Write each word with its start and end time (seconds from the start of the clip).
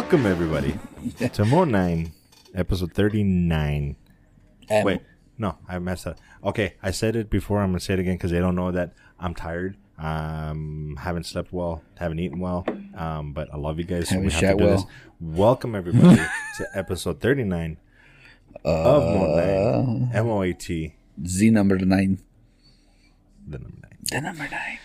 Welcome 0.00 0.24
everybody 0.24 0.78
to 1.34 1.44
Mo 1.44 1.64
Nine, 1.64 2.12
episode 2.54 2.94
thirty-nine. 2.94 3.96
Um, 4.70 4.82
Wait, 4.84 5.02
no, 5.36 5.58
I 5.68 5.78
messed 5.78 6.06
up. 6.06 6.16
Okay, 6.42 6.72
I 6.82 6.90
said 6.90 7.16
it 7.16 7.28
before. 7.28 7.60
I'm 7.60 7.68
gonna 7.68 7.80
say 7.80 7.92
it 7.92 8.00
again 8.00 8.14
because 8.14 8.30
they 8.30 8.38
don't 8.38 8.54
know 8.54 8.72
that 8.72 8.94
I'm 9.20 9.34
tired. 9.34 9.76
Um, 9.98 10.96
haven't 10.98 11.26
slept 11.26 11.52
well, 11.52 11.82
haven't 11.98 12.18
eaten 12.18 12.38
well. 12.40 12.64
Um, 12.96 13.34
but 13.34 13.52
I 13.52 13.58
love 13.58 13.78
you 13.78 13.84
guys. 13.84 14.08
so 14.08 14.18
we 14.18 14.30
have 14.30 14.40
to 14.40 14.54
do 14.56 14.64
well. 14.64 14.76
this. 14.76 14.86
Welcome 15.20 15.74
everybody 15.74 16.16
to 16.56 16.66
episode 16.72 17.20
thirty-nine 17.20 17.76
of 18.64 19.02
Mo 19.02 19.36
Nine. 19.36 20.10
M 20.14 20.28
O 20.28 20.40
A 20.40 20.54
T. 20.54 20.94
Z 21.26 21.50
number 21.50 21.76
nine. 21.76 22.20
The 23.46 23.58
number 23.58 23.76
nine. 23.82 23.98
The 24.10 24.20
number 24.22 24.48
nine. 24.50 24.78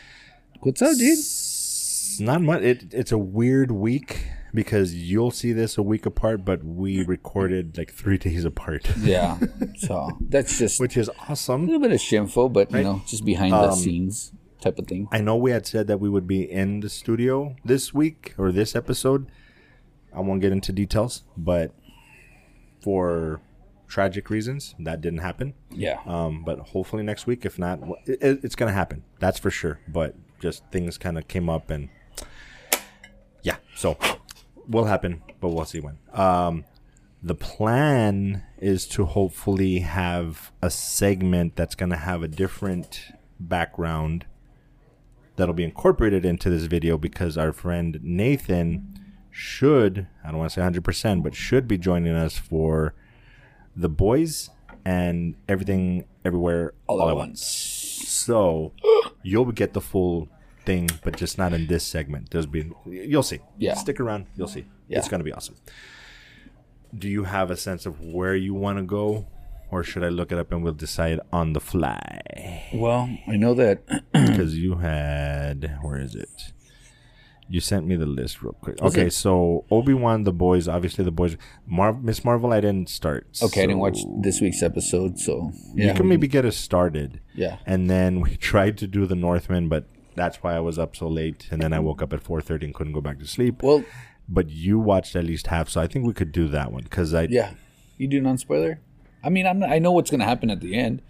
What's 0.59 0.81
up, 0.81 0.97
dude? 0.97 1.13
It's 1.13 2.19
not 2.19 2.41
much. 2.41 2.61
It, 2.63 2.93
it's 2.93 3.13
a 3.13 3.17
weird 3.17 3.71
week 3.71 4.27
because 4.55 4.95
you'll 4.95 5.29
see 5.31 5.51
this 5.53 5.77
a 5.77 5.83
week 5.83 6.05
apart, 6.07 6.43
but 6.45 6.63
we 6.63 7.03
recorded 7.15 7.77
like 7.77 7.93
three 7.93 8.17
days 8.17 8.45
apart, 8.45 8.87
Yeah. 8.99 9.37
So 9.77 10.09
that's 10.21 10.57
just 10.57 10.79
which 10.79 10.97
is 10.97 11.09
awesome. 11.29 11.63
a 11.63 11.65
little 11.65 11.81
bit 11.81 11.91
of 11.91 12.01
shameful, 12.01 12.49
but 12.49 12.71
you 12.71 12.81
know, 12.83 13.01
just 13.05 13.23
behind 13.25 13.53
the 13.53 13.69
Um, 13.69 13.75
scenes 13.75 14.31
type 14.61 14.79
of 14.79 14.87
thing. 14.87 15.07
I 15.11 15.19
know 15.21 15.35
we 15.35 15.51
had 15.51 15.67
said 15.67 15.85
that 15.87 15.99
we 15.99 16.09
would 16.09 16.25
be 16.27 16.41
in 16.49 16.79
the 16.79 16.89
studio 16.89 17.55
this 17.63 17.93
week 17.93 18.33
or 18.37 18.51
this 18.51 18.75
episode. 18.75 19.27
I 20.15 20.21
won't 20.21 20.41
get 20.41 20.51
into 20.53 20.71
details, 20.71 21.23
but 21.37 21.71
for 22.81 23.41
tragic 23.87 24.29
reasons, 24.29 24.73
that 24.79 25.01
didn't 25.01 25.19
happen. 25.19 25.53
Yeah. 25.69 25.99
Um, 26.05 26.43
but 26.43 26.59
hopefully 26.59 27.03
next 27.03 27.27
week. 27.27 27.45
If 27.45 27.59
not, 27.59 27.79
it- 28.07 28.39
it's 28.43 28.55
gonna 28.55 28.71
happen. 28.71 29.03
That's 29.19 29.37
for 29.39 29.51
sure. 29.51 29.79
But 29.87 30.15
just 30.39 30.63
things 30.71 30.97
kind 30.97 31.17
of 31.17 31.27
came 31.27 31.49
up, 31.49 31.69
and 31.69 31.89
yeah, 33.43 33.57
so 33.75 33.97
will 34.67 34.85
happen, 34.85 35.21
but 35.39 35.49
we'll 35.49 35.65
see 35.65 35.79
when. 35.79 35.97
Um, 36.13 36.65
the 37.21 37.35
plan 37.35 38.43
is 38.57 38.87
to 38.89 39.05
hopefully 39.05 39.79
have 39.79 40.51
a 40.61 40.69
segment 40.69 41.55
that's 41.55 41.75
gonna 41.75 41.97
have 41.97 42.21
a 42.23 42.27
different 42.27 43.05
background 43.39 44.25
that'll 45.35 45.53
be 45.53 45.63
incorporated 45.63 46.25
into 46.25 46.49
this 46.49 46.63
video 46.63 46.97
because 46.97 47.37
our 47.37 47.51
friend 47.51 47.99
Nathan 48.01 48.99
should 49.31 50.07
I 50.23 50.29
don't 50.29 50.37
want 50.37 50.51
to 50.51 50.61
say 50.61 50.61
100% 50.61 51.23
but 51.23 51.35
should 51.35 51.67
be 51.67 51.77
joining 51.77 52.13
us 52.13 52.37
for 52.37 52.93
the 53.75 53.89
boys 53.89 54.49
and 54.85 55.35
everything 55.49 56.05
everywhere 56.23 56.73
all, 56.87 57.09
at 57.09 57.15
once. 57.15 57.43
So 57.43 58.71
you'll 59.23 59.51
get 59.51 59.73
the 59.73 59.81
full 59.81 60.29
thing, 60.65 60.89
but 61.03 61.15
just 61.17 61.37
not 61.37 61.53
in 61.53 61.67
this 61.67 61.83
segment. 61.85 62.29
There's 62.31 62.45
be 62.45 62.71
you'll 62.85 63.23
see. 63.23 63.39
Yeah. 63.57 63.75
stick 63.75 63.99
around. 63.99 64.27
You'll 64.35 64.47
see. 64.47 64.65
Yeah. 64.87 64.99
It's 64.99 65.07
gonna 65.09 65.23
be 65.23 65.31
awesome. 65.33 65.55
Do 66.97 67.09
you 67.09 67.23
have 67.25 67.51
a 67.51 67.57
sense 67.57 67.85
of 67.85 67.99
where 68.01 68.35
you 68.35 68.53
want 68.53 68.77
to 68.77 68.83
go, 68.83 69.27
or 69.69 69.83
should 69.83 70.03
I 70.03 70.09
look 70.09 70.31
it 70.31 70.37
up 70.37 70.51
and 70.51 70.63
we'll 70.63 70.73
decide 70.73 71.19
on 71.33 71.53
the 71.53 71.59
fly? 71.59 72.63
Well, 72.73 73.09
I 73.27 73.35
know 73.35 73.53
that 73.55 73.83
Because 74.13 74.57
you 74.57 74.75
had 74.75 75.77
where 75.81 75.97
is 75.99 76.15
it? 76.15 76.53
You 77.47 77.59
sent 77.59 77.85
me 77.85 77.95
the 77.95 78.07
list 78.07 78.41
real 78.41 78.53
quick. 78.53 78.81
Was 78.81 78.93
okay, 78.95 79.07
it- 79.07 79.13
so 79.13 79.65
Obi 79.69 79.93
Wan, 79.93 80.23
the 80.23 80.31
boys, 80.33 80.67
obviously 80.67 81.03
the 81.05 81.11
boys. 81.11 81.37
Mar- 81.67 81.93
Miss 81.93 82.25
Marvel, 82.25 82.51
I 82.51 82.59
didn't 82.59 82.89
start. 82.89 83.27
okay, 83.43 83.61
I 83.63 83.65
didn't 83.67 83.79
watch 83.81 83.99
this 84.21 84.41
week's 84.41 84.63
episode, 84.63 85.19
so 85.19 85.51
You 85.75 85.93
can 85.93 86.07
maybe 86.07 86.27
get 86.27 86.43
us 86.45 86.55
started. 86.57 87.19
Yeah. 87.35 87.57
And 87.67 87.87
then 87.87 88.21
we 88.21 88.35
tried 88.51 88.79
to 88.79 88.87
do 88.87 89.05
the 89.05 89.13
Northman, 89.15 89.69
but 89.69 89.87
that's 90.15 90.37
why 90.37 90.55
I 90.55 90.59
was 90.59 90.79
up 90.79 90.95
so 90.95 91.07
late. 91.07 91.47
And 91.51 91.61
then 91.61 91.73
I 91.73 91.79
woke 91.79 92.01
up 92.01 92.13
at 92.13 92.21
four 92.21 92.41
thirty 92.41 92.65
and 92.65 92.73
couldn't 92.73 92.93
go 92.93 93.01
back 93.01 93.19
to 93.19 93.27
sleep. 93.27 93.61
Well, 93.61 93.83
But 94.27 94.49
you 94.49 94.79
watched 94.79 95.15
at 95.15 95.23
least 95.25 95.47
half, 95.47 95.69
so 95.69 95.81
I 95.81 95.87
think 95.87 96.05
we 96.05 96.13
could 96.13 96.31
do 96.31 96.47
that 96.49 96.71
one 96.71 96.83
because 96.83 97.13
I 97.13 97.23
yeah. 97.29 97.51
You 97.97 98.07
do 98.07 98.19
non 98.19 98.37
spoiler? 98.37 98.79
I 99.23 99.29
mean, 99.29 99.47
I'm 99.47 99.59
not, 99.59 99.69
I 99.69 99.79
know 99.79 99.91
what's 99.91 100.11
going 100.11 100.19
to 100.19 100.25
happen 100.25 100.49
at 100.51 100.59
the 100.59 100.75
end, 100.75 101.01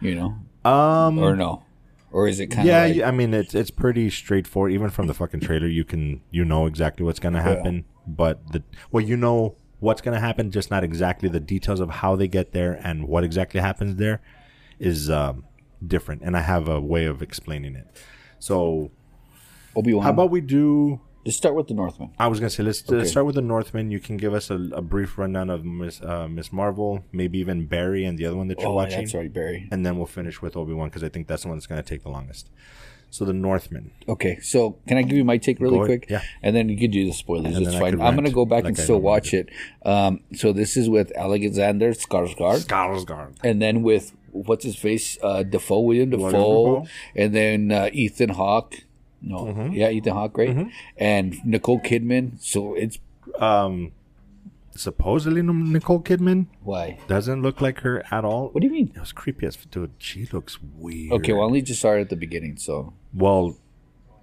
you 0.00 0.14
know, 0.14 0.36
um 0.68 1.18
or 1.18 1.36
no, 1.36 1.64
or 2.10 2.26
is 2.28 2.40
it 2.40 2.46
kind 2.48 2.60
of 2.60 2.66
yeah, 2.66 2.86
like, 2.86 3.08
I 3.08 3.10
mean 3.10 3.34
it's 3.34 3.54
it's 3.54 3.70
pretty 3.70 4.10
straightforward. 4.10 4.72
Even 4.72 4.90
from 4.90 5.06
the 5.08 5.14
fucking 5.14 5.40
trailer, 5.40 5.66
you 5.66 5.84
can 5.84 6.20
you 6.30 6.44
know 6.44 6.66
exactly 6.66 7.04
what's 7.04 7.18
gonna 7.20 7.42
happen. 7.42 7.84
But 8.06 8.52
the 8.52 8.62
well, 8.90 9.04
you 9.04 9.16
know 9.16 9.56
what's 9.80 10.00
gonna 10.00 10.20
happen, 10.20 10.50
just 10.50 10.70
not 10.70 10.84
exactly 10.84 11.28
the 11.28 11.40
details 11.40 11.80
of 11.80 11.90
how 11.90 12.16
they 12.16 12.28
get 12.28 12.52
there 12.52 12.80
and 12.84 13.08
what 13.08 13.24
exactly 13.24 13.60
happens 13.60 13.96
there 13.96 14.20
is 14.78 15.10
um, 15.10 15.44
different. 15.84 16.22
And 16.22 16.36
I 16.36 16.40
have 16.40 16.68
a 16.68 16.80
way 16.80 17.04
of 17.04 17.22
explaining 17.22 17.74
it. 17.76 17.86
So 18.42 18.90
Obi 19.76 19.94
Wan? 19.94 20.02
how 20.02 20.10
about 20.10 20.30
we 20.30 20.40
do? 20.40 21.00
Just 21.24 21.38
start 21.38 21.54
with 21.54 21.68
the 21.68 21.74
Northman. 21.74 22.10
I 22.18 22.26
was 22.26 22.40
gonna 22.40 22.50
say 22.50 22.64
let's 22.64 22.82
Okay. 22.90 23.06
start 23.06 23.24
with 23.26 23.36
the 23.36 23.40
Northman. 23.54 23.92
You 23.92 24.00
can 24.00 24.16
give 24.16 24.34
us 24.34 24.50
a, 24.50 24.56
a 24.72 24.82
brief 24.82 25.16
rundown 25.16 25.48
of 25.48 25.64
Miss 25.64 26.02
uh, 26.02 26.26
Miss 26.26 26.52
Marvel, 26.52 27.04
maybe 27.12 27.38
even 27.38 27.66
Barry 27.66 28.04
and 28.04 28.18
the 28.18 28.26
other 28.26 28.36
one 28.36 28.48
that 28.48 28.58
you're 28.58 28.68
Oh, 28.70 28.74
watching. 28.74 28.98
that's 29.02 29.14
right, 29.14 29.32
Barry. 29.32 29.68
and 29.70 29.86
then 29.86 29.96
we'll 29.96 30.06
finish 30.20 30.42
with 30.42 30.56
Obi 30.56 30.72
Wan 30.74 30.88
because 30.88 31.04
I 31.04 31.08
think 31.08 31.28
that's 31.28 31.42
the 31.42 31.48
one 31.50 31.56
that's 31.58 31.68
going 31.68 31.80
to 31.80 31.88
take 31.88 32.02
the 32.02 32.08
longest. 32.08 32.50
So 33.10 33.24
the 33.24 33.34
Northman. 33.34 33.92
Okay, 34.08 34.40
so 34.40 34.78
can 34.88 34.96
I 34.96 35.02
give 35.02 35.16
you 35.18 35.24
my 35.24 35.36
take 35.36 35.60
really 35.60 35.76
Go 35.78 35.84
ahead, 35.84 36.00
quick? 36.00 36.10
yeah. 36.10 36.22
And 36.42 36.56
then 36.56 36.68
you 36.70 36.76
could 36.78 36.90
do 36.90 37.04
the 37.06 37.12
spoilers. 37.12 37.54
And 37.56 37.66
It's 37.66 37.76
fine. 37.78 38.00
I'm 38.00 38.16
gonna 38.16 38.30
go 38.30 38.46
back 38.46 38.64
like 38.64 38.70
and 38.70 38.78
still 38.78 39.00
watch 39.00 39.32
it. 39.34 39.50
Um, 39.84 40.20
so 40.34 40.52
this 40.52 40.76
is 40.78 40.88
with 40.88 41.12
Alexander 41.14 41.92
Skarsgård, 41.92 42.66
Skarsgård. 42.66 43.34
and 43.44 43.60
then 43.62 43.82
with 43.82 44.12
what's 44.32 44.64
his 44.64 44.76
face, 44.76 45.16
uh, 45.22 45.42
Dafoe, 45.44 45.80
William 45.80 46.10
Dafoe, 46.10 46.84
and 47.14 47.34
then 47.34 47.70
uh, 47.70 47.88
Ethan 47.92 48.30
Hawke. 48.30 48.74
No, 49.20 49.44
Mm-hmm. 49.46 49.72
yeah, 49.74 49.88
Ethan 49.90 50.14
Hawke, 50.14 50.36
right? 50.36 50.66
And 50.96 51.36
Nicole 51.44 51.78
Kidman. 51.80 52.42
So 52.42 52.74
it's 52.74 52.98
Um, 53.38 53.92
supposedly 54.74 55.42
Nicole 55.42 56.00
Kidman 56.00 56.46
why? 56.62 56.98
doesn't 57.06 57.42
look 57.42 57.60
like 57.60 57.80
her 57.80 58.02
at 58.10 58.24
all. 58.24 58.48
What 58.48 58.60
do 58.62 58.66
you 58.66 58.72
mean? 58.72 58.90
It 58.96 59.00
was 59.00 59.12
creepy 59.12 59.46
as 59.46 59.54
dude. 59.56 59.92
She 59.98 60.26
looks 60.32 60.58
weird. 60.60 61.12
Okay, 61.12 61.32
well, 61.32 61.42
I 61.42 61.44
only 61.46 61.62
just 61.62 61.84
it 61.84 62.00
at 62.00 62.08
the 62.10 62.16
beginning, 62.16 62.56
so 62.56 62.94
well, 63.14 63.56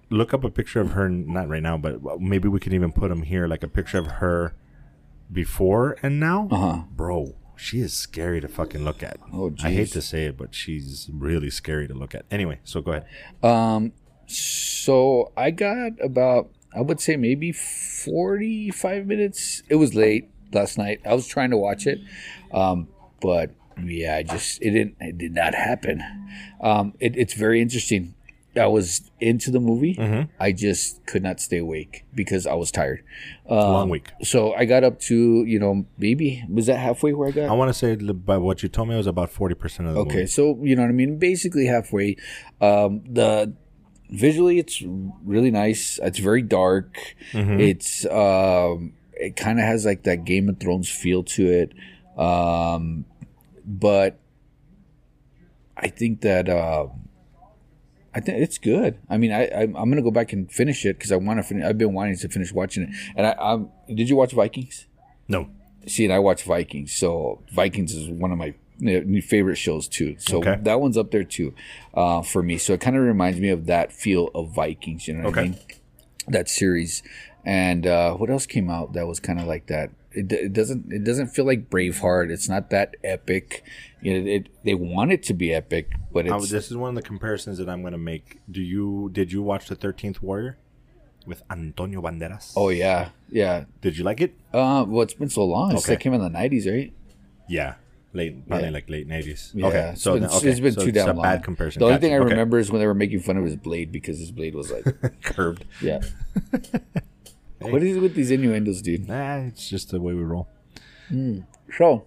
look 0.10 0.34
up 0.34 0.44
a 0.44 0.50
picture 0.50 0.82
of 0.82 0.92
her. 0.94 1.08
Not 1.08 1.48
right 1.48 1.62
now, 1.64 1.78
but 1.78 2.20
maybe 2.20 2.50
we 2.50 2.60
can 2.60 2.74
even 2.74 2.92
put 2.92 3.10
them 3.10 3.22
here, 3.24 3.48
like 3.48 3.64
a 3.64 3.68
picture 3.70 4.00
of 4.00 4.08
her 4.20 4.54
before 5.32 5.96
and 6.02 6.20
now. 6.20 6.48
Uh-huh. 6.52 6.84
Bro, 6.96 7.36
she 7.60 7.82
is 7.82 7.94
scary 7.94 8.40
to 8.42 8.48
fucking 8.48 8.84
look 8.84 9.04
at. 9.04 9.18
Oh, 9.34 9.54
I 9.64 9.72
hate 9.72 9.92
to 9.92 10.02
say 10.02 10.26
it, 10.26 10.38
but 10.38 10.56
she's 10.56 11.10
really 11.12 11.50
scary 11.50 11.88
to 11.88 11.94
look 11.94 12.16
at. 12.16 12.26
Anyway, 12.32 12.60
so 12.64 12.82
go 12.82 12.92
ahead. 12.92 13.06
Um, 13.44 13.92
so 14.28 15.32
I 15.36 15.52
got 15.52 15.94
about, 16.02 16.50
I 16.74 16.82
would 16.82 17.02
say 17.02 17.18
maybe 17.18 17.52
45 17.52 19.06
minutes. 19.06 19.62
It 19.70 19.76
was 19.76 19.94
late 19.94 20.30
last 20.54 20.78
night. 20.78 21.02
I 21.06 21.14
was 21.14 21.28
trying 21.28 21.50
to 21.50 21.58
watch 21.58 21.86
it. 21.86 22.00
Um, 22.54 22.88
but 23.22 23.52
yeah, 23.84 24.16
I 24.16 24.24
just, 24.24 24.62
it 24.62 24.72
didn't, 24.72 24.96
it 25.02 25.18
did 25.18 25.34
not 25.34 25.54
happen. 25.54 26.02
Um, 26.62 26.94
it, 27.00 27.18
it's 27.18 27.34
very 27.34 27.62
interesting. 27.62 28.16
I 28.60 28.68
was 28.68 29.10
into 29.20 29.50
the 29.52 29.60
movie. 29.60 29.98
I 30.40 30.52
just 30.52 31.06
could 31.06 31.24
not 31.24 31.40
stay 31.40 31.58
awake 31.58 32.06
because 32.14 32.46
I 32.46 32.54
was 32.54 32.72
tired. 32.72 33.04
Um, 33.50 33.58
Long 33.58 33.90
week. 33.90 34.12
So 34.24 34.54
I 34.54 34.66
got 34.66 34.84
up 34.84 35.00
to, 35.02 35.44
you 35.46 35.58
know, 35.60 35.86
maybe, 35.98 36.44
was 36.50 36.68
that 36.68 36.78
halfway 36.78 37.14
where 37.14 37.30
I 37.30 37.32
got? 37.32 37.50
I 37.50 37.54
want 37.54 37.70
to 37.70 37.74
say 37.74 37.96
by 37.96 38.38
what 38.38 38.62
you 38.62 38.70
told 38.70 38.90
me, 38.90 38.94
it 38.94 38.98
was 38.98 39.08
about 39.08 39.30
forty 39.32 39.56
percent 39.56 39.88
of 39.90 39.96
the 39.96 40.02
Okay, 40.02 40.16
movie. 40.16 40.28
so 40.28 40.60
you 40.62 40.76
know 40.76 40.84
what 40.84 40.90
I 40.90 40.94
mean. 40.94 41.18
Basically 41.18 41.66
halfway. 41.66 42.18
Um, 42.62 43.02
the 43.10 43.54
visually, 44.10 44.60
it's 44.60 44.82
really 45.24 45.52
nice. 45.52 46.00
It's 46.04 46.20
very 46.20 46.42
dark. 46.42 46.98
Mm-hmm. 47.32 47.60
It's 47.60 48.06
um, 48.06 48.94
it 49.14 49.36
kind 49.36 49.60
of 49.60 49.66
has 49.66 49.86
like 49.86 50.04
that 50.04 50.26
Game 50.26 50.50
of 50.50 50.60
Thrones 50.60 50.90
feel 50.90 51.24
to 51.24 51.48
it. 51.48 51.74
Um, 52.20 53.06
but 53.66 54.20
I 55.78 55.88
think 55.88 56.22
that 56.22 56.50
uh, 56.50 56.88
I 58.20 58.22
think 58.22 58.40
it's 58.40 58.58
good. 58.58 58.98
I 59.10 59.18
mean, 59.18 59.32
I, 59.32 59.46
I 59.46 59.62
I'm 59.62 59.74
gonna 59.90 60.02
go 60.02 60.12
back 60.12 60.34
and 60.34 60.52
finish 60.52 60.86
it 60.86 60.98
because 60.98 61.12
I 61.12 61.16
want 61.16 61.40
to 61.40 61.44
finish. 61.44 61.64
I've 61.64 61.78
been 61.78 61.94
wanting 61.94 62.18
to 62.18 62.28
finish 62.28 62.52
watching 62.52 62.84
it. 62.84 62.90
And 63.16 63.26
I, 63.26 63.36
I'm, 63.40 63.70
did 63.88 64.10
you 64.10 64.18
watch 64.18 64.34
Vikings? 64.34 64.88
No, 65.28 65.50
See, 65.88 66.04
and 66.04 66.14
I 66.14 66.20
watch 66.20 66.44
Vikings, 66.44 66.94
so 66.94 67.42
Vikings 67.54 67.94
is 67.96 68.10
one 68.10 68.32
of 68.34 68.38
my 68.38 68.54
favorite 69.22 69.56
shows 69.56 69.88
too. 69.88 70.16
So 70.20 70.40
Okay. 70.40 70.58
that 70.64 70.82
one's 70.82 70.98
up 70.98 71.12
there 71.12 71.24
too 71.24 71.54
uh, 71.94 72.22
for 72.22 72.44
me. 72.44 72.58
So 72.58 72.74
it 72.74 72.82
kind 72.82 72.98
of 72.98 73.04
reminds 73.04 73.40
me 73.40 73.50
of 73.50 73.66
that 73.68 73.94
feel 73.94 74.30
of 74.36 74.54
Vikings. 74.54 75.08
You 75.08 75.14
know 75.16 75.30
what 75.30 75.38
I 75.38 75.44
mean? 75.44 75.58
That 76.28 76.50
series. 76.50 77.02
And 77.46 77.88
uh, 77.88 78.14
what 78.16 78.30
else 78.30 78.46
came 78.46 78.70
out 78.70 78.94
that 78.94 79.08
was 79.08 79.20
kind 79.22 79.40
of 79.40 79.48
like 79.48 79.68
that? 79.68 79.92
It, 80.12 80.32
it 80.32 80.54
doesn't. 80.54 80.92
It 80.92 81.04
doesn't 81.04 81.28
feel 81.28 81.46
like 81.46 81.70
Braveheart. 81.70 82.32
It's 82.32 82.50
not 82.50 82.70
that 82.72 82.96
epic. 83.04 83.64
You 84.02 84.14
know, 84.22 84.30
it, 84.30 84.48
they 84.64 84.74
want 84.74 85.12
it 85.12 85.22
to 85.24 85.34
be 85.34 85.54
epic, 85.54 85.92
but 86.12 86.28
I, 86.28 86.36
it's 86.38 86.50
this 86.50 86.72
is 86.72 86.78
one 86.78 86.90
of 86.90 86.96
the 86.96 87.02
comparisons 87.08 87.58
that 87.60 87.70
I'm 87.70 87.82
going 87.82 87.92
to 87.94 88.00
make. 88.00 88.40
Do 88.50 88.62
you 88.62 89.10
did 89.14 89.32
you 89.32 89.42
watch 89.44 89.68
the 89.68 89.76
Thirteenth 89.76 90.22
Warrior 90.24 90.58
with 91.28 91.44
Antonio 91.52 92.02
Banderas? 92.02 92.54
oh 92.56 92.70
yeah, 92.70 93.10
yeah. 93.30 93.66
did 93.82 93.98
you 93.98 94.04
like 94.04 94.20
it? 94.22 94.34
Uh, 94.54 94.84
well, 94.88 95.02
it's 95.04 95.14
been 95.14 95.30
so 95.30 95.44
long. 95.46 95.74
It's 95.76 95.86
Okay. 95.86 95.94
It 95.94 96.00
came 96.00 96.14
in 96.14 96.22
the 96.22 96.30
nineties, 96.30 96.66
right? 96.68 96.92
Yeah, 97.48 97.76
late 98.14 98.48
probably 98.48 98.68
Yeah. 98.68 98.72
like 98.74 98.90
late 98.90 99.08
nineties. 99.08 99.52
Yeah, 99.54 99.68
okay, 99.68 99.90
it's 99.94 100.02
so 100.02 100.14
been, 100.16 100.26
okay, 100.26 100.50
it's 100.50 100.60
been 100.60 100.74
so 100.74 100.86
too 100.86 100.92
damn 100.92 101.10
a 101.10 101.14
long. 101.14 101.24
bad 101.24 101.44
comparison. 101.44 101.82
The 101.82 101.86
only 101.86 101.96
Gotcha. 101.98 102.02
thing 102.02 102.14
I 102.14 102.18
Okay. 102.20 102.30
remember 102.32 102.58
is 102.58 102.72
when 102.72 102.80
they 102.80 102.88
were 102.88 102.96
making 102.96 103.20
fun 103.20 103.38
of 103.38 103.44
his 103.44 103.56
blade 103.58 103.92
because 103.92 104.18
his 104.18 104.32
blade 104.32 104.56
was 104.56 104.72
like, 104.72 104.86
curved. 105.24 105.66
yeah. 105.82 106.00
What 107.62 107.84
is 107.84 107.98
it 107.98 108.00
with 108.02 108.16
these 108.16 108.32
innuendos, 108.32 108.82
dude? 108.82 109.08
Nah, 109.08 109.38
it's 109.38 109.70
just 109.70 109.92
the 109.92 110.00
way 110.00 110.14
we 110.14 110.24
roll. 110.24 110.48
So, 111.78 112.06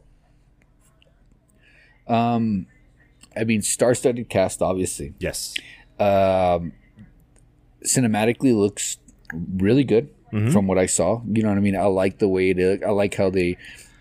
um, 2.08 2.66
I 3.37 3.44
mean, 3.44 3.62
star-studded 3.62 4.28
cast, 4.28 4.62
obviously. 4.62 5.14
Yes. 5.19 5.54
Um, 5.99 6.72
cinematically 7.84 8.54
looks 8.56 8.99
really 9.56 9.84
good 9.84 10.10
Mm-hmm. 10.32 10.49
from 10.50 10.66
what 10.66 10.78
I 10.78 10.87
saw. 10.87 11.20
You 11.31 11.43
know 11.43 11.50
what 11.50 11.58
I 11.58 11.60
mean? 11.60 11.76
I 11.76 11.84
like 11.84 12.19
the 12.19 12.26
way 12.26 12.52
it. 12.52 12.82
I 12.82 12.88
like 12.88 13.14
how 13.16 13.28
they. 13.28 13.58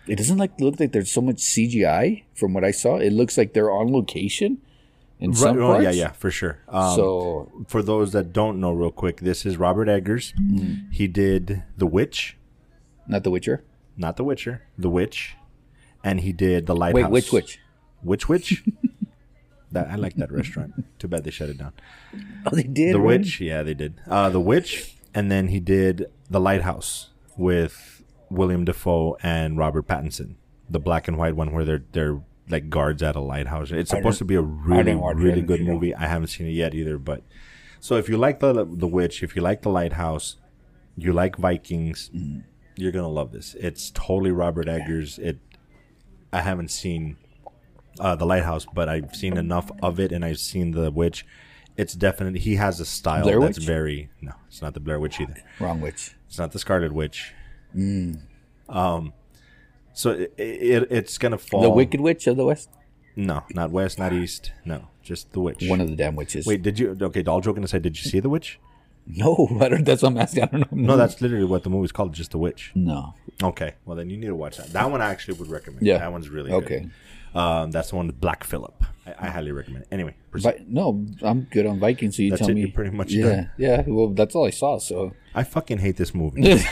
It 0.08 0.16
doesn't 0.16 0.38
like 0.38 0.58
look 0.62 0.80
like 0.80 0.92
there's 0.92 1.12
so 1.12 1.20
much 1.20 1.36
CGI 1.36 2.22
from 2.34 2.54
what 2.54 2.64
I 2.64 2.70
saw. 2.70 2.96
It 2.96 3.12
looks 3.12 3.36
like 3.36 3.52
they're 3.52 3.70
on 3.70 3.92
location 3.92 4.56
in 5.22 5.34
some 5.34 5.58
oh, 5.62 5.74
parts. 5.74 5.84
yeah, 5.84 5.90
yeah, 5.90 6.12
for 6.12 6.30
sure. 6.30 6.58
Um, 6.68 6.96
so 6.96 7.52
for 7.68 7.82
those 7.82 8.12
that 8.12 8.32
don't 8.32 8.60
know, 8.60 8.72
real 8.72 8.90
quick, 8.90 9.20
this 9.20 9.46
is 9.46 9.56
Robert 9.56 9.88
Eggers. 9.88 10.32
Mm-hmm. 10.32 10.90
He 10.90 11.06
did 11.06 11.62
The 11.76 11.86
Witch, 11.86 12.36
not 13.06 13.22
The 13.22 13.30
Witcher. 13.30 13.62
not 13.96 14.16
The 14.16 14.24
Witcher, 14.24 14.62
The 14.76 14.90
Witch, 14.90 15.36
and 16.02 16.20
he 16.20 16.32
did 16.32 16.66
The 16.66 16.74
Lighthouse. 16.74 17.04
Wait, 17.04 17.10
which 17.10 17.32
which? 17.32 17.60
Which 18.02 18.28
Witch? 18.28 18.64
that 19.72 19.88
I 19.88 19.94
like 19.94 20.16
that 20.16 20.32
restaurant. 20.32 20.84
Too 20.98 21.06
bad 21.06 21.22
they 21.22 21.30
shut 21.30 21.48
it 21.48 21.58
down. 21.58 21.72
Oh, 22.44 22.54
they 22.54 22.64
did. 22.64 22.94
The 22.94 23.00
really? 23.00 23.18
Witch, 23.18 23.40
yeah, 23.40 23.62
they 23.62 23.74
did. 23.74 24.00
Uh, 24.08 24.28
the 24.28 24.40
Witch, 24.40 24.96
and 25.14 25.30
then 25.30 25.48
he 25.48 25.60
did 25.60 26.06
The 26.30 26.40
Lighthouse 26.40 27.10
with 27.36 28.02
William 28.28 28.64
Dafoe 28.64 29.16
and 29.22 29.56
Robert 29.56 29.86
Pattinson, 29.86 30.34
the 30.68 30.80
black 30.80 31.06
and 31.06 31.16
white 31.16 31.36
one 31.36 31.52
where 31.52 31.64
they're 31.64 31.84
they're 31.92 32.20
like 32.48 32.68
guards 32.68 33.02
at 33.02 33.16
a 33.16 33.20
lighthouse. 33.20 33.70
It's 33.70 33.90
supposed 33.90 34.18
to 34.18 34.24
be 34.24 34.34
a 34.34 34.40
really 34.42 34.84
didn't 34.84 35.00
watch 35.00 35.16
it. 35.16 35.20
I 35.20 35.22
really 35.22 35.42
good 35.42 35.62
movie. 35.62 35.94
I 35.94 36.06
haven't 36.06 36.28
seen 36.28 36.46
it 36.46 36.50
yet 36.52 36.74
either, 36.74 36.98
but 36.98 37.22
so 37.80 37.96
if 37.96 38.08
you 38.08 38.16
like 38.16 38.40
the 38.40 38.52
the 38.64 38.86
Witch, 38.86 39.22
if 39.22 39.34
you 39.36 39.42
like 39.42 39.62
The 39.62 39.70
Lighthouse, 39.70 40.36
you 40.96 41.12
like 41.12 41.36
Vikings, 41.36 42.10
Mm. 42.14 42.44
you're 42.76 42.92
gonna 42.92 43.08
love 43.08 43.32
this. 43.32 43.54
It's 43.58 43.90
totally 43.90 44.30
Robert 44.32 44.68
Eggers. 44.68 45.18
It 45.18 45.38
I 46.32 46.40
haven't 46.40 46.70
seen 46.70 47.16
uh, 48.00 48.16
the 48.16 48.24
lighthouse, 48.24 48.66
but 48.72 48.88
I've 48.88 49.14
seen 49.14 49.36
enough 49.36 49.70
of 49.82 50.00
it, 50.00 50.12
and 50.12 50.24
I've 50.24 50.38
seen 50.38 50.70
the 50.70 50.90
witch. 50.90 51.26
It's 51.76 51.94
definitely 51.94 52.40
he 52.40 52.56
has 52.56 52.80
a 52.80 52.84
style 52.86 53.22
Blair 53.24 53.38
that's 53.40 53.58
Witch? 53.58 53.66
very 53.66 54.10
no. 54.20 54.32
It's 54.48 54.62
not 54.62 54.72
the 54.74 54.80
Blair 54.80 54.98
Witch 55.00 55.20
either. 55.20 55.36
Wrong 55.60 55.80
witch. 55.80 56.14
It's 56.26 56.38
not 56.38 56.52
the 56.52 56.58
Scarlet 56.58 56.92
Witch. 56.92 57.32
Mm. 57.76 58.20
Um, 58.68 59.12
so 59.94 60.10
it, 60.10 60.32
it 60.38 60.88
it's 60.90 61.18
gonna 61.18 61.38
fall. 61.38 61.62
The 61.62 61.70
Wicked 61.70 62.00
Witch 62.00 62.26
of 62.26 62.36
the 62.36 62.44
West. 62.44 62.70
No, 63.14 63.44
not 63.54 63.70
west, 63.70 63.98
not 63.98 64.12
east. 64.12 64.52
No, 64.64 64.88
just 65.02 65.32
the 65.32 65.40
witch. 65.40 65.64
One 65.68 65.80
of 65.80 65.88
the 65.88 65.96
damn 65.96 66.16
witches. 66.16 66.46
Wait, 66.46 66.62
did 66.62 66.78
you? 66.78 66.96
Okay, 67.00 67.22
all 67.24 67.40
joking 67.42 67.62
aside, 67.62 67.82
did 67.82 68.02
you 68.02 68.10
see 68.10 68.20
the 68.20 68.30
witch? 68.30 68.58
no, 69.06 69.48
I 69.60 69.68
don't, 69.68 69.84
that's 69.84 70.02
what 70.02 70.12
I'm 70.12 70.18
asking. 70.18 70.44
I 70.44 70.46
don't 70.46 70.72
know. 70.72 70.92
No, 70.92 70.96
that's 70.96 71.20
literally 71.20 71.44
what 71.44 71.64
the 71.64 71.70
movie's 71.70 71.92
called, 71.92 72.12
just 72.14 72.30
the 72.30 72.38
witch. 72.38 72.72
no. 72.74 73.14
Okay, 73.42 73.74
well 73.84 73.96
then 73.96 74.08
you 74.08 74.16
need 74.16 74.28
to 74.28 74.34
watch 74.36 74.56
that. 74.58 74.72
That 74.72 74.90
one 74.90 75.02
I 75.02 75.10
actually 75.10 75.34
would 75.34 75.48
recommend. 75.48 75.84
Yeah. 75.84 75.98
that 75.98 76.12
one's 76.12 76.28
really 76.28 76.50
good. 76.50 76.64
Okay. 76.64 76.88
Um, 77.34 77.70
that's 77.70 77.90
the 77.90 77.96
one 77.96 78.06
with 78.06 78.20
Black 78.20 78.44
Phillip. 78.44 78.84
I, 79.06 79.14
I 79.18 79.30
highly 79.30 79.52
recommend. 79.52 79.84
it. 79.84 79.88
Anyway. 79.90 80.14
Vi- 80.34 80.64
no, 80.68 81.04
I'm 81.22 81.42
good 81.50 81.66
on 81.66 81.80
Vikings. 81.80 82.16
So 82.16 82.22
you 82.22 82.30
That's 82.30 82.40
tell 82.40 82.50
it? 82.50 82.54
me. 82.54 82.60
You're 82.60 82.70
pretty 82.70 82.90
much 82.90 83.10
yeah, 83.10 83.24
done? 83.24 83.50
yeah. 83.56 83.82
Well, 83.86 84.08
that's 84.10 84.34
all 84.34 84.46
I 84.46 84.50
saw. 84.50 84.78
So 84.78 85.12
I 85.34 85.42
fucking 85.42 85.78
hate 85.78 85.96
this 85.96 86.14
movie. 86.14 86.42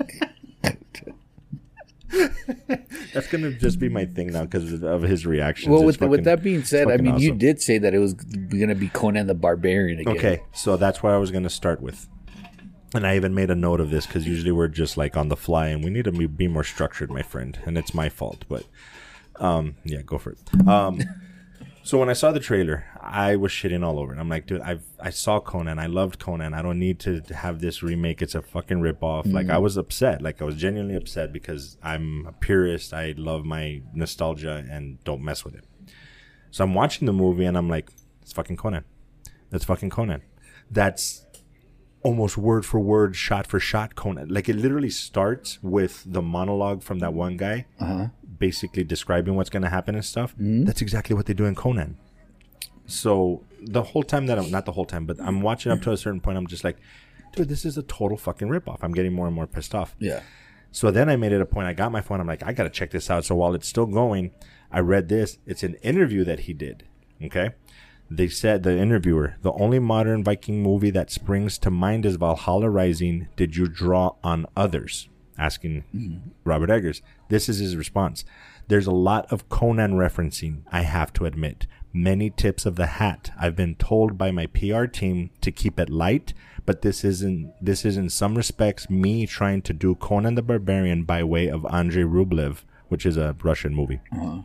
That's 3.12 3.28
gonna 3.28 3.52
just 3.52 3.78
be 3.78 3.88
my 3.88 4.04
thing 4.06 4.28
now 4.32 4.42
because 4.44 4.82
of 4.82 5.02
his 5.02 5.26
reactions. 5.26 5.70
well, 5.70 5.84
with, 5.84 6.00
with 6.00 6.24
that 6.24 6.42
being 6.42 6.64
said, 6.64 6.88
I 6.88 6.92
fucking 6.92 7.04
mean, 7.04 7.18
you 7.18 7.34
did 7.34 7.60
say 7.60 7.78
that 7.78 7.94
it 7.94 7.98
was 7.98 8.14
going 8.14 8.68
to 8.68 8.74
be 8.74 8.88
Conan 8.88 9.26
the 9.26 9.34
Barbarian 9.34 10.00
again. 10.00 10.16
Okay, 10.16 10.42
so 10.52 10.76
that's 10.76 11.02
where 11.02 11.14
I 11.14 11.18
was 11.18 11.30
gonna 11.30 11.50
start 11.50 11.80
with, 11.80 12.08
and 12.94 13.06
I 13.06 13.16
even 13.16 13.34
made 13.34 13.50
a 13.50 13.54
note 13.54 13.80
of 13.80 13.90
this 13.90 14.06
because 14.06 14.26
usually 14.26 14.52
we're 14.52 14.68
just 14.68 14.96
like 14.96 15.16
on 15.16 15.28
the 15.28 15.36
fly, 15.36 15.68
and 15.68 15.84
we 15.84 15.90
need 15.90 16.04
to 16.04 16.12
be- 16.12 16.26
be 16.26 16.48
more 16.48 16.64
structured, 16.64 17.10
my 17.10 17.22
friend, 17.22 17.58
and 17.66 17.76
it's 17.76 17.92
my 17.94 18.08
fault. 18.08 18.44
But, 18.48 18.64
um, 19.36 19.76
yeah, 19.84 20.02
go 20.02 20.18
for 20.18 20.30
it. 20.32 20.68
Um, 20.68 21.00
so 21.88 21.96
when 21.96 22.10
I 22.10 22.12
saw 22.12 22.32
the 22.32 22.38
trailer, 22.38 22.84
I 23.00 23.36
was 23.36 23.50
shitting 23.50 23.82
all 23.82 23.98
over 23.98 24.14
it. 24.14 24.18
I'm 24.18 24.28
like, 24.28 24.44
dude, 24.44 24.60
I 24.60 24.80
I 25.00 25.08
saw 25.08 25.40
Conan, 25.40 25.78
I 25.78 25.86
loved 25.86 26.18
Conan. 26.18 26.52
I 26.52 26.60
don't 26.60 26.78
need 26.78 26.98
to 27.00 27.22
have 27.34 27.62
this 27.62 27.82
remake. 27.82 28.20
It's 28.20 28.34
a 28.34 28.42
fucking 28.42 28.80
ripoff. 28.80 29.32
Like 29.32 29.48
I 29.48 29.54
mm. 29.54 29.62
was 29.62 29.78
upset. 29.78 30.20
Like 30.20 30.42
I 30.42 30.44
was 30.44 30.56
genuinely 30.56 30.96
upset 30.96 31.32
because 31.32 31.78
I'm 31.82 32.26
a 32.26 32.32
purist. 32.32 32.92
I 32.92 33.14
love 33.16 33.46
my 33.46 33.80
nostalgia 33.94 34.66
and 34.70 35.02
don't 35.04 35.22
mess 35.22 35.46
with 35.46 35.54
it. 35.54 35.64
So 36.50 36.62
I'm 36.62 36.74
watching 36.74 37.06
the 37.06 37.14
movie 37.14 37.46
and 37.46 37.56
I'm 37.56 37.70
like, 37.70 37.90
it's 38.20 38.34
fucking 38.34 38.58
Conan. 38.58 38.84
That's 39.48 39.64
fucking 39.64 39.88
Conan. 39.88 40.20
That's 40.70 41.24
almost 42.02 42.36
word 42.36 42.66
for 42.66 42.80
word, 42.80 43.16
shot 43.16 43.46
for 43.46 43.58
shot 43.58 43.94
Conan. 43.94 44.28
Like 44.28 44.50
it 44.50 44.56
literally 44.56 44.90
starts 44.90 45.58
with 45.62 46.02
the 46.04 46.20
monologue 46.20 46.82
from 46.82 46.98
that 46.98 47.14
one 47.14 47.38
guy, 47.38 47.64
uh-huh. 47.80 48.08
Basically 48.38 48.84
describing 48.84 49.34
what's 49.36 49.50
going 49.50 49.62
to 49.62 49.68
happen 49.68 49.94
and 49.94 50.04
stuff. 50.04 50.32
Mm-hmm. 50.32 50.64
That's 50.64 50.82
exactly 50.82 51.14
what 51.14 51.26
they 51.26 51.34
do 51.34 51.44
in 51.44 51.54
Conan. 51.54 51.96
So 52.86 53.44
the 53.60 53.82
whole 53.82 54.02
time 54.02 54.26
that 54.26 54.38
I'm 54.38 54.50
not 54.50 54.64
the 54.64 54.72
whole 54.72 54.86
time, 54.86 55.04
but 55.04 55.20
I'm 55.20 55.42
watching 55.42 55.72
up 55.72 55.82
to 55.82 55.92
a 55.92 55.96
certain 55.96 56.20
point, 56.20 56.38
I'm 56.38 56.46
just 56.46 56.64
like, 56.64 56.78
dude, 57.34 57.48
this 57.48 57.64
is 57.64 57.76
a 57.76 57.82
total 57.82 58.16
fucking 58.16 58.48
ripoff. 58.48 58.78
I'm 58.82 58.92
getting 58.92 59.12
more 59.12 59.26
and 59.26 59.34
more 59.34 59.46
pissed 59.46 59.74
off. 59.74 59.94
Yeah. 59.98 60.22
So 60.70 60.90
then 60.90 61.08
I 61.08 61.16
made 61.16 61.32
it 61.32 61.40
a 61.40 61.46
point. 61.46 61.66
I 61.66 61.72
got 61.72 61.92
my 61.92 62.00
phone. 62.00 62.20
I'm 62.20 62.26
like, 62.26 62.42
I 62.42 62.52
gotta 62.52 62.70
check 62.70 62.90
this 62.90 63.10
out. 63.10 63.24
So 63.24 63.34
while 63.34 63.54
it's 63.54 63.68
still 63.68 63.86
going, 63.86 64.32
I 64.70 64.80
read 64.80 65.08
this. 65.08 65.38
It's 65.46 65.62
an 65.62 65.74
interview 65.76 66.24
that 66.24 66.40
he 66.40 66.52
did. 66.52 66.84
Okay. 67.22 67.50
They 68.10 68.28
said 68.28 68.62
the 68.62 68.76
interviewer, 68.76 69.36
the 69.42 69.52
only 69.52 69.78
modern 69.78 70.24
Viking 70.24 70.62
movie 70.62 70.90
that 70.90 71.10
springs 71.10 71.58
to 71.58 71.70
mind 71.70 72.06
is 72.06 72.16
Valhalla 72.16 72.70
Rising. 72.70 73.28
Did 73.36 73.56
you 73.56 73.66
draw 73.66 74.14
on 74.24 74.46
others? 74.56 75.08
Asking 75.38 75.84
mm-hmm. 75.94 76.30
Robert 76.44 76.70
Eggers. 76.70 77.02
This 77.28 77.48
is 77.48 77.58
his 77.58 77.76
response. 77.76 78.24
There's 78.68 78.86
a 78.86 78.92
lot 78.92 79.30
of 79.32 79.48
Conan 79.48 79.92
referencing, 79.92 80.62
I 80.70 80.82
have 80.82 81.12
to 81.14 81.24
admit. 81.24 81.66
Many 81.92 82.28
tips 82.28 82.66
of 82.66 82.76
the 82.76 82.86
hat. 82.86 83.30
I've 83.40 83.56
been 83.56 83.76
told 83.76 84.18
by 84.18 84.30
my 84.30 84.46
PR 84.46 84.84
team 84.84 85.30
to 85.40 85.50
keep 85.50 85.80
it 85.80 85.88
light, 85.88 86.34
but 86.66 86.82
this 86.82 87.02
isn't 87.02 87.54
this 87.62 87.86
is 87.86 87.96
in 87.96 88.10
some 88.10 88.34
respects 88.34 88.90
me 88.90 89.26
trying 89.26 89.62
to 89.62 89.72
do 89.72 89.94
Conan 89.94 90.34
the 90.34 90.42
Barbarian 90.42 91.04
by 91.04 91.24
way 91.24 91.48
of 91.48 91.64
Andrei 91.66 92.02
Rublev, 92.02 92.64
which 92.88 93.06
is 93.06 93.16
a 93.16 93.34
Russian 93.42 93.74
movie. 93.74 94.00
Uh-huh. 94.12 94.42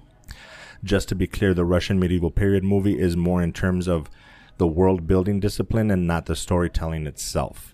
Just 0.83 1.09
to 1.09 1.15
be 1.15 1.27
clear, 1.27 1.53
the 1.53 1.65
Russian 1.65 1.99
medieval 1.99 2.31
period 2.31 2.63
movie 2.63 2.97
is 2.99 3.17
more 3.17 3.41
in 3.41 3.51
terms 3.51 3.87
of 3.87 4.09
the 4.57 4.67
world 4.67 5.07
building 5.07 5.39
discipline 5.39 5.91
and 5.91 6.07
not 6.07 6.25
the 6.25 6.35
storytelling 6.35 7.07
itself. 7.07 7.72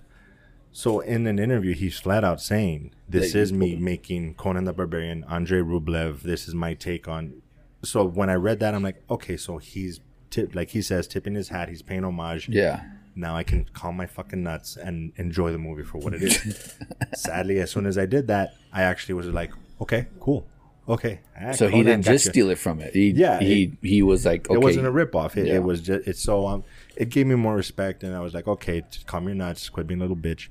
So 0.80 1.02
in 1.02 1.28
an 1.28 1.40
interview, 1.40 1.74
he's 1.76 2.00
flat 2.00 2.24
out 2.24 2.40
saying, 2.40 2.92
"This 3.10 3.36
is 3.36 3.52
me 3.52 3.76
making 3.76 4.36
Conan 4.36 4.64
the 4.64 4.72
Barbarian, 4.72 5.26
Andrei 5.30 5.60
Rublev. 5.60 6.22
This 6.22 6.48
is 6.48 6.56
my 6.56 6.74
take 6.74 7.06
on." 7.06 7.42
So 7.84 8.06
when 8.06 8.30
I 8.30 8.36
read 8.36 8.62
that, 8.62 8.74
I'm 8.74 8.82
like, 8.82 9.04
okay, 9.10 9.36
so 9.36 9.58
he's 9.58 10.00
tip, 10.30 10.56
like 10.56 10.70
he 10.70 10.82
says, 10.82 11.06
tipping 11.06 11.36
his 11.36 11.50
hat. 11.50 11.68
He's 11.68 11.82
paying 11.82 12.06
homage. 12.06 12.48
Yeah. 12.48 12.84
Now 13.14 13.36
I 13.36 13.44
can 13.44 13.66
calm 13.74 13.98
my 13.98 14.06
fucking 14.06 14.42
nuts 14.42 14.78
and 14.78 15.12
enjoy 15.18 15.52
the 15.52 15.58
movie 15.58 15.84
for 15.84 15.98
what 15.98 16.14
it 16.14 16.24
is. 16.24 16.76
Sadly, 17.14 17.60
as 17.60 17.72
soon 17.72 17.86
as 17.86 17.98
I 17.98 18.06
did 18.06 18.28
that, 18.28 18.54
I 18.72 18.84
actually 18.84 19.16
was 19.16 19.28
like, 19.28 19.52
okay, 19.82 20.08
cool, 20.22 20.48
okay. 20.88 21.20
Ah, 21.38 21.52
So 21.52 21.68
he 21.68 21.84
didn't 21.84 22.04
just 22.04 22.24
you. 22.28 22.32
steal 22.32 22.50
it 22.52 22.58
from 22.58 22.80
it. 22.80 22.94
He, 22.94 23.10
Yeah, 23.12 23.40
He 23.42 23.74
he 23.82 24.02
was 24.02 24.26
like, 24.26 24.50
okay. 24.50 24.56
It 24.56 24.64
wasn't 24.64 24.88
a 24.88 24.92
ripoff. 24.92 25.36
It, 25.36 25.48
Yeah. 25.48 25.56
it 25.56 25.64
was 25.64 25.82
just 25.82 26.08
it's 26.08 26.22
so 26.22 26.48
um 26.48 26.64
it 26.96 27.10
gave 27.10 27.28
me 27.28 27.36
more 27.36 27.56
respect 27.58 28.04
and 28.04 28.16
I 28.16 28.22
was 28.22 28.34
like, 28.34 28.48
okay, 28.48 28.84
calm 29.08 29.26
your 29.26 29.36
nuts, 29.36 29.68
quit 29.68 29.86
being 29.88 30.00
a 30.00 30.04
little 30.04 30.16
bitch, 30.16 30.48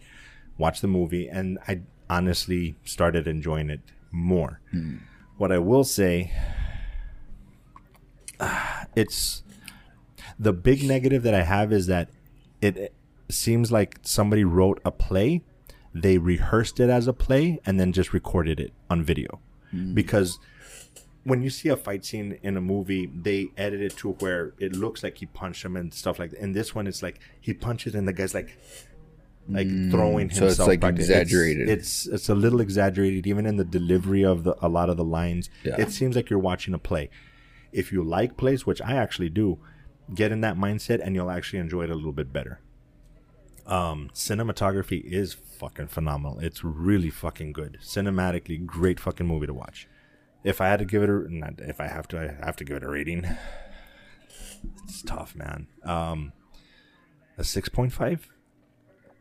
watch 0.59 0.81
the 0.81 0.89
movie, 0.89 1.29
and 1.29 1.59
I 1.67 1.81
honestly 2.11 2.77
started 2.85 3.27
enjoying 3.27 3.71
it 3.71 3.81
more. 4.11 4.61
Hmm. 4.71 4.97
What 5.37 5.53
I 5.53 5.59
will 5.59 5.85
say, 5.85 6.33
it's 8.97 9.43
the 10.39 10.53
big 10.53 10.85
negative 10.85 11.23
that 11.23 11.35
I 11.35 11.43
have 11.43 11.73
is 11.73 11.87
that 11.87 12.11
it 12.61 12.93
seems 13.31 13.71
like 13.71 13.99
somebody 14.03 14.45
wrote 14.45 14.81
a 14.85 14.91
play, 14.91 15.43
they 15.95 16.19
rehearsed 16.19 16.81
it 16.81 16.91
as 16.91 17.07
a 17.07 17.13
play, 17.13 17.61
and 17.65 17.79
then 17.79 17.93
just 17.93 18.13
recorded 18.13 18.59
it 18.61 18.73
on 18.91 19.03
video, 19.03 19.41
hmm. 19.71 19.95
because 19.95 20.39
when 21.25 21.43
you 21.43 21.51
see 21.51 21.69
a 21.69 21.77
fight 21.77 22.05
scene 22.07 22.39
in 22.43 22.57
a 22.57 22.61
movie, 22.61 23.07
they 23.07 23.49
edit 23.57 23.83
it 23.83 23.97
to 23.99 24.13
where 24.13 24.55
it 24.59 24.75
looks 24.75 25.03
like 25.03 25.19
he 25.19 25.27
punched 25.27 25.63
him 25.63 25.77
and 25.77 25.93
stuff 25.93 26.19
like 26.19 26.31
that. 26.31 26.41
In 26.41 26.53
this 26.53 26.75
one, 26.75 26.87
it's 26.87 27.03
like 27.03 27.21
he 27.39 27.53
punches 27.53 27.95
and 27.95 28.09
the 28.09 28.15
guy's 28.15 28.33
like, 28.33 28.57
like 29.49 29.67
throwing 29.91 30.29
Mm, 30.29 30.35
so 30.35 30.45
himself. 30.47 30.51
it's, 30.61 30.69
like, 30.69 30.81
back. 30.81 30.95
exaggerated. 30.97 31.69
It's, 31.69 32.05
it's 32.07 32.15
it's 32.15 32.29
a 32.29 32.35
little 32.35 32.61
exaggerated, 32.61 33.27
even 33.27 33.47
in 33.47 33.57
the 33.57 33.65
delivery 33.65 34.25
of 34.25 34.45
the 34.45 34.55
a 34.65 34.69
lot 34.69 34.91
of 34.91 34.97
the 34.97 35.05
lines. 35.05 35.49
Yeah. 35.65 35.77
It 35.81 35.91
seems 35.93 36.15
like 36.17 36.29
you're 36.31 36.39
watching 36.39 36.75
a 36.75 36.79
play. 36.79 37.09
If 37.73 37.93
you 37.93 38.03
like 38.03 38.37
plays, 38.37 38.67
which 38.67 38.81
I 38.83 38.93
actually 38.97 39.31
do, 39.31 39.59
get 40.15 40.33
in 40.33 40.41
that 40.43 40.57
mindset 40.57 41.01
and 41.05 41.15
you'll 41.15 41.31
actually 41.31 41.59
enjoy 41.61 41.85
it 41.85 41.91
a 41.91 41.95
little 41.95 42.13
bit 42.13 42.33
better. 42.33 42.61
Um, 43.67 44.09
cinematography 44.15 45.03
is 45.05 45.35
fucking 45.35 45.89
phenomenal. 45.89 46.39
It's 46.39 46.65
really 46.65 47.11
fucking 47.11 47.53
good. 47.53 47.79
Cinematically, 47.83 48.65
great 48.65 48.99
fucking 48.99 49.27
movie 49.27 49.47
to 49.47 49.53
watch. 49.55 49.87
if 50.45 50.61
I 50.61 50.69
had 50.69 50.79
to 50.79 50.85
give 50.87 51.03
it 51.03 51.11
a 51.11 51.27
not 51.35 51.55
if 51.59 51.81
I 51.81 51.89
have 51.89 52.07
to 52.09 52.19
I 52.21 52.45
have 52.47 52.57
to 52.57 52.65
give 52.65 52.77
it 52.79 52.85
a 52.85 52.89
rating. 52.89 53.27
It's 54.85 55.03
tough, 55.03 55.37
man. 55.37 55.69
Um, 55.85 56.33
a 57.37 57.45
six 57.45 57.69
point 57.69 57.93
five, 57.93 58.29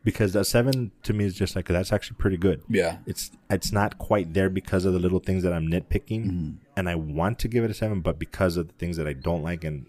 because 0.04 0.34
a 0.36 0.44
seven 0.44 0.90
to 1.02 1.12
me 1.12 1.24
is 1.24 1.34
just 1.34 1.54
like 1.56 1.66
that's 1.68 1.92
actually 1.92 2.16
pretty 2.16 2.36
good. 2.36 2.62
Yeah. 2.68 2.98
It's 3.06 3.30
it's 3.50 3.72
not 3.72 3.98
quite 3.98 4.32
there 4.34 4.48
because 4.50 4.84
of 4.84 4.92
the 4.92 4.98
little 4.98 5.18
things 5.18 5.42
that 5.42 5.52
I'm 5.52 5.66
nitpicking, 5.68 6.24
Mm-hmm. 6.26 6.50
and 6.76 6.88
I 6.88 6.94
want 6.94 7.38
to 7.40 7.48
give 7.48 7.64
it 7.64 7.70
a 7.70 7.74
seven, 7.74 8.00
but 8.00 8.18
because 8.18 8.56
of 8.56 8.68
the 8.68 8.74
things 8.74 8.96
that 8.96 9.06
I 9.06 9.12
don't 9.12 9.42
like, 9.42 9.64
and 9.64 9.86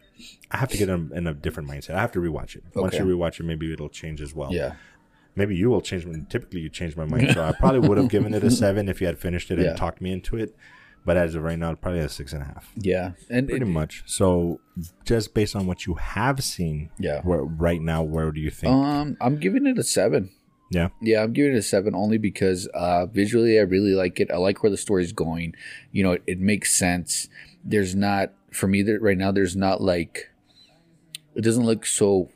I 0.52 0.58
have 0.58 0.70
to 0.70 0.78
get 0.78 0.90
in, 0.90 1.12
in 1.14 1.28
a 1.28 1.34
different 1.34 1.70
mindset. 1.70 1.96
I 1.96 2.02
have 2.02 2.12
to 2.14 2.20
rewatch 2.20 2.56
it. 2.56 2.64
Once 2.76 2.96
you 2.96 3.06
rewatch 3.06 3.40
it, 3.40 3.44
maybe 3.44 3.72
it'll 3.72 3.90
change 3.90 4.22
as 4.22 4.34
well. 4.34 4.52
Yeah. 4.54 4.74
Maybe 5.36 5.56
you 5.56 5.70
will 5.70 5.82
change. 5.82 6.06
When 6.06 6.26
typically 6.26 6.60
you 6.62 6.70
change 6.70 6.98
my 6.98 7.06
mind, 7.14 7.32
so 7.34 7.44
I 7.44 7.52
probably 7.54 7.88
would 7.88 7.98
have 7.98 8.10
given 8.10 8.34
it 8.34 8.44
a 8.44 8.52
seven 8.52 8.90
if 8.90 9.00
you 9.00 9.08
had 9.08 9.18
finished 9.20 9.52
it 9.52 9.60
Yeah. 9.60 9.70
and 9.70 9.78
talked 9.78 10.02
me 10.02 10.12
into 10.12 10.36
it. 10.38 10.56
But 11.06 11.18
as 11.18 11.34
of 11.36 11.44
right 11.44 11.58
now, 11.58 11.74
probably 11.76 12.02
a 12.02 12.10
six 12.10 12.34
and 12.34 12.42
a 12.44 12.46
half, 12.46 12.72
Yeah. 12.76 13.12
And 13.30 13.48
pretty 13.48 13.66
it, 13.66 13.70
much. 13.70 14.04
So, 14.06 14.60
just 15.06 15.34
based 15.34 15.56
on 15.56 15.66
what 15.66 15.86
you 15.86 15.96
have 15.96 16.44
seen, 16.44 16.90
Yeah. 17.00 17.22
where, 17.24 17.42
right 17.44 17.82
now, 17.82 18.04
where 18.04 18.32
do 18.32 18.40
you 18.42 18.52
think? 18.52 18.74
um, 18.74 19.18
I'm 19.22 19.38
giving 19.38 19.66
it 19.66 19.78
a 19.80 19.84
seven. 19.84 20.30
yeah, 20.72 20.90
Yeah, 21.02 21.24
I'm 21.24 21.34
giving 21.34 21.54
it 21.54 21.58
a 21.58 21.64
seven 21.64 21.96
only 21.96 22.18
because 22.20 22.68
uh, 22.76 23.06
visually 23.08 23.58
I 23.58 23.64
really 23.64 23.94
like 23.96 24.20
it. 24.20 24.30
I 24.30 24.38
like 24.38 24.62
where 24.62 24.70
the 24.70 24.78
story's 24.78 25.12
going. 25.14 25.56
You 25.92 26.04
know, 26.04 26.12
it, 26.12 26.24
it 26.28 26.40
makes 26.40 26.76
sense. 26.78 27.28
There's 27.64 27.96
not 27.96 28.34
for 28.52 28.68
me 28.68 28.84
that 28.84 29.02
right 29.02 29.18
now. 29.18 29.32
There's 29.32 29.56
not 29.56 29.82
like 29.82 30.30
it 31.36 31.42
doesn't 31.42 31.66
look 31.66 31.86
so 31.88 32.30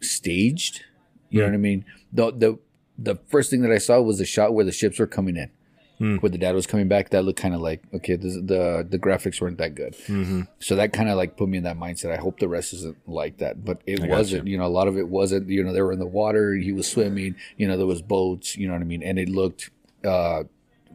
staged. 0.00 0.82
You 1.30 1.40
know 1.40 1.46
what 1.46 1.54
I 1.54 1.58
mean? 1.58 1.84
The 2.12 2.30
the 2.32 2.58
the 2.98 3.16
first 3.28 3.50
thing 3.50 3.62
that 3.62 3.72
I 3.72 3.78
saw 3.78 4.00
was 4.00 4.18
the 4.18 4.24
shot 4.24 4.54
where 4.54 4.64
the 4.64 4.72
ships 4.72 4.98
were 4.98 5.06
coming 5.06 5.36
in, 5.36 5.50
Hmm. 5.98 6.16
where 6.16 6.28
the 6.28 6.36
dad 6.36 6.54
was 6.54 6.66
coming 6.66 6.88
back. 6.88 7.10
That 7.10 7.24
looked 7.24 7.40
kind 7.40 7.54
of 7.54 7.60
like 7.62 7.82
okay, 7.94 8.16
this, 8.16 8.34
the 8.34 8.86
the 8.88 8.98
graphics 8.98 9.40
weren't 9.40 9.58
that 9.58 9.74
good. 9.74 9.94
Mm-hmm. 10.06 10.42
So 10.58 10.76
that 10.76 10.92
kind 10.92 11.08
of 11.08 11.16
like 11.16 11.36
put 11.36 11.48
me 11.48 11.56
in 11.58 11.64
that 11.64 11.78
mindset. 11.78 12.12
I 12.12 12.16
hope 12.16 12.38
the 12.38 12.48
rest 12.48 12.74
isn't 12.74 12.96
like 13.06 13.38
that, 13.38 13.64
but 13.64 13.80
it 13.86 14.00
got 14.00 14.08
wasn't. 14.10 14.46
You. 14.46 14.58
know, 14.58 14.66
a 14.66 14.68
lot 14.68 14.88
of 14.88 14.98
it 14.98 15.08
wasn't. 15.08 15.48
You 15.48 15.64
know, 15.64 15.72
they 15.72 15.80
were 15.80 15.92
in 15.92 15.98
the 15.98 16.06
water. 16.06 16.54
He 16.54 16.72
was 16.72 16.90
swimming. 16.90 17.36
You 17.56 17.66
know, 17.68 17.76
there 17.76 17.86
was 17.86 18.02
boats. 18.02 18.56
You 18.56 18.66
know 18.66 18.74
what 18.74 18.82
I 18.82 18.84
mean, 18.84 19.02
and 19.02 19.18
it 19.18 19.28
looked 19.30 19.70
uh, 20.04 20.44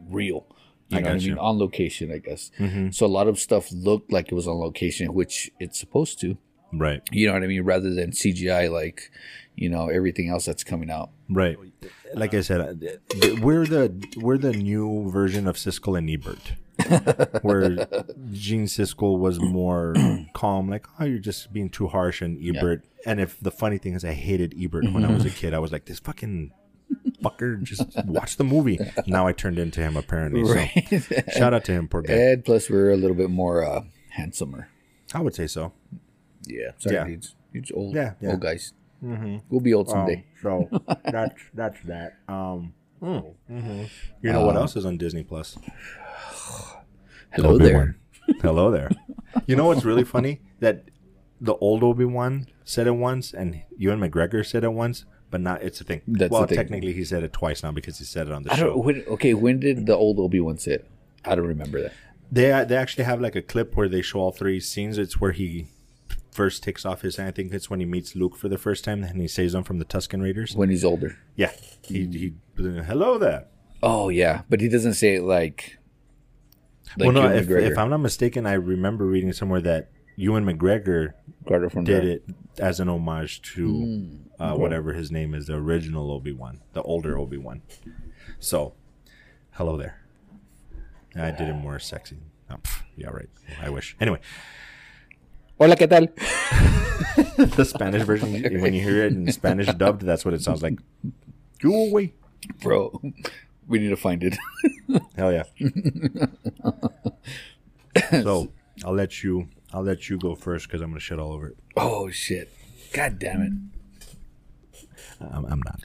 real. 0.08 0.46
You 0.88 0.98
I 0.98 1.00
know 1.00 1.08
what 1.08 1.14
I 1.14 1.18
mean? 1.18 1.26
you. 1.26 1.38
On 1.38 1.58
location, 1.58 2.12
I 2.12 2.18
guess. 2.18 2.50
Mm-hmm. 2.58 2.90
So 2.90 3.06
a 3.06 3.08
lot 3.08 3.26
of 3.26 3.38
stuff 3.38 3.72
looked 3.72 4.12
like 4.12 4.30
it 4.30 4.34
was 4.34 4.46
on 4.46 4.56
location, 4.58 5.14
which 5.14 5.50
it's 5.58 5.78
supposed 5.80 6.20
to. 6.20 6.36
right, 6.72 7.02
You 7.10 7.26
know 7.26 7.32
what 7.32 7.42
I 7.42 7.46
mean? 7.46 7.62
Rather 7.64 7.92
than 7.94 8.10
CGI, 8.12 8.70
like 8.70 9.10
you 9.62 9.68
know 9.74 9.84
everything 9.98 10.28
else 10.28 10.44
that's 10.44 10.64
coming 10.64 10.90
out. 10.90 11.10
right. 11.30 11.56
Like 12.14 12.34
I 12.34 12.42
said, 12.42 12.60
uh, 12.60 13.34
we're 13.46 13.66
the 13.66 13.84
we're 14.24 14.36
the 14.48 14.52
new 14.52 15.08
version 15.10 15.48
of 15.48 15.56
Siskel 15.56 15.96
and 15.96 16.10
Ebert, 16.10 16.44
where 17.42 17.70
Gene 18.32 18.66
Siskel 18.66 19.18
was 19.18 19.40
more 19.40 19.94
calm, 20.34 20.68
like, 20.68 20.86
"Oh, 21.00 21.04
you're 21.06 21.18
just 21.30 21.52
being 21.54 21.70
too 21.70 21.88
harsh," 21.88 22.20
and 22.20 22.32
Ebert. 22.44 22.84
And 23.06 23.18
if 23.18 23.40
the 23.40 23.50
funny 23.50 23.78
thing 23.78 23.94
is, 23.94 24.04
I 24.04 24.12
hated 24.12 24.54
Ebert 24.62 24.92
when 24.92 25.04
I 25.06 25.10
was 25.12 25.24
a 25.24 25.30
kid. 25.40 25.54
I 25.54 25.58
was 25.58 25.72
like, 25.72 25.86
"This 25.86 26.00
fucking 26.00 26.52
fucker, 27.24 27.62
just 27.62 27.86
watch 28.04 28.36
the 28.36 28.44
movie." 28.44 28.78
Now 29.06 29.26
I 29.26 29.32
turned 29.32 29.58
into 29.58 29.80
him 29.80 29.96
apparently. 29.96 30.44
So 30.44 31.00
shout 31.38 31.54
out 31.54 31.64
to 31.64 31.72
him, 31.72 31.88
poor 31.88 32.02
guy. 32.02 32.12
And 32.14 32.44
plus, 32.44 32.68
we're 32.68 32.90
a 32.90 32.96
little 32.96 33.16
bit 33.16 33.30
more 33.30 33.64
uh, 33.64 33.84
handsomer. 34.10 34.68
I 35.14 35.20
would 35.20 35.34
say 35.34 35.46
so. 35.46 35.72
Yeah, 36.46 36.72
sorry, 36.78 36.96
Yeah. 36.96 37.04
dudes. 37.06 37.34
You're 37.52 37.64
old, 37.74 37.94
Yeah, 37.94 38.14
yeah. 38.20 38.30
old 38.32 38.40
guys. 38.40 38.72
Mm-hmm. 39.02 39.38
We'll 39.50 39.60
be 39.60 39.74
old 39.74 39.88
someday. 39.88 40.24
Um, 40.44 40.68
so 40.70 40.82
that's 41.04 41.42
that's 41.54 41.80
that. 41.84 42.18
Um, 42.28 42.72
hmm. 43.00 43.18
You 43.48 44.32
know 44.32 44.46
what 44.46 44.56
um, 44.56 44.62
else 44.62 44.76
is 44.76 44.86
on 44.86 44.96
Disney 44.96 45.24
Plus? 45.24 45.58
Hello 47.32 47.54
Obi-Wan. 47.54 47.60
there. 47.60 48.36
Hello 48.40 48.70
there. 48.70 48.90
You 49.46 49.56
know 49.56 49.64
what's 49.64 49.82
really 49.82 50.04
funny? 50.04 50.42
That 50.60 50.84
the 51.40 51.54
old 51.54 51.82
Obi 51.82 52.04
Wan 52.04 52.46
said 52.64 52.86
it 52.86 52.92
once, 52.92 53.32
and 53.32 53.62
Ewan 53.78 53.98
McGregor 53.98 54.44
said 54.44 54.62
it 54.62 54.74
once, 54.74 55.06
but 55.30 55.40
not. 55.40 55.62
It's 55.62 55.80
a 55.80 55.84
thing. 55.84 56.02
That's 56.06 56.30
well, 56.30 56.42
the 56.42 56.48
thing. 56.48 56.58
technically, 56.58 56.92
he 56.92 57.02
said 57.02 57.22
it 57.22 57.32
twice 57.32 57.62
now 57.62 57.72
because 57.72 57.98
he 57.98 58.04
said 58.04 58.26
it 58.26 58.32
on 58.34 58.42
the 58.42 58.52
I 58.52 58.56
show. 58.56 58.66
don't. 58.66 58.84
When, 58.84 59.04
okay, 59.08 59.32
when 59.32 59.58
did 59.58 59.86
the 59.86 59.96
old 59.96 60.18
Obi 60.18 60.38
Wan 60.38 60.58
sit? 60.58 60.86
I 61.24 61.34
don't 61.34 61.46
remember 61.46 61.80
that. 61.80 61.92
They 62.30 62.64
they 62.68 62.76
actually 62.76 63.04
have 63.04 63.22
like 63.22 63.34
a 63.34 63.40
clip 63.40 63.74
where 63.74 63.88
they 63.88 64.02
show 64.02 64.20
all 64.20 64.32
three 64.32 64.60
scenes. 64.60 64.98
It's 64.98 65.18
where 65.18 65.32
he 65.32 65.66
first 66.32 66.62
takes 66.62 66.84
off 66.84 67.02
his. 67.02 67.18
I 67.18 67.30
think 67.30 67.52
it's 67.52 67.70
when 67.70 67.78
he 67.78 67.86
meets 67.86 68.16
Luke 68.16 68.36
for 68.36 68.48
the 68.48 68.58
first 68.58 68.84
time, 68.84 69.04
and 69.04 69.20
he 69.20 69.28
saves 69.28 69.54
him 69.54 69.62
from 69.62 69.78
the 69.78 69.84
Tusken 69.84 70.22
Raiders. 70.22 70.56
When 70.56 70.70
he's 70.70 70.84
older. 70.84 71.18
Yeah, 71.36 71.52
he 71.82 72.06
he. 72.06 72.32
Hello 72.56 73.18
there. 73.18 73.46
Oh 73.82 74.08
yeah, 74.08 74.42
but 74.48 74.60
he 74.60 74.68
doesn't 74.68 74.94
say 74.94 75.16
it 75.16 75.22
like. 75.22 75.78
like 76.96 77.06
well, 77.06 77.12
no, 77.12 77.28
if, 77.32 77.48
if 77.50 77.78
I'm 77.78 77.90
not 77.90 77.98
mistaken, 77.98 78.46
I 78.46 78.54
remember 78.54 79.06
reading 79.06 79.32
somewhere 79.32 79.60
that 79.60 79.90
Ewan 80.16 80.44
McGregor 80.44 81.14
Carter 81.46 81.70
from 81.70 81.84
did 81.84 82.04
it 82.04 82.24
as 82.58 82.80
an 82.80 82.88
homage 82.88 83.42
to 83.54 84.08
uh, 84.38 84.54
whatever 84.54 84.92
his 84.92 85.10
name 85.10 85.34
is, 85.34 85.46
the 85.46 85.54
original 85.54 86.10
Obi 86.10 86.32
Wan, 86.32 86.60
the 86.72 86.82
older 86.82 87.18
Obi 87.18 87.38
Wan. 87.38 87.62
So, 88.38 88.74
hello 89.52 89.76
there. 89.76 89.98
I 91.14 91.30
did 91.30 91.48
it 91.48 91.54
more 91.54 91.78
sexy. 91.78 92.18
Oh, 92.50 92.56
yeah, 92.96 93.08
right. 93.08 93.28
I 93.60 93.70
wish. 93.70 93.96
Anyway, 94.00 94.20
Hola, 95.62 95.76
¿qué 95.76 95.86
tal? 95.86 96.12
the 97.36 97.64
Spanish 97.64 98.02
version, 98.02 98.32
when 98.60 98.74
you 98.74 98.82
hear 98.82 99.04
it 99.04 99.12
in 99.12 99.30
Spanish 99.30 99.72
dubbed, 99.74 100.02
that's 100.02 100.24
what 100.24 100.34
it 100.34 100.42
sounds 100.42 100.60
like. 100.60 100.80
Go 101.60 101.84
away. 101.86 102.14
Bro, 102.60 103.00
we 103.68 103.78
need 103.78 103.90
to 103.90 103.96
find 103.96 104.24
it. 104.24 104.36
Hell 105.16 105.32
yeah. 105.32 105.44
so 108.10 108.50
I'll 108.84 108.92
let 108.92 109.22
you. 109.22 109.50
I'll 109.72 109.84
let 109.84 110.10
you 110.10 110.18
go 110.18 110.34
first 110.34 110.66
because 110.66 110.80
I'm 110.80 110.90
gonna 110.90 110.98
shit 110.98 111.20
all 111.20 111.30
over 111.32 111.50
it. 111.50 111.56
oh 111.76 112.10
shit! 112.10 112.52
God 112.92 113.20
damn 113.20 113.42
it! 113.42 113.52
I'm, 115.20 115.44
I'm 115.44 115.62
not. 115.64 115.78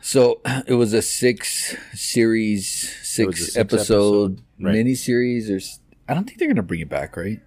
So 0.00 0.40
it 0.66 0.74
was 0.74 0.92
a 0.94 1.02
six 1.02 1.76
series, 1.92 2.68
six, 3.06 3.38
six 3.38 3.56
episode, 3.56 4.32
episode, 4.32 4.42
right. 4.58 4.72
mini 4.72 4.96
series. 4.96 5.48
Or 5.48 5.58
s- 5.58 5.78
I 6.08 6.14
don't 6.14 6.24
think 6.24 6.40
they're 6.40 6.48
gonna 6.48 6.64
bring 6.64 6.80
it 6.80 6.88
back, 6.88 7.16
right? 7.16 7.38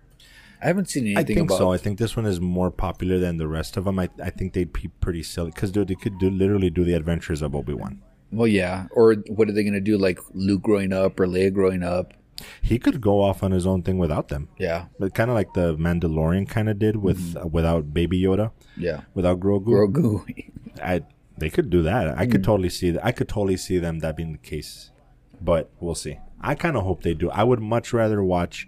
I 0.62 0.68
haven't 0.68 0.90
seen 0.90 1.06
anything 1.06 1.18
I 1.18 1.24
think 1.24 1.40
about. 1.50 1.58
so. 1.58 1.72
I 1.72 1.78
think 1.78 1.98
this 1.98 2.16
one 2.16 2.26
is 2.26 2.40
more 2.40 2.70
popular 2.70 3.18
than 3.18 3.38
the 3.38 3.48
rest 3.48 3.78
of 3.78 3.86
them. 3.86 3.98
I, 4.00 4.10
I 4.24 4.30
think 4.30 4.54
they'd 4.54 4.72
be 4.72 4.90
pretty 5.00 5.24
silly 5.24 5.52
because 5.52 5.72
they 5.72 5.96
could 5.96 6.20
do 6.20 6.30
literally 6.30 6.70
do 6.70 6.84
the 6.84 6.94
adventures 6.94 7.42
of 7.42 7.56
Obi 7.56 7.74
Wan. 7.74 8.02
Well, 8.32 8.48
yeah. 8.48 8.88
Or 8.92 9.16
what 9.28 9.50
are 9.50 9.52
they 9.52 9.64
gonna 9.64 9.82
do? 9.82 9.98
Like 9.98 10.20
Luke 10.34 10.62
growing 10.62 10.94
up 10.94 11.20
or 11.20 11.26
Leia 11.28 11.54
growing 11.54 11.84
up? 11.84 12.14
He 12.62 12.80
could 12.80 13.02
go 13.02 13.22
off 13.22 13.44
on 13.44 13.52
his 13.52 13.68
own 13.68 13.84
thing 13.84 14.00
without 14.00 14.30
them, 14.30 14.50
Yeah, 14.58 14.86
but 14.98 15.14
kind 15.14 15.30
of 15.30 15.36
like 15.36 15.54
the 15.54 15.76
Mandalorian 15.76 16.50
kind 16.50 16.70
of 16.70 16.80
did 16.80 16.96
with 16.96 17.36
uh, 17.40 17.46
without 17.46 17.94
Baby 17.94 18.20
Yoda, 18.22 18.52
yeah. 18.76 19.02
without 19.14 19.40
Grogu. 19.40 19.66
Grogu. 19.68 20.50
I 20.84 21.04
they 21.38 21.50
could 21.52 21.70
do 21.70 21.84
that. 21.84 22.18
I 22.18 22.26
could 22.26 22.44
totally 22.44 22.70
see 22.70 22.92
that. 22.92 23.06
I 23.06 23.12
could 23.12 23.30
totally 23.30 23.58
see 23.58 23.78
them 23.78 24.00
that 24.00 24.16
being 24.18 24.32
the 24.32 24.38
case, 24.40 24.92
but 25.40 25.70
we'll 25.80 25.94
see. 25.96 26.18
I 26.40 26.56
kind 26.56 26.76
of 26.76 26.84
hope 26.84 27.04
they 27.04 27.14
do. 27.14 27.30
I 27.30 27.44
would 27.44 27.60
much 27.60 27.94
rather 27.94 28.24
watch 28.24 28.68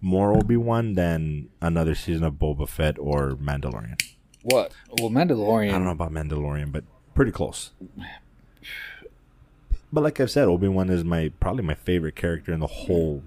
more 0.00 0.32
Obi 0.36 0.56
Wan 0.56 0.94
than 0.94 1.48
another 1.60 1.94
season 1.94 2.24
of 2.24 2.34
Boba 2.34 2.68
Fett 2.68 2.98
or 2.98 3.32
Mandalorian. 3.32 4.00
what? 4.42 4.72
Well, 5.00 5.10
Mandalorian. 5.10 5.68
I 5.70 5.72
don't 5.72 5.84
know 5.84 5.90
about 5.90 6.12
Mandalorian, 6.12 6.70
but 6.72 6.84
pretty 7.14 7.32
close. 7.32 7.70
But 9.92 10.02
like 10.02 10.20
I've 10.20 10.30
said, 10.30 10.48
Obi 10.48 10.68
Wan 10.68 10.90
is 10.90 11.04
my 11.04 11.30
probably 11.40 11.62
my 11.64 11.74
favorite 11.74 12.16
character 12.16 12.52
in 12.52 12.60
the 12.60 12.66
whole 12.66 13.22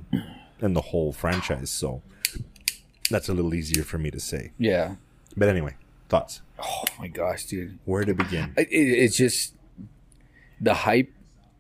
in 0.61 0.73
the 0.73 0.81
whole 0.81 1.11
franchise. 1.13 1.69
So 1.71 2.01
that's 3.09 3.29
a 3.29 3.33
little 3.33 3.53
easier 3.53 3.83
for 3.83 3.97
me 3.97 4.11
to 4.11 4.19
say. 4.19 4.51
Yeah. 4.57 4.95
But 5.37 5.49
anyway, 5.49 5.75
thoughts. 6.09 6.41
Oh 6.61 6.83
my 6.99 7.07
gosh, 7.07 7.45
dude. 7.45 7.79
Where 7.85 8.03
to 8.03 8.13
begin? 8.13 8.53
It, 8.57 8.67
it- 8.71 8.99
it's 9.03 9.15
just 9.17 9.55
the 10.59 10.73
hype. 10.73 11.11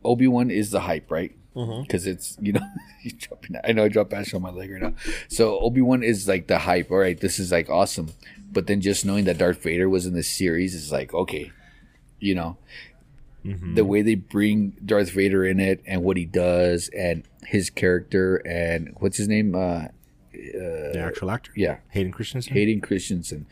Obi 0.03 0.27
Wan 0.27 0.49
is 0.51 0.71
the 0.71 0.81
hype, 0.81 1.09
right? 1.11 1.35
Because 1.53 2.07
it's 2.07 2.37
you 2.41 2.53
know. 2.53 2.61
I 3.63 3.71
know 3.71 3.85
I 3.85 3.87
dropped 3.87 4.13
ash 4.13 4.33
on 4.33 4.41
my 4.41 4.51
leg 4.51 4.71
right 4.71 4.81
now. 4.81 4.93
So 5.29 5.59
Obi 5.59 5.81
Wan 5.81 6.03
is 6.03 6.27
like 6.27 6.47
the 6.47 6.59
hype. 6.59 6.91
All 6.91 6.97
right, 6.97 7.19
this 7.19 7.39
is 7.39 7.51
like 7.51 7.69
awesome. 7.69 8.11
But 8.51 8.67
then 8.67 8.81
just 8.81 9.05
knowing 9.05 9.25
that 9.25 9.37
Darth 9.37 9.63
Vader 9.63 9.89
was 9.89 10.05
in 10.05 10.13
this 10.13 10.29
series 10.29 10.75
is 10.75 10.91
like 10.91 11.13
okay, 11.13 11.51
you 12.19 12.35
know, 12.35 12.57
the 13.43 13.85
way 13.85 14.01
they 14.01 14.15
bring 14.15 14.75
Darth 14.85 15.11
Vader 15.11 15.45
in 15.45 15.59
it 15.59 15.81
and 15.87 16.03
what 16.03 16.17
he 16.17 16.25
does 16.25 16.89
and 16.89 17.23
his 17.45 17.69
character 17.69 18.37
and 18.37 18.95
what's 18.99 19.17
his 19.17 19.27
name? 19.27 19.55
Uh, 19.55 19.85
the 20.31 20.99
actual 20.99 21.31
actor, 21.31 21.51
yeah, 21.55 21.77
Hayden 21.89 22.11
Christensen. 22.11 22.53
Hayden 22.53 22.81
Christensen, 22.81 23.47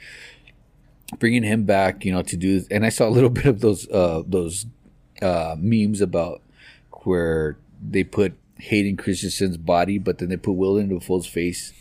bringing 1.19 1.43
him 1.43 1.63
back, 1.63 2.05
you 2.05 2.11
know, 2.11 2.21
to 2.21 2.37
do. 2.37 2.63
And 2.69 2.85
I 2.85 2.89
saw 2.89 3.07
a 3.07 3.11
little 3.11 3.29
bit 3.31 3.45
of 3.45 3.61
those 3.61 3.89
uh, 3.89 4.23
those 4.25 4.65
uh, 5.21 5.55
memes 5.57 6.01
about 6.01 6.41
where 7.03 7.57
they 7.81 8.03
put 8.03 8.33
Hayden 8.59 8.97
Christensen's 8.97 9.57
body, 9.57 9.97
but 9.97 10.17
then 10.17 10.29
they 10.29 10.37
put 10.37 10.53
Willem 10.53 10.89
Dafoe's 10.89 11.27
face. 11.27 11.73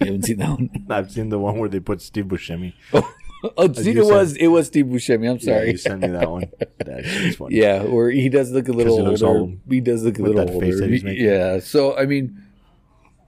You 0.00 0.06
haven't 0.06 0.22
seen 0.24 0.38
that 0.38 0.50
one? 0.50 0.70
I've 0.90 1.10
seen 1.12 1.28
the 1.28 1.38
one 1.38 1.58
where 1.58 1.68
they 1.68 1.80
put 1.80 2.00
Steve 2.02 2.26
Buscemi. 2.26 2.74
Oh, 3.44 3.52
oh 3.56 3.72
see, 3.72 3.90
you 3.90 4.02
it 4.08 4.14
was 4.14 4.36
it 4.36 4.46
was 4.46 4.68
Steve 4.68 4.86
Buscemi. 4.86 5.28
I'm 5.28 5.36
Yeah, 5.38 5.56
sorry. 5.58 5.70
you 5.72 5.76
sent 5.76 6.00
me 6.02 6.06
that 6.08 6.30
one. 6.30 6.44
That 6.78 7.34
funny. 7.36 7.56
Yeah, 7.56 7.82
where 7.82 8.08
he 8.08 8.28
does 8.28 8.52
look 8.52 8.68
a 8.68 8.72
little 8.72 9.04
older. 9.04 9.26
old 9.26 9.58
He 9.68 9.80
does 9.80 10.04
look 10.04 10.20
a 10.20 10.22
little 10.22 10.42
older. 10.48 10.64
face 10.64 10.78
that 10.78 10.88
he's 10.88 11.02
making. 11.02 11.24
Yeah. 11.26 11.58
So 11.58 11.96
I 11.98 12.06
mean, 12.06 12.40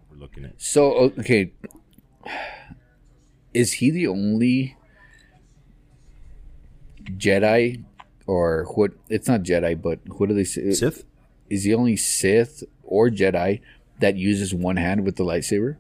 We're 0.09 0.19
looking 0.19 0.45
at. 0.45 0.53
so 0.63 1.11
okay, 1.19 1.51
is 3.53 3.73
he 3.73 3.91
the 3.91 4.07
only 4.07 4.77
Jedi, 7.03 7.83
or 8.29 8.67
what? 8.75 8.93
It's 9.09 9.27
not 9.29 9.43
Jedi, 9.43 9.81
but 9.81 9.99
what 10.19 10.29
do 10.29 10.35
they 10.37 10.45
say? 10.45 10.71
Sith? 10.73 11.05
Is 11.51 11.65
the 11.65 11.75
only 11.75 11.97
Sith 11.97 12.65
or 12.83 13.09
Jedi 13.09 13.61
that 14.01 14.17
uses 14.17 14.55
one 14.55 14.77
hand 14.77 15.05
with 15.05 15.17
the 15.17 15.25
lightsaber? 15.25 15.77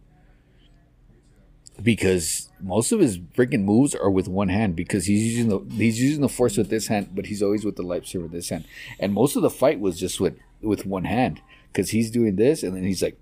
Because 1.83 2.50
most 2.61 2.92
of 2.92 3.00
his 3.00 3.18
freaking 3.18 3.64
moves 3.64 3.94
are 3.94 4.11
with 4.11 4.28
one 4.28 4.49
hand 4.49 4.76
because 4.76 5.06
he's 5.06 5.35
using 5.35 5.49
the 5.49 5.75
he's 5.75 6.00
using 6.00 6.21
the 6.21 6.28
force 6.28 6.56
with 6.56 6.71
this 6.71 6.87
hand, 6.87 7.11
but 7.14 7.26
he's 7.26 7.42
always 7.42 7.64
with 7.64 7.76
the 7.76 7.83
lightsaber 7.83 8.23
with 8.23 8.33
this 8.33 8.49
hand. 8.50 8.64
And 9.00 9.12
most 9.12 9.35
of 9.35 9.42
the 9.42 9.50
fight 9.50 9.80
was 9.80 9.99
just 9.99 10.21
with 10.21 10.38
with 10.62 10.87
one 10.87 11.04
hand 11.04 11.40
because 11.73 11.90
he's 11.90 12.11
doing 12.11 12.37
this 12.37 12.62
and 12.62 12.76
then 12.76 12.85
he's 12.85 13.02
like, 13.02 13.18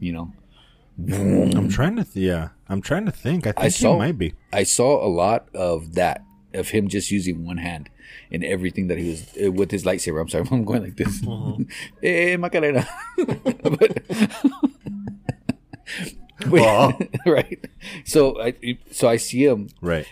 you 0.00 0.12
know. 0.12 0.32
I'm 0.98 1.68
trying 1.68 1.96
to. 1.96 2.04
Th- 2.04 2.26
yeah, 2.26 2.48
I'm 2.68 2.80
trying 2.80 3.04
to 3.04 3.12
think. 3.12 3.46
I 3.46 3.52
think 3.52 3.66
I 3.66 3.68
saw 3.68 3.92
he 3.92 3.98
might 3.98 4.18
be. 4.18 4.34
I 4.52 4.62
saw 4.62 5.04
a 5.04 5.08
lot 5.08 5.48
of 5.54 5.94
that 5.94 6.24
of 6.56 6.70
him 6.70 6.88
just 6.88 7.10
using 7.10 7.44
one 7.44 7.58
hand 7.58 7.88
in 8.30 8.42
everything 8.44 8.88
that 8.88 8.98
he 8.98 9.10
was 9.10 9.26
uh, 9.44 9.52
with 9.52 9.70
his 9.70 9.84
lightsaber. 9.84 10.20
I'm 10.20 10.28
sorry, 10.28 10.46
I'm 10.50 10.64
going 10.64 10.82
like 10.82 10.96
this. 10.96 11.22
Eh, 12.02 12.36
Macarena. 12.36 12.86
but, 16.50 17.08
right. 17.26 17.64
So 18.04 18.40
I 18.40 18.54
so 18.90 19.08
I 19.08 19.16
see 19.16 19.44
him. 19.44 19.68
Right. 19.80 20.06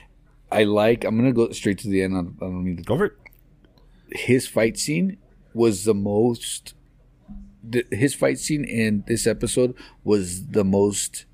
I 0.51 0.65
like. 0.65 1.05
I'm 1.05 1.17
gonna 1.17 1.33
go 1.33 1.51
straight 1.53 1.79
to 1.79 1.89
the 1.89 2.03
end. 2.03 2.15
I 2.17 2.23
don't- 2.23 2.37
I 2.41 2.45
don't 2.47 2.65
need 2.65 2.79
to 2.79 2.83
Go 2.85 2.97
for 2.97 3.07
it. 3.07 3.13
his 4.13 4.47
fight 4.47 4.79
scene 4.79 5.19
was 5.53 5.85
the 5.85 5.95
most 5.95 6.75
the, 7.63 7.85
his 7.91 8.15
fight 8.15 8.39
scene 8.39 8.65
in 8.65 9.05
this 9.07 9.27
episode 9.27 9.75
was 10.03 10.49
the 10.49 10.65
most 10.65 11.25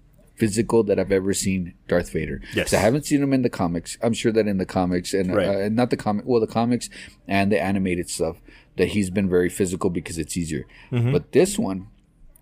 physical 0.41 0.83
that 0.85 0.99
I've 0.99 1.13
ever 1.13 1.33
seen 1.35 1.75
Darth 1.87 2.11
Vader. 2.13 2.41
Yes, 2.55 2.73
I 2.73 2.79
haven't 2.79 3.05
seen 3.07 3.23
him 3.23 3.33
in 3.33 3.43
the 3.43 3.51
comics. 3.63 3.97
I'm 4.03 4.15
sure 4.15 4.33
that 4.33 4.47
in 4.49 4.59
the 4.59 4.67
comics 4.67 5.13
and 5.15 5.35
Right. 5.35 5.65
uh, 5.67 5.69
not 5.69 5.91
the 5.91 5.97
comic, 5.97 6.25
well, 6.27 6.41
the 6.41 6.47
comics 6.61 6.89
and 7.29 7.53
the 7.53 7.61
animated 7.63 8.09
stuff, 8.11 8.37
that 8.79 8.89
he's 8.89 9.11
been 9.11 9.29
very 9.29 9.51
physical 9.51 9.91
because 9.91 10.17
it's 10.19 10.37
easier. 10.37 10.65
Mm-hmm. 10.91 11.13
But 11.13 11.33
this 11.33 11.59
one, 11.59 11.89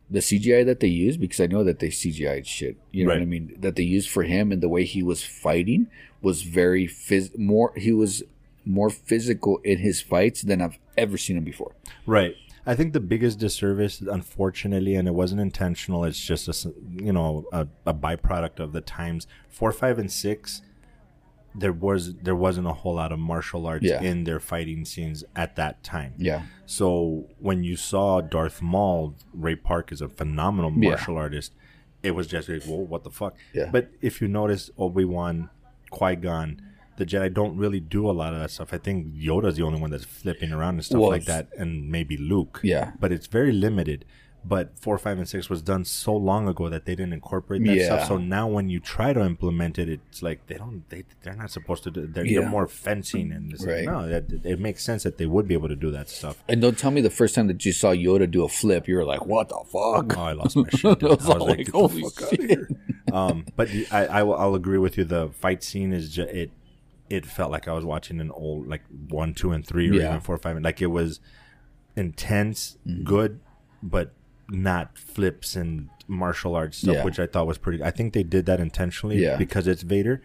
the 0.08 0.20
CGI 0.20 0.64
that 0.64 0.80
they 0.80 0.88
use, 0.88 1.16
because 1.16 1.40
I 1.40 1.46
know 1.46 1.64
that 1.64 1.80
they 1.80 1.88
CGI 1.88 2.46
shit. 2.46 2.76
You 2.92 3.04
know 3.04 3.12
what 3.12 3.20
I 3.22 3.26
mean? 3.26 3.56
That 3.58 3.74
they 3.76 3.82
used 3.82 4.08
for 4.08 4.22
him 4.22 4.52
and 4.52 4.62
the 4.62 4.68
way 4.68 4.84
he 4.84 5.02
was 5.02 5.22
fighting 5.24 5.88
was 6.22 6.42
very 6.42 6.86
phys- 6.86 7.36
more. 7.36 7.72
He 7.76 7.92
was 7.92 8.22
more 8.64 8.90
physical 8.90 9.58
in 9.64 9.78
his 9.78 10.00
fights 10.00 10.42
than 10.42 10.62
I've 10.62 10.78
ever 10.96 11.16
seen 11.18 11.36
him 11.36 11.44
before. 11.44 11.72
Right. 12.06 12.36
I 12.70 12.74
think 12.76 12.92
the 12.92 13.00
biggest 13.00 13.38
disservice, 13.38 14.00
unfortunately, 14.00 14.94
and 14.94 15.08
it 15.08 15.14
wasn't 15.14 15.40
intentional. 15.40 16.04
It's 16.04 16.20
just 16.32 16.48
a 16.48 16.72
you 17.08 17.12
know 17.12 17.46
a, 17.52 17.66
a 17.86 17.94
byproduct 17.94 18.60
of 18.60 18.72
the 18.72 18.80
times. 18.82 19.26
Four, 19.48 19.72
five, 19.72 19.98
and 19.98 20.10
six. 20.12 20.62
There 21.54 21.72
was 21.72 22.14
there 22.16 22.36
wasn't 22.36 22.66
a 22.68 22.72
whole 22.74 22.94
lot 22.96 23.10
of 23.10 23.18
martial 23.18 23.66
arts 23.66 23.84
Yeah. 23.84 24.02
in 24.02 24.24
their 24.24 24.38
fighting 24.38 24.84
scenes 24.84 25.24
at 25.34 25.56
that 25.56 25.82
time. 25.82 26.12
Yeah, 26.18 26.42
So 26.66 27.24
when 27.40 27.64
you 27.64 27.74
saw 27.76 28.20
Darth 28.20 28.60
Maul, 28.62 29.14
Ray 29.32 29.56
Park 29.56 29.90
is 29.90 30.00
a 30.02 30.08
phenomenal 30.08 30.70
Yeah. 30.76 30.90
martial 30.90 31.16
artist. 31.16 31.52
It 32.02 32.12
was 32.12 32.26
just 32.28 32.48
like, 32.48 32.62
whoa, 32.64 32.76
what 32.92 33.02
the 33.02 33.10
fuck? 33.10 33.34
Yeah. 33.54 33.70
But 33.72 33.90
if 34.02 34.20
you 34.20 34.28
notice, 34.28 34.70
Obi 34.78 35.04
Wan, 35.04 35.48
Qui 35.90 36.14
Gon, 36.16 36.60
the 36.98 37.06
Jedi 37.06 37.32
don't 37.32 37.56
really 37.56 37.80
do 37.80 38.08
a 38.08 38.12
lot 38.12 38.34
of 38.34 38.40
that 38.40 38.50
stuff. 38.50 38.72
I 38.72 38.78
think 38.78 39.14
Yoda's 39.14 39.56
the 39.56 39.62
only 39.64 39.80
one 39.80 39.90
that's 39.90 40.04
flipping 40.04 40.52
around 40.52 40.74
and 40.74 40.84
stuff 40.84 41.00
Well, 41.00 41.10
like 41.10 41.24
that, 41.24 41.48
and 41.56 41.90
maybe 41.90 42.16
Luke. 42.16 42.60
Yeah. 42.62 42.92
But 43.00 43.10
it's 43.12 43.26
very 43.26 43.52
limited. 43.52 44.04
But 44.44 44.78
four, 44.78 44.96
five, 44.98 45.18
and 45.18 45.28
six 45.28 45.50
was 45.50 45.60
done 45.62 45.84
so 45.84 46.14
long 46.16 46.46
ago 46.48 46.68
that 46.68 46.84
they 46.86 46.94
didn't 46.94 47.12
incorporate 47.12 47.62
that 47.66 47.74
Yeah. 47.76 47.84
stuff. 47.86 48.08
So 48.08 48.16
now 48.18 48.46
when 48.46 48.68
you 48.68 48.78
try 48.78 49.12
to 49.12 49.20
implement 49.20 49.78
it, 49.80 49.88
it's 49.88 50.22
like 50.22 50.46
they 50.46 50.54
don't. 50.54 50.88
They 50.90 51.02
they're 51.22 51.34
not 51.34 51.50
supposed 51.50 51.82
to 51.84 51.90
do. 51.90 52.06
They're, 52.06 52.24
Yeah. 52.24 52.40
they're 52.42 52.48
more 52.48 52.68
fencing, 52.68 53.32
and 53.32 53.52
it's 53.52 53.66
Right. 53.66 53.84
like, 53.84 53.94
no, 53.94 54.08
that, 54.08 54.24
it 54.44 54.60
makes 54.60 54.84
sense 54.84 55.02
that 55.02 55.18
they 55.18 55.26
would 55.26 55.48
be 55.48 55.54
able 55.54 55.68
to 55.68 55.76
do 55.76 55.90
that 55.90 56.08
stuff. 56.08 56.42
and 56.48 56.62
don't 56.62 56.78
tell 56.78 56.92
me 56.92 57.00
the 57.00 57.10
first 57.10 57.34
time 57.34 57.48
that 57.48 57.64
you 57.66 57.72
saw 57.72 57.90
Yoda 57.92 58.30
do 58.30 58.44
a 58.44 58.48
flip, 58.48 58.86
you 58.88 58.94
were 58.94 59.04
like, 59.04 59.26
"What 59.26 59.48
the 59.48 59.60
fuck?" 59.74 60.16
Oh, 60.16 60.22
I 60.30 60.32
lost 60.32 60.56
my 60.56 60.68
shit. 60.70 61.02
I 61.02 61.06
was 61.08 61.26
like, 61.28 61.40
like, 61.40 61.68
holy 61.70 62.02
the 62.02 62.10
fuck 62.10 62.22
out 62.22 62.32
of 62.38 62.44
here." 62.48 62.68
Um, 63.12 63.44
but 63.56 63.68
the- 63.68 63.86
I, 63.90 64.06
I 64.20 64.22
will, 64.22 64.34
I'll 64.36 64.54
agree 64.54 64.78
with 64.78 64.96
you. 64.96 65.04
The 65.04 65.30
fight 65.30 65.62
scene 65.64 65.92
is 65.92 66.10
just 66.14 66.30
it. 66.30 66.50
It 67.10 67.24
felt 67.26 67.50
like 67.50 67.66
I 67.68 67.72
was 67.72 67.84
watching 67.84 68.20
an 68.20 68.30
old 68.30 68.66
like 68.68 68.82
one, 69.08 69.34
two, 69.34 69.52
and 69.52 69.66
three, 69.66 69.88
or 69.90 69.94
Yeah. 69.94 70.08
even 70.08 70.20
four, 70.20 70.36
five. 70.38 70.60
Like 70.62 70.80
it 70.82 70.86
was 70.86 71.20
intense, 71.96 72.76
Mm-hmm. 72.86 73.04
good, 73.04 73.40
but 73.82 74.12
not 74.50 74.96
flips 74.98 75.56
and 75.56 75.88
martial 76.06 76.54
arts 76.54 76.78
stuff, 76.78 76.94
Yeah. 76.96 77.04
which 77.04 77.18
I 77.18 77.26
thought 77.26 77.46
was 77.46 77.58
pretty. 77.58 77.82
I 77.82 77.90
think 77.90 78.12
they 78.14 78.22
did 78.22 78.46
that 78.46 78.60
intentionally 78.60 79.18
Yeah. 79.22 79.36
because 79.36 79.66
it's 79.66 79.82
Vader. 79.82 80.22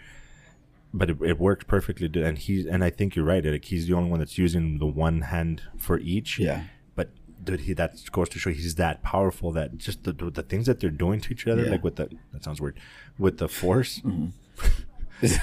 But 0.95 1.09
it, 1.09 1.17
it 1.23 1.39
worked 1.39 1.65
perfectly, 1.67 2.07
and 2.23 2.37
he's 2.37 2.67
and 2.67 2.83
I 2.83 2.91
think 2.91 3.15
you're 3.15 3.25
right. 3.25 3.43
Like 3.43 3.65
he's 3.65 3.87
the 3.87 3.93
only 3.95 4.11
one 4.11 4.19
that's 4.19 4.37
using 4.37 4.77
the 4.77 4.85
one 4.85 5.21
hand 5.21 5.63
for 5.77 5.97
each. 5.99 6.37
Yeah. 6.37 6.65
But 6.95 7.09
dude, 7.43 7.61
he 7.61 7.73
that 7.73 7.95
goes 8.11 8.29
to 8.29 8.37
show 8.39 8.51
he's 8.51 8.75
that 8.75 9.01
powerful 9.01 9.51
that 9.53 9.77
just 9.79 10.03
the 10.03 10.13
the 10.13 10.43
things 10.43 10.67
that 10.67 10.79
they're 10.79 10.91
doing 10.91 11.19
to 11.21 11.33
each 11.33 11.47
other, 11.47 11.65
like 11.65 11.83
with 11.83 11.95
the 11.95 12.09
that 12.31 12.43
sounds 12.43 12.61
weird, 12.61 12.77
with 13.17 13.39
the 13.39 13.47
force, 13.49 14.01
Mm-hmm. 14.01 14.27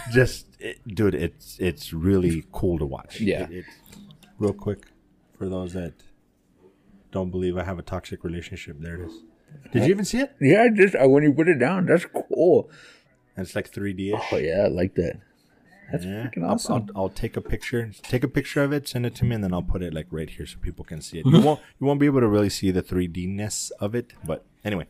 just 0.13 0.47
it, 0.61 0.95
dude, 0.95 1.15
it's 1.15 1.59
it's 1.59 1.93
really 1.93 2.45
cool 2.53 2.79
to 2.79 2.87
watch. 2.87 3.21
Yeah. 3.21 3.45
It- 3.45 3.51
it's 3.67 3.69
real 4.39 4.53
quick 4.53 4.87
for 5.37 5.49
those 5.49 5.73
that 5.75 5.95
don't 7.13 7.31
believe 7.31 7.57
I 7.57 7.65
have 7.65 7.79
a 7.79 7.83
toxic 7.83 8.23
relationship. 8.25 8.77
There 8.81 8.95
it 8.97 9.07
is. 9.09 9.13
Did 9.73 9.85
you 9.85 9.91
even 9.91 10.05
see 10.05 10.21
it? 10.21 10.33
Yeah, 10.41 10.69
just 10.73 10.95
uh, 10.95 11.09
when 11.09 11.23
you 11.25 11.33
put 11.33 11.49
it 11.49 11.59
down, 11.59 11.87
that's 11.87 12.05
cool. 12.07 12.71
And 13.37 13.45
it's 13.47 13.55
like 13.57 13.71
3D 13.73 14.15
ish. 14.15 14.23
Oh 14.33 14.37
yeah, 14.37 14.63
I 14.65 14.69
like 14.69 14.95
that. 14.95 15.21
That's 15.91 16.05
Yeah. 16.05 16.29
freaking 16.29 16.49
awesome. 16.49 16.87
I'll, 16.95 17.03
I'll 17.05 17.09
take 17.09 17.37
a 17.37 17.41
picture, 17.41 17.91
take 18.03 18.23
a 18.23 18.29
picture 18.29 18.63
of 18.63 18.73
it, 18.73 18.87
send 18.87 19.07
it 19.07 19.15
to 19.17 19.25
me, 19.25 19.35
and 19.35 19.43
then 19.43 19.53
I'll 19.53 19.63
put 19.75 19.83
it 19.83 19.93
like 19.93 20.07
right 20.11 20.31
here 20.31 20.47
so 20.47 20.57
people 20.63 20.85
can 20.85 21.01
see 21.01 21.19
it. 21.19 21.27
You 21.27 21.41
won't, 21.47 21.61
you 21.81 21.87
won't 21.87 21.99
be 21.99 22.07
able 22.07 22.21
to 22.21 22.29
really 22.29 22.49
see 22.51 22.71
the 22.71 22.83
3D 22.83 23.29
ness 23.29 23.71
of 23.81 23.95
it, 23.97 24.13
but 24.25 24.45
anyway. 24.65 24.87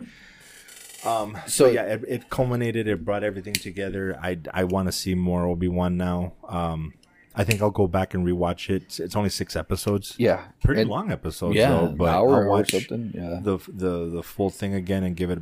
Um. 1.05 1.37
So, 1.47 1.65
So- 1.67 1.71
yeah, 1.71 1.85
it, 1.85 2.05
it 2.09 2.31
culminated. 2.31 2.87
It 2.89 3.05
brought 3.05 3.23
everything 3.25 3.55
together. 3.55 4.19
I 4.23 4.39
I 4.53 4.65
want 4.65 4.89
to 4.89 4.93
see 4.93 5.15
more 5.15 5.45
Obi 5.47 5.69
Wan 5.69 5.97
now. 5.97 6.33
Um. 6.49 6.95
I 7.33 7.45
think 7.45 7.63
I'll 7.63 7.71
go 7.71 7.87
back 7.87 8.13
and 8.13 8.27
rewatch 8.27 8.69
it. 8.69 8.83
It's, 8.83 8.99
it's 8.99 9.15
only 9.15 9.31
six 9.31 9.55
episodes. 9.55 10.17
yeah, 10.19 10.49
Pretty 10.65 10.81
And- 10.83 10.91
long 10.91 11.13
episodes. 11.13 11.55
Yeah, 11.55 11.71
though, 11.71 11.87
an 11.87 11.97
but 11.97 12.09
hour 12.09 12.29
I'll 12.35 12.43
or 12.43 12.49
watch 12.49 12.73
something. 12.73 13.13
Yeah, 13.15 13.39
the 13.41 13.59
the 13.69 14.11
the 14.11 14.23
full 14.23 14.51
thing 14.51 14.75
again 14.75 15.05
and 15.05 15.15
give 15.17 15.31
it 15.31 15.39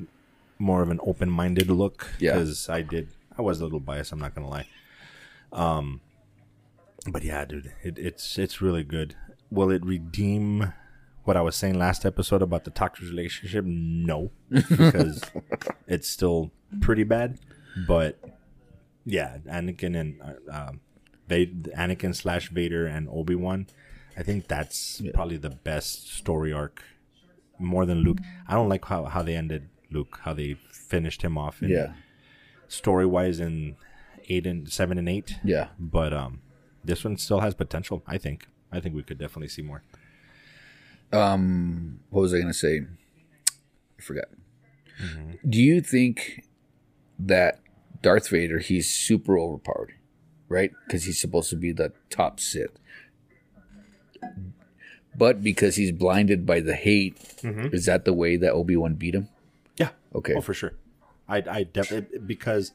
more 0.59 0.83
of 0.83 0.91
an 0.91 1.01
open 1.03 1.31
minded 1.31 1.71
look. 1.71 2.09
Yeah. 2.21 2.33
because 2.35 2.69
I 2.69 2.83
did. 2.83 3.09
I 3.39 3.43
was 3.43 3.61
a 3.61 3.65
little 3.65 3.81
biased. 3.81 4.13
I'm 4.13 4.19
not 4.19 4.35
gonna 4.35 4.49
lie. 4.51 4.67
Um, 5.51 6.03
but 7.11 7.25
yeah, 7.25 7.45
dude, 7.47 7.73
it, 7.83 7.99
it's 7.99 8.39
it's 8.39 8.61
really 8.61 8.85
good. 8.85 9.15
Will 9.51 9.71
it 9.71 9.85
redeem 9.85 10.75
what 11.29 11.37
I 11.37 11.43
was 11.43 11.55
saying 11.55 11.79
last 11.79 12.07
episode 12.07 12.41
about 12.41 12.65
the 12.65 12.71
toxic 12.71 13.05
relationship? 13.05 13.63
No, 13.67 14.31
because 14.49 15.23
it's 15.87 16.09
still 16.09 16.51
pretty 16.81 17.05
bad. 17.05 17.39
But 17.87 18.19
yeah, 19.05 19.37
Anakin 19.47 19.95
and 19.95 20.21
uh, 20.23 20.69
um, 20.69 20.81
Vader, 21.29 21.71
Anakin 21.73 22.17
slash 22.17 22.49
Vader 22.49 22.87
and 22.87 23.11
Obi 23.11 23.35
Wan. 23.35 23.67
I 24.17 24.23
think 24.23 24.49
that's 24.49 25.03
probably 25.13 25.37
the 25.37 25.51
best 25.51 26.11
story 26.11 26.51
arc, 26.51 26.83
more 27.59 27.85
than 27.85 27.99
Luke. 27.99 28.19
I 28.49 28.55
don't 28.55 28.71
like 28.71 28.87
how, 28.87 29.05
how 29.05 29.23
they 29.23 29.37
ended 29.37 29.69
Luke, 29.91 30.21
how 30.23 30.33
they 30.33 30.55
finished 30.73 31.21
him 31.21 31.37
off. 31.37 31.63
In 31.63 31.69
yeah, 31.69 31.93
story 32.69 33.05
wise 33.05 33.39
in 33.39 33.77
eight 34.31 34.47
and 34.47 34.73
seven 34.73 34.97
and 34.97 35.11
eight. 35.11 35.37
yeah. 35.45 35.69
But 35.79 36.15
um, 36.15 36.41
this 36.83 37.05
one 37.05 37.19
still 37.19 37.41
has 37.41 37.55
potential. 37.55 38.03
I 38.07 38.17
think. 38.17 38.47
I 38.73 38.81
think 38.81 38.95
we 38.95 39.03
could 39.03 39.19
definitely 39.19 39.49
see 39.49 39.63
more. 39.63 39.83
Um, 41.13 42.01
what 42.11 42.23
was 42.23 42.35
I 42.35 42.41
gonna 42.41 42.53
say? 42.55 42.83
I 43.99 44.03
forgot. 44.03 44.27
Do 45.49 45.61
you 45.61 45.81
think 45.81 46.45
that 47.19 47.61
Darth 48.03 48.29
Vader 48.29 48.59
he's 48.59 48.89
super 48.93 49.39
overpowered, 49.39 49.95
right? 50.49 50.73
Because 50.87 51.05
he's 51.05 51.21
supposed 51.21 51.51
to 51.51 51.57
be 51.57 51.73
the 51.73 51.93
top 52.11 52.41
Sith, 52.41 52.79
but 55.17 55.43
because 55.43 55.77
he's 55.77 55.93
blinded 55.93 56.47
by 56.47 56.61
the 56.61 56.75
hate, 56.75 57.17
is 57.43 57.87
that 57.87 58.05
the 58.05 58.13
way 58.13 58.37
that 58.37 58.53
Obi 58.53 58.77
Wan 58.77 58.95
beat 58.95 59.15
him? 59.15 59.29
Yeah. 59.77 59.91
Okay. 60.15 60.35
Oh, 60.37 60.41
for 60.41 60.55
sure. 60.55 60.75
I 61.29 61.43
I 61.49 61.63
definitely 61.65 62.19
because 62.19 62.73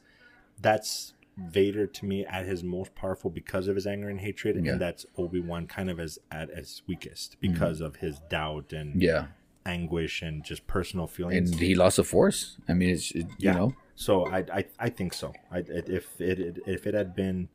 that's 0.60 1.13
Vader 1.36 1.86
to 1.86 2.04
me 2.06 2.24
at 2.26 2.46
his 2.46 2.62
most 2.62 2.94
powerful 2.94 3.28
because 3.30 3.66
of 3.68 3.74
his 3.74 3.86
anger 3.86 4.08
and 4.08 4.20
hatred, 4.20 4.54
Yeah. 4.56 4.60
Mm-hmm. 4.62 4.70
and 4.72 4.80
that's 4.80 5.06
Obi 5.16 5.40
Wan 5.40 5.66
kind 5.66 5.90
of 5.90 5.98
as 5.98 6.18
at 6.30 6.48
his 6.50 6.82
weakest 6.86 7.36
because 7.40 7.80
of 7.80 7.96
his 7.96 8.20
doubt 8.30 8.72
and 8.72 9.02
Yeah, 9.02 9.26
anguish 9.66 10.22
and 10.22 10.44
just 10.44 10.66
personal 10.66 11.06
feelings. 11.08 11.50
and 11.50 11.60
he 11.60 11.74
lost 11.74 11.96
the 11.96 12.04
Force. 12.04 12.58
I 12.68 12.74
mean, 12.74 12.90
it's 12.90 13.10
it, 13.12 13.26
Yeah. 13.38 13.52
you 13.52 13.58
know, 13.58 13.74
So 13.96 14.26
I 14.26 14.38
I, 14.52 14.64
I 14.78 14.88
think 14.90 15.12
so. 15.14 15.32
I 15.50 15.58
if 15.66 16.20
it 16.20 16.58
if 16.66 16.86
it 16.86 16.94
had 16.94 17.14
been 17.16 17.48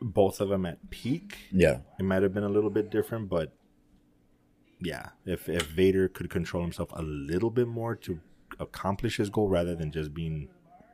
both 0.00 0.40
of 0.40 0.48
them 0.48 0.64
at 0.66 0.90
peak, 0.90 1.36
Yeah. 1.52 1.80
it 1.98 2.04
might 2.04 2.22
have 2.22 2.32
been 2.32 2.44
a 2.44 2.48
little 2.48 2.70
bit 2.70 2.90
different, 2.90 3.28
but 3.28 3.52
yeah, 4.80 5.10
if 5.26 5.48
if 5.48 5.62
Vader 5.66 6.08
could 6.08 6.30
control 6.30 6.62
himself 6.62 6.90
a 6.92 7.02
little 7.02 7.50
bit 7.50 7.66
more 7.66 7.96
to 7.96 8.20
accomplish 8.60 9.16
his 9.16 9.28
goal 9.30 9.48
rather 9.48 9.74
than 9.74 9.90
just 9.92 10.14
being 10.14 10.48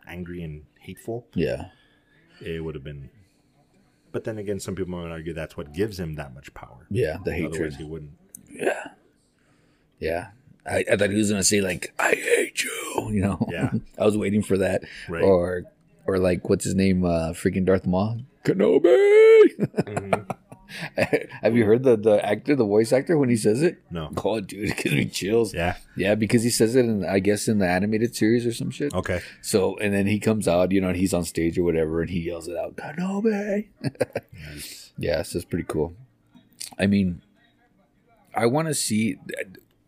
angry 0.07 0.43
and 0.43 0.63
hateful, 0.85 1.27
Yeah. 1.35 1.67
it 2.41 2.63
would 2.63 2.75
have 2.75 2.85
been. 2.85 3.11
But 4.13 4.25
then 4.25 4.39
again, 4.39 4.61
some 4.61 4.75
people 4.77 4.93
might 4.93 5.11
argue 5.11 5.33
that's 5.33 5.57
what 5.57 5.73
gives 5.73 5.99
him 5.99 6.15
that 6.15 6.35
much 6.35 6.53
power. 6.55 6.87
Yeah. 6.91 7.19
The 7.25 7.33
Otherwise, 7.33 7.53
hatred. 7.53 7.77
he 7.77 7.85
wouldn't. 7.85 8.13
Yeah. 8.49 8.89
Yeah. 9.99 10.29
I, 10.67 10.85
I 10.91 10.97
thought 10.97 11.11
he 11.11 11.17
was 11.17 11.31
gonna 11.31 11.43
say 11.45 11.61
like 11.61 11.93
I 11.99 12.11
hate 12.15 12.63
you. 12.63 13.11
You 13.13 13.21
know. 13.21 13.49
Yeah. 13.51 13.71
I 13.99 14.05
was 14.05 14.17
waiting 14.17 14.43
for 14.43 14.57
that. 14.59 14.83
Right. 15.09 15.23
Or 15.25 15.65
or 16.07 16.19
like 16.19 16.49
what's 16.49 16.65
his 16.65 16.75
name? 16.75 17.05
Uh, 17.05 17.31
freaking 17.33 17.65
Darth 17.65 17.87
Maul. 17.87 18.21
Kenobi. 18.45 19.11
Mhm. 19.85 20.37
Have 21.43 21.57
you 21.57 21.65
heard 21.65 21.83
the 21.83 21.97
the 21.97 22.25
actor, 22.25 22.57
the 22.57 22.65
voice 22.65 22.93
actor, 22.93 23.19
when 23.19 23.29
he 23.29 23.37
says 23.37 23.63
it? 23.63 23.83
No. 23.91 24.11
Oh, 24.25 24.41
dude, 24.41 24.71
it 24.71 24.77
gives 24.79 24.95
me 24.95 25.05
chills. 25.05 25.53
Yeah. 25.53 25.77
Yeah, 25.97 26.15
because 26.15 26.43
he 26.43 26.51
says 26.51 26.75
it 26.75 26.87
in, 26.87 27.05
I 27.05 27.19
guess, 27.19 27.47
in 27.47 27.59
the 27.59 27.69
animated 27.69 28.17
series 28.17 28.47
or 28.47 28.53
some 28.55 28.71
shit. 28.71 28.95
Okay. 28.95 29.21
So, 29.43 29.77
and 29.79 29.93
then 29.93 30.07
he 30.07 30.19
comes 30.19 30.49
out, 30.49 30.73
you 30.73 30.81
know, 30.81 30.89
and 30.89 30.97
he's 30.97 31.13
on 31.13 31.25
stage 31.25 31.59
or 31.59 31.63
whatever, 31.63 32.01
and 32.01 32.11
he 32.11 32.21
yells 32.21 32.49
it 32.49 32.57
out, 32.57 32.77
Kenobi. 32.77 33.67
yeah, 34.99 35.23
so 35.23 35.37
it's 35.37 35.45
pretty 35.45 35.67
cool. 35.69 35.95
I 36.79 36.87
mean, 36.87 37.21
I 38.35 38.47
want 38.47 38.69
to 38.69 38.75
see. 38.75 39.19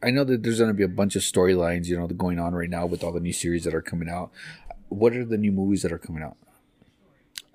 I 0.03 0.11
know 0.11 0.25
that 0.25 0.43
there's 0.43 0.59
going 0.59 0.71
to 0.71 0.75
be 0.75 0.85
a 0.85 0.89
bunch 0.89 1.17
of 1.17 1.23
storylines, 1.23 1.87
you 1.87 1.99
know, 1.99 2.07
going 2.07 2.39
on 2.39 2.55
right 2.55 2.71
now 2.71 2.85
with 2.87 3.03
all 3.03 3.12
the 3.12 3.21
new 3.21 3.33
series 3.33 3.65
that 3.65 3.75
are 3.75 3.83
coming 3.83 4.09
out. 4.09 4.31
What 4.89 5.17
are 5.17 5.25
the 5.25 5.39
new 5.39 5.51
movies 5.51 5.83
that 5.83 5.93
are 5.93 5.99
coming 5.99 6.23
out? 6.23 6.37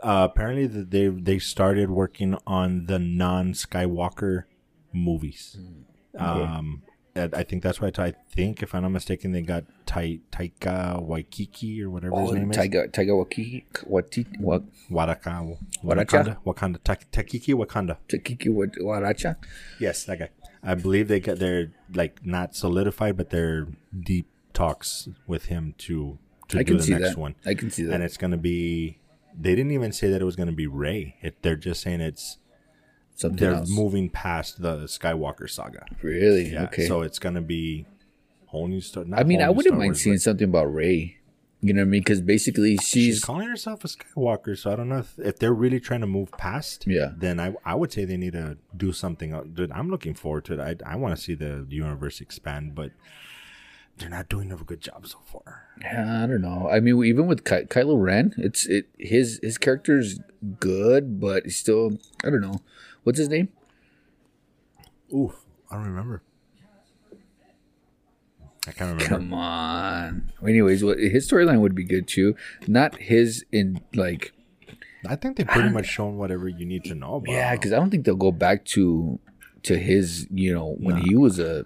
Uh, 0.02 0.28
apparently, 0.32 0.68
they 0.68 1.08
they 1.08 1.40
started 1.40 1.90
working 1.92 2.38
on 2.48 2.86
the 2.88 2.98
non 3.00 3.54
Skywalker 3.54 4.44
movies. 4.94 5.58
Um, 6.18 6.84
and 7.16 7.34
I 7.36 7.44
think 7.44 7.62
that's 7.62 7.82
why 7.82 7.92
I 7.98 8.14
think, 8.30 8.64
if 8.64 8.74
I'm 8.74 8.84
not 8.84 8.90
mistaken, 8.92 9.32
they 9.34 9.42
got 9.42 9.66
Tai 9.86 10.20
Taika 10.32 11.02
Waikiki 11.02 11.84
or 11.84 11.90
whatever 11.90 12.20
his 12.22 12.30
Oh, 12.30 12.34
name 12.34 12.52
is. 12.52 12.58
Taiga, 12.58 12.88
Taiga 12.88 13.12
Wakiki, 13.12 13.64
Watiti, 13.90 14.40
Wa- 14.40 14.60
Waraka, 14.90 15.58
Waracha? 15.84 16.06
Wakanda, 16.06 16.38
Wakanda, 16.46 16.78
Ta- 16.84 16.96
Takiki 17.12 17.54
Wakanda. 17.54 17.98
Takiki 18.08 18.50
Wa- 18.50 18.66
Waracha. 18.82 19.36
Yes, 19.80 20.06
that 20.06 20.20
guy. 20.20 20.30
I 20.64 20.76
believe 20.76 21.08
they 21.10 21.20
got 21.20 21.40
they're 21.40 21.72
like 21.94 22.26
not 22.26 22.56
solidified, 22.56 23.18
but 23.18 23.30
they're 23.30 23.68
deep 24.00 24.28
talks 24.54 25.10
with 25.28 25.46
him 25.46 25.74
to 25.80 26.18
to 26.50 26.60
I 26.60 26.64
do 26.64 26.66
can 26.68 26.78
the 26.78 26.84
see 26.84 26.92
next 26.94 27.10
that. 27.10 27.18
one, 27.18 27.36
I 27.46 27.54
can 27.56 27.70
see 27.72 27.84
that. 27.84 27.94
and 27.94 28.04
it's 28.04 28.18
gonna 28.18 28.38
be. 28.38 28.98
They 29.40 29.56
didn't 29.56 29.72
even 29.72 29.92
say 29.92 30.10
that 30.10 30.22
it 30.22 30.26
was 30.26 30.36
gonna 30.36 30.52
be 30.52 30.68
Rey. 30.68 31.16
It, 31.22 31.42
they're 31.42 31.56
just 31.56 31.82
saying 31.82 32.02
it's 32.02 32.38
Something 33.16 33.38
they're 33.38 33.56
else. 33.56 33.70
moving 33.70 34.10
past 34.10 34.62
the 34.62 34.78
Skywalker 34.86 35.50
saga. 35.50 35.86
Really? 36.02 36.54
Yeah, 36.54 36.64
okay. 36.64 36.88
so 36.88 37.02
it's 37.02 37.20
gonna 37.20 37.42
be 37.42 37.86
whole 38.48 38.68
new 38.68 38.82
story. 38.82 39.08
I 39.14 39.24
mean, 39.24 39.42
I 39.42 39.50
wouldn't 39.50 39.78
mind 39.78 39.92
Wars, 39.92 40.02
seeing 40.02 40.16
but 40.16 40.22
something 40.22 40.50
about 40.50 40.74
Rey. 40.74 41.18
You 41.64 41.74
know 41.74 41.82
what 41.82 41.88
I 41.88 41.90
mean? 41.90 42.02
Because 42.02 42.22
basically, 42.22 42.78
She's 42.78 42.90
she's 42.90 43.24
calling 43.24 43.48
herself 43.48 43.86
a 43.86 43.88
Skywalker, 43.88 44.58
so 44.58 44.72
I 44.72 44.76
don't 44.76 44.90
know 44.90 44.98
if, 44.98 45.14
if 45.20 45.38
they're 45.38 45.54
really 45.54 45.80
trying 45.80 46.02
to 46.02 46.08
move 46.08 46.32
past. 46.32 46.86
Yeah. 46.88 47.12
Then 47.16 47.40
I 47.40 47.54
I 47.64 47.76
would 47.76 47.92
say 47.92 48.04
they 48.06 48.18
need 48.18 48.34
to 48.34 48.58
do 48.76 48.92
something. 48.92 49.34
Uh, 49.34 49.44
dude, 49.44 49.72
I'm 49.72 49.90
looking 49.90 50.16
forward 50.16 50.46
to 50.46 50.54
it. 50.60 50.60
I 50.60 50.94
I 50.94 50.96
want 50.96 51.16
to 51.16 51.22
see 51.22 51.36
the 51.36 51.68
universe 51.70 52.20
expand, 52.20 52.74
but 52.74 52.92
they're 54.02 54.10
not 54.10 54.30
doing 54.30 54.52
a 54.52 54.56
good 54.58 54.82
job 54.82 55.08
so 55.08 55.20
far. 55.26 55.68
Yeah, 55.82 56.24
I 56.24 56.28
don't 56.28 56.42
know. 56.42 56.70
I 56.70 56.80
mean, 56.80 57.04
even 57.06 57.28
with 57.28 57.44
Ky- 57.46 57.66
Kylo 57.66 58.02
Ren, 58.02 58.34
it's 58.38 58.66
it 58.66 58.90
his 58.98 59.40
his 59.42 59.58
character's 59.58 60.20
good, 60.60 61.20
but 61.20 61.44
he's 61.46 61.58
still 61.58 61.98
I 62.24 62.30
don't 62.30 62.42
know. 62.42 62.60
What's 63.04 63.18
his 63.20 63.30
name? 63.30 63.50
Oof, 65.14 65.46
I 65.70 65.76
don't 65.76 65.86
remember. 65.86 66.22
I 68.68 68.72
can't 68.72 68.92
remember. 68.92 69.06
Come 69.06 69.34
on. 69.34 70.32
Anyways, 70.48 70.84
what 70.84 71.00
his 71.00 71.30
storyline 71.30 71.62
would 71.62 71.74
be 71.74 71.84
good 71.84 72.08
too. 72.08 72.36
Not 72.68 72.96
his 72.98 73.44
in 73.52 73.82
like 73.96 74.34
I 75.08 75.16
think 75.16 75.38
they've 75.38 75.48
pretty 75.48 75.70
much 75.70 75.88
shown 75.88 76.18
whatever 76.18 76.48
you 76.48 76.66
need 76.66 76.84
to 76.86 76.96
know 76.96 77.16
about. 77.16 77.32
yeah, 77.34 77.56
because 77.56 77.74
I 77.74 77.78
don't 77.78 77.90
think 77.90 78.06
they'll 78.06 78.16
go 78.16 78.32
back 78.32 78.66
to 78.66 79.20
to 79.64 79.78
his 79.78 80.28
you 80.32 80.54
know 80.54 80.76
when 80.80 80.98
he 80.98 81.16
was 81.16 81.40
a 81.40 81.66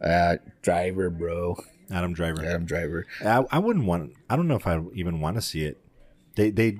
uh, 0.00 0.36
driver, 0.62 1.10
bro, 1.10 1.56
Adam 1.90 2.12
Driver. 2.12 2.44
Adam 2.44 2.64
Driver. 2.64 3.06
I, 3.24 3.44
I 3.50 3.58
wouldn't 3.58 3.84
want. 3.86 4.12
I 4.28 4.36
don't 4.36 4.48
know 4.48 4.56
if 4.56 4.66
I 4.66 4.80
even 4.94 5.20
want 5.20 5.36
to 5.36 5.42
see 5.42 5.64
it. 5.64 5.78
They 6.36 6.50
they 6.50 6.78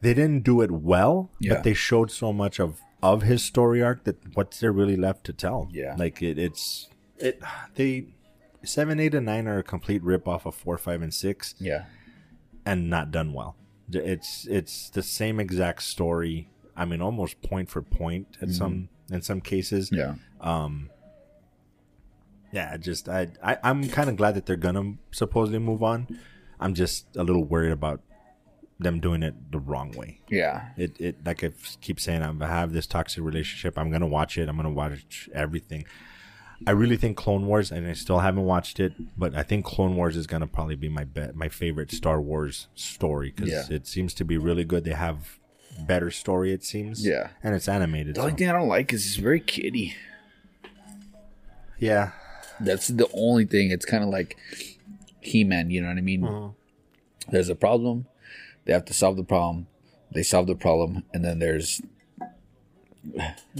they 0.00 0.14
didn't 0.14 0.40
do 0.44 0.60
it 0.62 0.70
well, 0.70 1.30
Yeah. 1.40 1.54
but 1.54 1.64
they 1.64 1.74
showed 1.74 2.10
so 2.10 2.32
much 2.32 2.58
of 2.58 2.80
of 3.02 3.22
his 3.22 3.42
story 3.42 3.82
arc 3.82 4.04
that 4.04 4.16
what's 4.34 4.60
there 4.60 4.72
really 4.72 4.96
left 4.96 5.24
to 5.24 5.32
tell? 5.32 5.68
Yeah. 5.72 5.94
like 5.98 6.22
it, 6.22 6.38
it's 6.38 6.88
it. 7.18 7.40
They 7.74 8.06
seven, 8.64 8.98
eight, 9.00 9.14
and 9.14 9.26
nine 9.26 9.46
are 9.48 9.58
a 9.58 9.62
complete 9.62 10.02
rip 10.02 10.26
off 10.28 10.44
of 10.46 10.54
four, 10.54 10.76
five, 10.78 11.00
and 11.02 11.12
six, 11.14 11.54
Yeah, 11.58 11.84
and 12.66 12.90
not 12.90 13.10
done 13.10 13.32
well. 13.32 13.56
It's 13.92 14.46
it's 14.46 14.88
the 14.90 15.02
same 15.02 15.40
exact 15.40 15.82
story. 15.82 16.48
I 16.76 16.84
mean, 16.84 17.00
almost 17.02 17.40
point 17.42 17.68
for 17.68 17.82
point 17.82 18.36
at 18.40 18.50
some 18.50 18.88
in 19.10 19.20
some 19.22 19.40
cases. 19.40 19.90
Mm-hmm. 19.90 19.96
yeah, 19.98 20.14
Yeah, 22.52 22.76
just 22.76 23.08
I, 23.08 23.28
I 23.42 23.58
I'm 23.62 23.88
kind 23.88 24.08
of 24.10 24.16
glad 24.16 24.34
that 24.34 24.46
they're 24.46 24.56
gonna 24.56 24.94
supposedly 25.12 25.58
move 25.60 25.82
on. 25.82 26.18
I'm 26.58 26.74
just 26.74 27.06
a 27.16 27.22
little 27.24 27.44
worried 27.44 27.72
about 27.72 28.00
them 28.78 28.98
doing 28.98 29.22
it 29.22 29.34
the 29.52 29.58
wrong 29.58 29.92
way. 29.92 30.20
yeah. 30.30 30.70
It 30.76 30.98
it 31.00 31.24
like 31.24 31.44
I 31.44 31.52
keep 31.80 32.00
saying, 32.00 32.22
I'm, 32.22 32.42
I 32.42 32.48
have 32.48 32.72
this 32.72 32.86
toxic 32.86 33.22
relationship. 33.22 33.78
I'm 33.78 33.90
gonna 33.90 34.06
watch 34.06 34.36
it. 34.38 34.48
I'm 34.48 34.56
gonna 34.56 34.70
watch 34.70 35.28
everything. 35.34 35.84
I 36.66 36.72
really 36.72 36.96
think 36.96 37.16
Clone 37.16 37.46
Wars, 37.46 37.70
and 37.70 37.86
I 37.86 37.94
still 37.94 38.18
haven't 38.18 38.44
watched 38.44 38.80
it, 38.80 38.92
but 39.16 39.34
I 39.34 39.42
think 39.42 39.64
Clone 39.64 39.96
Wars 39.96 40.16
is 40.16 40.26
gonna 40.26 40.46
probably 40.46 40.76
be 40.76 40.88
my 40.88 41.04
bet, 41.04 41.34
my 41.36 41.48
favorite 41.48 41.90
Star 41.92 42.20
Wars 42.20 42.68
story 42.74 43.32
because 43.34 43.50
Yeah. 43.50 43.64
it 43.70 43.86
seems 43.86 44.12
to 44.14 44.24
be 44.24 44.36
really 44.36 44.64
good. 44.64 44.84
They 44.84 44.92
have 44.92 45.38
better 45.86 46.10
story, 46.10 46.52
it 46.52 46.64
seems. 46.64 47.06
Yeah. 47.06 47.28
and 47.42 47.54
it's 47.54 47.68
animated. 47.68 48.16
The 48.16 48.20
only 48.22 48.32
so- 48.32 48.36
thing 48.38 48.48
I 48.48 48.52
don't 48.52 48.68
like 48.68 48.92
is 48.92 49.06
it's 49.06 49.16
very 49.16 49.40
kiddie. 49.40 49.94
Yeah, 51.78 52.10
That's 52.60 52.88
the 52.88 53.08
only 53.14 53.46
thing. 53.46 53.70
It's 53.70 53.84
kind 53.84 54.02
of 54.04 54.10
like 54.10 54.36
He 55.20 55.44
Man. 55.44 55.70
You 55.70 55.80
know 55.82 55.88
what 55.88 55.98
I 55.98 56.02
mean? 56.02 56.24
Uh-huh. 56.24 56.48
There's 57.30 57.48
a 57.48 57.54
problem. 57.54 58.06
They 58.64 58.72
have 58.72 58.84
to 58.86 58.94
solve 58.94 59.16
the 59.16 59.24
problem. 59.24 59.66
They 60.12 60.22
solve 60.22 60.46
the 60.46 60.54
problem, 60.56 61.04
and 61.14 61.24
then 61.24 61.38
there's 61.38 61.80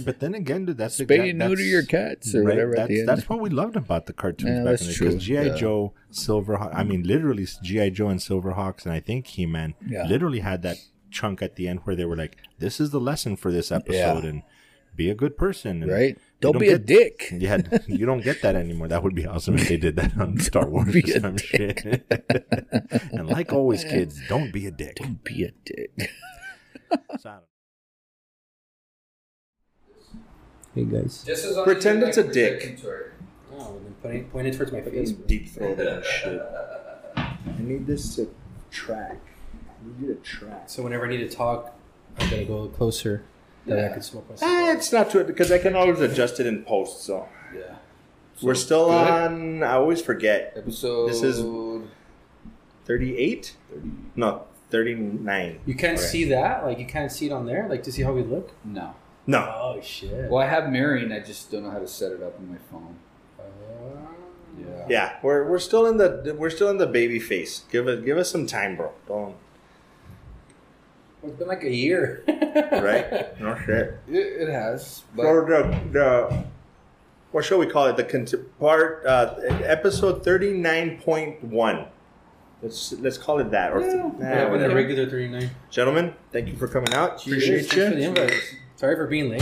but 0.05 0.19
then 0.19 0.35
again, 0.35 0.65
dude, 0.65 0.77
that's 0.77 0.99
spay 0.99 1.31
and 1.31 1.39
neuter 1.39 1.63
your 1.63 1.83
cats 1.83 2.35
or 2.35 2.43
Right, 2.43 2.53
whatever 2.53 2.73
at 2.73 2.87
That's, 2.89 2.99
end. 2.99 3.07
that's 3.09 3.27
what 3.27 3.39
we 3.39 3.49
loved 3.49 3.75
about 3.75 4.05
the 4.05 4.13
cartoons 4.13 4.49
Yeah, 4.51 4.63
back 4.63 4.65
that's 4.65 4.81
in 4.83 4.87
the 4.89 4.93
true. 4.93 5.07
Because 5.09 5.23
GI 5.23 5.33
Yeah. 5.33 5.55
Joe, 5.55 5.93
Silverhawk. 6.11 6.75
I 6.75 6.83
mean, 6.83 7.01
literally 7.03 7.47
GI 7.63 7.89
Joe 7.89 8.09
and 8.09 8.19
Silverhawks, 8.19 8.83
and 8.85 8.93
I 8.93 8.99
think 8.99 9.25
He 9.27 9.47
Man 9.47 9.73
Yeah. 9.87 10.05
literally 10.07 10.39
had 10.41 10.61
that 10.61 10.77
chunk 11.09 11.41
at 11.41 11.55
the 11.55 11.67
end 11.67 11.79
where 11.85 11.95
they 11.95 12.05
were 12.05 12.15
like, 12.15 12.37
"This 12.59 12.79
is 12.79 12.91
the 12.91 12.99
lesson 12.99 13.35
for 13.35 13.51
this 13.51 13.71
episode," 13.71 14.23
and 14.25 14.43
be 15.03 15.09
a 15.09 15.15
good 15.15 15.35
person, 15.37 15.81
and 15.83 15.91
right? 15.91 16.15
you 16.15 16.21
Don't, 16.39 16.59
be 16.59 16.69
a 16.69 16.77
dick. 16.77 17.29
You 17.41 17.47
had 17.47 17.83
you 17.87 18.05
don't 18.05 18.23
get 18.23 18.41
that 18.43 18.55
anymore. 18.55 18.87
That 18.87 19.01
would 19.03 19.15
be 19.15 19.25
awesome 19.25 19.55
if 19.57 19.67
they 19.67 19.77
did 19.77 19.95
that 19.95 20.17
on 20.17 20.39
Star 20.49 20.67
Wars 20.69 20.95
or 20.95 20.99
a 20.99 21.19
some 21.19 21.37
shit. 21.37 21.83
and 23.11 23.27
like 23.27 23.51
always, 23.53 23.83
kids, 23.83 24.21
don't 24.29 24.51
be 24.53 24.67
a 24.67 24.71
dick. 24.71 24.95
Don't 24.97 25.23
be 25.23 25.43
a 25.43 25.51
dick. 25.65 25.91
So, 27.19 27.29
I 27.29 27.33
don't- 27.33 27.43
Hey 30.75 30.85
guys. 30.85 31.23
Just 31.25 31.45
as 31.45 31.55
long 31.57 31.65
Pretend 31.65 32.03
it's 32.03 32.17
a 32.17 32.23
dick. 32.23 32.59
projecting 32.61 32.77
Oh, 33.53 33.75
and 33.75 33.85
then 34.03 34.23
point 34.29 34.47
it, 34.47 34.55
towards 34.55 34.71
my 34.71 34.81
face. 34.81 35.11
Deep 35.11 35.49
throat 35.49 35.79
and 35.79 36.05
shit. 36.05 36.41
I 37.17 37.35
need 37.59 37.85
this 37.85 38.15
to 38.15 38.33
track. 38.69 39.19
I 39.67 39.87
need 39.99 40.07
you 40.07 40.13
to 40.15 40.19
track. 40.21 40.69
So 40.69 40.83
whenever 40.83 41.05
I 41.05 41.09
need 41.09 41.29
to 41.29 41.35
talk, 41.35 41.77
I 42.17 42.29
gotta 42.29 42.45
go 42.45 42.67
closer. 42.69 43.23
That 43.67 43.75
way 43.77 43.85
I 43.85 43.89
can 43.89 44.01
smoke 44.01 44.25
my 44.29 44.35
Eh, 44.47 44.73
it's 44.73 44.91
not 44.91 45.09
too 45.11 45.23
because 45.23 45.51
I 45.51 45.57
can 45.59 45.75
always 45.75 45.99
adjust 45.99 46.39
it 46.39 46.45
in 46.47 46.63
post. 46.63 47.03
So 47.03 47.27
Yeah. 47.55 47.75
we're 48.41 48.55
still 48.55 48.87
good. 48.87 49.07
on. 49.07 49.63
I 49.63 49.73
always 49.73 50.01
forget. 50.01 50.53
Episode. 50.55 51.09
This 51.09 51.21
is- 51.21 51.41
Thirty-eight? 52.85 53.55
No, 54.15 54.43
thirty-nine. 54.69 55.59
You 55.65 55.75
can't 55.75 55.99
see 55.99 56.25
that? 56.25 56.65
Like 56.65 56.79
you 56.79 56.85
can't 56.85 57.11
see 57.11 57.27
it 57.27 57.31
on 57.31 57.45
there? 57.45 57.67
Like 57.69 57.83
to 57.83 57.91
see 57.91 58.01
how 58.01 58.11
we 58.13 58.23
look? 58.23 58.51
No. 58.65 58.95
No, 59.27 59.39
Oh 59.55 59.79
shit. 59.81 60.29
Well, 60.31 60.41
I 60.43 60.47
have 60.47 60.69
mirroring. 60.71 61.11
I 61.11 61.19
just 61.19 61.51
don't 61.51 61.63
know 61.63 61.69
how 61.69 61.77
to 61.79 61.87
set 61.87 62.11
it 62.11 62.23
up 62.23 62.37
on 62.39 62.49
my 62.49 62.57
phone. 62.71 62.95
Uh, 63.39 63.43
Yeah. 64.59 64.85
yeah, 64.89 65.13
we're 65.21 65.47
we're 65.47 65.59
still 65.59 65.85
in 65.85 65.97
the 65.97 66.35
we're 66.37 66.49
still 66.49 66.69
in 66.69 66.77
the 66.77 66.87
baby 66.87 67.19
face. 67.19 67.63
Give 67.71 67.87
it 67.87 68.03
give 68.03 68.17
us 68.17 68.31
some 68.31 68.47
time, 68.47 68.75
bro. 68.75 68.91
Don't 69.07 69.35
it's 71.23 71.35
been 71.37 71.47
like 71.47 71.63
a 71.63 71.73
year. 71.73 72.23
right? 72.27 73.39
No 73.39 73.55
shit. 73.65 73.97
It, 74.09 74.47
it 74.47 74.49
has, 74.49 75.03
but 75.15 75.25
Or 75.25 75.45
the 75.45 75.79
the 75.91 76.43
what 77.31 77.45
shall 77.45 77.59
we 77.59 77.65
call 77.67 77.87
it? 77.87 77.95
The 77.97 78.03
cont- 78.03 78.59
part 78.59 79.05
uh, 79.05 79.35
episode 79.63 80.23
thirty-nine 80.23 80.99
point 80.99 81.43
one. 81.43 81.85
Let's 82.61 82.91
let's 82.93 83.17
call 83.17 83.39
it 83.39 83.49
that. 83.51 83.71
Or 83.73 83.81
Yeah, 83.81 83.93
nah, 83.95 84.11
yeah, 84.19 84.41
a 84.47 84.51
whatever. 84.51 84.75
regular 84.75 85.09
39. 85.09 85.49
Gentlemen, 85.71 86.13
thank 86.31 86.47
you 86.47 86.55
for 86.55 86.67
coming 86.67 86.93
out. 86.93 87.17
Cheers. 87.19 87.43
Appreciate 87.43 87.57
Thanks 87.69 87.73
for 87.73 87.95
the 87.95 88.01
you. 88.01 88.07
invite. 88.09 88.57
Sorry 88.75 88.95
for 88.95 89.07
being 89.07 89.29
late. 89.29 89.41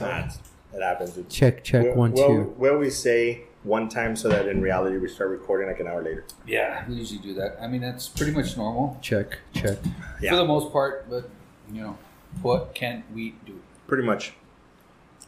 Nah, 0.00 0.28
it 0.72 0.82
happens. 0.82 1.10
dude. 1.12 1.28
Check, 1.30 1.64
check, 1.64 1.84
Well- 1.86 1.94
one, 1.96 2.12
well, 2.12 2.28
two. 2.28 2.54
Well, 2.58 2.76
we 2.78 2.90
say 2.90 3.42
one 3.64 3.88
time 3.88 4.14
so 4.14 4.28
that 4.28 4.46
in 4.46 4.60
reality 4.60 4.98
we 4.98 5.08
start 5.08 5.30
recording 5.30 5.66
like 5.66 5.80
an 5.80 5.88
hour 5.88 6.02
later. 6.02 6.24
Yeah, 6.46 6.86
we 6.88 6.94
usually 6.94 7.20
do 7.20 7.34
that. 7.34 7.56
I 7.60 7.66
mean, 7.66 7.80
that's 7.80 8.08
pretty 8.08 8.32
much 8.32 8.56
normal 8.56 8.98
Check, 9.00 9.38
check. 9.54 9.78
Yeah. 10.20 10.30
for 10.30 10.36
the 10.36 10.44
most 10.44 10.72
part, 10.72 11.08
but 11.10 11.28
you 11.72 11.82
know, 11.82 11.98
what 12.42 12.74
can 12.74 13.04
we 13.12 13.34
do? 13.46 13.60
Pretty 13.86 14.04
much. 14.04 14.34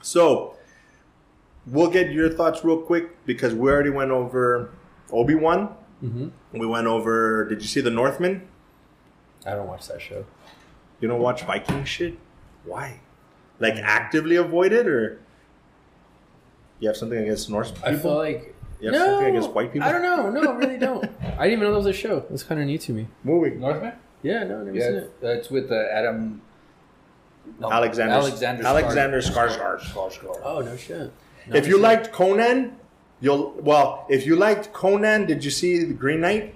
So 0.02 0.54
we'll 1.66 1.90
get 1.90 2.12
your 2.12 2.30
thoughts 2.30 2.62
real 2.64 2.78
quick 2.78 3.24
because 3.24 3.54
we 3.54 3.70
already 3.70 3.90
went 3.90 4.10
over 4.10 4.70
Obi 5.10 5.34
Wan. 5.34 5.74
Mm-hmm. 6.02 6.28
We 6.58 6.66
went 6.66 6.86
over. 6.86 7.48
Did 7.48 7.62
you 7.62 7.68
see 7.68 7.80
the 7.80 7.90
Northman? 7.90 8.46
I 9.46 9.50
don't 9.54 9.66
watch 9.66 9.88
that 9.88 10.00
show. 10.00 10.26
You 11.00 11.08
don't 11.08 11.20
watch 11.20 11.42
Viking 11.44 11.84
shit? 11.84 12.18
Why? 12.64 13.00
Like 13.60 13.76
actively 13.76 14.36
avoid 14.36 14.72
it, 14.72 14.86
or 14.86 15.20
you 16.80 16.88
have 16.88 16.96
something 16.96 17.18
against 17.18 17.48
Norse 17.50 17.70
people? 17.72 17.88
I 17.88 17.96
feel 17.96 18.14
like 18.16 18.54
you 18.80 18.90
have 18.92 19.00
something 19.00 19.28
against 19.28 19.50
white 19.50 19.72
people? 19.72 19.88
I 19.88 19.92
don't 19.92 20.02
know. 20.02 20.30
No, 20.30 20.52
I 20.52 20.56
really 20.56 20.78
don't. 20.78 21.04
I 21.38 21.48
didn't 21.48 21.52
even 21.52 21.60
know 21.60 21.70
that 21.72 21.76
was 21.78 21.86
a 21.86 21.92
show. 21.92 22.24
It's 22.30 22.42
kind 22.42 22.60
of 22.60 22.66
new 22.66 22.78
to 22.78 22.92
me. 22.92 23.06
Movie. 23.24 23.50
Northman? 23.56 23.92
Yeah, 24.22 24.44
no, 24.44 24.62
never 24.62 24.76
Yeah, 24.76 24.86
seen 24.86 24.94
it. 24.96 25.12
it's 25.22 25.50
with 25.50 25.70
uh, 25.70 25.84
Adam. 25.92 26.42
No, 27.60 27.70
Alexander- 27.70 28.12
Alexander 28.14 28.64
Alexander 28.64 29.18
Skarsgård. 29.20 29.80
Skarsgård. 29.80 30.10
Skarsgård. 30.20 30.40
Oh 30.44 30.60
no 30.60 30.76
shit. 30.76 31.12
If 31.54 31.68
you 31.68 31.78
liked 31.78 32.10
Conan, 32.12 32.76
you'll 33.20 33.52
well. 33.60 34.04
If 34.10 34.26
you 34.26 34.34
liked 34.34 34.72
Conan, 34.72 35.26
did 35.26 35.44
you 35.44 35.50
see 35.52 35.84
the 35.84 35.94
Green 35.94 36.20
Knight? 36.20 36.54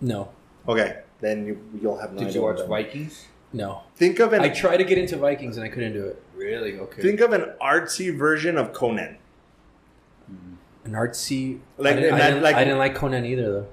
no, 0.00 0.30
Okay, 0.66 1.00
then 1.20 1.46
you 1.46 1.58
you'll 1.80 1.98
have 1.98 2.12
no 2.12 2.20
Did 2.20 2.28
idea 2.28 2.40
you 2.40 2.46
watch 2.46 2.58
that- 2.58 2.68
Vikings? 2.68 3.26
no. 3.52 3.82
Think 3.96 4.18
of 4.20 4.32
an 4.32 4.40
I 4.40 4.48
tried 4.48 4.78
to 4.78 4.84
get 4.84 4.96
into 4.96 5.16
Vikings 5.16 5.56
and 5.58 5.66
I 5.66 5.68
couldn't 5.68 5.92
do 5.92 6.06
it. 6.06 6.22
Really? 6.34 6.78
Okay. 6.78 7.02
think 7.02 7.20
of 7.20 7.32
an 7.34 7.52
artsy 7.60 8.16
version 8.16 8.56
of 8.56 8.72
Conan. 8.72 9.18
An 10.84 10.92
artsy. 10.92 11.60
Like- 11.78 11.96
I, 11.96 12.00
didn't, 12.00 12.14
I, 12.14 12.18
didn't, 12.30 12.42
like- 12.42 12.56
I 12.56 12.64
didn't 12.64 12.78
like 12.78 12.94
Conan 12.94 13.24
either 13.24 13.52
though. 13.52 13.66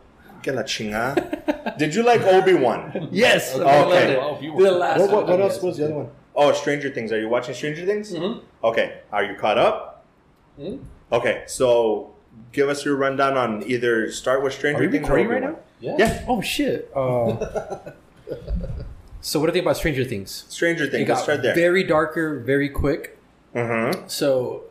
Que 0.43 0.53
la 0.53 0.63
chingada. 0.63 1.77
Did 1.77 1.93
you 1.95 2.03
like 2.03 2.21
Obi 2.21 2.53
Wan? 2.53 3.09
Yes. 3.11 3.53
Okay. 3.55 3.69
I 3.69 3.83
loved. 3.83 4.17
Well, 4.17 4.39
you 4.41 4.63
The 4.63 4.71
last 4.71 4.99
What, 5.01 5.11
what, 5.11 5.27
what 5.27 5.41
else 5.41 5.61
was 5.61 5.77
the 5.77 5.85
other 5.85 5.93
one? 5.95 6.09
Oh, 6.35 6.53
Stranger 6.53 6.89
Things. 6.89 7.11
Are 7.11 7.19
you 7.19 7.27
watching 7.27 7.53
Stranger 7.53 7.85
Things? 7.85 8.13
Mhm. 8.13 8.41
Okay. 8.63 9.01
Are 9.11 9.23
you 9.25 9.35
caught 9.35 9.57
up? 9.57 10.05
Mhm. 10.57 10.79
Okay. 11.11 11.43
So 11.47 12.13
give 12.53 12.69
us 12.69 12.85
your 12.85 12.95
rundown 12.95 13.35
on 13.37 13.63
either 13.63 14.09
start 14.11 14.41
with 14.43 14.53
Stranger 14.53 14.79
Things. 14.79 14.81
Are 14.81 14.83
you 14.85 14.91
Things 14.91 15.09
recording 15.09 15.27
or 15.27 15.31
right 15.31 15.43
now? 15.43 15.59
Yeah. 15.81 15.95
yeah. 15.99 16.25
Oh 16.27 16.41
shit. 16.41 16.89
Uh, 16.95 17.35
so 19.21 19.39
what 19.39 19.47
do 19.47 19.49
you 19.49 19.53
think 19.53 19.65
about 19.65 19.77
Stranger 19.77 20.03
Things? 20.05 20.45
Stranger 20.49 20.85
It 20.85 20.91
Things. 20.91 21.09
Let's 21.09 21.19
got 21.19 21.23
start 21.23 21.41
there. 21.41 21.55
very 21.55 21.83
darker, 21.83 22.39
very 22.39 22.69
quick. 22.69 23.17
mm-hmm. 23.53 24.07
So, 24.07 24.63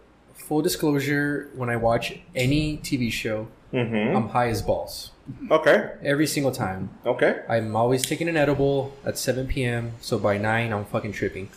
full 0.48 0.62
disclosure: 0.62 1.48
when 1.54 1.68
I 1.68 1.76
watch 1.76 2.18
any 2.34 2.78
TV 2.78 3.12
show, 3.12 3.48
Mm-hmm. 3.72 4.16
I'm 4.16 4.28
high 4.30 4.48
as 4.48 4.62
balls 4.62 5.10
okay. 5.50 5.92
every 6.02 6.26
single 6.26 6.52
time. 6.52 6.88
Okay. 7.04 7.42
I'm 7.48 7.76
always 7.76 8.06
taking 8.06 8.28
an 8.28 8.36
edible 8.36 8.96
at 9.04 9.18
7 9.18 9.46
p.m. 9.46 9.92
So 10.00 10.18
by 10.18 10.38
nine, 10.38 10.72
I'm 10.72 10.86
fucking 10.86 11.12
tripping. 11.12 11.50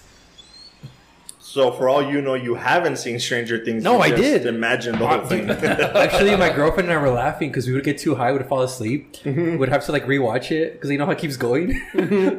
So 1.52 1.70
for 1.74 1.90
all 1.90 2.02
you 2.02 2.22
know, 2.22 2.34
you 2.36 2.56
haven't 2.56 2.96
seen 2.96 3.20
Stranger 3.20 3.62
Things. 3.66 3.84
No, 3.84 4.00
I 4.00 4.10
just 4.12 4.22
did. 4.22 4.46
Imagine 4.46 4.98
the 4.98 5.06
whole 5.06 5.26
thing. 5.26 5.50
Actually, 5.50 6.34
my 6.38 6.50
girlfriend 6.50 6.90
and 6.90 6.98
I 6.98 7.02
were 7.02 7.10
laughing 7.10 7.50
because 7.50 7.68
we 7.68 7.74
would 7.74 7.84
get 7.84 7.98
too 7.98 8.16
high, 8.16 8.32
we 8.32 8.38
would 8.38 8.48
fall 8.48 8.62
asleep, 8.62 9.12
Mm-hmm. 9.24 9.58
would 9.58 9.68
have 9.68 9.84
to 9.88 9.92
like 9.92 10.06
rewatch 10.06 10.52
it 10.52 10.74
because 10.74 10.90
you 10.90 10.98
know 10.98 11.06
how 11.06 11.12
it 11.12 11.18
keeps 11.18 11.36
going. 11.36 11.74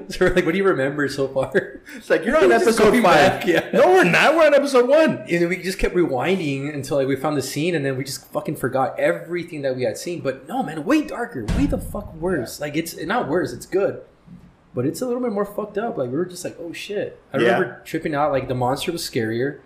so 0.08 0.16
we're 0.18 0.34
like, 0.34 0.46
"What 0.46 0.52
do 0.52 0.56
you 0.56 0.64
remember 0.64 1.06
so 1.08 1.28
far?" 1.28 1.82
it's 1.94 2.08
like 2.08 2.24
you're 2.24 2.36
on 2.42 2.50
episode 2.50 2.92
five. 2.94 3.02
back, 3.02 3.46
yeah. 3.46 3.68
No, 3.74 3.88
we're 3.88 4.04
not. 4.04 4.34
We're 4.34 4.46
on 4.46 4.54
episode 4.54 4.88
one. 4.88 5.18
And 5.28 5.42
then 5.42 5.48
we 5.50 5.62
just 5.62 5.78
kept 5.78 5.94
rewinding 5.94 6.72
until 6.74 6.96
like 6.96 7.06
we 7.06 7.16
found 7.16 7.36
the 7.36 7.42
scene, 7.42 7.74
and 7.74 7.84
then 7.84 7.98
we 7.98 8.04
just 8.04 8.24
fucking 8.32 8.56
forgot 8.56 8.98
everything 8.98 9.60
that 9.62 9.76
we 9.76 9.82
had 9.82 9.98
seen. 9.98 10.22
But 10.22 10.48
no, 10.48 10.62
man, 10.62 10.84
way 10.86 11.02
darker, 11.02 11.44
way 11.58 11.66
the 11.66 11.76
fuck 11.78 12.14
worse. 12.14 12.60
Like 12.60 12.76
it's 12.76 12.96
not 12.96 13.28
worse, 13.28 13.52
it's 13.52 13.66
good, 13.66 14.00
but 14.74 14.86
it's 14.86 15.00
a 15.02 15.06
little 15.06 15.22
bit 15.22 15.32
more 15.32 15.44
fucked 15.44 15.78
up. 15.78 15.96
Like 15.98 16.10
we 16.10 16.16
were 16.16 16.24
just 16.24 16.44
like, 16.44 16.56
oh 16.60 16.72
shit. 16.72 17.20
I 17.32 17.38
Yeah. 17.38 17.44
remember 17.56 17.82
tripping 17.84 18.14
out. 18.14 18.32
Like 18.32 18.48
the 18.48 18.54
monster 18.54 18.92
was 18.92 19.02
scarier. 19.02 19.58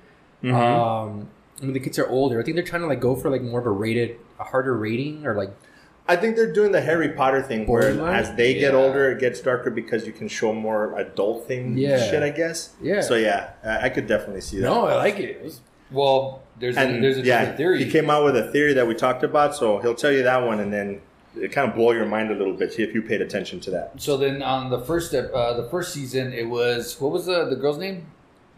Mm-hmm. 0.42 0.54
Um, 0.54 1.28
I 1.60 1.64
mean 1.64 1.72
the 1.74 1.80
kids 1.80 1.98
are 1.98 2.08
older. 2.08 2.40
I 2.40 2.44
think 2.44 2.56
they're 2.56 2.64
trying 2.64 2.82
to 2.82 2.88
like 2.88 3.00
go 3.00 3.16
for 3.16 3.30
like 3.30 3.42
more 3.42 3.60
of 3.60 3.66
a 3.66 3.70
rated, 3.70 4.16
a 4.38 4.44
harder 4.44 4.76
rating, 4.76 5.26
or 5.26 5.34
like 5.34 5.50
I 6.08 6.14
think 6.14 6.36
they're 6.36 6.52
doing 6.52 6.70
the 6.70 6.80
Harry 6.80 7.08
Potter 7.08 7.42
thing 7.42 7.66
where 7.66 7.82
Borderline? 7.94 8.14
as 8.14 8.32
they 8.36 8.54
get 8.54 8.74
older, 8.74 9.10
it 9.10 9.18
gets 9.18 9.40
darker 9.40 9.70
because 9.70 10.06
you 10.06 10.12
can 10.12 10.28
show 10.28 10.52
more 10.52 10.96
adult 10.98 11.48
thing 11.48 11.76
Yeah. 11.76 11.98
shit, 11.98 12.22
I 12.22 12.30
guess. 12.30 12.74
Yeah. 12.80 13.00
So 13.00 13.14
yeah, 13.16 13.50
I 13.64 13.86
I 13.86 13.88
could 13.88 14.06
definitely 14.06 14.42
see 14.42 14.58
that. 14.58 14.66
no, 14.66 14.86
I 14.86 14.94
like 14.96 15.18
it. 15.18 15.30
It 15.30 15.42
was- 15.42 15.60
Well, 15.90 16.42
there's 16.58 16.76
a, 16.76 16.80
And 16.80 17.02
there's 17.02 17.18
a 17.18 17.22
yeah, 17.22 17.38
different 17.40 17.56
theory. 17.58 17.84
he 17.84 17.90
came 17.90 18.10
out 18.10 18.24
with 18.24 18.36
a 18.36 18.50
theory 18.52 18.72
that 18.74 18.86
we 18.88 18.94
talked 18.94 19.22
about, 19.24 19.54
so 19.54 19.78
he'll 19.78 19.94
tell 19.94 20.10
you 20.12 20.22
that 20.24 20.44
one, 20.44 20.58
and 20.60 20.72
then 20.72 21.00
kind 21.52 21.68
of 21.68 21.74
blow 21.74 21.92
your 21.92 22.06
mind 22.06 22.30
a 22.30 22.34
little 22.34 22.54
bit. 22.54 22.78
If 22.78 22.94
you 22.94 23.02
paid 23.02 23.20
attention 23.22 23.60
to 23.60 23.70
that. 23.72 23.92
So 23.98 24.16
then 24.16 24.42
on 24.42 24.70
the 24.70 24.80
first 24.80 25.08
step, 25.08 25.30
uh, 25.34 25.54
the 25.54 25.68
first 25.68 25.92
season, 25.92 26.32
it 26.32 26.48
was 26.48 27.00
what 27.00 27.12
was 27.12 27.26
the 27.26 27.44
the 27.46 27.56
girl's 27.56 27.78
name? 27.78 28.06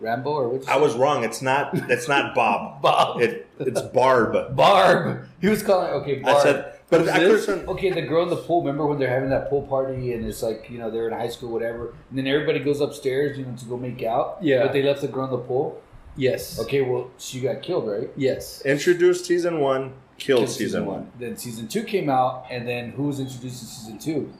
Rambo 0.00 0.30
or 0.30 0.48
what? 0.50 0.68
I 0.68 0.76
was 0.76 0.94
wrong. 0.94 1.24
It's 1.24 1.42
not. 1.42 1.70
It's 1.90 2.06
not 2.06 2.32
Bob. 2.34 2.80
Bob. 2.82 3.20
It, 3.20 3.48
it's 3.58 3.80
Barb. 3.80 4.54
Barb. 4.54 5.26
He 5.40 5.48
was 5.48 5.62
calling. 5.62 5.90
Okay, 6.02 6.20
Barb. 6.20 6.36
I 6.36 6.42
said, 6.44 6.74
but 6.88 7.00
Who's 7.00 7.08
I 7.08 7.18
couldn't. 7.18 7.68
Okay, 7.68 7.90
the 7.90 8.02
girl 8.02 8.22
in 8.22 8.28
the 8.30 8.36
pool. 8.36 8.60
Remember 8.60 8.86
when 8.86 9.00
they're 9.00 9.10
having 9.10 9.30
that 9.30 9.50
pool 9.50 9.62
party 9.62 10.12
and 10.14 10.24
it's 10.24 10.40
like 10.42 10.68
you 10.70 10.78
know 10.78 10.88
they're 10.90 11.08
in 11.08 11.14
high 11.14 11.28
school, 11.28 11.50
whatever. 11.50 11.94
And 12.10 12.18
then 12.18 12.28
everybody 12.28 12.60
goes 12.60 12.80
upstairs, 12.80 13.36
you 13.36 13.44
know, 13.44 13.56
to 13.56 13.64
go 13.64 13.76
make 13.76 14.02
out. 14.04 14.38
Yeah. 14.40 14.62
But 14.62 14.72
they 14.72 14.82
left 14.84 15.00
the 15.00 15.08
girl 15.08 15.24
in 15.24 15.30
the 15.32 15.38
pool. 15.38 15.82
yes. 16.16 16.60
Okay, 16.60 16.80
well 16.82 17.10
she 17.18 17.40
got 17.40 17.62
killed, 17.62 17.88
right? 17.88 18.08
Yes. 18.16 18.62
Introduced 18.64 19.26
season 19.26 19.58
one, 19.60 19.94
killed 20.18 20.40
Killed 20.40 20.50
season 20.50 20.87
one. 20.87 21.11
Then 21.18 21.37
season 21.37 21.68
two 21.68 21.85
came 21.85 22.11
out, 22.11 22.44
and 22.50 22.66
then 22.68 22.90
who 22.90 23.04
was 23.04 23.20
introduced 23.20 23.62
in 23.62 23.68
season 23.68 23.98
two? 23.98 24.33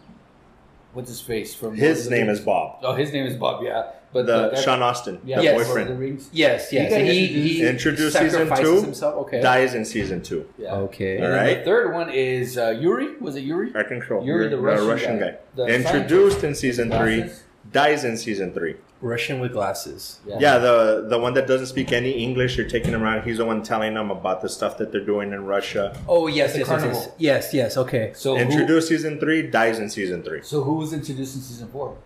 What's 0.93 1.09
his 1.11 1.21
face 1.21 1.55
from? 1.55 1.75
His 1.77 2.05
the 2.05 2.11
name 2.11 2.27
Rings? 2.27 2.41
is 2.41 2.45
Bob. 2.45 2.79
Oh, 2.83 2.95
his 2.95 3.13
name 3.13 3.27
is 3.27 3.37
Bob. 3.37 3.63
Yeah, 3.63 3.91
but 4.13 4.27
The 4.27 4.51
guy- 4.51 4.61
Sean 4.61 4.83
Astin, 4.83 5.21
yeah, 5.25 5.37
the 5.37 5.43
Yes. 5.45 5.53
Lord 5.55 5.63
of 5.63 5.69
the 5.69 5.75
boyfriend, 5.95 6.01
Rings. 6.01 6.31
Yes. 6.33 6.73
Yes. 6.73 6.91
He 6.91 6.97
got 6.99 7.05
he, 7.05 7.25
introduced- 7.27 7.57
he 7.59 7.67
Introduced 7.69 8.19
season 8.19 8.57
two, 8.57 8.81
himself. 8.83 9.15
Okay. 9.27 9.41
dies 9.41 9.75
in 9.75 9.85
season 9.85 10.23
two. 10.23 10.49
Yeah. 10.59 10.75
Okay. 10.75 11.23
Alright. 11.23 11.59
the 11.59 11.65
third 11.65 11.93
one 11.93 12.11
is 12.11 12.57
uh, 12.59 12.71
Yuri. 12.71 13.17
Was 13.21 13.37
it 13.37 13.43
Yuri? 13.43 13.71
I 13.77 13.83
control. 13.83 14.25
Yuri, 14.25 14.49
the 14.49 14.59
Russian 14.59 15.19
guy. 15.21 15.37
The 15.55 15.67
Introduced 15.67 16.43
in 16.43 16.55
season 16.55 16.91
three, 16.91 17.27
dies 17.71 18.05
in 18.05 18.17
season 18.17 18.53
three. 18.53 18.77
Russian 19.01 19.39
with 19.39 19.53
glasses. 19.53 20.19
Yeah, 20.27 20.59
the 20.59 21.07
the 21.09 21.19
one 21.19 21.35
that 21.35 21.47
doesn't 21.47 21.69
speak 21.69 21.93
any 21.93 22.11
English, 22.13 22.57
you're 22.57 22.69
taking 22.69 22.93
him 22.93 23.03
around. 23.03 23.23
He's 23.23 23.39
the 23.39 23.45
one 23.45 23.63
telling 23.63 23.95
them 23.95 24.11
about 24.11 24.41
the 24.43 24.49
stuff 24.49 24.77
that 24.79 24.91
they're 24.91 25.05
doing 25.05 25.33
in 25.33 25.45
Russia. 25.47 25.97
Oh 26.09 26.27
yes, 26.27 26.53
the 26.55 26.59
yes, 26.61 26.69
yes, 26.69 26.83
yes, 26.85 27.09
yes, 27.19 27.55
yes. 27.55 27.77
Okay. 27.77 28.13
So 28.17 28.35
who, 28.35 28.41
Introduced 28.43 28.89
season 28.89 29.21
three, 29.21 29.43
dies 29.43 29.79
in 29.79 29.89
season 29.89 30.23
three. 30.25 30.41
so 30.43 30.63
who 30.63 30.75
was 30.75 30.93
introduced 30.93 31.37
in 31.37 31.43
season 31.43 31.69
four? 31.69 31.97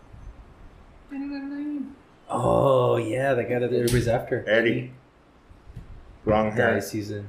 Oh 2.29 2.97
yeah, 2.97 3.35
the 3.35 3.43
guy 3.45 3.59
that 3.59 3.73
everybody's 3.73 4.09
after. 4.09 4.45
Eddie. 4.49 4.93
Wrong 6.25 6.51
Guy 6.51 6.57
hair. 6.57 6.81
season. 6.81 7.29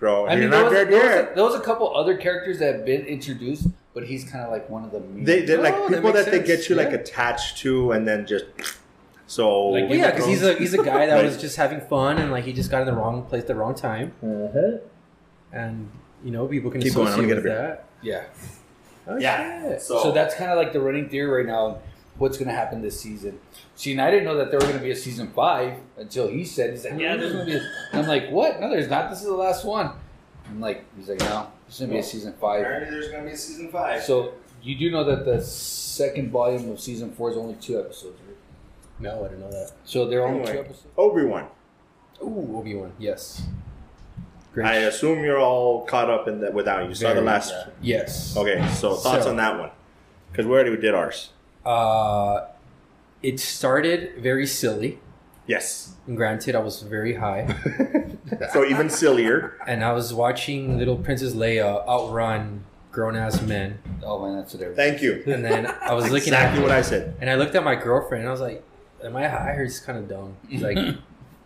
Bro, 0.00 0.26
I 0.26 0.32
you're 0.32 0.40
mean, 0.42 0.50
there 0.50 0.62
not 0.62 0.70
was, 0.72 0.72
there, 0.72 0.86
was 0.86 1.30
a, 1.30 1.34
there 1.34 1.44
was 1.44 1.54
a 1.54 1.60
couple 1.60 1.94
other 1.96 2.16
characters 2.16 2.58
that 2.58 2.74
have 2.74 2.84
been 2.84 3.06
introduced, 3.06 3.68
but 3.94 4.04
he's 4.06 4.24
kind 4.30 4.44
of 4.44 4.50
like 4.50 4.68
one 4.68 4.84
of 4.84 4.90
the 4.90 5.00
main. 5.00 5.24
They, 5.24 5.42
they're 5.46 5.58
Oh, 5.58 5.62
like 5.62 5.74
that 5.74 5.88
people 5.88 6.12
makes 6.12 6.24
that, 6.26 6.30
they 6.32 6.42
get 6.42 6.68
you 6.68 6.74
like 6.74 6.92
attached 6.92 7.58
to, 7.58 7.92
and 7.92 8.06
then 8.06 8.26
just 8.26 8.44
so. 9.26 9.68
Like, 9.68 9.88
Well, 9.88 9.98
yeah, 9.98 10.10
because 10.10 10.26
he's 10.26 10.42
a 10.42 10.54
he's 10.54 10.74
a 10.74 10.78
guy 10.82 11.06
that 11.06 11.14
Right. 11.16 11.24
was 11.24 11.36
just 11.40 11.56
having 11.56 11.80
fun 11.80 12.18
and 12.18 12.30
like 12.30 12.44
he 12.44 12.52
just 12.52 12.70
got 12.70 12.80
in 12.80 12.86
the 12.86 12.92
wrong 12.94 13.22
place 13.24 13.42
at 13.42 13.46
the 13.48 13.54
wrong 13.54 13.74
time, 13.74 14.12
uh-huh. 14.22 14.78
and 15.52 15.90
you 16.24 16.30
know 16.30 16.46
people 16.46 16.70
can 16.70 16.80
Keep 16.80 16.94
going, 16.94 17.08
I'm 17.08 17.12
associate 17.14 17.28
gonna 17.28 17.36
with 17.36 17.44
get 17.44 17.52
a 17.52 17.58
that. 17.58 17.84
yeah. 18.02 18.24
Oh, 19.08 19.16
Yeah. 19.18 19.62
shit. 19.68 19.82
So, 19.82 20.10
that's 20.10 20.34
kind 20.34 20.50
of 20.50 20.56
like 20.58 20.72
the 20.72 20.80
running 20.80 21.08
theory 21.08 21.30
right 21.42 21.46
now. 21.46 21.78
What's 22.18 22.38
going 22.38 22.48
to 22.48 22.54
happen 22.54 22.80
this 22.82 22.98
season? 22.98 23.38
See, 23.76 23.92
and 23.92 24.00
I 24.00 24.10
didn't 24.10 24.24
know 24.24 24.36
that 24.38 24.50
there 24.50 24.56
was 24.58 24.64
going 24.66 24.78
to 24.78 24.82
be 24.84 24.90
a 24.90 24.96
season 24.96 25.28
five 25.28 25.74
until 25.98 26.26
he 26.28 26.44
said, 26.46 26.70
he's 26.70 26.84
like, 26.84 26.98
yeah, 26.98 27.14
there's 27.14 27.32
going 27.34 27.46
to 27.46 27.52
be. 27.52 27.58
A, 27.58 27.60
and 27.92 28.00
I'm 28.02 28.08
like, 28.08 28.30
what? 28.30 28.58
No, 28.58 28.70
there's 28.70 28.88
not. 28.88 29.10
This 29.10 29.20
is 29.20 29.26
the 29.26 29.34
last 29.34 29.64
one. 29.66 29.90
I'm 30.48 30.58
like, 30.60 30.84
he's 30.96 31.08
like, 31.10 31.20
no, 31.20 31.46
there's 31.66 31.78
going 31.78 31.90
to 31.90 31.94
be 31.96 32.00
a 32.00 32.02
season 32.02 32.32
five. 32.40 32.62
Apparently, 32.62 32.90
there's 32.90 33.10
gonna 33.10 33.24
be 33.26 33.32
a 33.32 33.36
season 33.36 33.68
five. 33.70 34.02
So 34.02 34.32
you 34.62 34.76
do 34.78 34.90
know 34.90 35.04
that 35.04 35.24
the 35.26 35.40
second 35.42 36.30
volume 36.32 36.70
of 36.70 36.80
season 36.80 37.12
four 37.12 37.30
is 37.30 37.36
only 37.36 37.54
two 37.56 37.78
episodes, 37.78 38.18
right? 38.25 38.25
No, 38.98 39.24
I 39.24 39.28
didn't 39.28 39.40
know 39.40 39.50
that. 39.50 39.72
So 39.84 40.06
they're 40.06 40.24
only 40.26 40.44
two 40.44 40.50
Anyway. 40.50 40.64
episodes. 40.66 40.86
Obi 40.96 41.24
Wan. 41.24 41.46
Ooh, 42.22 42.56
Obi 42.58 42.74
Wan. 42.74 42.92
Yes. 42.98 43.42
Great. 44.54 44.66
I 44.66 44.74
assume 44.76 45.22
you're 45.22 45.38
all 45.38 45.84
caught 45.84 46.08
up 46.08 46.28
in 46.28 46.40
that 46.40 46.54
without 46.54 46.88
you 46.88 46.94
saw 46.94 47.08
the 47.08 47.14
Very, 47.16 47.26
last. 47.26 47.50
yeah. 47.52 47.98
yes. 47.98 48.36
Okay, 48.36 48.66
so 48.68 48.94
thoughts 48.94 49.24
So- 49.24 49.30
on 49.30 49.36
that 49.36 49.58
one? 49.58 49.70
Because 50.32 50.46
we 50.46 50.52
already 50.52 50.76
did 50.76 50.94
ours. 50.94 51.30
Uh, 51.64 52.46
it 53.22 53.38
started 53.40 54.12
very 54.18 54.46
silly. 54.46 54.98
Yes. 55.46 55.94
And 56.06 56.16
granted, 56.16 56.54
I 56.56 56.58
was 56.60 56.82
very 56.82 57.14
high, 57.14 57.54
so 58.52 58.64
even 58.64 58.90
sillier. 58.90 59.54
and 59.66 59.84
I 59.84 59.92
was 59.92 60.12
watching 60.12 60.76
little 60.78 60.96
Princess 60.96 61.34
Leia 61.34 61.86
outrun 61.88 62.64
grown 62.92 63.14
ass 63.14 63.40
men, 63.42 63.78
Oh 64.02 64.24
man, 64.24 64.36
that's 64.36 64.54
what 64.54 64.62
everyone. 64.62 64.76
Thank 64.76 65.02
you. 65.02 65.22
and 65.26 65.44
then 65.44 65.66
I 65.82 65.92
was 65.94 66.04
looking 66.10 66.32
exactly 66.32 66.58
at 66.60 66.62
what 66.62 66.72
I 66.72 66.82
said. 66.82 67.14
and 67.20 67.28
I 67.30 67.34
looked 67.36 67.54
at 67.54 67.62
my 67.62 67.74
girlfriend, 67.76 68.22
and 68.22 68.28
I 68.28 68.32
was 68.32 68.40
like, 68.40 68.62
"Am 69.04 69.16
I 69.16 69.28
high 69.28 69.56
is 69.60 69.80
kind 69.80 69.98
of 69.98 70.08
dumb?" 70.08 70.36
Like, 70.50 70.96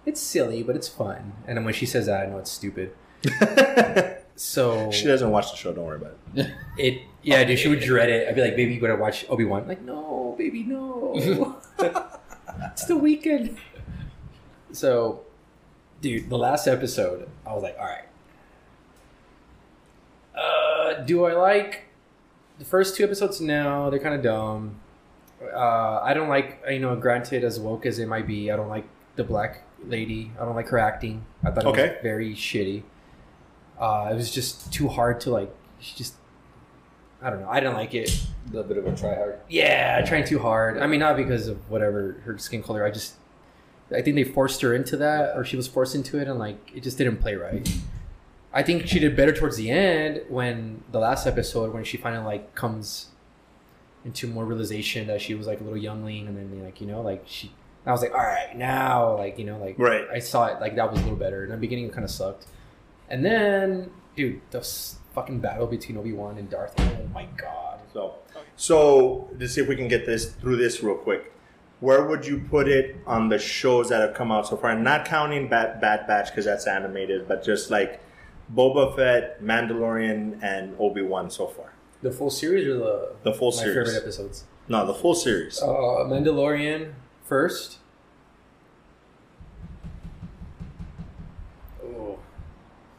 "It's 0.07 0.21
silly, 0.21 0.63
but 0.63 0.77
it's 0.77 0.89
fun." 0.89 1.33
And 1.47 1.57
then 1.57 1.65
when 1.65 1.75
she 1.75 1.87
says 1.87 2.07
that, 2.07 2.27
I 2.27 2.31
know 2.31 2.39
it's 2.39 2.51
stupid. 2.51 2.93
So 4.41 4.91
she 4.91 5.05
doesn't 5.05 5.31
watch 5.31 5.51
the 5.51 5.57
show. 5.59 5.71
Don't 5.75 5.85
worry 5.85 5.97
about 5.97 6.17
it. 6.35 6.51
it, 6.79 7.03
yeah, 7.23 7.45
dude, 7.45 7.59
she 7.59 7.69
would 7.69 7.81
dread 7.81 8.09
it. 8.09 8.27
I'd 8.27 8.35
be 8.35 8.41
like, 8.41 8.57
"Baby, 8.57 8.73
you 8.73 8.81
gotta 8.81 8.97
watch 8.97 9.27
Obi 9.29 9.45
Wan." 9.45 9.69
Like, 9.69 9.83
no, 9.83 10.35
baby, 10.39 10.63
no. 10.63 11.59
it's 12.73 12.87
the 12.87 12.97
weekend. 12.97 13.59
So, 14.73 15.21
dude, 16.01 16.31
the 16.31 16.39
last 16.39 16.67
episode, 16.67 17.29
I 17.47 17.53
was 17.53 17.63
like, 17.63 17.77
all 17.79 17.85
right. 17.85 18.05
Uh, 20.35 21.03
do 21.03 21.27
I 21.27 21.35
like 21.35 21.89
the 22.59 22.65
first 22.65 22.97
two 22.97 23.05
episodes? 23.05 23.43
No, 23.43 23.91
they're 23.91 24.01
kind 24.01 24.15
of 24.15 24.23
dumb. 24.23 24.80
Uh, 25.43 26.01
I 26.03 26.13
don't 26.15 26.29
like, 26.29 26.63
you 26.71 26.79
know, 26.81 26.95
granted, 26.97 27.45
as 27.45 27.59
woke 27.59 27.87
as 27.87 27.99
it 27.99 28.07
might 28.07 28.27
be, 28.27 28.51
I 28.51 28.57
don't 28.57 28.69
like 28.69 28.87
the 29.17 29.25
black 29.25 29.63
lady. 29.85 30.31
I 30.41 30.45
don't 30.45 30.55
like 30.55 30.69
her 30.69 30.79
acting. 30.79 31.25
I 31.43 31.51
thought 31.51 31.65
it 31.65 31.69
Okay. 31.69 31.89
was 31.89 31.97
very 32.03 32.35
shitty. 32.35 32.83
Uh, 33.79 34.09
it 34.13 34.15
was 34.15 34.31
just 34.31 34.73
too 34.73 34.89
hard 34.89 35.21
to 35.23 35.31
like. 35.31 35.55
She 35.79 35.97
just, 35.97 36.15
I 37.23 37.31
don't 37.31 37.41
know. 37.41 37.49
I 37.49 37.61
didn't 37.61 37.75
like 37.75 37.95
it. 37.95 38.11
A 38.11 38.53
little 38.55 38.69
bit 38.69 38.77
of 38.77 38.87
a 38.87 38.95
try 38.95 39.15
hard. 39.15 39.39
Yeah, 39.49 40.05
trying 40.05 40.25
too 40.25 40.39
hard. 40.39 40.77
I 40.79 40.87
mean, 40.87 41.01
not 41.01 41.17
because 41.17 41.49
of 41.49 41.71
whatever 41.71 42.21
her 42.25 42.37
skin 42.37 42.63
color. 42.63 42.85
I 42.85 42.91
just, 42.91 43.15
I 43.95 44.03
think 44.03 44.17
they 44.17 44.25
forced 44.25 44.61
her 44.61 44.75
into 44.75 44.97
that, 44.99 45.35
or 45.37 45.45
she 45.45 45.57
was 45.57 45.67
forced 45.67 45.95
into 45.95 46.19
it, 46.19 46.29
and 46.29 46.39
like 46.39 46.71
it 46.75 46.83
just 46.83 46.99
didn't 46.99 47.17
play 47.17 47.35
right. 47.37 47.67
I 48.53 48.63
think 48.63 48.87
she 48.89 48.99
did 48.99 49.17
better 49.17 49.33
towards 49.33 49.57
the 49.57 49.71
end 49.71 50.23
when 50.29 50.83
the 50.93 50.99
last 50.99 51.27
episode 51.27 51.73
when 51.73 51.85
she 51.85 51.97
finally 51.97 52.25
like 52.25 52.55
comes 52.55 53.07
into 54.05 54.27
more 54.27 54.45
realization 54.45 55.07
that 55.09 55.21
she 55.21 55.35
was 55.35 55.47
like 55.47 55.61
a 55.61 55.65
little 55.65 55.79
youngling, 55.79 56.27
and 56.29 56.37
then 56.37 56.65
like 56.65 56.81
you 56.81 56.87
know 56.87 57.01
like 57.01 57.25
she. 57.27 57.53
I 57.87 57.93
was 57.93 58.03
like, 58.03 58.13
all 58.13 58.19
right, 58.19 58.55
now 58.57 59.17
like 59.17 59.39
you 59.39 59.45
know 59.45 59.59
like 59.59 59.79
Right. 59.79 60.07
I 60.13 60.19
saw 60.19 60.47
it 60.47 60.61
like 60.61 60.77
that 60.77 60.91
was 60.91 61.01
a 61.01 61.03
little 61.03 61.19
better. 61.19 61.45
In 61.45 61.51
the 61.51 61.57
beginning, 61.57 61.87
it 61.87 61.93
kind 61.93 62.05
of 62.05 62.11
sucked, 62.11 62.47
and 63.09 63.25
then 63.25 63.91
dude, 64.17 64.41
the 64.51 64.61
fucking 65.15 65.41
battle 65.41 65.67
between 65.67 65.97
Obi 65.99 66.13
Wan 66.13 66.39
and 66.39 66.49
Darth. 66.49 66.75
Oh 66.79 67.09
my 67.13 67.27
god. 67.37 67.81
So, 67.93 68.15
so 68.57 69.29
to 69.39 69.49
see 69.49 69.61
if 69.61 69.69
we 69.69 69.77
can 69.77 69.89
get 69.89 70.07
this 70.07 70.33
through 70.33 70.57
this 70.57 70.83
real 70.83 70.97
quick. 70.97 71.33
Where 71.81 72.05
would 72.05 72.27
you 72.27 72.41
put 72.51 72.69
it 72.69 72.99
on 73.07 73.31
the 73.31 73.39
shows 73.39 73.89
that 73.89 74.03
have 74.03 74.13
come 74.13 74.31
out 74.31 74.47
so 74.47 74.57
far? 74.59 74.77
Not 74.79 75.07
counting 75.07 75.49
Bad 75.49 75.81
Bad 75.81 76.07
Batch 76.07 76.29
because 76.29 76.45
that's 76.45 76.67
animated, 76.67 77.27
but 77.27 77.43
just 77.43 77.71
like 77.71 78.01
Boba 78.55 78.95
Fett, 78.95 79.43
Mandalorian, 79.43 80.43
and 80.43 80.77
Obi 80.79 81.01
Wan 81.01 81.31
so 81.31 81.47
far. 81.47 81.73
The 82.03 82.11
full 82.11 82.31
series 82.31 82.67
or 82.67 82.75
the 82.79 83.09
The 83.25 83.33
full 83.35 83.51
my 83.51 83.57
series. 83.63 83.89
favorite 83.89 84.03
episodes? 84.03 84.45
No, 84.69 84.87
the 84.87 84.95
full 84.95 85.15
series. 85.15 85.61
Uh, 85.61 85.67
Mandalorian 86.07 86.93
first. 87.25 87.79
Oh. 91.85 92.19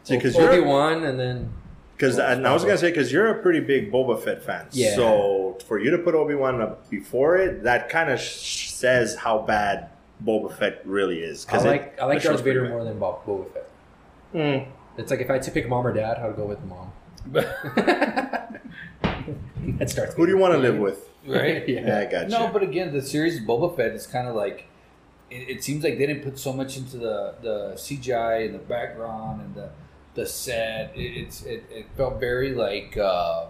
See, 0.03 0.19
'cause 0.19 0.35
Obi 0.35 0.55
you're- 0.57 0.59
Wan 0.67 1.03
and 1.03 1.19
then 1.19 1.53
Because 1.95 2.17
Well, 2.17 2.31
and 2.31 2.47
I 2.47 2.53
was 2.53 2.63
gonna 2.65 2.77
say 2.79 2.89
because 2.89 3.11
you're 3.11 3.27
a 3.27 3.41
pretty 3.43 3.59
big 3.59 3.91
Boba 3.91 4.19
Fett 4.19 4.41
fan. 4.43 4.65
Yeah. 4.71 4.95
So 4.95 5.57
for 5.67 5.77
you 5.77 5.91
to 5.91 5.99
put 5.99 6.15
Obi 6.15 6.33
Wan 6.33 6.59
up 6.59 6.89
before 6.89 7.37
it, 7.37 7.61
that 7.63 7.89
kind 7.89 8.09
of 8.09 8.19
sh- 8.19 8.71
says 8.71 9.15
how 9.17 9.37
bad 9.39 9.89
Boba 10.25 10.51
Fett 10.51 10.81
really 10.83 11.19
is. 11.21 11.45
I 11.51 11.57
it- 11.57 11.63
like 11.65 12.01
I 12.01 12.05
like 12.05 12.23
Darth 12.23 12.41
Vader 12.43 12.67
more 12.69 12.83
than 12.83 12.97
Bob, 12.97 13.23
Boba 13.25 13.51
Fett. 13.53 13.69
Mm. 14.33 14.65
It's 14.97 15.11
like 15.11 15.19
if 15.21 15.29
I 15.29 15.33
had 15.33 15.43
to 15.43 15.51
pick 15.51 15.69
mom 15.69 15.85
or 15.85 15.93
dad, 15.93 16.17
I 16.17 16.25
would 16.27 16.35
go 16.37 16.45
with 16.45 16.59
mom. 16.63 16.91
That's 19.77 19.93
Darth. 19.93 20.13
Who 20.15 20.25
do 20.25 20.31
you 20.31 20.37
want 20.37 20.53
to 20.53 20.59
live 20.59 20.77
with? 20.77 21.09
Right? 21.25 21.67
Yeah. 21.67 21.81
Yeah, 21.87 21.99
I 21.99 22.05
got 22.05 22.23
you. 22.23 22.29
No, 22.37 22.49
but 22.51 22.63
again, 22.63 22.91
the 22.93 23.01
series 23.01 23.39
Boba 23.39 23.75
Fett 23.75 23.91
is 23.91 24.07
kind 24.07 24.27
of 24.27 24.35
like 24.35 24.65
it, 25.29 25.49
it 25.57 25.63
seems 25.63 25.83
like 25.83 25.97
they 25.97 26.05
didn't 26.07 26.23
put 26.23 26.37
so 26.39 26.51
much 26.53 26.77
into 26.77 26.97
the 26.97 27.35
the 27.41 27.73
CGI 27.75 28.45
and 28.45 28.55
the 28.55 28.59
background 28.59 29.41
and 29.41 29.55
the 29.55 29.69
the 30.15 30.25
set. 30.25 30.91
It, 30.95 31.01
it's 31.01 31.43
it, 31.43 31.63
it 31.71 31.85
felt 31.95 32.19
very 32.19 32.53
like 32.55 32.97
um, 32.97 33.47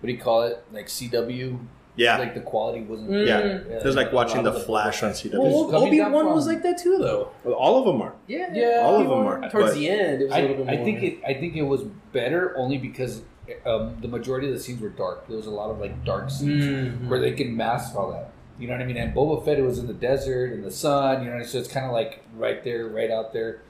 what 0.00 0.06
do 0.06 0.12
you 0.12 0.18
call 0.18 0.42
it? 0.44 0.64
Like 0.72 0.86
CW. 0.86 1.58
yeah, 1.96 2.16
Like 2.16 2.32
the 2.34 2.40
quality 2.40 2.80
wasn't. 2.80 3.10
Mm. 3.10 3.26
yeah. 3.26 3.38
Yeah, 3.40 3.76
It 3.76 3.84
was 3.84 3.94
like 3.96 4.12
watching 4.12 4.42
lot 4.42 4.54
the 4.54 4.60
Flash 4.60 5.02
on 5.02 5.10
CW. 5.12 5.32
Well, 5.38 5.76
Obi 5.84 5.98
down 5.98 6.12
Wan 6.12 6.26
was 6.26 6.46
like 6.46 6.62
that 6.62 6.78
too, 6.78 6.96
though. 6.98 7.30
Well, 7.44 7.54
all 7.54 7.78
of 7.78 7.84
them 7.84 8.00
are. 8.00 8.14
Yeah, 8.26 8.48
Yeah. 8.54 8.80
All 8.82 8.96
of 9.02 9.06
them 9.08 9.18
are, 9.26 9.50
Towards 9.50 9.72
but- 9.72 9.74
the 9.74 9.90
end, 9.90 10.22
it 10.22 10.24
was 10.28 10.32
a 10.32 10.36
I, 10.38 10.40
little 10.40 10.56
bit 10.56 10.66
more. 10.66 10.74
I 10.74 10.84
think 10.84 11.02
it. 11.02 11.18
I 11.26 11.34
think 11.34 11.56
it 11.56 11.62
was 11.62 11.82
better 12.12 12.56
only 12.56 12.78
because 12.78 13.20
um, 13.66 13.96
the 14.00 14.08
majority 14.08 14.48
of 14.48 14.54
the 14.54 14.60
scenes 14.60 14.80
were 14.80 14.88
dark. 14.90 15.26
There 15.28 15.36
was 15.36 15.46
a 15.46 15.50
lot 15.50 15.70
of 15.70 15.78
like 15.78 16.04
dark 16.04 16.30
scenes 16.30 16.64
Mhm. 16.64 17.08
where 17.08 17.20
they 17.20 17.32
can 17.32 17.56
mask 17.56 17.94
all 17.96 18.10
that. 18.12 18.30
You 18.58 18.66
know 18.68 18.74
what 18.74 18.82
I 18.82 18.86
mean? 18.86 18.96
And 18.98 19.14
Boba 19.14 19.44
Fett 19.44 19.58
it 19.58 19.62
was 19.62 19.78
in 19.78 19.86
the 19.86 19.94
desert 19.94 20.52
in 20.52 20.62
the 20.62 20.70
sun. 20.70 21.24
You 21.24 21.30
know, 21.30 21.42
so 21.42 21.58
it's 21.58 21.68
kind 21.68 21.86
of 21.86 21.92
like 21.92 22.22
right 22.36 22.62
there, 22.62 22.86
right 22.88 23.10
out 23.10 23.32
there. 23.32 23.62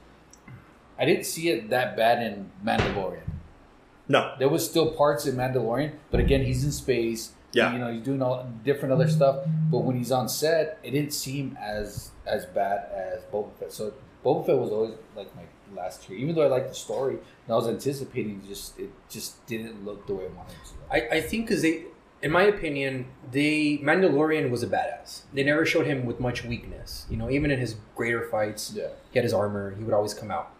I 0.99 1.05
didn't 1.05 1.25
see 1.25 1.49
it 1.49 1.69
that 1.69 1.95
bad 1.97 2.21
in 2.21 2.51
Mandalorian. 2.65 3.23
No, 4.07 4.33
There 4.39 4.49
was 4.49 4.67
still 4.69 4.91
parts 4.91 5.25
in 5.25 5.35
Mandalorian, 5.35 5.93
but 6.11 6.19
again, 6.19 6.43
he's 6.43 6.65
in 6.65 6.71
space. 6.71 7.31
Yeah. 7.53 7.73
you 7.73 7.79
know, 7.79 7.91
he's 7.91 8.03
doing 8.03 8.21
all 8.21 8.47
different 8.63 8.93
other 8.93 9.09
stuff. 9.09 9.45
But 9.69 9.79
when 9.79 9.97
he's 9.97 10.11
on 10.11 10.29
set, 10.29 10.79
it 10.83 10.91
didn't 10.91 11.13
seem 11.13 11.57
as 11.61 12.11
as 12.25 12.45
bad 12.45 12.87
as 12.93 13.23
Boba 13.31 13.51
Fett. 13.59 13.71
So 13.73 13.93
Boba 14.23 14.45
Fett 14.45 14.57
was 14.57 14.71
always 14.71 14.91
like 15.15 15.33
my 15.35 15.43
last 15.75 16.03
tier, 16.07 16.17
even 16.17 16.35
though 16.35 16.41
I 16.43 16.47
liked 16.47 16.69
the 16.69 16.75
story 16.75 17.15
and 17.15 17.49
I 17.49 17.55
was 17.55 17.67
anticipating. 17.67 18.41
Just 18.47 18.79
it 18.79 18.89
just 19.09 19.45
didn't 19.47 19.83
look 19.85 20.07
the 20.07 20.13
way 20.15 20.25
I 20.25 20.27
wanted 20.37 20.53
it 20.53 20.65
to. 20.67 21.13
I, 21.13 21.17
I 21.17 21.21
think 21.21 21.47
because 21.47 21.61
they, 21.61 21.83
in 22.21 22.31
my 22.31 22.43
opinion, 22.43 23.07
they 23.31 23.79
Mandalorian 23.83 24.49
was 24.49 24.63
a 24.63 24.67
badass. 24.67 25.21
They 25.33 25.43
never 25.43 25.65
showed 25.65 25.85
him 25.87 26.05
with 26.05 26.19
much 26.19 26.43
weakness. 26.43 27.05
You 27.09 27.17
know, 27.17 27.29
even 27.29 27.51
in 27.51 27.59
his 27.59 27.75
greater 27.95 28.27
fights, 28.29 28.73
Yeah. 28.75 28.87
he 29.11 29.19
had 29.19 29.23
his 29.23 29.33
armor. 29.33 29.75
He 29.77 29.83
would 29.83 29.93
always 29.93 30.13
come 30.13 30.31
out. 30.31 30.51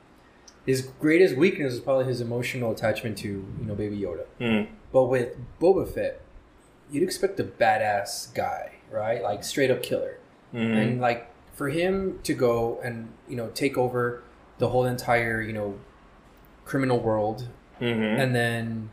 His 0.65 0.89
greatest 0.99 1.35
weakness 1.35 1.73
is 1.73 1.79
probably 1.79 2.05
his 2.05 2.21
emotional 2.21 2.71
attachment 2.71 3.17
to 3.19 3.27
you 3.27 3.65
know 3.65 3.75
Baby 3.75 3.97
Yoda. 3.99 4.25
Mm. 4.39 4.67
But 4.93 5.05
with 5.05 5.37
Boba 5.59 5.91
Fett, 5.91 6.21
you'd 6.91 7.03
expect 7.03 7.39
a 7.39 7.43
badass 7.43 8.33
guy, 8.35 8.73
right? 8.91 9.23
Like 9.23 9.43
straight 9.43 9.71
up 9.71 9.81
killer. 9.81 10.17
Mhm. 10.53 10.77
And 10.81 11.01
like 11.01 11.27
for 11.55 11.69
him 11.69 12.19
to 12.23 12.33
go 12.33 12.79
and 12.83 13.09
you 13.27 13.35
know 13.35 13.49
take 13.53 13.77
over 13.77 14.21
the 14.61 14.69
whole 14.69 14.85
entire 14.85 15.41
you 15.41 15.51
know 15.53 15.69
criminal 16.65 16.99
world 16.99 17.47
Mhm. 17.81 18.19
and 18.21 18.35
then 18.35 18.89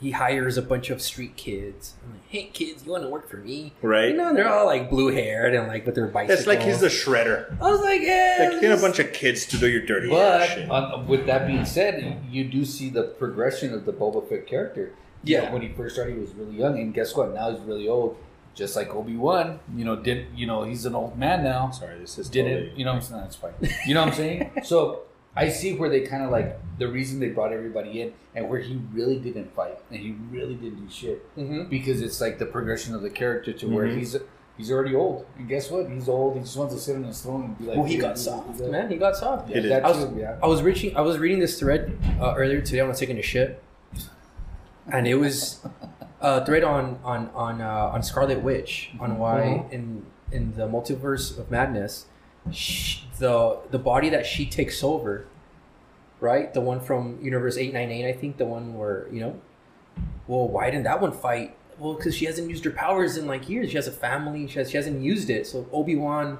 he 0.00 0.12
hires 0.12 0.56
a 0.56 0.62
bunch 0.62 0.90
of 0.90 1.02
street 1.02 1.36
kids. 1.36 1.94
I'm 2.04 2.12
like, 2.12 2.20
hey 2.28 2.44
kids, 2.52 2.86
you 2.86 2.92
want 2.92 3.02
to 3.02 3.08
work 3.10 3.28
for 3.28 3.36
me? 3.38 3.72
right. 3.82 4.10
You 4.10 4.16
know, 4.16 4.32
they're 4.32 4.48
all 4.48 4.64
like 4.64 4.88
blue 4.88 5.08
haired 5.08 5.54
and 5.54 5.66
like 5.68 5.84
with 5.84 5.94
their 5.96 6.06
bicycles. 6.06 6.38
It's 6.38 6.46
like 6.48 6.62
he's 6.62 6.80
the 6.80 6.86
shredder. 6.86 7.54
I 7.60 7.70
was 7.70 7.80
like, 7.80 8.00
yeah. 8.00 8.48
Like 8.52 8.60
get 8.60 8.78
a 8.78 8.80
bunch 8.80 8.98
of 9.00 9.12
kids 9.12 9.44
to 9.46 9.58
do 9.58 9.68
your 9.68 9.84
dirty 9.84 10.08
But 10.08 10.70
on, 10.70 11.06
with 11.06 11.26
that 11.26 11.46
being 11.48 11.64
said, 11.66 12.16
you 12.30 12.44
do 12.44 12.64
see 12.64 12.88
the 12.88 13.02
progression 13.02 13.74
of 13.74 13.84
the 13.86 13.92
Boba 13.92 14.26
Fett 14.28 14.46
character. 14.46 14.92
You 15.24 15.36
Yeah. 15.36 15.46
know, 15.46 15.52
when 15.54 15.62
he 15.62 15.68
first 15.70 15.96
started, 15.96 16.14
he 16.14 16.20
was 16.20 16.32
really 16.32 16.56
young, 16.56 16.78
and 16.78 16.94
guess 16.94 17.14
what? 17.16 17.34
Now 17.34 17.50
he's 17.50 17.60
really 17.62 17.88
old, 17.88 18.16
just 18.58 18.74
like 18.76 18.94
Obi 18.94 19.16
Wan. 19.16 19.60
You 19.76 19.84
know, 19.86 19.96
did 19.96 20.26
you 20.34 20.46
know 20.46 20.64
he's 20.64 20.84
an 20.84 20.94
old 20.94 21.16
man 21.16 21.42
now? 21.44 21.70
Sorry, 21.70 21.98
this 21.98 22.18
is 22.18 22.28
Didn't 22.28 22.52
totally- 22.52 22.72
you 22.78 22.84
know? 22.84 22.94
No, 23.10 23.24
it's 23.24 23.36
fine. 23.36 23.52
You 23.86 23.94
know 23.94 24.00
what 24.02 24.08
I'm 24.10 24.14
saying? 24.14 24.50
so 24.64 25.02
I 25.36 25.48
see 25.48 25.74
where 25.76 25.88
they 25.88 26.00
kind 26.00 26.22
of 26.24 26.30
like 26.30 26.58
the 26.78 26.88
reason 26.88 27.20
they 27.20 27.28
brought 27.28 27.52
everybody 27.52 28.02
in, 28.02 28.12
and 28.34 28.48
where 28.50 28.58
he 28.60 28.80
really 28.92 29.18
didn't 29.20 29.54
fight 29.54 29.78
and 29.90 30.00
he 30.00 30.16
really 30.32 30.54
didn't 30.56 30.84
do 30.84 30.90
shit 30.92 31.18
hmm 31.36 31.62
because 31.64 32.02
it's 32.02 32.20
like 32.20 32.38
the 32.38 32.46
progression 32.46 32.94
of 32.94 33.02
the 33.02 33.10
character 33.10 33.52
to 33.52 33.66
where 33.68 33.86
Mhm. 33.86 33.96
he's. 33.98 34.16
He's 34.58 34.72
already 34.72 34.92
old, 34.96 35.24
and 35.38 35.48
guess 35.48 35.70
what? 35.70 35.88
He's 35.88 36.08
old. 36.08 36.34
He 36.34 36.40
just 36.40 36.56
wants 36.56 36.74
to 36.74 36.80
sit 36.80 36.96
on 36.96 37.04
his 37.04 37.20
throne 37.22 37.44
and 37.44 37.56
be 37.58 37.64
like. 37.66 37.76
Well, 37.76 37.86
he 37.86 37.96
got 37.96 38.18
soft, 38.18 38.60
yeah." 38.60 38.66
man. 38.66 38.90
He 38.90 38.96
got 38.96 39.14
soft. 39.16 39.48
Yeah, 39.48 39.60
did. 39.60 39.70
that 39.70 39.84
I 39.84 39.90
was, 39.92 40.04
too, 40.06 40.16
yeah. 40.18 40.34
I 40.42 40.48
was 40.48 40.62
reaching. 40.62 40.96
I 40.96 41.00
was 41.02 41.16
reading 41.16 41.38
this 41.38 41.60
thread 41.60 41.96
uh, 42.20 42.34
earlier 42.36 42.60
today. 42.60 42.78
when 42.78 42.86
I 42.86 42.88
was 42.88 42.98
taking 42.98 43.18
a 43.18 43.22
shit, 43.22 43.62
and 44.90 45.06
it 45.06 45.14
was 45.14 45.60
a 46.20 46.44
thread 46.44 46.64
on 46.64 46.98
on 47.04 47.30
on 47.34 47.60
uh, 47.60 47.90
on 47.92 48.02
Scarlet 48.02 48.42
Witch 48.42 48.90
on 48.98 49.10
mm-hmm. 49.10 49.18
why 49.18 49.40
mm-hmm. 49.40 49.74
in 49.74 50.06
in 50.32 50.54
the 50.54 50.66
multiverse 50.66 51.38
of 51.38 51.50
madness, 51.50 52.06
sh 52.52 53.00
the 53.18 53.58
the 53.70 53.78
body 53.78 54.08
that 54.08 54.26
she 54.26 54.46
takes 54.46 54.82
over, 54.82 55.26
right? 56.20 56.52
The 56.54 56.60
one 56.60 56.80
from 56.80 57.18
Universe 57.22 57.56
eight 57.56 57.72
nine 57.72 57.90
eight, 57.90 58.08
I 58.08 58.12
think, 58.12 58.36
the 58.36 58.46
one 58.46 58.74
where 58.74 59.08
you 59.12 59.20
know. 59.20 59.40
Well, 60.26 60.46
why 60.46 60.70
didn't 60.70 60.84
that 60.84 61.00
one 61.00 61.12
fight? 61.12 61.56
Well, 61.78 61.94
because 61.94 62.14
she 62.14 62.26
hasn't 62.26 62.48
used 62.48 62.64
her 62.64 62.70
powers 62.70 63.16
in 63.16 63.26
like 63.26 63.48
years. 63.48 63.70
She 63.70 63.76
has 63.76 63.86
a 63.86 63.92
family. 63.92 64.46
She 64.46 64.58
has, 64.58 64.70
she 64.70 64.76
hasn't 64.76 65.00
used 65.02 65.30
it. 65.30 65.46
So 65.46 65.66
Obi 65.72 65.96
Wan 65.96 66.38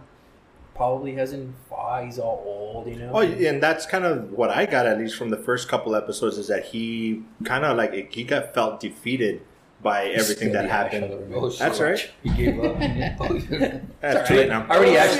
probably 0.74 1.14
hasn't 1.14 1.54
fought. 1.68 2.04
He's 2.04 2.18
all 2.18 2.42
old, 2.44 2.86
you 2.86 2.96
know. 2.96 3.10
Oh, 3.14 3.20
and 3.20 3.62
that's 3.62 3.86
kind 3.86 4.04
of 4.04 4.32
what 4.32 4.50
I 4.50 4.66
got 4.66 4.86
at 4.86 4.98
least 4.98 5.16
from 5.16 5.30
the 5.30 5.36
first 5.36 5.68
couple 5.68 5.96
episodes 5.96 6.38
is 6.38 6.48
that 6.48 6.66
he 6.66 7.22
kind 7.44 7.64
of 7.64 7.76
like 7.76 8.12
he 8.12 8.24
got 8.24 8.54
felt 8.54 8.80
defeated 8.80 9.42
by 9.82 10.06
everything 10.08 10.52
that 10.52 10.68
happened. 10.68 11.32
Oh, 11.34 11.48
shit. 11.50 11.58
That's 11.60 11.80
right. 11.80 12.10
He 12.22 12.30
gave 12.30 12.58
up. 12.58 12.78
That's 14.00 14.28
too 14.28 14.34
late 14.34 14.48
now. 14.48 14.66
I 14.68 14.76
already 14.76 14.96
asked. 14.96 15.18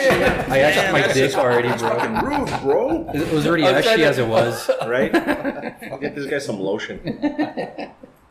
I 0.51 0.59
asked 0.59 0.77
Damn, 0.77 0.93
my 0.93 1.01
that's 1.03 1.15
dick 1.15 1.25
just 1.27 1.37
already, 1.39 1.69
That's 1.69 1.83
bro. 1.83 1.99
fucking 1.99 2.29
rude, 2.29 2.61
bro. 2.63 3.11
It 3.15 3.33
was 3.33 3.47
already 3.47 3.65
I'm 3.67 3.77
ashy 3.77 3.97
to- 3.99 4.05
as 4.05 4.19
it 4.19 4.27
was. 4.27 4.69
Right? 4.87 5.15
I'll 5.15 5.99
get 5.99 6.15
this 6.15 6.27
guy 6.27 6.39
some 6.39 6.59
lotion. 6.61 7.01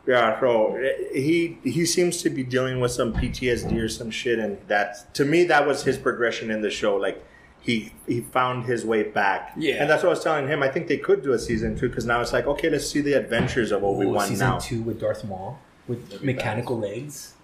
Yeah, 0.06 0.40
so 0.40 0.74
eh, 0.76 0.92
he 1.20 1.58
he 1.64 1.84
seems 1.84 2.22
to 2.22 2.30
be 2.30 2.42
dealing 2.42 2.80
with 2.80 2.90
some 2.92 3.12
PTSD 3.12 3.76
or 3.78 3.88
some 3.88 4.10
shit, 4.10 4.38
and 4.38 4.58
that 4.68 5.14
to 5.14 5.24
me 5.24 5.44
that 5.44 5.66
was 5.66 5.84
his 5.84 5.98
progression 5.98 6.50
in 6.50 6.62
the 6.62 6.70
show. 6.70 6.96
Like 6.96 7.22
he 7.60 7.92
he 8.06 8.20
found 8.22 8.64
his 8.64 8.84
way 8.86 9.02
back. 9.02 9.52
Yeah. 9.56 9.74
and 9.80 9.88
that's 9.90 10.02
what 10.02 10.08
I 10.08 10.12
was 10.12 10.24
telling 10.24 10.48
him. 10.48 10.62
I 10.62 10.68
think 10.68 10.88
they 10.88 10.96
could 10.96 11.22
do 11.22 11.32
a 11.34 11.38
season 11.38 11.76
two 11.76 11.88
because 11.90 12.06
now 12.06 12.20
it's 12.22 12.32
like 12.32 12.46
okay, 12.46 12.70
let's 12.70 12.88
see 12.88 13.02
the 13.02 13.12
adventures 13.14 13.70
of 13.70 13.84
Obi 13.84 14.06
Ooh, 14.06 14.10
Wan 14.10 14.28
season 14.28 14.48
now. 14.48 14.58
two 14.58 14.80
with 14.82 14.98
Darth 14.98 15.24
Maul 15.24 15.58
with 15.88 16.22
mechanical 16.22 16.78
legs. 16.78 17.34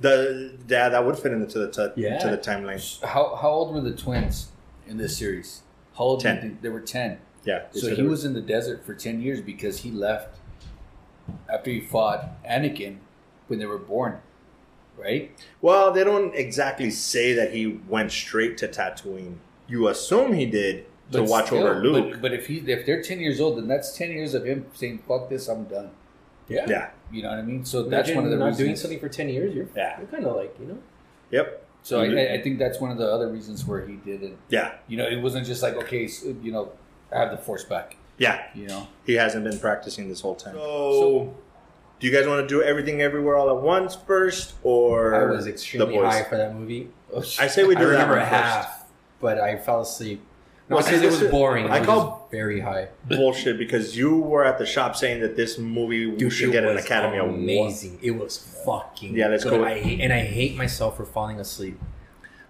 The 0.00 0.52
yeah, 0.68 0.88
that 0.88 1.04
would 1.06 1.16
fit 1.18 1.32
into 1.32 1.58
the 1.58 1.70
t- 1.70 2.02
Yeah. 2.02 2.18
to 2.18 2.28
the 2.30 2.38
timeline. 2.38 3.02
How 3.04 3.36
how 3.36 3.50
old 3.50 3.74
were 3.74 3.80
the 3.80 3.94
twins 3.94 4.48
in 4.86 4.96
this 4.96 5.16
series? 5.16 5.62
How 5.96 6.04
old? 6.04 6.20
Ten. 6.20 6.40
did 6.40 6.56
They, 6.58 6.62
they 6.62 6.68
were 6.68 6.80
ten. 6.80 7.18
Yeah, 7.44 7.64
So 7.72 7.94
he 7.94 8.00
it 8.02 8.08
was 8.08 8.24
in 8.24 8.32
the 8.32 8.40
desert 8.40 8.84
for 8.86 8.94
ten 8.94 9.20
years 9.20 9.40
because 9.42 9.80
he 9.80 9.90
left 9.90 10.38
after 11.48 11.70
he 11.70 11.80
fought 11.80 12.42
Anakin 12.44 12.96
when 13.48 13.58
they 13.58 13.66
were 13.66 13.78
born, 13.78 14.18
right? 14.96 15.30
Well, 15.60 15.92
they 15.92 16.04
don't 16.04 16.34
exactly 16.34 16.90
say 16.90 17.34
that 17.34 17.52
he 17.52 17.80
went 17.86 18.12
straight 18.12 18.56
to 18.58 18.68
Tatooine. 18.68 19.36
You 19.68 19.88
assume 19.88 20.32
he 20.32 20.46
did 20.46 20.86
to 21.12 21.18
But 21.18 21.24
watch 21.28 21.46
still, 21.46 21.66
over 21.66 21.80
Luke. 21.82 22.12
But, 22.12 22.22
but 22.22 22.32
if 22.32 22.46
he 22.46 22.58
if 22.66 22.84
they're 22.86 23.02
ten 23.02 23.20
years 23.20 23.40
old, 23.40 23.58
then 23.58 23.68
that's 23.68 23.96
ten 23.96 24.10
years 24.10 24.32
of 24.34 24.44
him 24.44 24.66
saying 24.74 25.02
"fuck 25.06 25.28
this, 25.28 25.46
I'm 25.48 25.64
done." 25.64 25.90
Yeah. 26.48 26.66
yeah. 26.68 26.90
You 27.12 27.22
know 27.22 27.30
what 27.30 27.38
I 27.38 27.42
mean? 27.42 27.64
So 27.64 27.82
that's 27.84 28.08
Imagine 28.08 28.16
one 28.16 28.24
of 28.24 28.30
the 28.30 28.36
not 28.38 28.44
reasons. 28.46 28.58
doing 28.64 28.76
something 28.76 29.00
for 29.00 29.08
ten 29.08 29.28
years. 29.28 29.54
You're 29.54 29.66
Yeah. 29.76 29.98
You're 29.98 30.06
kind 30.08 30.24
of 30.24 30.36
like 30.36 30.54
you 30.60 30.66
know. 30.66 30.78
Yep. 31.30 31.66
So 31.82 32.00
Mhm. 32.00 32.30
I, 32.30 32.34
I 32.34 32.42
think 32.42 32.58
that's 32.58 32.80
one 32.80 32.90
of 32.90 32.98
the 32.98 33.10
other 33.10 33.28
reasons 33.28 33.64
where 33.66 33.86
he 33.86 33.94
didn't. 33.96 34.36
Yeah. 34.48 34.72
You 34.88 34.96
know, 34.98 35.06
it 35.06 35.20
wasn't 35.20 35.46
just 35.46 35.62
like 35.62 35.74
okay, 35.76 36.06
so, 36.08 36.34
you 36.42 36.52
know, 36.52 36.72
I 37.12 37.18
have 37.20 37.30
the 37.30 37.36
force 37.38 37.64
back. 37.64 37.96
Yeah. 38.18 38.42
You 38.54 38.66
know, 38.68 38.86
He 39.06 39.14
hasn't 39.14 39.44
been 39.44 39.58
practicing 39.58 40.08
this 40.08 40.20
whole 40.20 40.34
time. 40.34 40.54
So, 40.54 41.34
do 42.00 42.06
you 42.06 42.12
guys 42.12 42.26
want 42.26 42.40
to 42.42 42.46
do 42.48 42.62
everything 42.62 43.00
everywhere 43.02 43.36
all 43.36 43.48
at 43.56 43.62
once 43.62 43.94
first, 43.96 44.54
or 44.62 45.14
I 45.14 45.24
was 45.30 45.46
extremely 45.46 45.94
the 45.94 46.00
boys? 46.02 46.12
high 46.12 46.22
for 46.24 46.36
that 46.36 46.54
movie. 46.54 46.88
I 47.38 47.46
say 47.48 47.64
we 47.64 47.74
I 47.76 47.78
do 47.80 47.84
that 47.86 47.90
remember 47.92 48.14
one 48.16 48.22
first. 48.24 48.32
half, 48.32 48.84
but 49.20 49.38
I 49.38 49.56
fell 49.56 49.80
asleep. 49.82 50.22
Not 50.68 50.76
Well, 50.76 50.84
because 50.84 51.00
see, 51.00 51.06
it 51.06 51.22
was 51.22 51.30
boring. 51.30 51.66
I 51.68 51.80
I 51.80 51.84
call- 51.84 52.26
very 52.30 52.60
high. 52.60 52.88
Bullshit, 53.06 53.58
because 53.58 53.96
you 53.96 54.16
were 54.18 54.44
at 54.44 54.58
the 54.58 54.64
shop 54.66 54.96
saying 54.96 55.20
that 55.20 55.36
this 55.36 55.58
movie 55.58 56.10
Dude, 56.10 56.32
should 56.32 56.52
get 56.52 56.64
an 56.64 56.76
Academy 56.78 57.18
Award. 57.18 57.34
amazing. 57.38 57.98
It 58.02 58.12
was 58.12 58.38
fucking 58.64 59.14
Yeah, 59.14 59.28
let's 59.28 59.44
good. 59.44 59.50
go. 59.60 59.64
I 59.64 59.78
hate, 59.78 60.00
and 60.00 60.12
I 60.12 60.20
hate 60.20 60.56
myself 60.56 60.96
for 60.96 61.04
falling 61.04 61.38
asleep. 61.38 61.78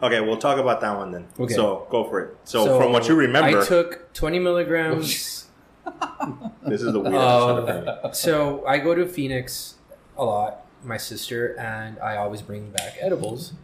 Okay, 0.02 0.20
we'll 0.20 0.36
talk 0.36 0.58
about 0.58 0.80
that 0.82 0.96
one 0.96 1.10
then. 1.12 1.26
Okay. 1.40 1.54
So 1.54 1.86
go 1.90 2.04
for 2.04 2.20
it. 2.20 2.36
So, 2.44 2.78
from 2.78 2.92
what 2.92 3.08
you 3.08 3.14
remember, 3.16 3.60
I 3.60 3.64
took 3.64 4.12
20 4.12 4.38
milligrams. 4.38 5.46
this 6.66 6.82
is 6.82 6.92
the 6.92 7.00
weirdest. 7.00 7.14
Uh, 7.22 7.48
of- 7.56 7.68
shit 7.68 7.76
I've 7.88 8.02
heard. 8.02 8.16
so 8.16 8.64
I 8.66 8.78
go 8.78 8.94
to 8.94 9.06
Phoenix 9.06 9.74
a 10.16 10.24
lot, 10.24 10.64
my 10.84 10.96
sister, 10.98 11.58
and 11.58 11.98
I 11.98 12.16
always 12.16 12.42
bring 12.42 12.70
back 12.70 12.96
edibles. 13.00 13.54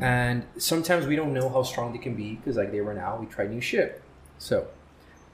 And 0.00 0.44
sometimes 0.58 1.06
we 1.06 1.16
don't 1.16 1.32
know 1.32 1.48
how 1.48 1.62
strong 1.62 1.92
they 1.92 1.98
can 1.98 2.14
be 2.14 2.36
because, 2.36 2.56
like, 2.56 2.70
they 2.72 2.80
run 2.80 2.98
out. 2.98 3.20
We 3.20 3.26
try 3.26 3.46
new 3.46 3.60
shit. 3.60 4.02
So 4.38 4.68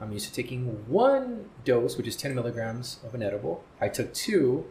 I'm 0.00 0.12
used 0.12 0.28
to 0.28 0.34
taking 0.34 0.88
one 0.88 1.50
dose, 1.64 1.96
which 1.96 2.06
is 2.06 2.16
10 2.16 2.34
milligrams 2.34 3.00
of 3.04 3.14
an 3.14 3.22
edible. 3.22 3.64
I 3.80 3.88
took 3.88 4.14
two, 4.14 4.66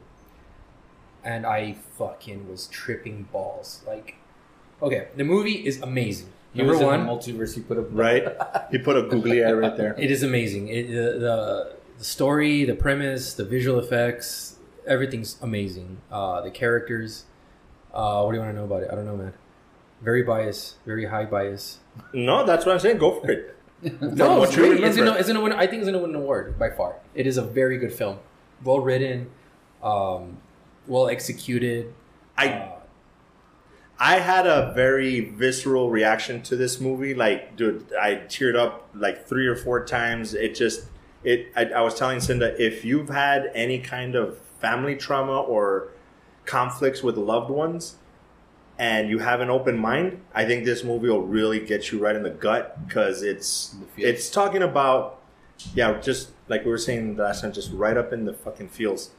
and 1.24 1.46
I 1.46 1.74
fucking 1.98 2.50
was 2.50 2.68
tripping 2.68 3.24
balls. 3.32 3.82
Like, 3.86 4.16
okay, 4.82 5.08
the 5.16 5.24
movie 5.24 5.66
is 5.66 5.82
amazing. 5.82 6.30
he 6.54 6.62
Number 6.62 6.78
one, 6.78 7.06
the 7.06 7.12
multiverse. 7.12 7.56
He 7.56 7.62
put 7.62 7.78
up 7.78 7.88
right? 7.92 8.26
He 8.72 8.78
put 8.78 8.98
a 8.98 9.04
googly 9.04 9.44
eye 9.44 9.52
right 9.52 9.76
there. 9.76 9.96
it 9.98 10.12
is 10.12 10.24
amazing. 10.24 10.68
It, 10.70 10.88
the, 10.88 11.20
the 11.20 11.76
the 11.98 12.04
story, 12.04 12.66
the 12.66 12.76
premise, 12.76 13.34
the 13.34 13.46
visual 13.46 13.80
effects, 13.80 14.58
everything's 14.86 15.38
amazing. 15.42 15.98
Uh, 16.12 16.42
the 16.42 16.52
characters. 16.52 17.26
Uh, 17.94 18.24
what 18.24 18.32
do 18.32 18.38
you 18.38 18.44
want 18.44 18.54
to 18.54 18.60
know 18.60 18.66
about 18.66 18.84
it? 18.84 18.90
I 18.92 18.96
don't 18.96 19.06
know, 19.06 19.16
man. 19.16 19.34
Very 20.04 20.24
biased, 20.24 20.78
very 20.86 21.06
high 21.06 21.26
bias. 21.26 21.80
No, 22.14 22.45
that's 22.45 22.66
what 22.66 22.74
I'm 22.74 22.80
saying. 22.80 22.97
Go 22.97 23.20
for 23.20 23.32
it. 23.32 23.49
No, 24.01 24.39
what 24.39 24.47
it's 24.49 24.58
you 24.58 24.64
great. 24.64 24.72
It's 24.84 24.95
remember. 24.97 25.06
gonna, 25.06 25.20
it's 25.20 25.28
gonna 25.28 25.41
win. 25.41 25.51
I 25.54 25.68
think 25.68 25.82
it's 25.82 25.88
gonna 25.88 25.99
win 25.99 26.12
an 26.12 26.16
award 26.16 26.58
by 26.58 26.70
far. 26.70 26.95
It 27.16 27.28
is 27.28 27.38
a 27.38 27.41
very 27.41 27.78
good 27.78 27.91
film, 27.93 28.18
well 28.64 28.80
written, 28.80 29.30
um, 29.82 30.38
well 30.88 31.10
executed. 31.10 31.93
I 32.38 32.47
Uh, 32.49 32.70
I 33.99 34.20
had 34.20 34.47
a 34.47 34.72
very 34.74 35.20
visceral 35.22 35.89
reaction 35.89 36.41
to 36.43 36.56
this 36.56 36.80
movie. 36.80 37.14
Like, 37.14 37.56
dude, 37.58 37.86
I 38.01 38.16
teared 38.28 38.56
up 38.56 38.88
like 38.93 39.28
three 39.28 39.47
or 39.47 39.56
four 39.56 39.86
times. 39.86 40.34
It 40.34 40.56
just, 40.56 40.86
it. 41.26 41.47
I, 41.56 41.66
I 41.66 41.82
was 41.82 41.95
telling 41.95 42.20
Cinda, 42.22 42.56
if 42.62 42.84
you've 42.86 43.10
had 43.10 43.51
any 43.54 43.80
kind 43.80 44.16
of 44.16 44.38
family 44.62 44.95
trauma 44.95 45.41
or 45.41 45.89
conflicts 46.45 47.04
with 47.04 47.18
loved 47.18 47.49
ones, 47.49 47.95
and 48.84 49.10
you 49.10 49.20
have 49.20 49.40
an 49.40 49.50
open 49.50 49.78
mind, 49.78 50.20
I 50.36 50.44
think 50.44 50.66
this 50.66 50.84
movie 50.84 51.08
will 51.08 51.22
really 51.40 51.60
get 51.72 51.92
you 51.92 52.00
right 52.06 52.16
in 52.20 52.24
the 52.24 52.36
gut 52.48 52.86
because 52.86 53.24
it's 53.24 53.76
it's 53.98 54.30
talking 54.30 54.62
about, 54.62 55.22
yeah, 55.74 56.00
just 56.02 56.32
like 56.50 56.66
we 56.66 56.72
were 56.72 56.78
saying 56.90 57.16
last 57.16 57.42
time, 57.42 57.54
just 57.54 57.72
right 57.72 57.96
up 57.96 58.12
in 58.12 58.26
the 58.26 58.34
fucking 58.34 58.68
feels. 58.70 59.12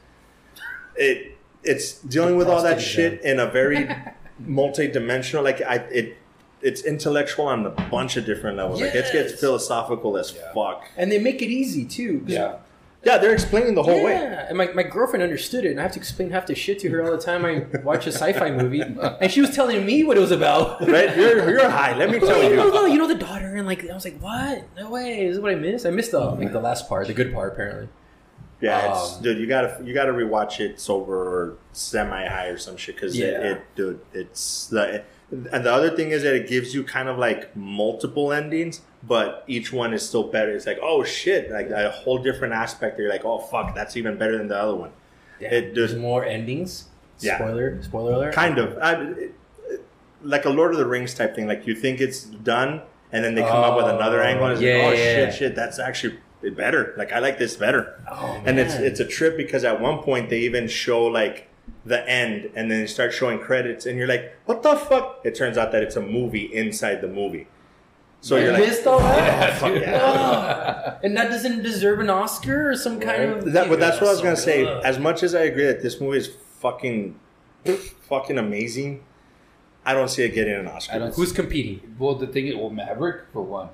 It 0.95 1.37
it's 1.63 1.99
dealing 2.01 2.35
with 2.37 2.47
all 2.47 2.61
that 2.61 2.79
shit 2.79 3.21
in 3.23 3.39
a 3.39 3.47
very 3.47 3.89
multi-dimensional 4.39 5.43
like 5.43 5.61
I 5.61 5.75
it 6.01 6.17
it's 6.61 6.81
intellectual 6.83 7.45
on 7.47 7.65
a 7.65 7.69
bunch 7.95 8.17
of 8.17 8.25
different 8.25 8.57
levels. 8.57 8.81
Like 8.81 8.93
it 8.95 9.11
gets 9.11 9.39
philosophical 9.39 10.15
as 10.17 10.33
Yeah. 10.33 10.53
fuck. 10.53 10.83
and 10.97 11.11
they 11.11 11.19
make 11.19 11.41
it 11.41 11.49
easy 11.49 11.85
too. 11.85 12.23
Yeah. 12.27 12.57
Yeah, 13.05 13.19
they're 13.19 13.33
explaining 13.33 13.75
the 13.75 13.83
whole 13.83 14.03
way. 14.03 14.13
Yeah, 14.13 14.47
and 14.49 14.57
my, 14.57 14.67
my 14.73 14.81
girlfriend 14.81 15.21
understood 15.21 15.63
it, 15.63 15.69
and 15.71 15.79
I 15.79 15.83
have 15.83 15.91
to 15.91 15.99
explain 15.99 16.31
half 16.31 16.47
the 16.47 16.55
shit 16.55 16.79
to 16.79 16.89
her 16.89 17.03
all 17.03 17.11
the 17.11 17.19
time 17.21 17.45
I 17.45 17.65
watch 17.83 18.07
a 18.07 18.11
sci-fi 18.11 18.49
movie, 18.51 18.81
and 19.21 19.31
she 19.31 19.41
was 19.41 19.51
telling 19.55 19.85
me 19.85 20.03
what 20.03 20.17
it 20.17 20.21
was 20.21 20.31
about. 20.31 20.81
Right? 20.81 21.15
You're 21.15 21.47
you're 21.49 21.69
high. 21.69 21.95
Let 21.95 22.09
me 22.09 22.19
tell 22.19 22.31
Oh, 22.31 22.41
no, 22.41 22.49
you. 22.65 22.73
no, 22.73 22.85
you 22.87 22.97
know 22.97 23.07
the 23.07 23.13
daughter, 23.15 23.55
and 23.55 23.67
like 23.67 23.87
I 23.89 23.93
was 23.93 24.05
like, 24.05 24.19
what? 24.19 24.63
No 24.75 24.89
way! 24.89 25.27
This 25.27 25.35
is 25.35 25.39
what 25.41 25.51
I 25.51 25.55
missed. 25.55 25.85
I 25.85 25.91
missed 25.91 26.11
the 26.11 26.19
like 26.19 26.51
the 26.51 26.59
last 26.59 26.89
part, 26.89 27.05
the 27.07 27.13
good 27.13 27.31
part, 27.33 27.53
apparently. 27.53 27.89
Yeah, 28.61 28.89
it's, 28.91 29.17
Um, 29.17 29.21
dude, 29.23 29.37
you 29.37 29.45
gotta 29.47 29.79
you 29.83 29.93
gotta 29.93 30.11
rewatch 30.13 30.59
it 30.59 30.79
sober 30.79 31.15
or 31.15 31.57
semi 31.73 32.25
high 32.27 32.47
or 32.47 32.57
some 32.57 32.75
shit 32.77 32.95
because 32.95 33.15
Yeah. 33.15 33.25
it, 33.27 33.45
it, 33.45 33.61
dude, 33.75 33.99
it's 34.13 34.67
the 34.67 35.03
and 35.31 35.63
the 35.65 35.71
other 35.73 35.89
thing 35.95 36.09
is 36.09 36.23
that 36.23 36.33
it 36.33 36.47
gives 36.47 36.73
you 36.73 36.83
kind 36.83 37.07
of 37.09 37.17
like 37.19 37.55
multiple 37.55 38.31
endings, 38.31 38.81
but 39.07 39.43
each 39.47 39.71
one 39.73 39.93
is 39.93 40.07
still 40.07 40.23
better. 40.23 40.51
It's 40.51 40.65
like 40.65 40.79
oh 40.81 41.03
shit, 41.03 41.51
like 41.51 41.69
a 41.69 41.91
whole 41.91 42.17
different 42.17 42.53
aspect. 42.53 42.97
You're 42.99 43.09
like 43.09 43.25
oh 43.25 43.39
fuck, 43.39 43.75
that's 43.75 43.95
even 43.97 44.17
better 44.17 44.37
than 44.37 44.47
the 44.47 44.57
other 44.57 44.75
one. 44.75 44.91
It 45.39 45.75
There's 45.75 45.95
more 45.95 46.23
endings. 46.25 46.85
Yeah. 47.19 47.37
Spoiler, 47.37 47.81
spoiler 47.83 48.13
alert. 48.13 48.33
kind 48.33 48.57
of 48.57 48.77
I, 48.77 48.93
it, 49.01 49.17
it- 49.69 49.85
like 50.23 50.45
a 50.45 50.49
Lord 50.49 50.71
of 50.71 50.77
the 50.77 50.85
Rings 50.87 51.13
type 51.13 51.35
thing. 51.35 51.45
Like 51.47 51.67
you 51.67 51.75
think 51.75 52.01
it's 52.01 52.23
done, 52.23 52.81
and 53.11 53.23
then 53.23 53.35
they 53.35 53.41
come 53.41 53.63
up 53.63 53.75
with 53.77 53.85
another 53.85 54.21
Oh, 54.21 54.25
angle, 54.25 54.45
and 54.45 54.53
it's 54.53 54.61
yeah, 54.61 54.73
like 54.77 54.83
oh, 54.83 54.87
oh 54.87 54.91
yeah, 54.91 54.97
shit, 54.97 55.29
yeah. 55.29 55.31
shit, 55.35 55.55
that's 55.55 55.77
actually 55.79 56.19
better. 56.55 56.93
Like 56.97 57.11
I 57.11 57.19
like 57.19 57.37
this 57.37 57.55
better. 57.55 58.01
Oh, 58.11 58.41
and 58.45 58.57
it's 58.59 58.73
it's 58.75 58.99
a 58.99 59.05
trip 59.05 59.37
because 59.37 59.63
at 59.63 59.79
one 59.79 59.99
point 59.99 60.29
they 60.29 60.39
even 60.39 60.67
show 60.67 61.03
like 61.05 61.47
the 61.85 62.07
end 62.09 62.45
and 62.55 62.71
then 62.71 62.81
they 62.81 62.87
start 62.87 63.13
showing 63.13 63.39
credits 63.39 63.85
and 63.85 63.97
you're 63.97 64.07
like 64.07 64.35
what 64.45 64.61
the 64.63 64.75
fuck 64.75 65.19
it 65.23 65.33
turns 65.35 65.57
out 65.57 65.71
that 65.71 65.81
it's 65.83 65.95
a 65.95 66.01
movie 66.01 66.45
inside 66.53 67.01
the 67.01 67.07
movie 67.07 67.47
so 68.21 68.35
You 68.37 68.43
you're 68.45 68.53
like 68.53 68.61
missed 68.67 68.87
all 68.87 68.99
that. 68.99 69.61
oh, 69.63 69.73
yeah. 69.73 69.99
Ah, 70.01 70.97
and 71.03 71.15
that 71.17 71.29
doesn't 71.29 71.61
deserve 71.63 71.99
an 71.99 72.09
Oscar 72.09 72.71
or 72.71 72.75
some 72.75 72.99
kind 72.99 73.23
of. 73.31 73.53
that, 73.53 73.69
but 73.69 73.79
that's 73.79 74.01
what 74.01 74.07
I 74.09 74.11
was 74.11 74.21
gonna 74.21 74.35
say 74.35 74.65
as 74.81 74.97
much 74.99 75.21
as 75.23 75.35
I 75.35 75.41
agree 75.43 75.65
that 75.65 75.81
this 75.81 75.99
movie 76.01 76.17
is 76.17 76.29
fucking 76.59 77.19
fucking 78.09 78.37
amazing 78.37 79.03
I 79.87 79.93
don't 79.93 80.07
see 80.09 80.23
it 80.23 80.29
getting 80.33 80.53
an 80.55 80.67
Oscar 80.67 80.95
I 80.95 80.97
don't- 80.99 81.13
Who's 81.15 81.31
competing? 81.31 81.95
Well, 81.99 82.15
the 82.15 82.25
thing 82.27 82.47
is, 82.47 82.55
well, 82.55 82.71
Maverick 82.71 83.25
for 83.31 83.43
one. 83.43 83.69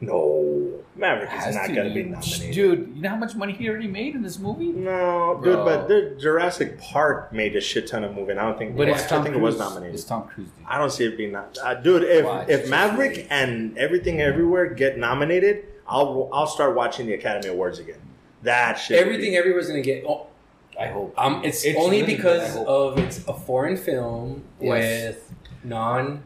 No 0.00 0.66
Maverick 0.96 1.30
is 1.32 1.44
Has 1.44 1.54
not 1.54 1.66
to, 1.68 1.74
gonna 1.74 1.94
be 1.94 2.02
nominated 2.02 2.54
Dude, 2.54 2.92
you 2.96 3.02
know 3.02 3.08
how 3.10 3.16
much 3.16 3.34
money 3.34 3.52
he 3.52 3.68
already 3.68 3.86
made 3.86 4.14
in 4.14 4.22
this 4.22 4.38
movie? 4.38 4.66
no 4.72 5.34
dude 5.42 5.54
Bro. 5.54 5.64
but 5.64 5.88
the 5.88 6.16
Jurassic 6.20 6.78
Park 6.80 7.32
made 7.32 7.54
a 7.56 7.60
shit 7.60 7.86
ton 7.86 8.04
of 8.04 8.14
movie 8.14 8.32
and 8.32 8.40
I 8.40 8.44
don't 8.44 8.58
think 8.58 8.76
But 8.76 8.88
I 8.88 8.92
it's 8.92 9.06
Tom 9.06 9.22
think 9.22 9.34
Cruise. 9.36 9.54
it 9.54 9.58
was 9.58 9.58
nominated 9.58 9.94
It's 9.94 10.04
Tom 10.04 10.26
Cruise, 10.28 10.48
dude. 10.50 10.66
I 10.66 10.78
don't 10.78 10.90
see 10.90 11.04
it 11.04 11.16
being 11.16 11.32
not, 11.32 11.56
uh, 11.62 11.74
dude. 11.74 12.02
If 12.04 12.24
Watch, 12.24 12.48
if 12.48 12.68
Maverick 12.68 13.26
and 13.30 13.76
Everything 13.78 14.20
Everywhere 14.20 14.66
get 14.74 14.98
nominated, 14.98 15.64
I'll 15.86 16.28
I'll 16.32 16.46
start 16.46 16.74
watching 16.74 17.06
the 17.06 17.14
Academy 17.14 17.48
Awards 17.48 17.78
again. 17.78 17.98
That 18.42 18.74
shit. 18.74 18.98
Everything 18.98 19.36
everywhere's 19.36 19.66
gonna 19.68 19.80
get. 19.82 20.04
Oh, 20.06 20.26
I 20.78 20.86
hope. 20.86 21.12
um, 21.18 21.44
it's, 21.44 21.64
It's 21.64 21.78
only 21.78 22.02
because 22.02 22.54
good, 22.54 22.66
of 22.66 22.98
it's 22.98 23.26
a 23.28 23.34
foreign 23.34 23.76
film 23.76 24.44
Yes. 24.60 25.14
with 25.14 25.34
non 25.64 26.22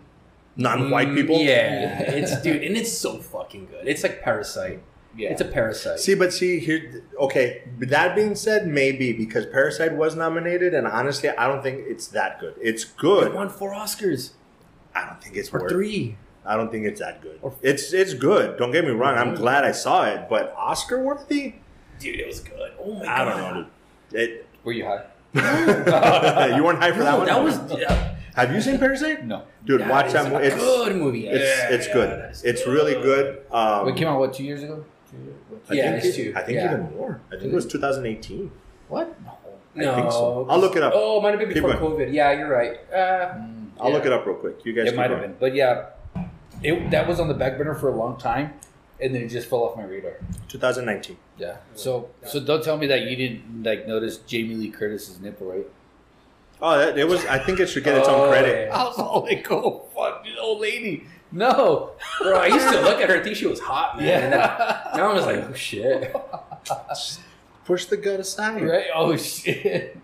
non-white 0.57 1.09
Mm, 1.09 1.15
people. 1.15 1.39
Yeah, 1.41 2.01
it's 2.01 2.41
dude, 2.43 2.63
and 2.63 2.77
it's 2.77 2.93
so 2.93 3.19
fucking 3.19 3.67
good. 3.67 3.87
It's 3.87 4.03
like 4.03 4.23
Parasite. 4.23 4.81
Yeah. 5.17 5.31
It's 5.31 5.41
a 5.41 5.45
Parasite. 5.45 6.01
See, 6.01 6.15
but 6.15 6.33
see 6.33 6.59
here. 6.59 7.05
Okay, 7.21 7.63
but 7.79 7.89
that 7.91 8.17
being 8.17 8.35
said, 8.35 8.67
maybe 8.67 9.13
because 9.13 9.47
Parasite 9.47 9.93
was 9.95 10.17
nominated, 10.17 10.75
and 10.75 10.87
honestly, 10.89 11.29
I 11.31 11.47
don't 11.47 11.63
think 11.63 11.85
it's 11.87 12.09
that 12.09 12.41
good. 12.41 12.55
It's 12.61 12.83
it 12.85 12.97
good. 12.97 13.33
won 13.35 13.49
four 13.49 13.73
Oscars 13.73 14.33
I 14.95 15.07
don't 15.07 15.23
think 15.23 15.37
it's 15.37 15.53
or 15.55 15.61
worth. 15.61 15.71
three. 15.71 16.17
I 16.47 16.57
don't 16.57 16.71
think 16.71 16.85
it's 16.85 17.01
that 17.01 17.23
good. 17.23 17.39
Or- 17.43 17.55
It's 17.63 17.93
it's 17.93 18.13
good. 18.15 18.59
Don't 18.59 18.71
get 18.73 18.85
me 18.85 18.91
wrong. 18.91 19.17
I'm 19.17 19.35
glad 19.35 19.65
I 19.65 19.73
saw 19.73 20.05
it, 20.05 20.29
but 20.29 20.53
Oscar 20.57 21.01
worthy. 21.03 21.55
Dude, 22.01 22.19
it 22.21 22.27
was 22.27 22.41
good. 22.41 22.73
Oh 22.81 22.95
my 22.95 23.01
I 23.03 23.05
god. 23.05 23.19
I 23.21 23.25
don't 23.25 23.41
know, 23.55 23.67
dude. 24.11 24.21
It, 24.21 24.47
Were 24.65 24.73
you 24.73 24.85
high? 24.85 25.05
you 26.57 26.63
weren't 26.65 26.79
high 26.81 26.93
for 26.93 27.03
that 27.05 27.13
No, 27.13 27.19
one. 27.19 27.27
that 27.27 27.43
was 27.43 27.81
yeah, 27.81 28.14
Have 28.35 28.53
you 28.53 28.61
seen 28.61 28.79
Parasite? 28.79 29.25
No. 29.27 29.43
Dude, 29.65 29.81
that 29.83 29.91
watch 29.91 30.07
is 30.07 30.13
that 30.15 30.33
movie. 30.33 30.45
It's 30.47 30.57
a 30.57 30.59
good 30.59 30.97
movie. 30.97 31.29
it's 31.29 31.45
Yeah, 31.45 31.75
it's 31.75 31.87
yeah, 31.89 31.93
good. 31.95 32.11
that 32.11 32.31
is 32.33 32.45
It's 32.45 32.67
really 32.67 32.95
good. 32.95 33.45
Um, 33.51 33.89
it 33.89 33.97
came 33.97 34.09
out 34.09 34.19
what 34.19 34.35
two 34.35 34.45
years 34.45 34.63
ago? 34.63 34.85
I 35.71 35.75
Yeah, 35.75 35.93
think 35.93 36.05
it's 36.05 36.19
it- 36.19 36.25
two. 36.25 36.33
I 36.37 36.43
think 36.43 36.57
Yeah. 36.57 36.75
even 36.75 36.95
more. 36.97 37.21
I 37.33 37.37
think 37.37 37.53
it 37.53 37.55
was 37.55 37.67
2018. 37.67 38.51
What? 38.89 39.15
No. 39.25 39.31
No, 39.77 39.93
I 39.93 39.95
think 40.01 40.13
so. 40.13 40.47
I'll 40.49 40.59
look 40.59 40.77
it 40.77 40.83
up. 40.83 40.93
Oh, 40.95 41.19
it 41.19 41.23
might 41.23 41.31
have 41.31 41.41
been 41.41 41.53
before. 41.53 41.71
COVID. 41.75 42.13
Yeah, 42.13 42.33
you're 42.33 42.49
right. 42.51 42.79
Uh, 42.93 43.35
I'll 43.81 43.89
Yeah. 43.89 43.95
look 43.97 44.07
it 44.07 44.13
up 44.13 44.25
real 44.27 44.37
quick. 44.37 44.65
You 44.65 44.73
guys. 44.73 44.89
It 44.89 44.97
might 44.97 45.11
have 45.11 45.21
been, 45.21 45.35
but 45.41 45.55
yeah, 45.55 45.87
it 46.63 46.91
that 46.91 47.07
was 47.09 47.19
on 47.21 47.27
the 47.29 47.35
back 47.35 47.57
burner 47.59 47.75
for 47.75 47.89
a 47.89 47.97
long 47.97 48.17
time, 48.17 48.53
and 49.01 49.13
then 49.15 49.23
it 49.23 49.29
just 49.29 49.49
fell 49.49 49.65
off 49.65 49.77
my 49.77 49.83
radar. 49.85 50.13
2019. 50.49 51.17
Yeah. 51.39 51.57
So 51.75 52.11
so 52.25 52.39
don't 52.41 52.63
tell 52.63 52.77
me 52.77 52.87
that 52.89 53.03
you 53.03 53.17
didn't 53.17 53.65
like 53.65 53.89
notice 53.89 54.19
Jamie 54.19 54.55
Lee 54.55 54.71
Curtis's 54.71 55.21
nipple, 55.21 55.47
right? 55.49 55.67
Oh, 56.67 56.79
that, 56.79 56.97
it 56.99 57.07
was. 57.07 57.25
I 57.27 57.39
think 57.39 57.61
it 57.61 57.67
should 57.69 57.85
get 57.85 57.99
its 57.99 58.09
Oh, 58.09 58.25
own 58.25 58.31
credit. 58.31 58.71
Oh, 58.73 58.75
yeah. 58.75 58.83
I 58.83 58.85
was 58.85 58.99
all 58.99 59.21
like, 59.23 59.47
"Oh 59.51 59.85
fuck, 59.95 60.25
this 60.25 60.33
old 60.41 60.61
lady." 60.61 61.05
No. 61.31 61.91
bro, 62.23 62.39
I 62.39 62.47
used 62.47 62.69
to 62.73 62.81
look 62.81 63.01
at 63.01 63.09
her 63.11 63.17
and 63.17 63.25
think 63.25 63.37
she 63.37 63.47
was 63.47 63.61
hot, 63.61 63.99
man. 63.99 64.07
And 64.23 64.33
then, 64.33 64.41
Yeah. 64.41 64.91
now 64.97 65.11
I'm 65.11 65.17
just 65.17 65.27
like, 65.27 65.45
oh 65.51 65.53
shit. 65.53 66.15
Push 67.65 67.87
the 67.87 67.97
gut 67.97 68.21
aside. 68.21 68.63
right? 68.63 68.87
Oh 68.95 69.17
shit. 69.17 69.99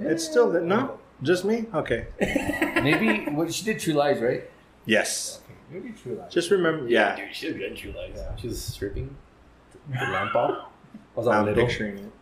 It's 0.00 0.24
still 0.24 0.50
there. 0.50 0.62
No, 0.62 0.98
just 1.22 1.44
me. 1.44 1.66
Okay. 1.72 2.06
Maybe 2.20 3.30
what 3.30 3.52
she 3.54 3.64
did 3.64 3.78
True 3.80 3.94
Lies, 3.94 4.20
right? 4.20 4.42
Yes. 4.86 5.40
Maybe 5.70 5.90
True 6.02 6.16
Lies. 6.16 6.32
Just 6.32 6.50
remember. 6.50 6.88
Yeah. 6.88 7.16
Dude, 7.16 7.34
she 7.34 7.46
was 7.46 7.56
good 7.56 7.70
in 7.72 7.76
True 7.76 7.92
Lies. 7.92 8.18
She 8.40 8.48
was 8.48 8.60
stripping. 8.62 9.14
The 9.88 9.98
lamp 9.98 10.32
ball. 10.32 10.50
I 10.94 10.98
was 11.14 11.26
on 11.28 11.34
I'm 11.36 11.44
little. 11.46 11.64
picturing 11.66 11.98
it. 11.98 12.12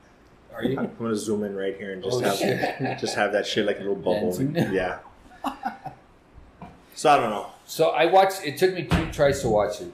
Are 0.55 0.65
you? 0.65 0.79
I'm 0.79 0.91
gonna 0.99 1.17
zoom 1.17 1.43
in 1.45 1.55
right 1.57 1.77
here 1.77 1.93
and 1.93 2.03
just 2.03 2.17
Oh, 2.17 2.21
have 2.21 2.37
shit. 2.37 2.99
just 3.01 3.15
have 3.17 3.33
that 3.33 3.47
shit 3.47 3.67
like 3.67 3.77
a 3.77 3.81
little 3.81 3.97
bubble. 3.97 4.37
Yeah. 4.73 4.99
So 6.95 7.11
I 7.11 7.17
don't 7.17 7.31
know. 7.31 7.51
So 7.67 7.91
I 7.91 8.07
watched. 8.07 8.45
It 8.45 8.57
took 8.57 8.73
me 8.75 8.85
two 8.85 9.11
tries 9.11 9.41
to 9.43 9.49
watch 9.49 9.81
it. 9.81 9.93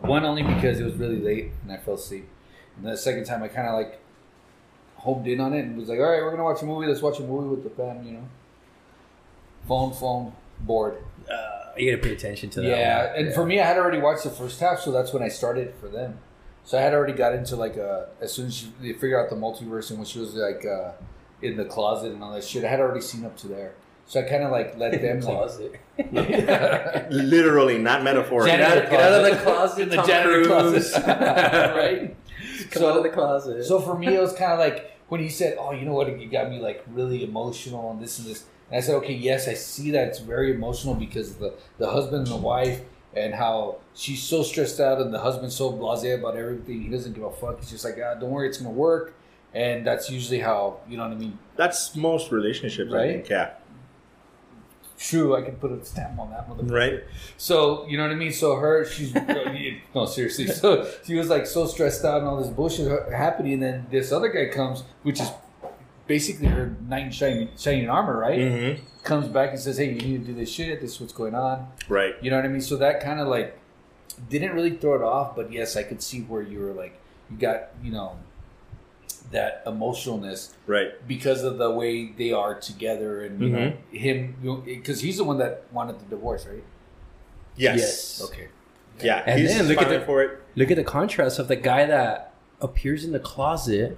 One 0.00 0.24
only 0.24 0.42
because 0.42 0.80
it 0.80 0.84
was 0.84 0.94
really 0.94 1.20
late 1.20 1.50
and 1.62 1.72
I 1.72 1.76
fell 1.78 1.94
asleep. 1.94 2.28
And 2.76 2.86
the 2.86 2.96
second 2.96 3.24
time 3.24 3.42
I 3.42 3.48
kind 3.48 3.66
of 3.68 3.74
like 3.74 4.00
homed 4.96 5.26
in 5.26 5.40
on 5.40 5.52
it 5.54 5.60
and 5.60 5.76
was 5.78 5.88
like, 5.88 5.98
"All 5.98 6.04
right, 6.10 6.22
we're 6.22 6.30
gonna 6.30 6.44
watch 6.44 6.62
a 6.62 6.66
movie. 6.66 6.86
Let's 6.86 7.00
watch 7.02 7.18
a 7.18 7.22
movie 7.22 7.48
with 7.48 7.64
the 7.64 7.70
fam." 7.70 8.04
You 8.04 8.12
know, 8.12 8.28
phone, 9.66 9.92
phone, 9.92 10.32
board. 10.60 10.98
Uh, 11.30 11.72
you 11.76 11.90
gotta 11.90 12.02
pay 12.02 12.12
attention 12.14 12.50
to 12.50 12.60
that. 12.60 12.68
Yeah, 12.68 13.06
one. 13.12 13.16
and 13.26 13.34
for 13.34 13.44
me, 13.46 13.60
I 13.60 13.66
had 13.66 13.78
already 13.78 13.98
watched 13.98 14.24
the 14.24 14.30
first 14.30 14.60
half, 14.60 14.80
so 14.80 14.90
that's 14.92 15.12
when 15.12 15.22
I 15.22 15.28
started 15.28 15.74
for 15.80 15.88
them. 15.88 16.18
So 16.70 16.78
I 16.78 16.82
had 16.82 16.94
already 16.94 17.14
got 17.14 17.34
into 17.34 17.56
like 17.56 17.76
uh, 17.76 18.04
as 18.20 18.32
soon 18.32 18.46
as 18.46 18.54
she, 18.54 18.72
they 18.80 18.92
figured 18.92 19.18
out 19.18 19.28
the 19.28 19.34
multiverse 19.34 19.90
and 19.90 19.98
when 19.98 20.06
she 20.06 20.20
was 20.20 20.36
like 20.36 20.64
uh, 20.64 20.92
in 21.42 21.56
the 21.56 21.64
closet 21.64 22.12
and 22.12 22.22
all 22.22 22.32
that 22.32 22.44
shit, 22.44 22.64
I 22.64 22.68
had 22.68 22.78
already 22.78 23.00
seen 23.00 23.24
up 23.24 23.36
to 23.38 23.48
there. 23.48 23.74
So 24.06 24.20
I 24.20 24.22
kind 24.22 24.44
of 24.44 24.52
like 24.52 24.78
let 24.78 24.92
them 25.02 25.18
like, 25.18 25.24
closet. 25.24 25.80
Literally, 27.10 27.76
not 27.78 28.04
metaphorically. 28.04 28.52
Janitor 28.52 28.82
Get 28.82 28.84
out- 28.84 28.90
get 28.92 29.00
out 29.00 29.12
of 29.12 29.24
the 29.24 29.42
closet. 29.42 29.42
closet, 29.42 29.82
in 29.82 29.88
the 29.88 29.96
Tom 29.96 30.06
janitor 30.06 30.44
Cruise. 30.44 30.92
closet, 30.92 31.06
right? 31.76 32.16
Come 32.70 32.82
So- 32.82 32.90
out 32.90 32.96
of 32.98 33.02
the 33.02 33.08
closet. 33.10 33.64
So 33.64 33.80
for 33.80 33.98
me, 33.98 34.14
it 34.14 34.20
was 34.20 34.32
kind 34.34 34.52
of 34.52 34.60
like 34.60 34.92
when 35.08 35.20
he 35.20 35.28
said, 35.28 35.56
"Oh, 35.58 35.72
you 35.72 35.84
know 35.84 35.94
what? 35.94 36.20
You 36.20 36.28
got 36.28 36.48
me 36.50 36.60
like 36.60 36.84
really 36.92 37.24
emotional 37.24 37.90
and 37.90 38.00
this 38.00 38.20
and 38.20 38.28
this." 38.28 38.44
And 38.70 38.78
I 38.78 38.80
said, 38.80 38.94
"Okay, 38.94 39.14
yes, 39.14 39.48
I 39.48 39.54
see 39.54 39.90
that 39.90 40.06
it's 40.06 40.20
very 40.20 40.54
emotional 40.54 40.94
because 40.94 41.32
of 41.32 41.40
the 41.40 41.54
the 41.78 41.90
husband 41.90 42.28
and 42.28 42.36
the 42.36 42.36
wife 42.36 42.82
and 43.14 43.34
how 43.34 43.76
she's 43.94 44.22
so 44.22 44.42
stressed 44.42 44.78
out 44.80 45.00
and 45.00 45.12
the 45.12 45.18
husband's 45.18 45.56
so 45.56 45.72
blasé 45.72 46.18
about 46.18 46.36
everything. 46.36 46.82
He 46.82 46.88
doesn't 46.88 47.12
give 47.14 47.24
a 47.24 47.30
fuck. 47.32 47.58
He's 47.60 47.70
just 47.70 47.84
like, 47.84 47.98
ah, 48.04 48.14
don't 48.14 48.30
worry, 48.30 48.48
it's 48.48 48.58
gonna 48.58 48.70
work." 48.70 49.14
And 49.52 49.84
that's 49.86 50.08
usually 50.08 50.38
how 50.40 50.78
you 50.88 50.96
know 50.96 51.02
what 51.04 51.12
I 51.12 51.16
mean. 51.16 51.38
That's 51.56 51.96
most 51.96 52.30
relationships, 52.30 52.92
I 52.92 52.96
Right? 52.96 53.12
think. 53.14 53.28
Yeah. 53.30 53.50
True, 54.98 55.34
I 55.34 55.40
can 55.40 55.56
put 55.56 55.72
a 55.72 55.82
stamp 55.82 56.18
on 56.18 56.30
that 56.30 56.46
motherfucker. 56.48 56.70
Right. 56.70 57.04
So 57.38 57.86
you 57.88 57.96
know 57.96 58.02
what 58.02 58.12
I 58.12 58.16
mean. 58.16 58.32
So 58.32 58.56
her, 58.56 58.84
she's 58.84 59.14
no 59.94 60.04
seriously. 60.04 60.46
So 60.48 60.86
she 61.06 61.14
was 61.14 61.30
like 61.30 61.46
so 61.46 61.66
stressed 61.66 62.04
out 62.04 62.18
and 62.18 62.26
all 62.28 62.36
this 62.36 62.50
bullshit 62.50 63.10
happening, 63.10 63.54
and 63.54 63.62
then 63.62 63.86
this 63.90 64.12
other 64.12 64.28
guy 64.28 64.54
comes, 64.54 64.84
which 65.02 65.18
is 65.20 65.30
basically 66.10 66.48
her 66.48 66.74
knight 66.88 67.04
in 67.06 67.10
shining, 67.12 67.48
shining 67.56 67.88
armor, 67.88 68.18
right? 68.18 68.38
Mm-hmm. 68.40 68.84
Comes 69.04 69.28
back 69.28 69.50
and 69.50 69.60
says, 69.60 69.78
"Hey, 69.78 69.86
you 69.92 70.02
need 70.02 70.26
to 70.26 70.32
do 70.32 70.34
this 70.34 70.50
shit. 70.50 70.80
This 70.80 70.94
is 70.94 71.00
what's 71.00 71.12
going 71.12 71.36
on." 71.36 71.68
Right. 71.88 72.14
You 72.20 72.30
know 72.30 72.36
what 72.36 72.44
I 72.44 72.48
mean? 72.48 72.60
So 72.60 72.76
that 72.78 73.00
kind 73.00 73.20
of 73.20 73.28
like 73.28 73.56
didn't 74.28 74.52
really 74.52 74.72
throw 74.76 74.96
it 74.96 75.02
off, 75.02 75.36
but 75.36 75.52
yes, 75.52 75.76
I 75.76 75.84
could 75.84 76.02
see 76.02 76.22
where 76.22 76.42
you 76.42 76.58
were 76.58 76.72
like 76.72 76.98
you 77.30 77.36
got 77.36 77.68
you 77.82 77.92
know 77.92 78.16
that 79.30 79.64
emotionalness 79.64 80.50
Right. 80.66 80.90
because 81.06 81.44
of 81.44 81.58
the 81.58 81.70
way 81.70 82.10
they 82.10 82.32
are 82.32 82.58
together 82.58 83.22
and 83.24 83.40
you 83.40 83.48
know 83.50 83.72
him 83.92 84.34
because 84.64 85.00
he's 85.02 85.18
the 85.18 85.24
one 85.24 85.38
that 85.38 85.62
wanted 85.72 86.00
the 86.00 86.06
divorce, 86.06 86.44
right? 86.46 86.64
Yes. 87.56 87.78
Yes. 87.78 88.22
Okay. 88.28 88.48
Yeah. 89.02 89.22
And 89.26 89.40
he's 89.40 89.56
then 89.56 89.68
look 89.68 89.78
at 89.78 89.84
filing 89.84 90.00
the- 90.00 90.06
for 90.06 90.22
it. 90.22 90.30
Look 90.56 90.70
at 90.72 90.76
the 90.76 90.84
contrast 90.84 91.38
of 91.38 91.46
the 91.46 91.56
guy 91.56 91.86
that 91.86 92.34
appears 92.60 93.04
in 93.04 93.12
the 93.12 93.20
closet 93.20 93.96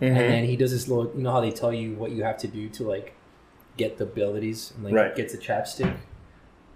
Mm-hmm. 0.00 0.04
and 0.04 0.16
then 0.16 0.44
he 0.44 0.56
does 0.56 0.72
this 0.72 0.88
little 0.88 1.12
you 1.16 1.22
know 1.22 1.30
how 1.30 1.40
they 1.40 1.50
tell 1.52 1.72
you 1.72 1.94
what 1.94 2.10
you 2.10 2.24
have 2.24 2.38
to 2.38 2.48
do 2.48 2.68
to 2.70 2.82
like 2.84 3.14
get 3.76 3.98
the 3.98 4.04
abilities 4.04 4.72
and 4.74 4.84
like 4.84 4.94
Right. 4.94 5.14
gets 5.16 5.34
a 5.34 5.38
chapstick 5.38 5.96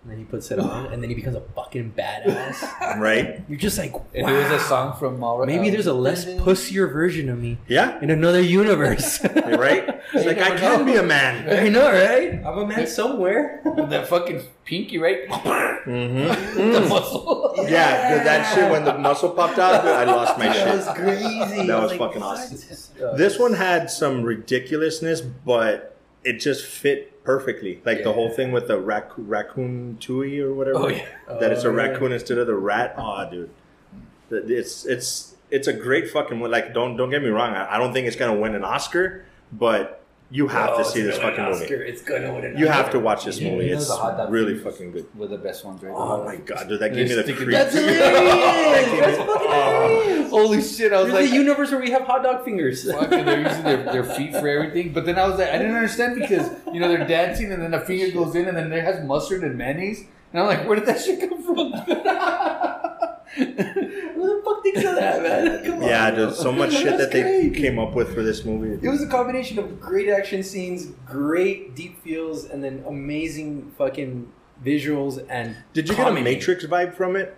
and 0.09 0.17
then 0.17 0.25
he 0.25 0.25
puts 0.25 0.51
it 0.51 0.59
on 0.59 0.87
and 0.87 1.03
then 1.03 1.11
he 1.11 1.15
becomes 1.15 1.37
a 1.37 1.43
fucking 1.55 1.93
badass. 1.93 2.65
Right. 2.99 3.43
You're 3.49 3.59
just 3.59 3.77
like, 3.77 3.93
And 4.15 4.25
wow. 4.27 4.35
it 4.35 4.51
was 4.51 4.63
a 4.63 4.65
song 4.65 4.97
from 4.99 5.23
uh, 5.23 5.45
Maybe 5.45 5.69
there's 5.69 5.87
a 5.87 5.93
less 5.93 6.25
pussier 6.25 6.91
version 6.91 7.29
of 7.29 7.39
me 7.39 7.59
Yeah. 7.69 8.01
in 8.01 8.09
another 8.11 8.41
universe. 8.41 9.21
Right. 9.59 9.85
It's 10.15 10.25
like 10.25 10.39
I 10.39 10.57
can 10.57 10.81
know. 10.81 10.85
be 10.87 10.95
a 10.97 11.03
man. 11.03 11.45
I 11.67 11.69
know, 11.69 11.93
right? 11.93 12.41
I'm 12.45 12.59
a 12.59 12.67
man 12.67 12.87
somewhere. 12.87 13.61
with 13.65 13.91
that 13.91 14.09
fucking 14.09 14.41
pinky, 14.65 14.97
right? 14.99 15.29
Mm-hmm. 15.29 16.73
the 16.73 16.81
muscle. 16.89 17.55
Yeah, 17.69 18.17
dude, 18.17 18.27
that 18.27 18.55
shit 18.55 18.71
when 18.71 18.85
the 18.85 18.97
muscle 18.97 19.31
popped 19.31 19.59
out, 19.59 19.85
I 19.87 20.05
lost 20.05 20.39
my 20.39 20.51
shit. 20.53 20.65
That 20.65 20.77
was 20.77 20.87
shit. 20.87 20.95
crazy. 20.97 21.67
That 21.67 21.71
I 21.79 21.83
was 21.83 21.91
like, 21.93 22.01
fucking 22.01 22.21
what? 22.23 22.39
awesome. 22.39 23.05
Uh, 23.05 23.15
This 23.17 23.39
one 23.39 23.53
had 23.53 23.91
some 23.91 24.23
ridiculousness, 24.23 25.21
but 25.21 25.98
it 26.25 26.35
just 26.35 26.65
fit 26.67 27.23
perfectly. 27.25 27.81
Like 27.85 28.03
the 28.05 28.13
whole 28.13 28.31
thing 28.31 28.53
with 28.53 28.69
the 28.69 28.79
rac- 28.79 29.13
raccoon 29.17 29.97
tui 30.01 30.41
or 30.41 30.53
whatever. 30.55 30.79
Oh, 30.79 30.89
yeah. 30.89 31.07
That 31.41 31.53
it's 31.53 31.65
a 31.65 31.69
Oh, 31.69 31.71
yeah. 31.71 31.77
raccoon 31.89 32.13
instead 32.13 32.39
of 32.39 32.47
the 32.47 32.55
rat. 32.55 32.95
Oh, 32.99 33.29
dude, 33.31 33.51
it's 34.31 34.85
it's 34.87 35.35
it's 35.51 35.67
a 35.69 35.73
great 35.73 36.11
fucking 36.11 36.41
one. 36.41 36.51
Like, 36.51 36.75
don't 36.75 36.97
don't 36.97 37.11
get 37.11 37.23
me 37.23 37.29
wrong. 37.29 37.55
I, 37.55 37.75
I 37.77 37.79
don't 37.79 37.93
think 37.93 38.07
it's 38.07 38.17
gonna 38.17 38.39
win 38.39 38.55
an 38.55 38.65
Oscar, 38.65 39.25
but 39.53 40.03
you 40.31 40.47
have 40.49 40.71
Oh, 40.75 40.79
to 40.79 40.85
see 40.85 41.01
this 41.03 41.17
fucking 41.19 41.43
movie. 41.43 41.65
Oscar. 41.65 41.83
It's 41.83 42.03
gonna 42.03 42.35
win 42.35 42.45
an 42.45 42.59
You 42.59 42.67
have 42.69 42.91
to 42.91 42.99
watch 42.99 43.25
this 43.25 43.41
movie. 43.41 43.71
It's 43.71 43.89
the 43.89 43.95
hot 43.97 44.19
dog 44.19 44.31
really 44.31 44.59
fucking 44.59 44.93
good. 44.93 45.07
Were 45.17 45.27
the 45.27 45.39
best 45.39 45.65
ones, 45.65 45.83
right? 45.83 45.95
Oh 45.97 46.23
my 46.25 46.37
god, 46.37 46.69
dude, 46.69 46.81
that 46.81 46.93
gave 46.93 47.09
me 47.09 47.15
the 47.15 47.23
sticking- 47.23 47.45
creeps. 47.47 47.53
That's 47.59 47.75
hilarious. 47.75 49.01
That's 49.01 49.17
fucking 49.19 49.27
oh. 49.31 50.03
hilarious. 50.03 50.31
Holy 50.31 50.63
shit! 50.63 50.93
I 50.93 51.03
was 51.03 51.13
There's 51.13 51.25
like, 51.25 51.33
a 51.33 51.35
universe 51.35 51.71
where 51.71 51.81
we 51.81 51.91
have 51.91 52.03
hot 52.03 52.23
dog 52.23 52.45
fingers. 52.45 52.91
fucking, 52.91 53.25
they're 53.25 53.41
using 53.41 53.65
their, 53.65 53.83
their 53.85 54.05
feet 54.05 54.33
for 54.33 54.47
everything. 54.47 54.93
But 54.93 55.07
then 55.07 55.19
I 55.19 55.27
was 55.27 55.39
like, 55.39 55.49
I 55.49 55.57
didn't 55.59 55.75
understand 55.75 56.21
because 56.21 56.51
you 56.73 56.81
know 56.81 56.89
they're 56.89 57.07
dancing 57.07 57.51
and 57.53 57.63
then 57.63 57.73
a 57.73 57.81
finger 57.81 58.11
goes 58.13 58.35
in 58.35 58.47
and 58.49 58.57
then 58.57 58.69
there 58.69 58.83
has 58.83 59.03
mustard 59.07 59.43
and 59.45 59.57
mayonnaise. 59.57 60.05
And 60.33 60.43
I'm 60.43 60.47
like, 60.47 60.67
where 60.69 60.77
did 60.79 60.87
that 60.87 61.01
shit 61.01 61.21
come 61.21 61.43
from? 61.43 61.73
Fuck 64.49 64.63
thinks 64.63 64.85
of 64.85 64.97
that, 64.97 65.23
man? 65.23 65.65
Come 65.65 65.83
on. 65.83 65.89
Yeah, 65.89 66.11
dude, 66.11 66.35
so 66.35 66.53
much 66.53 66.73
shit 66.83 66.99
that 66.99 67.13
they 67.13 67.23
great. 67.23 67.55
came 67.55 67.79
up 67.79 67.95
with 67.95 68.15
for 68.15 68.23
this 68.23 68.45
movie. 68.45 68.85
It 68.87 68.91
was 68.91 69.03
a 69.03 69.07
combination 69.09 69.59
of 69.59 69.81
great 69.81 70.09
action 70.09 70.43
scenes, 70.43 70.87
great 71.07 71.75
deep 71.75 72.03
feels, 72.03 72.45
and 72.45 72.63
then 72.63 72.85
amazing 72.87 73.73
fucking 73.77 74.33
visuals 74.65 75.25
and. 75.29 75.57
Did 75.73 75.89
you 75.89 75.97
get 75.97 76.09
a. 76.09 76.13
Matrix 76.13 76.65
vibe 76.65 76.95
from 76.95 77.17
it? 77.17 77.37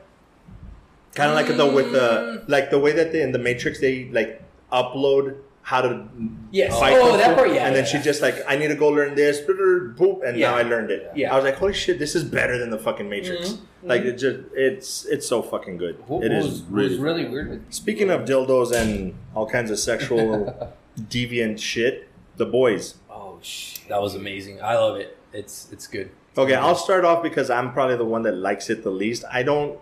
Kind 1.14 1.30
of 1.30 1.36
like 1.36 1.56
the 1.56 1.66
with 1.66 1.92
the 1.92 2.44
like 2.46 2.70
the 2.70 2.78
way 2.78 2.92
that 2.92 3.12
they 3.12 3.22
in 3.22 3.32
the 3.32 3.38
Matrix 3.38 3.80
they 3.80 4.04
like 4.11 4.42
upload 4.72 5.36
how 5.62 5.82
to 5.82 6.08
Yes. 6.50 6.76
fight 6.78 6.94
Oh, 6.96 7.16
that 7.16 7.36
part, 7.36 7.48
yeah, 7.52 7.66
and 7.66 7.76
then 7.76 7.84
yeah, 7.84 7.90
she 7.90 7.96
yeah. 7.98 8.02
just 8.02 8.22
like 8.22 8.36
I 8.48 8.56
need 8.56 8.68
to 8.68 8.74
go 8.74 8.88
learn 8.88 9.14
this, 9.14 9.40
boop, 9.40 10.26
and 10.26 10.36
Yeah. 10.36 10.50
now 10.50 10.56
I 10.56 10.62
learned 10.62 10.90
it. 10.90 11.11
Yeah. 11.14 11.32
I 11.32 11.36
was 11.36 11.44
like, 11.44 11.56
holy 11.56 11.74
shit, 11.74 11.98
this 11.98 12.14
is 12.16 12.24
better 12.24 12.58
than 12.58 12.70
the 12.70 12.78
fucking 12.78 13.08
Matrix. 13.08 13.50
Mm-hmm. 13.50 13.88
Like 13.88 14.02
it 14.02 14.14
just 14.18 14.38
it's 14.54 15.04
it's 15.06 15.26
so 15.28 15.42
fucking 15.42 15.76
good. 15.76 15.96
What 16.08 16.24
it 16.24 16.32
is 16.32 16.44
was 16.46 16.62
really 16.62 16.88
was 16.90 16.98
really 16.98 17.28
weird. 17.28 17.50
With, 17.50 17.72
Speaking 17.72 18.11
of 18.11 18.22
dildos 18.22 18.72
and 18.72 19.14
all 19.34 19.46
kinds 19.48 19.70
of 19.70 19.78
sexual 19.78 20.72
deviant 20.98 21.58
shit, 21.61 22.08
the 22.36 22.46
boys. 22.46 22.94
oh 23.11 23.38
shit! 23.42 23.88
That 23.88 24.00
was 24.02 24.14
amazing. 24.14 24.61
I 24.62 24.74
love 24.74 24.96
it. 24.96 25.16
It's 25.32 25.68
it's 25.72 25.86
good. 25.86 26.11
Okay, 26.38 26.54
I'll 26.54 26.74
start 26.74 27.04
off 27.04 27.22
because 27.22 27.50
I'm 27.50 27.72
probably 27.72 27.96
the 27.96 28.04
one 28.04 28.22
that 28.22 28.32
likes 28.36 28.70
it 28.70 28.82
the 28.82 28.90
least. 28.90 29.24
I 29.30 29.42
don't. 29.42 29.78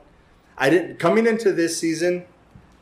I 0.57 0.71
didn't 0.71 0.99
coming 0.99 1.27
into 1.27 1.53
this 1.53 1.79
season. 1.79 2.25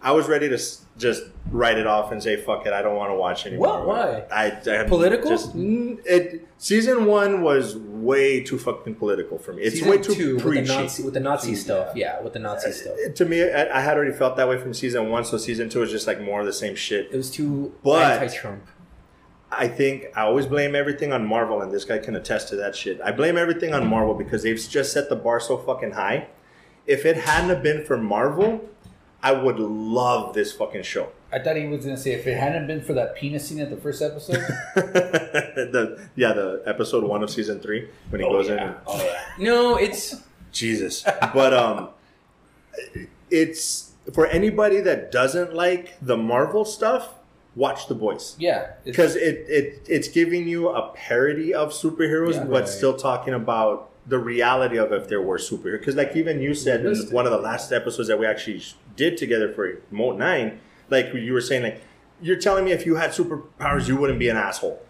I 0.03 0.12
was 0.12 0.28
ready 0.28 0.49
to 0.49 0.55
s- 0.55 0.86
just 0.99 1.22
write 1.51 1.78
it 1.78 1.86
off 1.86 2.11
and 2.12 2.22
say 2.22 2.36
fuck 2.36 2.66
it. 2.66 2.72
I 2.72 2.82
don't 2.82 2.97
want 2.97 3.11
to 3.11 3.14
watch 3.16 3.47
anymore. 3.47 3.84
What? 3.84 3.86
Why? 3.86 4.24
I, 4.32 4.47
I 4.80 4.84
Political? 4.84 5.30
Just, 5.30 5.57
mm, 5.57 5.99
it 6.07 6.47
season 6.59 7.05
one 7.05 7.42
was 7.42 7.76
way 7.76 8.42
too 8.42 8.59
fucking 8.59 8.94
political 8.94 9.38
for 9.38 9.53
me. 9.53 9.62
It's 9.62 9.76
Season 9.76 9.90
way 9.90 9.99
too 9.99 10.14
two 10.14 10.34
with 10.36 10.44
the 10.44 10.51
preachy. 10.51 10.68
Nazi 10.68 11.03
with 11.03 11.14
the 11.14 11.20
Nazi 11.20 11.55
stuff. 11.55 11.94
Yeah, 11.94 12.20
with 12.22 12.32
the 12.32 12.38
Nazi 12.38 12.72
stuff. 12.72 12.94
to 13.14 13.24
me, 13.24 13.42
I, 13.42 13.78
I 13.78 13.80
had 13.80 13.97
already 13.97 14.12
felt 14.16 14.36
that 14.36 14.49
way 14.49 14.59
from 14.59 14.72
season 14.74 15.11
one, 15.11 15.24
so 15.24 15.36
season 15.36 15.68
two 15.68 15.82
is 15.82 15.90
just 15.90 16.07
like 16.07 16.20
more 16.20 16.40
of 16.40 16.47
the 16.47 16.53
same 16.53 16.74
shit. 16.74 17.09
It 17.12 17.16
was 17.16 17.30
too 17.30 17.74
But- 17.82 18.22
anti-Trump. 18.22 18.62
I 19.49 19.68
think 19.68 20.07
I 20.16 20.22
always 20.22 20.44
blame 20.44 20.74
everything 20.74 21.12
on 21.12 21.24
Marvel, 21.24 21.62
and 21.62 21.72
this 21.72 21.84
guy 21.84 21.99
can 21.99 22.16
attest 22.16 22.49
to 22.49 22.57
that 22.57 22.74
shit. 22.74 23.01
I 23.01 23.12
blame 23.12 23.36
everything 23.38 23.72
on 23.74 23.86
Marvel 23.86 24.12
because 24.12 24.42
they've 24.42 24.59
just 24.59 24.92
set 24.92 25.09
the 25.09 25.14
bar 25.16 25.38
so 25.38 25.57
fucking 25.57 25.92
high. 25.92 26.26
If 26.84 27.07
it 27.07 27.16
hadn't 27.16 27.51
have 27.51 27.62
been 27.62 27.84
for 27.84 27.97
Marvel, 27.97 28.68
I 29.27 29.33
would 29.33 29.59
love 29.59 30.35
this 30.35 30.53
fucking 30.53 30.83
show. 30.85 31.09
I 31.33 31.39
thought 31.41 31.57
he 31.57 31.66
was 31.66 31.85
gonna 31.85 31.97
say 31.97 32.12
if 32.12 32.27
it 32.27 32.37
hadn't 32.39 32.66
been 32.66 32.81
for 32.81 32.93
that 32.95 33.16
penis 33.16 33.49
scene 33.49 33.61
at 33.61 33.70
the 33.70 33.77
first 33.77 34.01
episode. 34.03 34.37
the 34.77 36.09
yeah, 36.14 36.33
the 36.33 36.62
episode 36.66 37.03
one 37.05 37.22
of 37.22 37.31
season 37.31 37.61
three 37.61 37.89
when 38.11 38.20
he 38.20 38.27
goes 38.29 38.49
in. 38.49 38.59
And, 38.59 38.74
No, 39.39 39.77
it's 39.77 40.22
Jesus, 40.53 41.03
but 41.35 41.53
um, 41.53 41.89
it's 43.31 43.93
for 44.12 44.27
anybody 44.27 44.81
that 44.81 45.11
doesn't 45.11 45.55
like 45.55 45.97
the 46.01 46.16
Marvel 46.16 46.64
stuff. 46.64 47.14
Watch 47.57 47.89
the 47.89 47.95
boys. 47.95 48.37
yeah, 48.39 48.72
because 48.85 49.16
it, 49.16 49.47
it 49.49 49.81
it's 49.89 50.09
giving 50.09 50.47
you 50.47 50.68
a 50.68 50.93
parody 50.95 51.55
of 51.55 51.70
superheroes, 51.72 52.35
Yeah. 52.35 52.45
but 52.45 52.51
Right. 52.61 52.68
still 52.68 52.95
talking 52.97 53.33
about 53.33 53.89
the 54.07 54.18
reality 54.18 54.77
of 54.77 54.93
if 54.93 55.09
there 55.09 55.22
were 55.22 55.39
superheroes. 55.39 55.79
Because 55.81 55.97
like 55.97 56.14
even 56.16 56.41
you 56.43 56.55
said 56.55 56.85
in 56.85 56.95
one 57.11 57.24
of 57.24 57.33
the 57.33 57.39
last 57.39 57.72
episodes 57.72 58.09
that 58.09 58.18
we 58.18 58.27
actually 58.27 58.62
did 58.97 59.16
together 59.16 59.53
for 59.53 59.80
Moat 59.90 60.18
Nine, 60.18 60.61
like 60.90 61.12
you 61.14 61.32
were 61.32 61.40
saying, 61.40 61.62
like 61.62 61.80
you're 62.20 62.36
telling 62.36 62.64
me 62.64 62.72
if 62.72 62.86
you 62.86 62.97
had 62.97 63.11
superpowers, 63.11 63.86
you 63.88 63.97
wouldn't 63.97 64.18
be 64.18 64.28
an 64.28 64.36
asshole. 64.36 64.82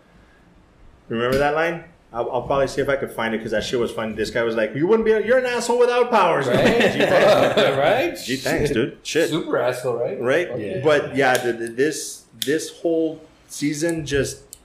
Remember 1.08 1.38
that 1.38 1.54
line? 1.54 1.84
I'll, 2.12 2.30
I'll 2.30 2.42
probably 2.42 2.68
see 2.68 2.80
if 2.80 2.88
I 2.88 2.96
could 2.96 3.10
find 3.10 3.34
it 3.34 3.38
because 3.38 3.50
that 3.52 3.64
shit 3.64 3.78
was 3.78 3.92
funny. 3.92 4.14
This 4.14 4.30
guy 4.30 4.42
was 4.42 4.54
like, 4.54 4.74
"You 4.74 4.86
wouldn't 4.86 5.04
be. 5.04 5.12
A, 5.12 5.24
you're 5.24 5.38
an 5.38 5.46
asshole 5.46 5.78
without 5.78 6.10
powers." 6.10 6.46
right, 6.46 6.56
Gee, 6.92 6.98
thanks. 6.98 7.56
right. 7.78 8.16
Gee, 8.24 8.36
thanks, 8.36 8.70
dude. 8.70 8.98
Shit 9.02 9.28
Super 9.30 9.58
asshole, 9.58 9.98
right? 9.98 10.20
right? 10.20 10.58
Yeah. 10.58 10.80
But 10.82 11.16
yeah, 11.16 11.36
the, 11.36 11.52
the- 11.52 11.68
this 11.68 12.24
this 12.44 12.78
whole 12.78 13.20
season 13.48 14.06
just 14.06 14.56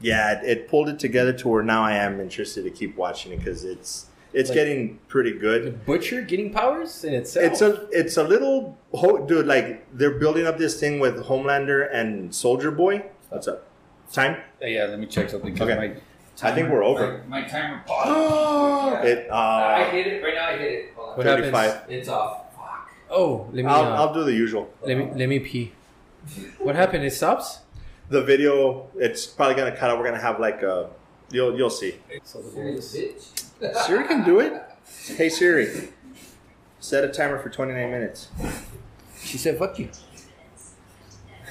yeah, 0.00 0.40
it, 0.40 0.44
it 0.48 0.68
pulled 0.68 0.88
it 0.88 0.98
together 0.98 1.32
to 1.32 1.48
where 1.48 1.62
now 1.62 1.82
I 1.82 1.92
am 1.96 2.20
interested 2.20 2.62
to 2.64 2.70
keep 2.70 2.96
watching 2.96 3.32
it 3.32 3.38
because 3.38 3.64
it's 3.64 4.06
it's 4.32 4.48
Like- 4.50 4.54
getting 4.54 4.98
pretty 5.08 5.32
good. 5.32 5.84
Butcher 5.86 6.22
getting 6.22 6.52
powers 6.52 7.04
in 7.04 7.14
itself. 7.14 7.44
It's 7.46 7.60
a 7.62 7.88
it's 7.92 8.16
a 8.16 8.22
little 8.24 8.76
ho- 8.94 9.18
dude 9.26 9.46
like 9.46 9.86
they're 9.92 10.18
building 10.18 10.46
up 10.46 10.58
this 10.58 10.78
thing 10.78 11.00
with 11.00 11.16
Homelander 11.26 11.88
and 11.92 12.34
Soldier 12.34 12.70
Boy. 12.70 13.02
What's 13.28 13.48
up? 13.48 13.66
Time? 14.12 14.36
Uh, 14.62 14.66
Yeah, 14.66 14.84
let 14.86 14.98
me 14.98 15.06
check 15.06 15.30
something. 15.30 15.54
Okay. 15.60 15.76
my 15.76 15.92
I 16.42 16.52
think 16.54 16.70
we're 16.70 16.82
over. 16.82 17.22
My, 17.28 17.42
my 17.42 17.48
timer 17.48 17.82
paused. 17.86 19.04
It 19.06 19.28
I 19.30 19.82
uh 19.84 19.90
hit 19.90 20.06
it 20.06 20.22
right 20.24 20.34
now. 20.34 20.48
I 20.48 20.56
hit 20.56 20.72
it. 20.72 20.92
Hold 20.96 21.10
on. 21.10 21.16
What 21.16 21.26
thirty 21.26 21.50
happens? 21.50 21.82
It's 21.88 22.08
off. 22.08 22.54
Fuck. 22.56 22.90
oh, 23.10 23.46
let 23.52 23.64
me 23.64 23.70
I'll, 23.70 23.84
uh, 23.84 23.96
I'll 23.96 24.14
do 24.14 24.24
the 24.24 24.32
usual. 24.32 24.68
let 24.82 24.96
me 24.96 25.08
let 25.14 25.28
me 25.28 25.38
pee. 25.40 25.72
What 26.58 26.76
happened? 26.76 27.04
It 27.04 27.12
stops. 27.12 27.60
The 28.08 28.22
video 28.22 28.88
it's 28.96 29.26
probably 29.26 29.54
gonna 29.54 29.76
cut 29.76 29.90
out. 29.90 29.98
We're 29.98 30.04
gonna 30.06 30.20
have 30.20 30.40
like 30.40 30.62
a 30.62 30.90
you'll 31.30 31.56
you'll 31.56 31.70
see. 31.70 31.94
Serious 32.24 32.96
bitch. 32.96 33.44
Siri 33.86 34.06
can 34.06 34.24
do 34.24 34.40
it. 34.40 34.62
Hey 35.16 35.28
Siri, 35.28 35.88
set 36.80 37.04
a 37.04 37.08
timer 37.08 37.38
for 37.38 37.48
29 37.50 37.90
minutes. 37.90 38.28
She 39.22 39.38
said, 39.38 39.58
"Fuck 39.58 39.78
you." 39.78 39.90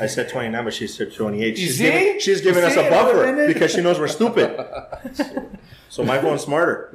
I 0.01 0.07
said 0.07 0.30
29, 0.30 0.64
but 0.64 0.74
she 0.74 0.88
said 0.88 1.14
28. 1.14 1.49
You 1.49 1.55
She's 1.55 1.78
see? 1.78 1.84
giving, 1.84 2.20
she's 2.20 2.41
giving 2.41 2.64
us 2.64 2.74
see? 2.74 2.86
a 2.88 2.89
buffer 2.89 3.47
because 3.47 3.72
she 3.72 3.82
knows 3.82 3.99
we're 3.99 4.07
stupid. 4.07 4.57
so 5.89 6.03
my 6.03 6.20
phone's 6.22 6.41
smarter. 6.41 6.89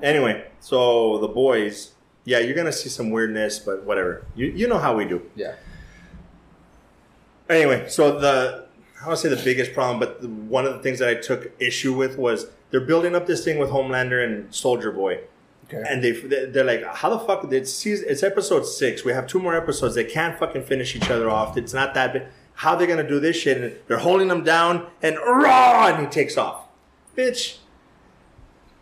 Anyway, 0.00 0.46
so 0.60 1.18
the 1.18 1.26
boys, 1.26 1.92
yeah, 2.24 2.38
you're 2.38 2.54
gonna 2.54 2.72
see 2.72 2.88
some 2.88 3.10
weirdness, 3.10 3.58
but 3.58 3.82
whatever. 3.84 4.24
You 4.36 4.46
you 4.46 4.68
know 4.68 4.78
how 4.78 4.96
we 4.96 5.04
do. 5.06 5.22
Yeah. 5.34 5.54
Anyway, 7.50 7.88
so 7.88 8.18
the 8.20 8.67
I 8.98 9.02
don't 9.02 9.08
want 9.08 9.20
to 9.20 9.28
say 9.28 9.34
the 9.34 9.44
biggest 9.44 9.74
problem, 9.74 10.00
but 10.00 10.22
the, 10.22 10.28
one 10.28 10.66
of 10.66 10.74
the 10.74 10.80
things 10.80 10.98
that 10.98 11.08
I 11.08 11.14
took 11.14 11.52
issue 11.60 11.94
with 11.94 12.18
was 12.18 12.48
they're 12.70 12.80
building 12.80 13.14
up 13.14 13.26
this 13.26 13.44
thing 13.44 13.58
with 13.58 13.70
Homelander 13.70 14.24
and 14.24 14.52
Soldier 14.52 14.90
Boy. 14.90 15.20
Okay. 15.66 15.84
And 15.86 16.02
they 16.02 16.12
they're 16.12 16.64
like, 16.64 16.84
how 16.84 17.10
the 17.10 17.18
fuck? 17.18 17.52
It's 17.52 17.72
season, 17.72 18.06
it's 18.08 18.22
episode 18.22 18.64
six. 18.64 19.04
We 19.04 19.12
have 19.12 19.26
two 19.26 19.38
more 19.38 19.54
episodes. 19.54 19.94
They 19.94 20.04
can't 20.04 20.38
fucking 20.38 20.64
finish 20.64 20.96
each 20.96 21.10
other 21.10 21.30
off. 21.30 21.56
It's 21.56 21.74
not 21.74 21.94
that 21.94 22.12
big. 22.12 22.22
How 22.54 22.74
they're 22.74 22.88
gonna 22.88 23.06
do 23.06 23.20
this 23.20 23.36
shit? 23.36 23.62
And 23.62 23.76
they're 23.86 23.98
holding 23.98 24.28
them 24.28 24.42
down, 24.42 24.86
and 25.02 25.16
raw, 25.18 25.86
and 25.88 26.04
he 26.04 26.10
takes 26.10 26.36
off. 26.36 26.64
Bitch. 27.16 27.58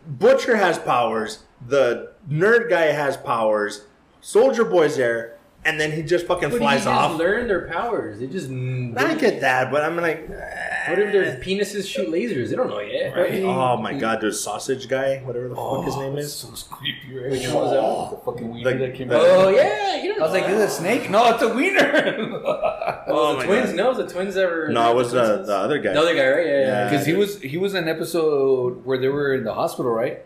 Butcher 0.07 0.55
has 0.55 0.79
powers. 0.79 1.43
The 1.65 2.13
nerd 2.29 2.69
guy 2.69 2.85
has 2.85 3.17
powers. 3.17 3.85
Soldier 4.21 4.63
Boy's 4.63 4.97
there, 4.97 5.36
and 5.65 5.79
then 5.79 5.91
he 5.91 6.01
just 6.01 6.25
fucking 6.27 6.49
But 6.49 6.59
flies 6.59 6.83
he 6.83 6.89
off. 6.89 7.17
learn 7.17 7.47
their 7.47 7.67
powers. 7.67 8.19
They 8.19 8.27
just. 8.27 8.49
I 8.49 9.15
get 9.15 9.41
that, 9.41 9.69
but 9.71 9.83
I'm 9.83 9.97
like, 9.97 10.29
What 10.29 10.99
if 10.99 11.11
their 11.11 11.25
eh. 11.25 11.39
penises 11.43 11.87
shoot 11.87 12.07
lasers? 12.09 12.49
They 12.49 12.55
don't 12.55 12.69
know 12.69 12.79
yet. 12.79 13.15
Right? 13.15 13.43
oh 13.43 13.75
my 13.77 13.93
god, 13.93 14.21
there's 14.21 14.39
sausage 14.39 14.87
guy, 14.87 15.17
whatever 15.25 15.49
the 15.49 15.55
fuck 15.55 15.83
his 15.85 15.95
oh, 15.95 16.01
name 16.01 16.17
is. 16.17 16.33
So 16.33 16.47
creepy, 16.73 17.13
right? 17.19 17.31
Which 17.31 17.47
one 17.47 17.55
was 17.55 17.71
that? 17.71 17.79
Oh, 17.81 18.09
the 18.11 18.31
fucking 18.31 18.49
wiener 18.53 18.69
Like- 18.71 18.79
that 18.79 18.95
came 18.95 19.07
the- 19.09 19.17
out. 19.17 19.25
Oh 19.25 19.49
yeah, 19.49 20.01
you 20.01 20.09
know. 20.17 20.23
I 20.23 20.27
was 20.29 20.33
like, 20.33 20.45
"Is 20.49 20.59
it 20.61 20.65
a 20.65 20.69
snake?" 20.69 21.09
No, 21.09 21.33
it's 21.33 21.43
a 21.43 21.49
wiener. 21.53 22.43
Oh 23.09 23.31
the 23.31 23.37
my 23.39 23.45
twins. 23.45 23.67
God. 23.67 23.75
No, 23.77 23.93
the 23.93 24.05
twins 24.07 24.35
ever. 24.35 24.67
No, 24.69 24.91
it 24.91 24.95
was 24.95 25.11
the, 25.13 25.25
twins? 25.35 25.47
the 25.47 25.55
other 25.55 25.79
guy. 25.79 25.93
the 25.93 25.99
other 26.01 26.13
guy, 26.15 26.27
right? 26.29 26.45
Yeah, 26.45 26.51
yeah. 26.59 26.67
Yeah. 26.67 26.89
Because 26.89 27.05
he 27.05 27.13
was 27.13 27.41
he 27.41 27.57
was 27.57 27.73
in 27.73 27.83
an 27.83 27.89
episode 27.89 28.85
where 28.85 28.97
they 28.97 29.07
were 29.07 29.33
in 29.33 29.43
the 29.45 29.53
hospital, 29.53 29.91
right? 29.91 30.23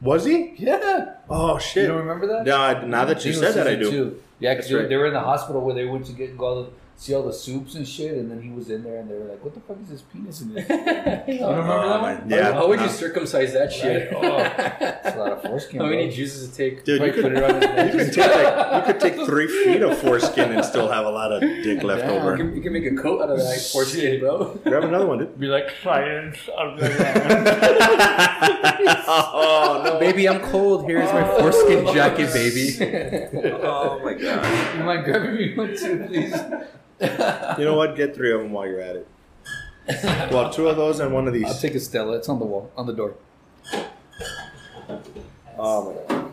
Was 0.00 0.24
he? 0.24 0.54
Yeah. 0.58 1.14
Oh 1.30 1.58
shit! 1.58 1.82
You 1.82 1.88
don't 1.88 1.98
remember 1.98 2.26
that? 2.26 2.44
No, 2.44 2.56
I, 2.58 2.84
now 2.84 3.04
that 3.06 3.24
you 3.24 3.32
said 3.32 3.54
that, 3.54 3.66
I 3.66 3.74
do. 3.76 3.90
two. 3.90 4.22
Yeah, 4.40 4.52
because 4.54 4.66
That's 4.66 4.68
they, 4.68 4.74
were- 4.74 4.80
right. 4.80 4.88
they 4.88 4.96
were 4.96 5.06
in 5.06 5.14
the 5.14 5.20
hospital 5.20 5.62
where 5.62 5.74
they 5.74 5.86
went 5.86 6.04
to 6.06 6.12
get 6.12 6.36
go 6.36 6.44
all 6.46 6.62
the, 6.64 6.70
see 6.96 7.14
all 7.14 7.22
the 7.22 7.32
soups 7.32 7.74
and 7.74 7.86
shit, 7.86 8.16
and 8.16 8.30
then 8.30 8.40
he 8.40 8.50
was 8.50 8.70
in 8.70 8.82
there, 8.82 9.00
and 9.00 9.10
they 9.10 9.14
were 9.14 9.24
like, 9.24 9.44
"What 9.44 9.54
the 9.54 9.60
fuck 9.60 9.76
is 9.82 9.88
this 9.88 10.02
penis 10.02 10.40
in 10.40 10.54
this?" 10.54 10.68
you 11.28 11.38
don't 11.38 11.42
oh, 11.42 11.50
remember 11.50 11.72
Oh, 11.72 11.88
that 11.88 12.00
one? 12.00 12.30
Yeah. 12.30 12.52
How 12.52 12.68
would 12.68 12.80
you 12.80 12.86
no. 12.86 12.92
circumcise 12.92 13.52
that 13.52 13.72
shit? 13.72 14.12
Right? 14.12 14.22
Oh, 14.24 14.38
it's 15.04 15.16
a 15.16 15.18
lot 15.18 15.32
of 15.32 15.42
foreskin. 15.42 15.80
How 15.80 15.86
many 15.86 16.06
bro. 16.06 16.14
juices 16.14 16.48
it 16.48 16.54
take? 16.54 16.84
Dude, 16.84 17.02
you 17.02 17.12
could, 17.12 17.22
put 17.22 17.32
it 17.32 17.42
on 17.42 17.54
you 17.86 17.92
could 17.92 18.12
take 18.12 18.30
like 18.30 18.86
you 18.86 18.92
could 18.92 19.00
take 19.00 19.26
three 19.26 19.46
feet 19.46 19.82
of 19.82 19.98
foreskin 19.98 20.52
and 20.52 20.64
still 20.64 20.88
have 20.90 21.04
a 21.04 21.10
lot 21.10 21.32
of 21.32 21.40
dick 21.40 21.82
left 21.82 22.02
Damn. 22.02 22.14
You 22.14 22.20
over. 22.20 22.36
can, 22.36 22.54
you 22.54 22.62
can 22.62 22.72
make 22.72 22.86
a 22.86 22.94
coat 22.94 23.22
out 23.22 23.30
of 23.30 23.38
that 23.38 23.70
foreskin, 23.72 24.20
bro. 24.20 24.54
Grab 24.64 24.84
another 24.84 25.06
one, 25.06 25.18
dude. 25.18 25.38
Be 25.38 25.46
like 25.46 25.70
science. 25.82 26.38
oh 29.06 29.82
no! 29.84 29.98
baby, 29.98 30.28
I'm 30.28 30.40
cold. 30.40 30.86
Here's 30.86 31.12
my 31.12 31.28
oh. 31.28 31.38
foreskin 31.40 31.86
jacket, 31.94 32.32
baby. 32.32 32.76
Oh 33.64 34.00
my 34.02 34.14
god! 34.14 34.76
You 34.76 34.84
mind 34.84 35.04
grabbing 35.04 35.34
me 35.34 35.54
one 35.54 35.76
too, 35.76 36.04
please? 36.06 36.34
You 37.58 37.64
know 37.64 37.76
what? 37.76 37.96
Get 37.96 38.14
three 38.14 38.32
of 38.32 38.40
them 38.40 38.52
while 38.52 38.66
you're 38.66 38.80
at 38.80 38.96
it. 38.96 39.08
Well, 40.32 40.50
two 40.50 40.68
of 40.68 40.76
those 40.76 41.00
and 41.00 41.12
one 41.12 41.26
of 41.28 41.34
these. 41.34 41.44
I'll 41.44 41.54
take 41.54 41.74
a 41.74 41.80
Stella. 41.80 42.16
It's 42.16 42.28
on 42.28 42.38
the 42.38 42.46
wall, 42.46 42.70
on 42.76 42.86
the 42.86 42.92
door. 42.92 43.14
Oh 45.58 45.92
my 46.08 46.08
god! 46.08 46.32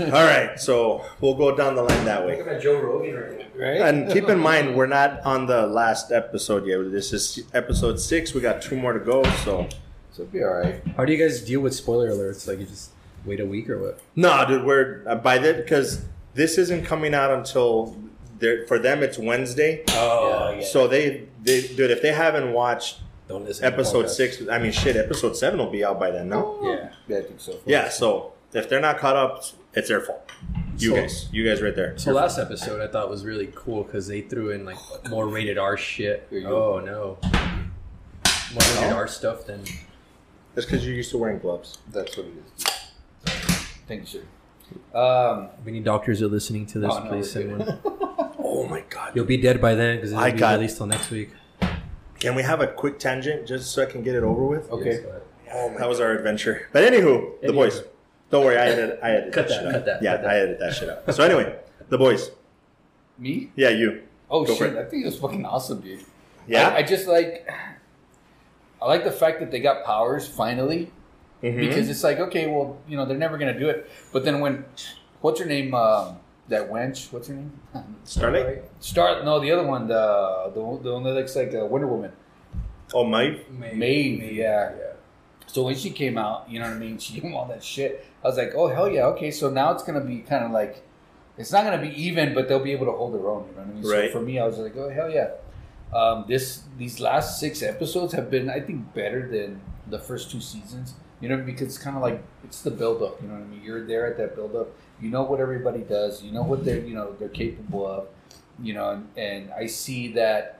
All 0.00 0.24
right, 0.24 0.58
so 0.58 1.04
we'll 1.20 1.34
go 1.34 1.54
down 1.54 1.74
the 1.74 1.82
line 1.82 2.04
that 2.06 2.24
way. 2.26 2.40
at 2.40 2.62
Joe 2.62 2.80
Rogan 2.80 3.14
right 3.14 3.50
Right? 3.54 3.80
And 3.82 4.10
keep 4.10 4.28
in 4.30 4.38
mind, 4.38 4.74
we're 4.74 4.86
not 4.86 5.20
on 5.26 5.44
the 5.46 5.66
last 5.66 6.10
episode 6.10 6.66
yet. 6.66 6.90
This 6.90 7.12
is 7.12 7.42
episode 7.52 8.00
six. 8.00 8.32
We 8.32 8.40
got 8.40 8.62
two 8.62 8.76
more 8.76 8.94
to 8.94 8.98
go. 9.00 9.22
So, 9.44 9.68
so 10.12 10.22
it'll 10.22 10.32
be 10.32 10.42
all 10.42 10.54
right. 10.54 10.82
How 10.96 11.04
do 11.04 11.12
you 11.12 11.18
guys 11.18 11.42
deal 11.42 11.60
with 11.60 11.74
spoiler 11.74 12.10
alerts? 12.10 12.48
Like, 12.48 12.60
you 12.60 12.64
just 12.66 12.92
wait 13.26 13.40
a 13.40 13.46
week 13.46 13.68
or 13.68 13.78
what? 13.78 14.00
no, 14.16 14.42
dude, 14.48 14.64
we're 14.64 15.02
uh, 15.06 15.16
by 15.16 15.36
that 15.38 15.58
because 15.58 16.02
this 16.34 16.58
isn't 16.58 16.84
coming 16.84 17.14
out 17.14 17.30
until 17.30 17.96
for 18.66 18.78
them 18.78 19.02
it's 19.02 19.18
Wednesday. 19.18 19.84
Oh, 19.90 20.54
yeah. 20.58 20.64
So 20.64 20.88
they, 20.88 21.28
they, 21.42 21.62
dude, 21.68 21.90
if 21.90 22.02
they 22.02 22.12
haven't 22.12 22.52
watched 22.52 23.00
don't 23.28 23.48
episode 23.62 24.10
six, 24.10 24.42
I 24.50 24.58
mean, 24.58 24.72
shit, 24.72 24.96
episode 24.96 25.36
seven 25.36 25.58
will 25.58 25.70
be 25.70 25.84
out 25.84 25.98
by 26.00 26.10
then. 26.10 26.28
No, 26.28 26.58
Yeah. 26.62 26.92
Yeah, 27.08 27.18
I 27.18 27.22
think 27.22 27.40
so. 27.40 27.58
yeah. 27.64 27.88
So 27.88 28.32
if 28.52 28.68
they're 28.68 28.80
not 28.80 28.98
caught 28.98 29.16
up, 29.16 29.44
it's 29.74 29.88
their 29.88 30.00
fault. 30.00 30.28
You 30.78 30.90
So- 30.90 30.96
guys, 30.96 31.28
you 31.32 31.48
guys, 31.48 31.62
right 31.62 31.74
there. 31.76 31.96
So 31.98 32.12
last 32.12 32.38
episode 32.38 32.80
I 32.80 32.88
thought 32.90 33.08
was 33.08 33.24
really 33.24 33.50
cool 33.54 33.84
because 33.84 34.06
they 34.08 34.22
threw 34.22 34.50
in 34.50 34.64
like 34.64 34.76
more 35.08 35.28
rated 35.28 35.56
R 35.58 35.76
shit. 35.76 36.26
Here 36.30 36.40
you 36.40 36.46
go. 36.48 36.74
Oh 36.74 36.80
no, 36.80 37.18
more 38.52 38.60
rated 38.76 38.92
R 38.92 39.06
stuff 39.06 39.46
than 39.46 39.62
That's 40.54 40.66
because 40.66 40.84
you're 40.84 40.94
used 40.96 41.10
to 41.12 41.18
wearing 41.18 41.38
gloves. 41.38 41.78
That's 41.92 42.16
what 42.16 42.26
it 42.26 42.32
is. 42.56 42.64
Thank 43.86 44.00
you, 44.02 44.06
sir. 44.06 44.22
Um, 44.94 45.48
if 45.60 45.66
any 45.68 45.80
doctors 45.80 46.20
are 46.22 46.28
listening 46.28 46.66
to 46.66 46.78
this, 46.78 46.90
Oh, 46.92 47.02
no, 47.04 47.10
please 47.10 47.34
we're 47.34 47.42
send 47.42 47.58
one. 47.58 47.78
Oh 48.44 48.66
my 48.66 48.82
god! 48.90 49.12
You'll 49.14 49.24
be 49.24 49.38
dead 49.38 49.60
by 49.62 49.74
then 49.74 49.96
because 49.96 50.12
I 50.12 50.26
it'll 50.28 50.34
be 50.36 50.40
got- 50.40 50.54
released 50.56 50.76
till 50.76 50.86
next 50.86 51.10
week. 51.10 51.30
Can 52.20 52.34
we 52.34 52.42
have 52.42 52.60
a 52.60 52.66
quick 52.66 52.98
tangent 52.98 53.46
just 53.48 53.72
so 53.72 53.82
I 53.82 53.86
can 53.86 54.02
get 54.02 54.14
it 54.14 54.22
over 54.22 54.44
with? 54.44 54.70
okay. 54.70 55.04
Oh, 55.54 55.74
that 55.78 55.88
was 55.88 56.00
our 56.00 56.12
adventure. 56.12 56.68
But 56.72 56.90
anywho, 56.90 57.40
the 57.40 57.52
boys. 57.52 57.82
Don't 58.30 58.44
worry, 58.44 58.56
I 58.58 58.66
edited. 58.66 58.98
I 59.02 59.10
edited 59.10 59.32
Cut 59.34 59.48
that, 59.48 59.54
that, 59.54 59.54
shit 59.62 59.64
cut 59.64 59.74
out. 59.74 59.84
that, 59.86 60.02
Yeah, 60.02 60.12
cut 60.16 60.22
that. 60.22 60.30
I 60.30 60.36
edited 60.38 60.58
that 60.60 60.74
shit 60.74 60.88
out. 60.90 61.14
So 61.14 61.24
anyway, 61.24 61.56
the 61.88 61.98
boys. 61.98 62.30
Me? 63.18 63.50
Yeah, 63.56 63.70
you. 63.70 64.02
Oh 64.30 64.44
Go 64.44 64.54
shit! 64.54 64.76
I 64.76 64.84
think 64.84 65.02
it 65.02 65.06
was 65.06 65.18
fucking 65.18 65.44
awesome, 65.44 65.80
dude. 65.80 66.04
Yeah. 66.46 66.68
I, 66.68 66.76
I 66.78 66.82
just 66.82 67.06
like. 67.06 67.48
I 68.80 68.86
like 68.86 69.04
the 69.04 69.12
fact 69.12 69.40
that 69.40 69.50
they 69.50 69.60
got 69.60 69.84
powers 69.84 70.26
finally 70.26 70.90
Mhm. 71.42 71.58
because 71.58 71.88
it's 71.90 72.04
like 72.04 72.18
okay, 72.18 72.46
well, 72.46 72.78
you 72.88 72.96
know, 72.96 73.04
they're 73.04 73.18
never 73.18 73.36
gonna 73.38 73.58
do 73.58 73.68
it. 73.68 73.88
But 74.12 74.24
then 74.24 74.40
when, 74.40 74.64
what's 75.20 75.40
her 75.40 75.46
name? 75.46 75.74
Um, 75.74 76.18
that 76.48 76.70
wench. 76.70 77.12
What's 77.12 77.28
her 77.28 77.34
name? 77.34 77.52
Starlight. 78.04 78.62
Star. 78.80 79.22
No, 79.24 79.40
the 79.40 79.50
other 79.52 79.66
one. 79.66 79.88
The 79.88 80.50
the, 80.54 80.60
one- 80.60 80.82
the 80.82 80.92
one 80.92 81.02
that 81.04 81.14
looks 81.14 81.34
like 81.36 81.52
a 81.54 81.64
Wonder 81.66 81.86
Woman. 81.86 82.12
Oh, 82.94 83.04
Maeve. 83.04 83.40
Maeve, 83.50 84.32
yeah. 84.32 84.70
yeah. 84.78 84.92
So 85.46 85.62
when 85.64 85.74
she 85.76 85.90
came 85.90 86.18
out, 86.18 86.44
you 86.50 86.58
know 86.58 86.66
what 86.66 86.74
I 86.76 86.78
mean? 86.78 86.98
She 86.98 87.18
gave 87.20 87.32
all 87.34 87.46
that 87.46 87.62
shit. 87.64 88.04
I 88.22 88.28
was 88.28 88.36
like, 88.36 88.52
oh 88.54 88.68
hell 88.68 88.88
yeah, 88.88 89.06
okay. 89.06 89.30
So 89.30 89.50
now 89.50 89.72
it's 89.72 89.82
gonna 89.82 90.00
be 90.04 90.18
kind 90.18 90.44
of 90.44 90.50
like, 90.50 90.82
it's 91.38 91.50
not 91.52 91.64
gonna 91.64 91.80
be 91.80 91.88
even, 92.00 92.34
but 92.34 92.48
they'll 92.48 92.62
be 92.62 92.72
able 92.72 92.86
to 92.86 92.92
hold 92.92 93.14
their 93.14 93.26
own. 93.28 93.46
You 93.48 93.54
know 93.56 93.62
what 93.62 93.68
I 93.68 93.72
mean? 93.74 93.82
Right. 93.90 94.12
So 94.12 94.18
for 94.18 94.24
me, 94.24 94.38
I 94.38 94.46
was 94.46 94.58
like, 94.58 94.76
oh 94.76 94.88
hell 94.90 95.10
yeah. 95.10 95.30
Um, 95.94 96.24
this 96.28 96.62
these 96.78 97.00
last 97.00 97.38
six 97.40 97.62
episodes 97.62 98.12
have 98.14 98.30
been, 98.30 98.48
I 98.50 98.60
think, 98.60 98.94
better 98.94 99.26
than 99.28 99.60
the 99.88 99.98
first 99.98 100.30
two 100.30 100.40
seasons. 100.40 100.94
You 101.22 101.28
know, 101.28 101.38
because 101.38 101.68
it's 101.68 101.78
kind 101.78 101.96
of 101.96 102.02
like 102.02 102.22
it's 102.44 102.60
the 102.62 102.70
build 102.70 103.02
up. 103.02 103.22
You 103.22 103.28
know 103.28 103.34
what 103.34 103.44
I 103.44 103.46
mean? 103.46 103.62
You're 103.62 103.86
there 103.86 104.06
at 104.06 104.18
that 104.18 104.34
build 104.34 104.54
up. 104.56 104.68
You 105.00 105.08
know 105.08 105.22
what 105.22 105.40
everybody 105.40 105.80
does. 105.80 106.22
You 106.22 106.32
know 106.32 106.42
what 106.42 106.64
they're 106.64 106.80
you 106.80 106.94
know 106.94 107.14
they're 107.18 107.28
capable 107.28 107.86
of. 107.86 108.08
You 108.60 108.74
know, 108.74 108.90
and, 108.90 109.08
and 109.16 109.50
I 109.52 109.66
see 109.66 110.12
that 110.14 110.58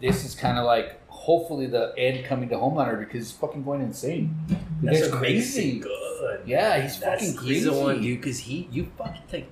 this 0.00 0.24
is 0.24 0.34
kind 0.34 0.58
of 0.58 0.64
like 0.64 1.00
hopefully 1.08 1.66
the 1.66 1.92
end 1.98 2.24
coming 2.26 2.48
to 2.50 2.56
Homelander 2.56 2.98
because 3.00 3.28
he's 3.28 3.32
fucking 3.32 3.64
going 3.64 3.80
insane. 3.80 4.36
That's 4.82 5.08
what 5.08 5.18
crazy. 5.18 5.80
good. 5.80 6.42
Yeah, 6.46 6.80
he's 6.80 7.00
That's, 7.00 7.22
fucking 7.22 7.36
crazy. 7.36 7.54
he's 7.54 7.64
the 7.64 7.72
one, 7.72 8.00
dude. 8.00 8.20
Because 8.20 8.40
he, 8.40 8.68
you 8.70 8.90
fucking 8.96 9.22
like. 9.32 9.50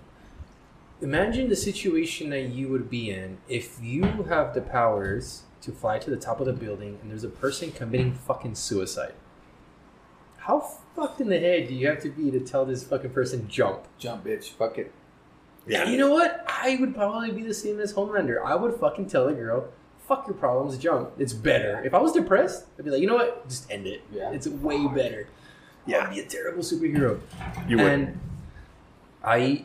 Imagine 1.03 1.49
the 1.49 1.57
situation 1.57 2.31
that 2.31 2.49
you 2.49 2.69
would 2.69 2.89
be 2.89 3.11
in 3.11 3.39
if 3.49 3.79
you 3.83 4.03
have 4.03 4.55
the 4.55 4.63
powers 4.63 5.43
to 5.61 5.73
fly 5.73 5.99
to 5.99 6.09
the 6.09 6.17
top 6.17 6.41
of 6.41 6.47
the 6.47 6.53
building 6.53 6.99
and 7.03 7.11
there's 7.11 7.25
a 7.25 7.29
person 7.29 7.73
committing 7.73 8.15
fucking 8.15 8.55
suicide. 8.55 9.13
How 10.47 10.61
fucked 10.95 11.21
in 11.21 11.29
the 11.29 11.39
head 11.41 11.69
do 11.69 11.75
you 11.75 11.89
have 11.89 12.01
to 12.03 12.09
be 12.09 12.31
to 12.31 12.39
tell 12.41 12.65
this 12.65 12.85
fucking 12.85 13.11
person 13.11 13.49
jump? 13.49 13.81
Jump, 13.99 14.25
bitch. 14.25 14.51
Fuck 14.51 14.79
it. 14.79 14.93
Yeah. 15.67 15.89
You 15.89 15.99
know 15.99 16.11
what? 16.11 16.45
I 16.49 16.77
would 16.79 16.95
probably 16.95 17.33
be 17.33 17.43
the 17.43 17.55
same 17.55 17.81
as 17.81 17.93
Homelander. 17.93 18.45
I 18.45 18.55
would 18.55 18.75
fucking 18.79 19.09
tell 19.09 19.27
a 19.27 19.33
girl, 19.33 19.69
fuck 20.07 20.27
your 20.29 20.37
problems, 20.37 20.79
jump. 20.79 21.11
It's 21.19 21.33
better. 21.33 21.83
If 21.85 21.95
I 21.95 21.99
was 22.01 22.13
depressed, 22.13 22.67
I'd 22.79 22.85
be 22.85 22.93
like, 22.93 23.01
you 23.01 23.09
know 23.09 23.17
what? 23.17 23.49
Just 23.49 23.69
end 23.73 23.89
it. 23.89 24.03
Yeah. 24.13 24.31
It's 24.31 24.47
way 24.47 24.87
better. 24.87 25.27
Yeah. 25.85 26.05
I'd 26.05 26.11
be 26.15 26.21
a 26.21 26.27
terrible 26.27 26.63
superhero. 26.63 27.19
You 27.69 27.79
would. 27.79 27.87
And 27.87 28.21
I, 29.25 29.65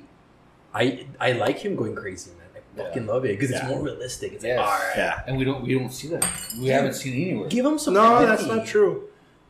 I, 0.73 1.05
I 1.19 1.33
like 1.33 1.59
him 1.59 1.75
going 1.75 1.95
crazy, 1.95 2.31
man. 2.31 2.37
I 2.55 2.83
fucking 2.87 3.05
love 3.05 3.25
it 3.25 3.37
because 3.37 3.51
Yeah. 3.51 3.59
it's 3.59 3.67
more 3.69 3.83
realistic. 3.83 4.33
It's 4.33 4.43
Yes. 4.43 4.57
like, 4.57 4.67
all 4.67 4.73
right, 4.79 4.93
Yeah. 4.97 5.21
And 5.27 5.37
we 5.37 5.43
don't 5.43 5.61
we 5.61 5.77
don't 5.77 5.91
see 5.91 6.07
that. 6.07 6.25
We 6.59 6.67
haven't 6.69 6.93
seen 6.93 7.13
it 7.13 7.29
anywhere. 7.31 7.49
give 7.49 7.65
him 7.65 7.77
some. 7.77 7.93
No, 7.93 8.15
empathy. 8.15 8.25
that's 8.25 8.45
not 8.45 8.65
true. 8.65 9.03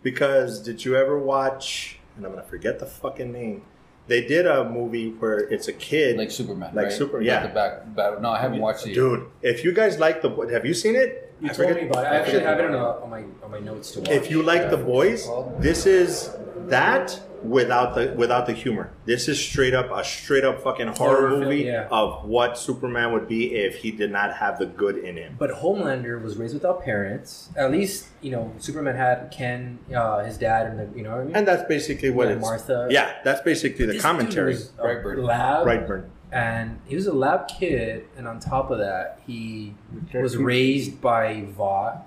Because 0.03 0.59
did 0.59 0.83
you 0.85 0.95
ever 0.95 1.17
watch? 1.19 1.97
And 2.17 2.25
I'm 2.25 2.31
gonna 2.31 2.43
forget 2.43 2.79
the 2.79 2.85
fucking 2.85 3.31
name. 3.31 3.63
They 4.07 4.25
did 4.25 4.45
a 4.47 4.67
movie 4.67 5.11
where 5.11 5.37
it's 5.39 5.67
a 5.67 5.73
kid. 5.73 6.17
Like 6.17 6.31
Superman. 6.31 6.71
Like 6.73 6.85
right? 6.85 6.91
Super- 6.91 7.17
Not 7.19 7.25
yeah. 7.25 7.47
The 7.47 7.53
back 7.53 7.95
battle. 7.95 8.19
No, 8.19 8.31
I 8.31 8.39
haven't 8.41 8.59
watched 8.59 8.85
it. 8.87 8.93
Dude, 8.93 9.27
if 9.41 9.63
you 9.63 9.71
guys 9.71 9.99
like 9.99 10.21
the, 10.21 10.29
have 10.51 10.65
you 10.65 10.73
seen 10.73 10.95
it? 10.95 11.33
You 11.39 11.49
I 11.49 11.53
told 11.53 11.69
forget- 11.69 11.83
me 11.83 11.89
about 11.89 12.03
it. 12.05 12.07
I 12.07 12.11
I 12.11 12.15
actually 12.19 12.43
have 12.43 12.59
it 12.59 12.65
on, 12.65 12.73
a, 12.75 12.77
on 13.03 13.09
my 13.09 13.23
on 13.43 13.51
my 13.51 13.59
notes 13.59 13.91
to 13.91 13.99
watch. 13.99 14.09
If 14.09 14.29
you 14.29 14.41
like 14.43 14.61
Yeah. 14.63 14.69
the 14.69 14.77
boys, 14.77 15.29
this 15.59 15.85
is 15.85 16.35
that 16.67 17.19
without 17.43 17.95
the 17.95 18.13
without 18.17 18.45
the 18.45 18.53
humor. 18.53 18.91
This 19.05 19.27
is 19.27 19.39
straight 19.39 19.73
up 19.73 19.89
a 19.91 20.03
straight 20.03 20.43
up 20.43 20.61
fucking 20.61 20.87
horror 20.87 21.17
Horror 21.17 21.29
film, 21.31 21.39
movie 21.43 21.63
yeah. 21.63 21.87
of 21.91 22.25
what 22.25 22.57
Superman 22.57 23.11
would 23.13 23.27
be 23.27 23.53
if 23.55 23.75
he 23.77 23.91
did 23.91 24.11
not 24.11 24.33
have 24.35 24.59
the 24.59 24.65
good 24.65 24.97
in 24.97 25.17
him. 25.17 25.35
But 25.39 25.51
Homelander 25.51 26.21
was 26.21 26.37
raised 26.37 26.53
without 26.53 26.83
parents. 26.83 27.49
At 27.55 27.71
least 27.71 28.07
you 28.21 28.31
know 28.31 28.53
Superman 28.59 28.95
had 28.95 29.31
Ken, 29.31 29.79
uh, 29.95 30.23
his 30.23 30.37
dad, 30.37 30.67
and 30.67 30.79
the 30.79 30.97
you 30.97 31.03
know 31.03 31.11
what 31.11 31.21
I 31.21 31.23
mean. 31.25 31.35
And 31.35 31.47
that's 31.47 31.63
basically 31.67 32.09
what 32.09 32.27
Yeah, 32.27 32.33
it's. 32.35 32.41
Martha. 32.41 32.87
Yeah, 32.89 33.13
that's 33.23 33.41
basically 33.41 33.85
the 33.85 33.93
This 33.93 34.01
commentary. 34.01 34.53
dude 34.53 34.61
was 34.61 34.69
Brightburn. 34.71 35.23
lab, 35.23 35.65
Brightburn. 35.67 36.05
and 36.31 36.79
he 36.85 36.95
was 36.95 37.07
a 37.07 37.13
lab 37.13 37.47
kid, 37.47 38.05
and 38.17 38.27
on 38.27 38.39
top 38.39 38.71
of 38.71 38.77
that, 38.79 39.19
he 39.27 39.73
was 40.13 40.37
raised 40.37 41.01
by 41.01 41.43
Vought, 41.57 42.05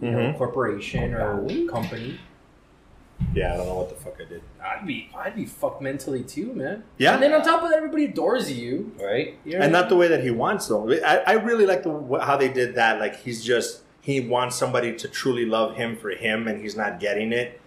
you 0.00 0.10
know, 0.10 0.18
Mhm. 0.18 0.38
corporation 0.38 1.12
or 1.14 1.46
company. 1.70 2.18
Yeah, 3.34 3.54
I 3.54 3.56
don't 3.58 3.66
know 3.66 3.74
what 3.76 3.88
the 3.90 3.94
fuck 3.94 4.14
I 4.20 4.24
did. 4.24 4.42
I'd 4.64 4.86
be, 4.86 5.08
I'd 5.16 5.36
be 5.36 5.44
fucked 5.46 5.80
mentally 5.82 6.22
too, 6.24 6.52
man. 6.52 6.82
Yeah. 6.98 7.14
And 7.14 7.22
then 7.22 7.32
on 7.32 7.42
top 7.42 7.62
of 7.62 7.68
that, 7.70 7.76
everybody 7.76 8.06
adores 8.06 8.50
you, 8.50 8.92
Right? 9.00 9.36
you 9.44 9.52
know 9.58 9.60
and 9.64 9.72
what 9.72 9.78
I 9.78 9.80
not 9.82 9.88
the 9.88 9.96
way 9.96 10.08
that 10.08 10.22
he 10.24 10.30
wants 10.30 10.66
though. 10.66 10.90
I, 10.92 11.18
I 11.26 11.32
really 11.34 11.66
like 11.66 11.82
the 11.84 12.18
how 12.24 12.36
they 12.36 12.48
did 12.48 12.74
that. 12.74 12.98
Like 12.98 13.20
he's 13.20 13.44
just 13.44 13.82
he 14.00 14.20
wants 14.20 14.56
somebody 14.56 14.94
to 14.96 15.08
truly 15.08 15.44
love 15.46 15.76
him 15.76 15.96
for 15.96 16.10
him, 16.10 16.48
and 16.48 16.60
he's 16.60 16.76
not 16.76 16.98
getting 16.98 17.32
it, 17.32 17.60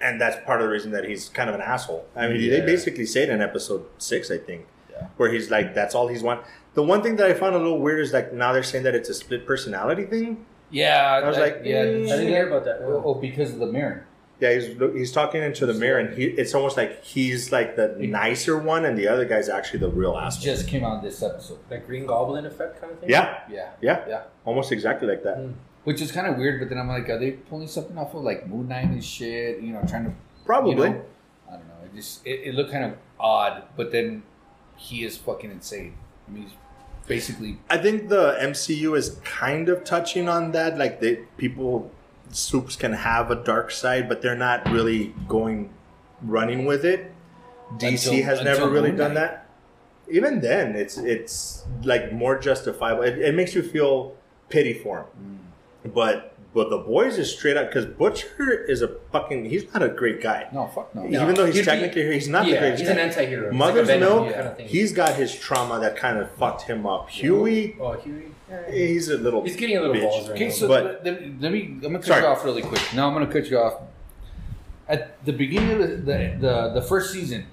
and 0.00 0.20
that's 0.20 0.36
part 0.44 0.60
of 0.60 0.66
the 0.66 0.72
reason 0.72 0.92
that 0.92 1.04
he's 1.08 1.28
kind 1.30 1.48
of 1.48 1.54
an 1.56 1.62
asshole. 1.62 2.04
I 2.14 2.28
mean, 2.28 2.50
they 2.50 2.60
basically 2.60 3.06
say 3.06 3.22
it 3.24 3.30
in 3.30 3.40
episode 3.40 3.86
six, 3.98 4.30
I 4.30 4.36
think, 4.38 4.66
Yeah. 4.90 5.06
where 5.16 5.32
he's 5.32 5.50
like, 5.50 5.74
"That's 5.74 5.94
all 5.94 6.08
he's 6.08 6.22
want." 6.22 6.42
The 6.74 6.82
one 6.82 7.02
thing 7.02 7.16
that 7.16 7.26
I 7.28 7.34
found 7.34 7.54
a 7.54 7.58
little 7.58 7.80
weird 7.80 8.00
is 8.00 8.12
like 8.12 8.32
now 8.32 8.52
they're 8.52 8.62
saying 8.62 8.84
that 8.84 8.94
it's 8.94 9.08
a 9.08 9.14
split 9.14 9.46
personality 9.46 10.04
thing. 10.04 10.44
Yeah. 10.70 11.20
I 11.22 11.26
was 11.26 11.36
that- 11.36 11.42
like, 11.42 11.60
yeah. 11.64 11.84
mm. 11.84 12.04
I 12.06 12.16
didn't 12.16 12.28
hear 12.28 12.46
about 12.48 12.64
that. 12.66 12.78
Oh, 12.82 13.02
oh, 13.04 13.14
because 13.14 13.52
of 13.52 13.58
the 13.58 13.66
mirror. 13.66 14.06
Yeah, 14.42 14.52
he's 14.58 14.66
he's 14.94 15.12
talking 15.12 15.42
into 15.42 15.64
the 15.66 15.74
mirror, 15.74 15.98
and 16.00 16.14
he 16.18 16.24
it's 16.24 16.52
almost 16.54 16.76
like 16.76 17.02
he's 17.04 17.52
like 17.52 17.76
the 17.76 17.94
nicer 17.98 18.58
one, 18.58 18.84
and 18.84 18.98
the 18.98 19.06
other 19.08 19.24
guy's 19.24 19.48
actually 19.48 19.78
the 19.80 19.88
real 19.88 20.14
It 20.18 20.22
asshole. 20.22 20.44
just 20.54 20.66
came 20.68 20.84
out 20.84 21.02
this 21.02 21.22
episode. 21.22 21.58
That 21.68 21.86
Green 21.86 22.06
Goblin 22.06 22.44
effect 22.44 22.80
kind 22.80 22.92
of 22.92 22.98
thing. 22.98 23.08
Yeah, 23.10 23.40
Yeah. 23.48 23.70
yeah, 23.80 24.04
Yeah. 24.08 24.22
almost 24.44 24.72
exactly 24.72 25.06
like 25.08 25.22
that. 25.22 25.38
Mm. 25.38 25.54
Which 25.84 26.00
is 26.00 26.10
kind 26.12 26.26
of 26.26 26.36
weird, 26.36 26.60
but 26.60 26.68
then 26.68 26.78
I'm 26.78 26.88
like, 26.88 27.08
are 27.08 27.18
they 27.18 27.32
pulling 27.32 27.68
something 27.68 27.96
off 27.98 28.14
of 28.14 28.22
like 28.22 28.46
Moon 28.48 28.68
Knight 28.68 28.84
and 28.88 29.04
shit? 29.04 29.60
You 29.60 29.72
know, 29.72 29.82
trying 29.88 30.04
to 30.06 30.12
Probably. 30.44 30.72
You 30.88 30.94
know, 30.94 31.04
I 31.48 31.52
don't 31.52 31.68
know. 31.68 31.74
It 31.84 31.94
just 31.94 32.26
it, 32.26 32.40
it 32.48 32.54
looked 32.56 32.72
kind 32.72 32.84
of 32.84 32.92
odd, 33.20 33.62
but 33.76 33.92
then 33.92 34.22
he 34.76 35.04
is 35.04 35.16
fucking 35.16 35.50
insane. 35.52 35.94
I 36.26 36.30
mean, 36.32 36.42
he's 36.44 36.52
basically 37.06 37.58
I 37.70 37.78
think 37.78 38.08
the 38.08 38.36
MCU 38.40 38.96
is 38.96 39.20
kind 39.24 39.68
of 39.68 39.84
touching 39.84 40.28
on 40.28 40.50
that. 40.52 40.78
Like 40.78 41.00
they 41.00 41.16
people, 41.36 41.90
soups 42.34 42.76
can 42.76 42.92
have 42.92 43.30
a 43.30 43.34
dark 43.36 43.70
side, 43.70 44.08
but 44.08 44.22
they're 44.22 44.36
not 44.36 44.68
really 44.70 45.14
going 45.28 45.70
running 46.22 46.64
with 46.64 46.84
it. 46.84 47.12
DC 47.78 48.08
Until- 48.08 48.24
has 48.24 48.42
never 48.42 48.68
really 48.68 48.90
Moon 48.90 48.98
done 48.98 49.14
Knight. 49.14 49.20
that. 49.20 49.38
Even 50.10 50.40
then, 50.40 50.74
it's 50.76 50.98
it's 50.98 51.64
like 51.84 52.12
more 52.12 52.38
justifiable. 52.38 53.02
It, 53.02 53.18
it 53.18 53.34
makes 53.34 53.54
you 53.54 53.62
feel 53.62 54.14
pity 54.48 54.74
for 54.74 54.98
him. 54.98 55.40
Mm. 55.86 55.94
But 55.94 56.31
but 56.54 56.68
the 56.70 56.78
boys 56.78 57.16
is 57.18 57.32
straight 57.34 57.56
up 57.56 57.68
because 57.68 57.86
Butcher 57.86 58.64
is 58.68 58.82
a 58.82 58.88
fucking. 59.10 59.46
He's 59.46 59.72
not 59.72 59.82
a 59.82 59.88
great 59.88 60.20
guy. 60.22 60.48
no 60.52 60.66
fuck 60.68 60.94
no. 60.94 61.02
No. 61.04 61.22
Even 61.22 61.34
though 61.34 61.46
he's 61.46 61.54
He'd 61.56 61.60
be- 61.62 61.64
technically 61.66 62.12
he's 62.12 62.28
not 62.28 62.44
the 62.44 62.52
yeah, 62.52 62.58
greatest. 62.60 62.80
he's 62.82 62.88
guy. 62.88 62.94
an 62.94 63.08
anti-hero. 63.08 63.52
Mother's 63.52 63.88
like 63.88 63.96
a 63.96 64.00
Venom 64.00 64.24
Milk, 64.24 64.34
kind 64.34 64.46
of 64.48 64.58
he's 64.58 64.92
got 64.92 65.14
his 65.14 65.34
trauma 65.34 65.80
that 65.80 65.96
kind 65.96 66.18
of 66.18 66.30
fucked 66.32 66.62
him 66.62 66.86
up. 66.86 67.08
Huey, 67.08 67.76
Oh, 67.80 67.92
Huey. 67.92 68.24
he's 68.70 69.08
a 69.08 69.16
little. 69.16 69.42
He's 69.42 69.56
getting 69.56 69.78
a 69.78 69.80
little 69.80 69.96
bitch. 69.96 70.02
balls 70.02 70.28
right 70.28 70.34
Okay, 70.36 70.48
now. 70.48 70.52
so 70.52 70.68
But- 70.68 71.04
let, 71.04 71.20
me, 71.22 71.34
let 71.40 71.52
me. 71.52 71.62
I'm 71.62 71.80
gonna 71.80 71.98
cut 71.98 72.06
Sorry. 72.06 72.20
you 72.22 72.26
off 72.28 72.44
really 72.44 72.62
quick. 72.62 72.82
No, 72.94 73.06
I'm 73.08 73.12
gonna 73.14 73.26
cut 73.32 73.46
you 73.50 73.58
off. 73.58 73.80
At 74.88 75.24
the 75.24 75.32
beginning 75.32 75.70
of 75.72 75.78
the 75.78 75.86
the, 75.96 76.36
the, 76.40 76.68
the 76.74 76.82
first 76.82 77.12
season, 77.12 77.46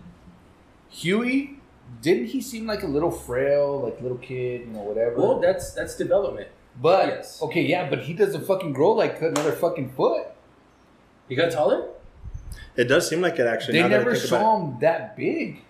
Huey 0.90 1.56
didn't 2.02 2.28
he 2.28 2.42
seem 2.42 2.66
like 2.68 2.84
a 2.84 2.88
little 2.88 3.12
frail, 3.12 3.82
like 3.82 4.02
little 4.02 4.18
kid, 4.18 4.62
you 4.62 4.68
know, 4.68 4.80
whatever. 4.82 5.16
well, 5.18 5.40
that's 5.40 5.72
that's 5.74 5.96
development. 5.96 6.48
But 6.82 7.08
yes. 7.08 7.42
okay, 7.42 7.62
yeah, 7.62 7.90
but 7.90 8.00
he 8.00 8.14
doesn't 8.14 8.46
fucking 8.46 8.74
grow 8.74 8.92
like 8.92 9.22
another 9.22 9.52
fucking 9.52 9.92
foot. 9.92 10.28
He 11.28 11.36
got 11.36 11.52
taller. 11.52 11.88
It 12.76 12.86
does 12.86 13.08
seem 13.10 13.22
like 13.22 13.38
it 13.40 13.48
actually. 13.48 13.74
They 13.74 13.82
now 13.82 13.88
never 13.90 14.16
think 14.16 14.26
saw 14.26 14.58
him 14.58 14.78
that 14.80 15.16
big, 15.18 15.62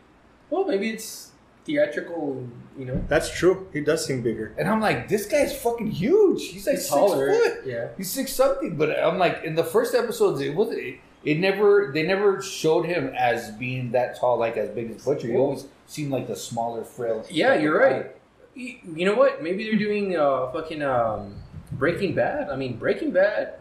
Well, 0.49 0.65
maybe 0.65 0.89
it's 0.91 1.31
theatrical. 1.65 2.47
You 2.77 2.85
know. 2.85 3.03
That's 3.07 3.35
true. 3.35 3.67
He 3.73 3.81
does 3.81 4.05
seem 4.05 4.21
bigger. 4.21 4.53
and 4.57 4.69
I'm 4.69 4.79
like, 4.79 5.09
this 5.09 5.25
guy's 5.25 5.59
fucking 5.59 5.91
huge. 5.91 6.43
He's 6.49 6.65
like 6.65 6.75
he's 6.75 6.83
six 6.83 6.89
taller. 6.89 7.33
foot. 7.33 7.65
Yeah. 7.65 7.89
He's 7.97 8.09
six 8.09 8.31
something, 8.31 8.77
but 8.77 8.97
I'm 8.97 9.17
like 9.17 9.43
in 9.43 9.55
the 9.55 9.63
first 9.63 9.93
episodes, 9.95 10.39
it 10.41 10.55
was 10.55 10.69
it, 10.71 10.99
it 11.23 11.39
never 11.39 11.91
they 11.93 12.03
never 12.03 12.41
showed 12.41 12.85
him 12.85 13.11
as 13.17 13.51
being 13.51 13.91
that 13.91 14.17
tall, 14.19 14.37
like 14.37 14.55
as 14.55 14.69
big 14.69 14.91
as 14.91 15.03
Butcher. 15.03 15.27
He 15.27 15.35
always 15.35 15.65
seemed 15.87 16.11
like 16.11 16.27
the 16.27 16.35
smaller, 16.35 16.83
frail. 16.85 17.25
Yeah, 17.29 17.55
you're 17.55 17.77
right. 17.77 18.15
You 18.55 18.75
you 18.95 19.05
know 19.05 19.15
what? 19.15 19.41
Maybe 19.43 19.63
they're 19.63 19.79
doing 19.79 20.15
uh, 20.17 20.51
fucking 20.51 20.81
um, 20.81 21.35
Breaking 21.71 22.15
Bad. 22.15 22.49
I 22.49 22.55
mean, 22.55 22.77
Breaking 22.77 23.11
Bad. 23.11 23.53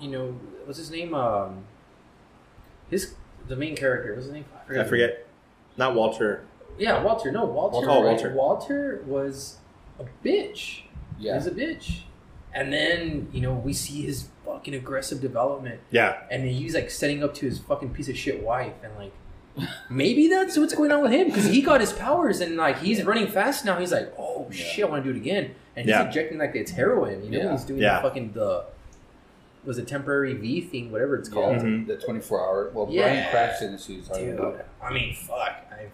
You 0.00 0.10
know, 0.10 0.26
what's 0.64 0.78
his 0.78 0.90
name? 0.90 1.14
Um, 1.14 1.64
his 2.90 3.14
the 3.48 3.56
main 3.56 3.76
character. 3.76 4.12
What's 4.14 4.26
his 4.26 4.34
name? 4.34 4.44
I 4.68 4.84
forget. 4.84 5.26
Not 5.76 5.94
Walter. 5.94 6.44
Yeah, 6.78 7.02
Walter. 7.02 7.30
No, 7.32 7.44
Walter. 7.44 7.88
Oh, 7.90 8.02
right? 8.02 8.12
Walter. 8.12 8.34
Walter 8.34 9.02
was 9.06 9.58
a 9.98 10.04
bitch. 10.24 10.82
Yeah, 11.18 11.34
He's 11.34 11.46
a 11.46 11.50
bitch. 11.50 12.00
And 12.54 12.72
then 12.72 13.28
you 13.32 13.40
know 13.40 13.52
we 13.54 13.72
see 13.72 14.02
his 14.02 14.28
fucking 14.44 14.74
aggressive 14.74 15.20
development, 15.20 15.80
Yeah. 15.90 16.22
and 16.30 16.44
he's 16.44 16.74
like 16.74 16.90
setting 16.90 17.22
up 17.22 17.34
to 17.34 17.46
his 17.46 17.58
fucking 17.60 17.90
piece 17.90 18.08
of 18.08 18.16
shit 18.16 18.42
wife, 18.42 18.72
and 18.82 18.96
like 18.96 19.12
maybe 19.88 20.28
that's 20.28 20.56
what's 20.56 20.74
going 20.74 20.92
on 20.92 21.02
with 21.02 21.12
him 21.12 21.26
because 21.28 21.46
he 21.46 21.60
got 21.62 21.80
his 21.80 21.92
powers 21.92 22.40
and 22.40 22.56
like 22.56 22.78
he's 22.78 23.04
running 23.04 23.26
fast 23.26 23.64
now. 23.64 23.78
He's 23.78 23.92
like, 23.92 24.12
oh 24.18 24.46
oh 24.48 24.50
shit, 24.50 24.84
I 24.84 24.88
want 24.88 25.04
to 25.04 25.12
do 25.12 25.16
it 25.16 25.20
again. 25.20 25.54
And 25.76 25.84
he's 25.86 25.90
Yeah. 25.94 26.06
injecting 26.06 26.38
like 26.38 26.54
it's 26.54 26.70
heroin. 26.70 27.22
You 27.24 27.30
know, 27.30 27.44
Yeah. 27.44 27.52
he's 27.52 27.64
doing 27.64 27.80
Yeah. 27.80 27.96
the 28.00 28.08
fucking 28.08 28.32
the 28.32 28.64
was 29.64 29.76
a 29.76 29.82
temporary 29.82 30.32
V 30.32 30.62
thing, 30.62 30.90
whatever 30.90 31.16
it's 31.16 31.28
called. 31.28 31.56
Yeah, 31.56 31.62
Mhm. 31.62 31.86
the 31.86 31.96
24 31.96 32.40
hour. 32.40 32.70
Well, 32.72 32.88
Yeah. 32.90 33.02
Bryan 33.02 33.30
Cranston 33.30 33.74
is 33.74 33.86
who 33.86 33.92
he's 33.94 34.08
talking 34.08 34.30
Dude, 34.30 34.38
about. 34.40 34.64
I 34.82 34.90
mean, 34.92 35.14
fuck. 35.14 35.36
I've, 35.70 35.90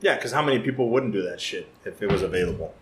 Yeah, 0.00 0.16
because 0.16 0.32
how 0.32 0.42
many 0.42 0.58
people 0.58 0.88
wouldn't 0.90 1.12
do 1.12 1.22
that 1.22 1.40
shit 1.40 1.68
if 1.84 2.02
it 2.02 2.10
was 2.10 2.22
available? 2.22 2.74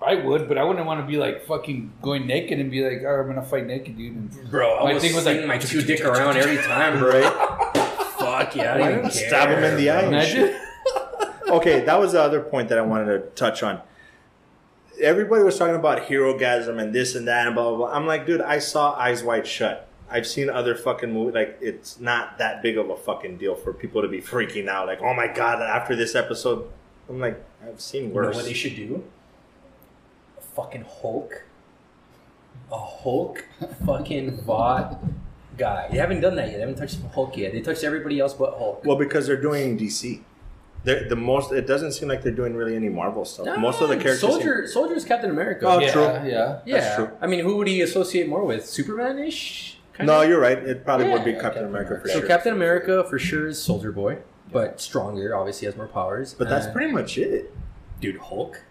I 0.00 0.14
would, 0.14 0.48
but 0.48 0.56
I 0.56 0.64
wouldn't 0.64 0.86
want 0.86 1.00
to 1.00 1.06
be 1.06 1.18
like 1.18 1.44
fucking 1.44 1.92
going 2.00 2.26
naked 2.26 2.58
and 2.60 2.70
be 2.70 2.82
like, 2.88 3.02
oh, 3.04 3.20
I'm 3.20 3.26
gonna 3.26 3.42
fight 3.42 3.66
naked, 3.66 3.98
dude. 3.98 4.14
And 4.14 4.50
bro, 4.50 4.78
I 4.78 4.84
My 4.84 4.92
was 4.94 5.02
thing 5.02 5.14
was 5.14 5.26
like- 5.26 5.44
my 5.44 5.58
two 5.58 5.82
dick 5.82 6.02
around 6.04 6.36
every 6.38 6.56
time, 6.56 6.98
bro. 7.00 7.74
fuck 8.48 8.56
yeah, 8.56 8.74
I 8.74 8.78
didn't 8.78 8.98
even 8.98 9.10
Stab 9.10 9.48
him 9.50 9.64
in 9.64 9.76
the 9.76 9.84
care, 9.84 9.96
eye. 9.96 10.00
bro. 10.00 10.08
Imagine. 10.10 10.60
okay, 11.48 11.80
that 11.84 11.98
was 11.98 12.12
the 12.12 12.22
other 12.22 12.40
point 12.40 12.68
that 12.68 12.78
I 12.78 12.82
wanted 12.82 13.06
to 13.06 13.18
touch 13.34 13.62
on. 13.62 13.80
Everybody 15.00 15.44
was 15.44 15.56
talking 15.58 15.76
about 15.76 16.02
Herogasm 16.08 16.80
and 16.80 16.92
this 16.94 17.14
and 17.14 17.28
that 17.28 17.46
and 17.46 17.54
blah 17.54 17.68
blah 17.70 17.76
blah. 17.76 17.92
I'm 17.96 18.06
like, 18.06 18.26
dude, 18.26 18.40
I 18.40 18.58
saw 18.58 18.94
Eyes 18.94 19.22
Wide 19.22 19.46
Shut. 19.46 19.88
I've 20.10 20.26
seen 20.26 20.48
other 20.48 20.74
fucking 20.74 21.12
movies. 21.12 21.34
Like, 21.34 21.58
it's 21.60 22.00
not 22.00 22.38
that 22.38 22.62
big 22.62 22.78
of 22.78 22.88
a 22.90 22.96
fucking 22.96 23.36
deal 23.36 23.54
for 23.54 23.72
people 23.74 24.00
to 24.02 24.08
be 24.08 24.20
freaking 24.20 24.66
out. 24.66 24.86
Like, 24.86 25.00
oh 25.02 25.12
my 25.14 25.28
god, 25.28 25.60
after 25.62 25.94
this 25.94 26.14
episode, 26.14 26.68
I'm 27.08 27.20
like, 27.20 27.42
I've 27.66 27.80
seen 27.80 28.04
You 28.04 28.08
know 28.08 28.14
worse. 28.14 28.36
what 28.36 28.44
they 28.46 28.54
should 28.54 28.74
do? 28.74 29.04
A 30.38 30.40
fucking 30.40 30.84
Hulk. 30.88 31.44
A 32.72 32.78
Hulk 32.78 33.44
fucking 33.86 34.40
Vought 34.42 34.98
guy. 35.58 35.88
They 35.90 35.98
haven't 35.98 36.20
done 36.20 36.36
that 36.36 36.46
yet. 36.48 36.54
They 36.54 36.60
haven't 36.60 36.76
touched 36.76 36.98
Hulk 37.14 37.36
yet. 37.36 37.52
They 37.52 37.60
touched 37.60 37.84
everybody 37.84 38.20
else 38.20 38.32
but 38.34 38.56
Hulk. 38.56 38.84
Well, 38.84 38.96
because 38.96 39.26
they're 39.26 39.40
doing 39.40 39.76
DC. 39.78 40.22
They're, 40.84 41.08
the 41.08 41.16
most. 41.16 41.52
It 41.52 41.66
doesn't 41.66 41.92
seem 41.92 42.08
like 42.08 42.22
they're 42.22 42.32
doing 42.32 42.54
really 42.54 42.76
any 42.76 42.88
Marvel 42.88 43.24
stuff. 43.24 43.46
No, 43.46 43.56
most 43.58 43.82
of 43.82 43.88
the 43.88 43.96
characters. 43.96 44.20
seem- 44.20 44.30
Soldier 44.30 44.66
Soldier's 44.68 45.04
Captain 45.04 45.28
America. 45.30 45.66
Oh, 45.66 45.80
yeah, 45.80 45.90
true. 45.92 46.02
Yeah. 46.02 46.60
yeah. 46.64 46.80
that's 46.80 46.96
true. 46.96 47.10
I 47.20 47.26
mean, 47.26 47.40
who 47.40 47.56
would 47.56 47.66
he 47.66 47.82
associate 47.82 48.28
more 48.28 48.44
with? 48.44 48.64
Superman 48.66 49.18
ish? 49.18 49.78
no, 50.00 50.22
you're 50.22 50.40
right. 50.40 50.56
It 50.58 50.84
probably 50.84 51.10
would 51.10 51.24
be 51.24 51.32
Yeah, 51.32 51.40
Captain, 51.40 51.62
Captain 51.62 51.64
America, 51.66 51.88
America. 51.94 52.08
for 52.08 52.12
So 52.14 52.18
sure. 52.20 52.28
Captain 52.28 52.52
America 52.52 53.04
for 53.10 53.18
sure 53.18 53.48
is 53.48 53.60
Soldier 53.60 53.90
Boy, 53.90 54.18
but 54.52 54.80
stronger. 54.80 55.34
Obviously, 55.36 55.66
has 55.66 55.76
more 55.76 55.88
powers. 55.88 56.34
but 56.34 56.48
that's 56.48 56.66
Uh, 56.66 56.72
pretty 56.72 56.92
much 56.92 57.18
it. 57.18 57.52
dude. 58.00 58.16
Hulk. 58.18 58.62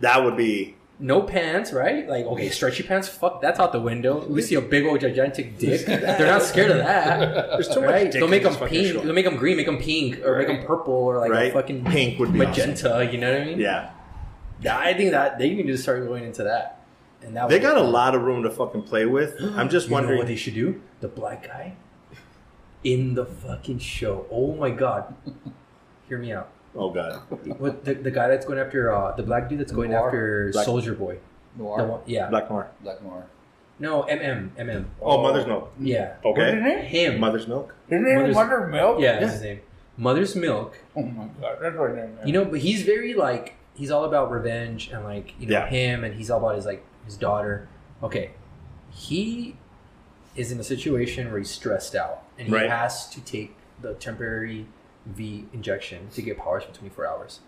That 0.00 0.22
would 0.24 0.36
be. 0.36 0.76
No 1.00 1.22
pants, 1.22 1.72
right? 1.72 2.08
Like, 2.08 2.26
okay, 2.26 2.48
stretchy 2.50 2.82
pants. 2.82 3.06
Fuck, 3.08 3.40
that's 3.40 3.60
out 3.60 3.70
the 3.72 3.80
window. 3.80 4.26
We 4.26 4.42
see 4.42 4.56
a 4.56 4.60
big 4.60 4.84
old 4.84 5.00
gigantic 5.00 5.56
dick. 5.56 5.86
They're 5.86 6.26
not 6.26 6.42
scared 6.42 6.72
of 6.72 6.78
that. 6.78 7.50
There's 7.50 7.68
too 7.68 7.80
much 7.82 7.90
right? 7.90 8.10
dick 8.10 8.20
They'll 8.20 8.26
make 8.28 8.42
them 8.42 8.56
pink. 8.56 9.02
They'll 9.02 9.12
make 9.12 9.24
them 9.24 9.36
green. 9.36 9.56
Make 9.56 9.66
them 9.66 9.78
pink, 9.78 10.18
or 10.24 10.36
make 10.38 10.48
them 10.48 10.64
purple, 10.66 10.94
or 10.94 11.18
like 11.18 11.30
Right? 11.30 11.52
fucking 11.52 11.84
Pink 11.84 12.18
would 12.18 12.32
be 12.32 12.38
magenta. 12.40 13.08
You 13.12 13.18
know 13.18 13.32
what 13.32 13.42
I 13.42 13.44
mean? 13.44 13.60
Yeah. 13.60 13.90
Yeah, 14.60 14.76
I 14.76 14.92
think 14.92 15.12
that 15.12 15.38
they 15.38 15.50
need 15.54 15.68
to 15.68 15.78
start 15.78 16.04
going 16.04 16.24
into 16.24 16.42
that. 16.42 16.80
And 17.22 17.36
that 17.36 17.48
They 17.48 17.60
got 17.60 17.76
a 17.76 17.80
fun. 17.80 17.92
lot 17.92 18.14
of 18.16 18.22
room 18.22 18.42
to 18.42 18.50
fucking 18.50 18.82
play 18.82 19.06
with. 19.06 19.36
I'm 19.56 19.68
just 19.68 19.86
You 19.86 19.90
know 19.90 19.94
wondering. 19.98 20.18
what 20.18 20.26
they 20.26 20.34
should 20.36 20.54
do? 20.54 20.80
The 21.00 21.06
black 21.08 21.46
guy 21.46 21.76
in 22.82 23.14
the 23.14 23.24
fucking 23.24 23.78
show. 23.78 24.26
Oh 24.32 24.54
my 24.56 24.70
god. 24.70 25.14
Hear 26.08 26.18
me 26.18 26.32
out. 26.32 26.48
Oh 26.76 26.90
god. 26.90 27.20
What 27.58 27.84
the, 27.84 27.94
the 27.94 28.10
guy 28.10 28.28
that's 28.28 28.46
going 28.46 28.58
after 28.58 28.92
uh, 28.94 29.14
the 29.16 29.22
black 29.22 29.48
dude 29.48 29.60
that's 29.60 29.72
going 29.72 29.90
Noir? 29.90 30.06
after 30.06 30.50
Black- 30.52 30.64
Soldier 30.64 30.94
Boy. 30.94 31.18
The 31.56 31.62
Noir. 31.62 31.86
one, 31.86 32.00
yeah. 32.06 32.28
Black 32.30 32.50
Noir. 32.50 32.70
Black 32.82 33.02
Noir. 33.02 33.26
No, 33.80 34.02
MM, 34.02 34.50
MM. 34.56 34.84
Oh, 35.00 35.22
Mother's 35.22 35.46
Milk. 35.46 35.72
Yeah. 35.80 36.14
Okay. 36.24 36.84
Him. 36.86 37.20
Mother's 37.20 37.46
Milk. 37.46 37.74
His 37.88 38.00
name 38.02 38.26
is 38.26 38.34
Mother 38.34 38.66
Milk? 38.66 39.00
Yeah, 39.00 39.20
that's 39.20 39.34
his 39.34 39.42
name. 39.42 39.60
Mother's 39.96 40.34
Milk. 40.36 40.76
Oh 40.96 41.02
my 41.02 41.26
god, 41.40 41.58
that's 41.60 41.76
right 41.76 41.94
name. 41.94 42.18
You 42.24 42.32
know, 42.32 42.44
but 42.44 42.60
he's 42.60 42.82
very 42.82 43.14
like 43.14 43.54
he's 43.74 43.90
all 43.90 44.04
about 44.04 44.30
revenge 44.30 44.88
and 44.92 45.04
like 45.04 45.34
you 45.40 45.46
know 45.46 45.52
Yeah. 45.60 45.66
him, 45.68 46.04
and 46.04 46.14
he's 46.14 46.30
all 46.30 46.38
about 46.38 46.56
his 46.56 46.66
like 46.66 46.84
his 47.04 47.16
daughter. 47.16 47.68
Okay, 48.02 48.30
he 48.90 49.56
is 50.36 50.52
in 50.52 50.60
a 50.60 50.64
situation 50.64 51.30
where 51.30 51.38
he's 51.38 51.50
stressed 51.50 51.94
out, 51.96 52.22
and 52.38 52.48
he 52.48 52.54
Right. 52.54 52.70
has 52.70 53.08
to 53.10 53.20
take 53.20 53.56
the 53.80 53.94
temporary 53.94 54.66
V 55.08 55.46
injection 55.52 56.08
to 56.14 56.22
get 56.22 56.36
powers 56.38 56.64
for 56.64 56.72
twenty 56.74 56.94
four 56.94 57.06
hours, 57.06 57.40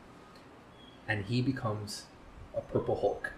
and 1.08 1.24
he 1.26 1.42
becomes 1.42 2.04
a 2.56 2.60
purple 2.60 2.96
Hulk. 3.00 3.32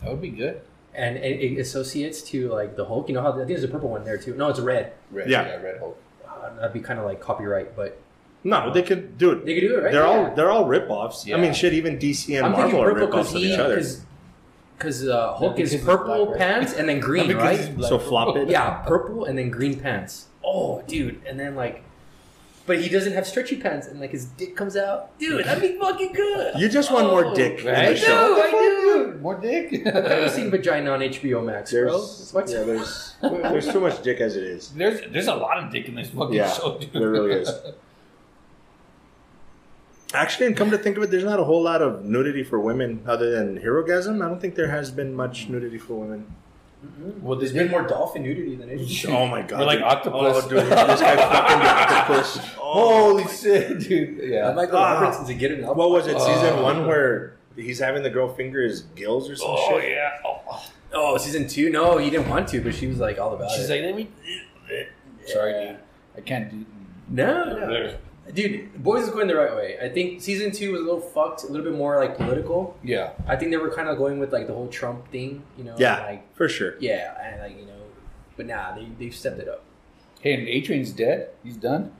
that 0.00 0.10
would 0.10 0.20
be 0.22 0.30
good. 0.30 0.60
And 0.94 1.16
it, 1.16 1.40
it 1.42 1.58
associates 1.58 2.22
to 2.30 2.48
like 2.50 2.76
the 2.76 2.84
Hulk. 2.84 3.08
You 3.08 3.14
know 3.14 3.22
how 3.22 3.32
I 3.32 3.36
think 3.36 3.48
there's 3.48 3.64
a 3.64 3.68
purple 3.68 3.88
one 3.90 4.04
there 4.04 4.16
too. 4.16 4.34
No, 4.36 4.48
it's 4.48 4.60
red. 4.60 4.92
Red, 5.10 5.28
Yeah. 5.28 5.44
yeah, 5.46 5.56
Red 5.60 5.78
Hulk. 5.80 6.00
Uh, 6.26 6.54
that'd 6.56 6.72
be 6.72 6.80
kind 6.80 6.98
of 7.00 7.04
like 7.04 7.20
copyright, 7.20 7.74
but 7.74 8.00
No, 8.44 8.72
they 8.72 8.82
could 8.82 9.18
do 9.18 9.32
it. 9.32 9.44
they 9.44 9.54
could 9.54 9.66
do 9.66 9.78
it 9.78 9.82
right. 9.82 9.92
They're 9.92 10.02
Yeah. 10.04 10.08
all 10.28 10.34
they're 10.36 10.50
all 10.52 10.66
rip-offs. 10.66 11.28
I 11.32 11.36
mean, 11.36 11.52
shit. 11.52 11.72
Even 11.72 11.98
DC 11.98 12.36
and 12.36 12.46
I'm 12.46 12.52
Marvel 12.52 12.80
are 12.82 12.92
purple 12.92 13.06
rip-offs 13.08 13.32
because 13.32 13.34
of 13.34 13.40
he 13.48 13.52
each 13.54 13.58
other. 13.58 13.82
because 14.78 15.08
uh, 15.08 15.32
Hulk 15.34 15.56
because 15.56 15.74
is 15.74 15.82
purple 15.84 16.26
black, 16.26 16.28
right? 16.28 16.38
pants 16.38 16.74
and 16.74 16.88
then 16.88 17.00
green, 17.08 17.34
right? 17.36 17.74
So 17.82 17.98
flop 17.98 18.36
it. 18.36 18.48
Yeah, 18.56 18.74
purple 18.86 19.24
and 19.24 19.36
then 19.36 19.50
green 19.50 19.80
pants. 19.80 20.28
Oh, 20.44 20.82
dude, 20.86 21.22
and 21.26 21.40
then 21.40 21.56
like, 21.56 21.82
but 22.66 22.80
he 22.80 22.88
doesn't 22.88 23.12
have 23.12 23.26
stretchy 23.26 23.56
pants 23.56 23.86
and 23.86 24.00
like 24.00 24.10
his 24.10 24.24
dick 24.24 24.56
comes 24.56 24.76
out. 24.76 25.18
Dude, 25.18 25.44
that'd 25.44 25.62
be 25.62 25.78
fucking 25.78 26.12
good. 26.12 26.54
You 26.58 26.68
just 26.68 26.90
want 26.92 27.08
more 27.08 27.26
Oh, 27.26 27.34
dick 27.34 27.60
in 27.60 27.66
Right? 27.66 27.88
the 27.90 27.96
show. 27.96 28.08
No, 28.36 28.42
I 28.42 28.50
do. 28.50 29.18
More 29.20 29.38
dick. 29.38 29.72
I've 29.86 29.94
never 29.94 30.28
seen 30.28 30.50
vagina 30.50 30.90
on 30.92 31.00
HBO 31.00 31.44
Max, 31.44 31.72
bro. 31.72 31.82
There's, 31.98 32.30
What? 32.32 32.48
yeah, 32.50 32.62
there's 32.62 33.14
there's 33.20 33.70
too 33.72 33.80
much 33.80 34.02
dick 34.02 34.20
as 34.20 34.36
it 34.36 34.44
is. 34.44 34.70
There's 34.70 35.00
there's 35.12 35.26
a 35.28 35.34
lot 35.34 35.62
of 35.62 35.70
dick 35.72 35.88
in 35.88 35.94
this 35.94 36.08
fucking 36.10 36.34
Yeah, 36.34 36.50
show, 36.50 36.78
dude. 36.78 36.92
there 36.92 37.10
really 37.10 37.32
is. 37.32 37.50
Actually, 40.14 40.46
and 40.46 40.56
come 40.56 40.70
to 40.70 40.78
think 40.78 40.96
of 40.96 41.02
it, 41.02 41.10
there's 41.10 41.24
not 41.24 41.40
a 41.40 41.44
whole 41.44 41.62
lot 41.62 41.82
of 41.82 42.04
nudity 42.04 42.44
for 42.44 42.60
women 42.60 43.02
other 43.06 43.30
than 43.30 43.58
Herogasm. 43.60 44.24
I 44.24 44.28
don't 44.28 44.40
think 44.40 44.54
there 44.54 44.68
has 44.70 44.90
been 44.92 45.12
much 45.14 45.48
nudity 45.48 45.76
for 45.78 45.94
women. 45.94 46.32
Well, 47.20 47.38
There's 47.38 47.52
been 47.52 47.70
more 47.70 47.82
dolphin 47.86 48.22
nudity 48.22 48.56
than 48.56 48.70
anything. 48.70 49.10
Oh 49.14 49.26
my 49.26 49.42
god! 49.42 49.60
We're 49.60 49.66
like 49.66 49.78
dude. 49.78 49.86
octopus. 49.86 50.44
Oh, 50.44 50.48
dude, 50.48 50.58
this 50.60 51.00
guy 51.00 51.16
fucking 51.16 51.66
octopus. 51.66 52.50
Oh, 52.66 53.18
Holy 53.18 53.24
shit, 53.28 53.80
dude! 53.80 54.20
Yeah. 54.30 54.52
Michael 54.52 54.78
Ah. 54.78 54.94
Robertson 55.00 55.26
to 55.26 55.34
get 55.34 55.52
it 55.52 55.62
up. 55.62 55.76
what 55.76 55.90
was 55.90 56.06
it? 56.06 56.18
Season 56.18 56.54
Oh. 56.58 56.62
one 56.62 56.86
where 56.86 57.36
he's 57.56 57.78
having 57.78 58.02
the 58.02 58.10
girl 58.10 58.28
finger 58.34 58.62
his 58.64 58.80
gills 58.96 59.30
or 59.30 59.36
some 59.36 59.48
Oh 59.50 59.78
shit. 59.80 59.90
yeah. 59.92 60.10
Oh. 60.24 60.40
Yeah. 60.48 60.58
Oh, 60.96 61.16
season 61.18 61.46
two? 61.46 61.70
No, 61.70 61.98
he 61.98 62.10
didn't 62.10 62.28
want 62.28 62.48
to, 62.48 62.60
but 62.60 62.74
she 62.74 62.86
was 62.86 62.98
like 62.98 63.18
all 63.18 63.34
about 63.34 63.50
She's 63.50 63.58
it. 63.58 63.62
She's 63.62 63.70
like, 63.70 63.82
let 63.82 63.96
me. 63.96 64.08
Sorry, 65.26 65.52
dude. 65.68 65.76
I 66.16 66.20
can't 66.20 66.50
do. 66.50 66.64
no, 67.08 67.44
no. 67.58 67.94
Dude, 68.32 68.82
boys 68.82 69.04
is 69.04 69.10
going 69.10 69.26
the 69.28 69.36
right 69.36 69.54
way. 69.54 69.76
I 69.82 69.88
think 69.90 70.22
season 70.22 70.50
two 70.50 70.72
was 70.72 70.80
a 70.80 70.84
little 70.84 71.00
fucked, 71.00 71.44
a 71.44 71.46
little 71.48 71.64
bit 71.70 71.76
more 71.76 71.98
like 72.02 72.16
political. 72.16 72.76
Yeah. 72.82 73.10
I 73.26 73.36
think 73.36 73.50
they 73.50 73.58
were 73.58 73.70
kind 73.70 73.88
of 73.88 73.98
going 73.98 74.18
with 74.18 74.32
like 74.32 74.46
the 74.46 74.54
whole 74.54 74.68
Trump 74.68 75.10
thing, 75.10 75.42
you 75.58 75.64
know? 75.64 75.74
Yeah, 75.78 76.02
Like, 76.04 76.34
for 76.34 76.48
sure. 76.48 76.74
yeah, 76.80 77.14
and 77.22 77.40
like, 77.42 77.58
you 77.60 77.66
know, 77.66 77.72
but 78.36 78.46
nah, 78.46 78.74
they, 78.74 78.88
they've 78.98 79.14
stepped 79.14 79.38
it 79.40 79.48
up. 79.48 79.62
Hey, 80.20 80.34
and 80.34 80.48
A 80.48 80.60
Train's 80.62 80.90
dead. 80.92 81.30
He's 81.42 81.56
done. 81.56 81.92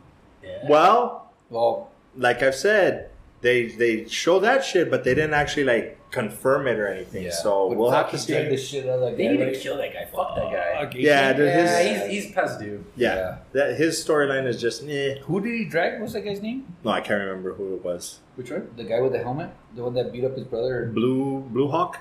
Yeah. 0.42 0.66
Well, 0.68 1.30
Well, 1.50 1.90
like 2.16 2.42
I've 2.42 2.54
said, 2.54 3.10
they 3.42 3.66
they 3.66 4.06
show 4.08 4.38
that 4.40 4.64
shit, 4.64 4.90
but 4.90 5.04
they 5.04 5.14
didn't 5.14 5.34
actually 5.34 5.64
like 5.64 5.98
confirm 6.14 6.66
it 6.66 6.78
or 6.78 6.86
anything. 6.86 7.24
yeah. 7.24 7.30
So 7.32 7.68
But 7.68 7.78
we'll 7.78 7.90
have 7.90 8.10
to 8.12 8.18
see. 8.18 8.32
dragged 8.32 8.52
the 8.52 8.56
shit 8.56 8.86
out 8.88 8.94
of 8.94 9.00
that 9.00 9.16
They 9.16 9.26
guy, 9.26 9.32
need 9.44 9.52
to 9.54 9.58
kill 9.58 9.76
that 9.78 9.92
guy. 9.92 10.04
Fuck 10.14 10.36
that 10.36 10.50
guy. 10.52 10.80
Fuck, 10.84 10.94
Yeah, 10.94 11.32
Train? 11.32 11.36
dude, 11.36 11.54
his- 11.54 11.70
Yeah, 11.70 11.82
he's, 12.08 12.24
he's 12.24 12.32
past 12.34 12.60
due. 12.60 12.84
Yeah, 12.96 13.14
Yeah. 13.16 13.36
that 13.52 13.76
his 13.76 14.02
storyline 14.02 14.46
is 14.46 14.60
just 14.60 14.84
eh. 14.88 15.16
Who 15.24 15.40
did 15.40 15.54
he 15.60 15.64
drag? 15.64 16.00
What's 16.00 16.12
that 16.14 16.22
guy's 16.24 16.40
name? 16.40 16.66
No, 16.84 16.90
I 16.92 17.00
can't 17.00 17.20
remember 17.20 17.52
who 17.54 17.74
it 17.74 17.84
was. 17.84 18.20
Which 18.36 18.50
one? 18.50 18.68
The 18.76 18.84
guy 18.84 19.00
with 19.00 19.12
the 19.12 19.18
helmet, 19.22 19.50
the 19.76 19.82
one 19.82 19.94
that 19.94 20.12
beat 20.12 20.24
up 20.24 20.34
his 20.36 20.44
brother. 20.44 20.90
Blue 20.94 21.40
Blue 21.50 21.68
Hawk. 21.68 21.98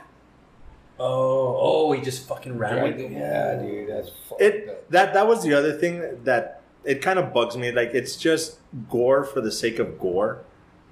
Oh, 1.00 1.58
oh, 1.60 1.92
he 1.94 2.02
just 2.02 2.28
fucking 2.28 2.58
ran 2.58 2.76
Dragged 2.78 2.98
with 2.98 3.10
him. 3.12 3.20
Yeah, 3.20 3.56
dude, 3.56 3.90
that's 3.90 4.12
It 4.40 4.70
up. 4.70 4.90
that 4.92 5.14
that 5.16 5.28
was 5.28 5.44
the 5.44 5.54
other 5.54 5.74
thing 5.74 6.02
that 6.24 6.62
it 6.86 7.02
kind 7.02 7.18
of 7.18 7.34
bugs 7.34 7.58
me. 7.58 7.72
Like 7.72 7.92
it's 7.94 8.16
just 8.16 8.60
gore 8.90 9.24
for 9.24 9.42
the 9.42 9.52
sake 9.52 9.80
of 9.80 10.00
gore, 10.00 10.44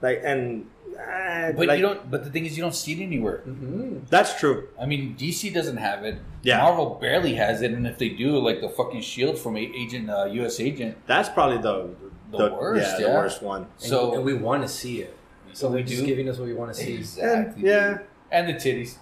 like 0.02 0.22
and. 0.24 0.66
Eh, 1.10 1.52
But 1.54 1.68
like, 1.68 1.78
you 1.80 1.86
don't. 1.86 2.10
But 2.12 2.24
the 2.24 2.30
thing 2.30 2.46
is, 2.46 2.56
you 2.58 2.64
don't 2.64 2.76
see 2.76 2.94
it 2.94 3.04
anywhere. 3.04 3.42
Mm-hmm. 3.48 4.00
That's 4.10 4.40
true. 4.40 4.68
I 4.80 4.86
mean, 4.86 5.16
DC 5.18 5.54
doesn't 5.54 5.78
have 5.78 6.04
it. 6.04 6.18
Yeah. 6.44 6.58
Marvel 6.62 6.98
barely 7.02 7.36
has 7.36 7.62
it, 7.62 7.72
and 7.72 7.86
if 7.88 7.98
they 7.98 8.10
do, 8.10 8.38
like 8.40 8.62
the 8.62 8.70
fucking 8.70 9.02
Shield 9.02 9.38
from 9.38 9.58
Agent 9.58 10.10
uh, 10.10 10.26
U.S. 10.26 10.60
Agent. 10.60 10.98
That's 11.08 11.30
probably 11.30 11.58
the 11.60 11.90
The 12.32 12.52
worst, 12.54 13.00
Yeah, 13.00 13.08
the 13.08 13.14
worst 13.14 13.42
one. 13.42 13.68
So, 13.78 13.88
So 13.88 14.14
and 14.16 14.24
we 14.24 14.34
want 14.34 14.62
to 14.64 14.68
see 14.70 15.02
it. 15.02 15.16
So 15.54 15.68
we 15.68 15.76
they're 15.78 15.84
just 15.84 16.02
do? 16.02 16.06
giving 16.08 16.30
us 16.30 16.38
what 16.38 16.48
we 16.48 16.54
want 16.54 16.74
to 16.74 16.80
see. 16.82 16.96
exactly. 16.96 17.64
yeah. 17.68 17.90
dude. 17.90 18.02
And 18.32 18.48
the 18.48 18.54
titties. 18.54 18.96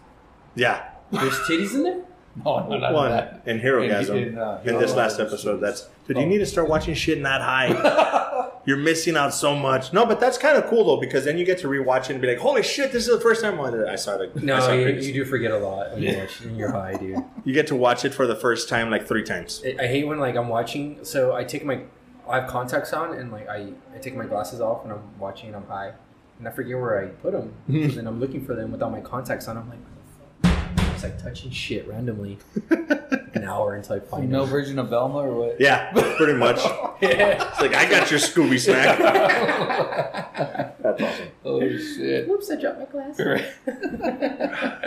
Yeah, 0.56 0.90
There's 1.12 1.38
titties 1.48 1.76
in 1.76 1.84
there? 1.84 2.02
No, 2.46 2.66
no, 2.70 2.78
not 2.78 2.94
one 2.94 3.12
that. 3.12 3.42
in 3.46 3.60
Herogasm. 3.60 4.10
In- 4.16 4.18
In, 4.18 4.28
in, 4.30 4.38
uh, 4.40 4.62
this 4.64 4.94
last 4.96 5.20
episode, 5.20 5.58
that's 5.58 5.88
dude. 6.08 6.18
Oh. 6.18 6.22
You 6.22 6.26
need 6.28 6.38
to 6.38 6.46
start 6.46 6.70
watching 6.70 6.94
shit 6.94 7.20
not 7.20 7.42
high. 7.42 7.70
You're 8.70 8.78
missing 8.78 9.18
out 9.18 9.34
so 9.34 9.56
much. 9.56 9.94
No, 9.94 10.06
but 10.06 10.20
that's 10.20 10.38
kind 10.38 10.56
of 10.56 10.68
cool 10.70 10.84
though 10.86 11.00
because 11.02 11.26
then 11.26 11.40
you 11.40 11.44
get 11.44 11.58
to 11.62 11.68
rewatch 11.68 12.04
it 12.04 12.12
and 12.12 12.22
be 12.22 12.28
like, 12.28 12.38
"Holy 12.38 12.62
shit, 12.62 12.92
this 12.92 13.08
is 13.08 13.12
the 13.18 13.20
first 13.20 13.42
time 13.42 13.60
I 13.60 13.94
I 13.94 13.96
saw 13.96 14.18
it." 14.20 14.32
I 14.36 14.40
No, 14.42 14.60
saw 14.60 14.74
you, 14.74 14.90
you 14.90 15.12
do 15.12 15.26
forget 15.26 15.50
a 15.52 15.58
lot 15.58 15.92
when 15.94 16.04
you 16.04 16.16
watch 16.16 16.42
when 16.42 16.56
you're 16.56 16.72
high, 16.72 16.94
dude. 16.94 17.18
You 17.46 17.54
get 17.56 17.66
to 17.68 17.76
watch 17.76 18.06
it 18.06 18.14
for 18.14 18.28
the 18.28 18.36
first 18.36 18.70
time 18.70 18.92
like 18.92 19.08
three 19.08 19.24
times. 19.24 19.64
I 19.66 19.86
I 19.86 19.88
hate 19.88 20.06
when 20.06 20.20
like 20.20 20.36
I'm 20.36 20.50
watching. 20.50 21.04
So 21.04 21.34
I 21.36 21.44
take 21.46 21.66
my, 21.66 21.82
I 22.30 22.42
have 22.42 22.48
contacts 22.50 22.94
on, 22.94 23.18
and 23.18 23.32
like 23.32 23.50
I, 23.50 23.70
I 23.96 23.98
take 24.00 24.16
my 24.16 24.26
glasses 24.26 24.62
off 24.62 24.84
and 24.84 24.94
I'm 24.94 25.02
watching 25.20 25.48
and 25.48 25.56
I'm 25.58 25.66
high, 25.66 25.94
and 26.38 26.48
I 26.48 26.52
forget 26.52 26.78
where 26.78 27.02
I 27.04 27.08
put 27.08 27.32
them. 27.32 27.54
and 27.68 27.90
then 27.98 28.06
I'm 28.06 28.20
looking 28.20 28.46
for 28.46 28.54
them 28.54 28.72
without 28.72 28.92
my 28.92 29.02
contacts 29.02 29.48
on. 29.48 29.58
I'm 29.58 29.68
like, 29.68 29.80
what 29.80 30.44
the 30.44 30.48
fuck? 30.78 30.94
It's 30.94 31.04
like 31.04 31.18
touching 31.24 31.50
shit 31.50 31.88
randomly. 31.88 32.38
An 33.34 33.44
hour 33.44 33.76
until 33.76 33.96
I 33.96 34.00
find 34.00 34.30
no 34.30 34.42
them. 34.42 34.50
version 34.50 34.80
of 34.80 34.90
Velma 34.90 35.20
or 35.20 35.34
what? 35.34 35.60
Yeah, 35.60 35.92
pretty 36.18 36.34
much. 36.34 36.60
Yeah. 37.02 37.50
It's 37.52 37.62
like 37.62 37.74
I 37.74 37.90
got 37.90 38.12
your 38.12 38.20
Scooby 38.20 38.60
snack. 38.60 38.98
That's 40.82 41.02
awesome. 41.02 41.28
Oh 41.46 41.62
shit. 41.78 42.28
Whoops! 42.28 42.52
I 42.52 42.56
dropped 42.60 42.80
my 42.80 42.86
glasses. 42.86 43.42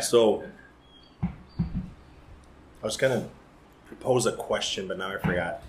So 0.08 0.42
I 1.22 2.84
was 2.86 2.96
gonna 2.96 3.28
propose 3.86 4.26
a 4.26 4.32
question, 4.32 4.88
but 4.88 4.98
now 4.98 5.08
I 5.14 5.18
forgot. 5.18 5.62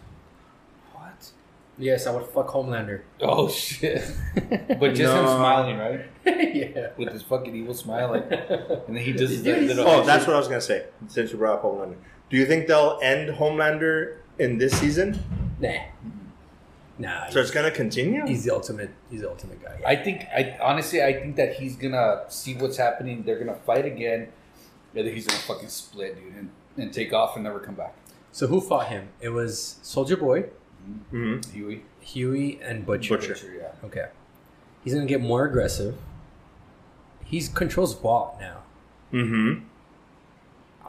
What? 0.94 1.32
Yes, 1.78 2.08
I 2.08 2.12
would 2.12 2.26
fuck 2.26 2.48
Homelander. 2.48 3.02
Oh 3.22 3.48
shit. 3.50 4.04
But 4.36 4.96
just 4.96 5.14
him 5.14 5.24
No. 5.26 5.38
smiling, 5.38 5.78
right? 5.78 6.02
yeah. 6.26 6.90
With 6.98 7.12
his 7.14 7.22
fucking 7.24 7.56
evil 7.56 7.74
smile, 7.74 8.10
like, 8.12 8.30
and 8.32 8.96
then 8.98 9.04
he 9.04 9.14
does 9.14 9.30
Dude, 9.38 9.44
that 9.46 9.58
he's- 9.62 9.76
little. 9.76 9.88
Oh, 9.90 10.04
that's 10.04 10.26
what 10.28 10.36
I 10.36 10.40
was 10.40 10.48
gonna 10.48 10.60
say. 10.62 10.86
Since 11.08 11.32
you 11.32 11.38
brought 11.38 11.56
up 11.60 11.64
Homelander, 11.64 11.96
do 12.34 12.40
you 12.40 12.48
think 12.48 12.66
they'll 12.66 12.98
end 13.04 13.30
Homelander 13.30 14.18
in 14.40 14.58
this 14.58 14.76
season? 14.80 15.20
Nah. 15.60 15.70
Nah. 16.98 17.30
So 17.30 17.40
it's 17.40 17.52
gonna 17.52 17.70
continue? 17.70 18.26
he's 18.26 18.44
the 18.44 18.52
ultimate. 18.52 18.90
He's 19.12 19.22
the 19.22 19.30
ultimate 19.30 19.62
guy. 19.62 19.80
I 19.86 19.96
think 19.96 20.24
I 20.36 20.58
honestly 20.60 21.04
I 21.04 21.14
think 21.14 21.36
that 21.36 21.54
he's 21.54 21.76
gonna 21.76 22.24
see 22.30 22.56
what's 22.56 22.78
happening. 22.78 23.22
They're 23.22 23.38
gonna 23.38 23.60
fight 23.68 23.86
again. 23.86 24.30
And 24.96 25.08
he's 25.08 25.28
gonna 25.28 25.40
fucking 25.42 25.70
split, 25.70 26.16
dude, 26.16 26.34
and, 26.34 26.50
and 26.76 26.92
take 26.92 27.14
off 27.14 27.36
and 27.36 27.44
never 27.44 27.60
come 27.60 27.76
back. 27.76 27.94
So 28.32 28.48
who 28.48 28.60
fought 28.62 28.88
him? 28.88 29.10
It 29.22 29.30
was 29.30 29.78
Soldier 29.84 30.18
Boy, 30.18 30.46
hmm 31.12 31.38
Hughie, 31.52 31.84
Hughie, 32.02 32.60
and 32.64 32.84
Butcher. 32.84 33.16
Butcher. 33.18 33.38
yeah. 33.56 33.86
Okay. 33.86 34.08
He's 34.84 34.96
gonna 34.96 35.06
get 35.06 35.22
more 35.22 35.46
aggressive. 35.46 35.96
He's 37.24 37.48
controls 37.48 37.94
Vought 37.94 38.40
now. 38.40 38.64
hmm 39.12 39.54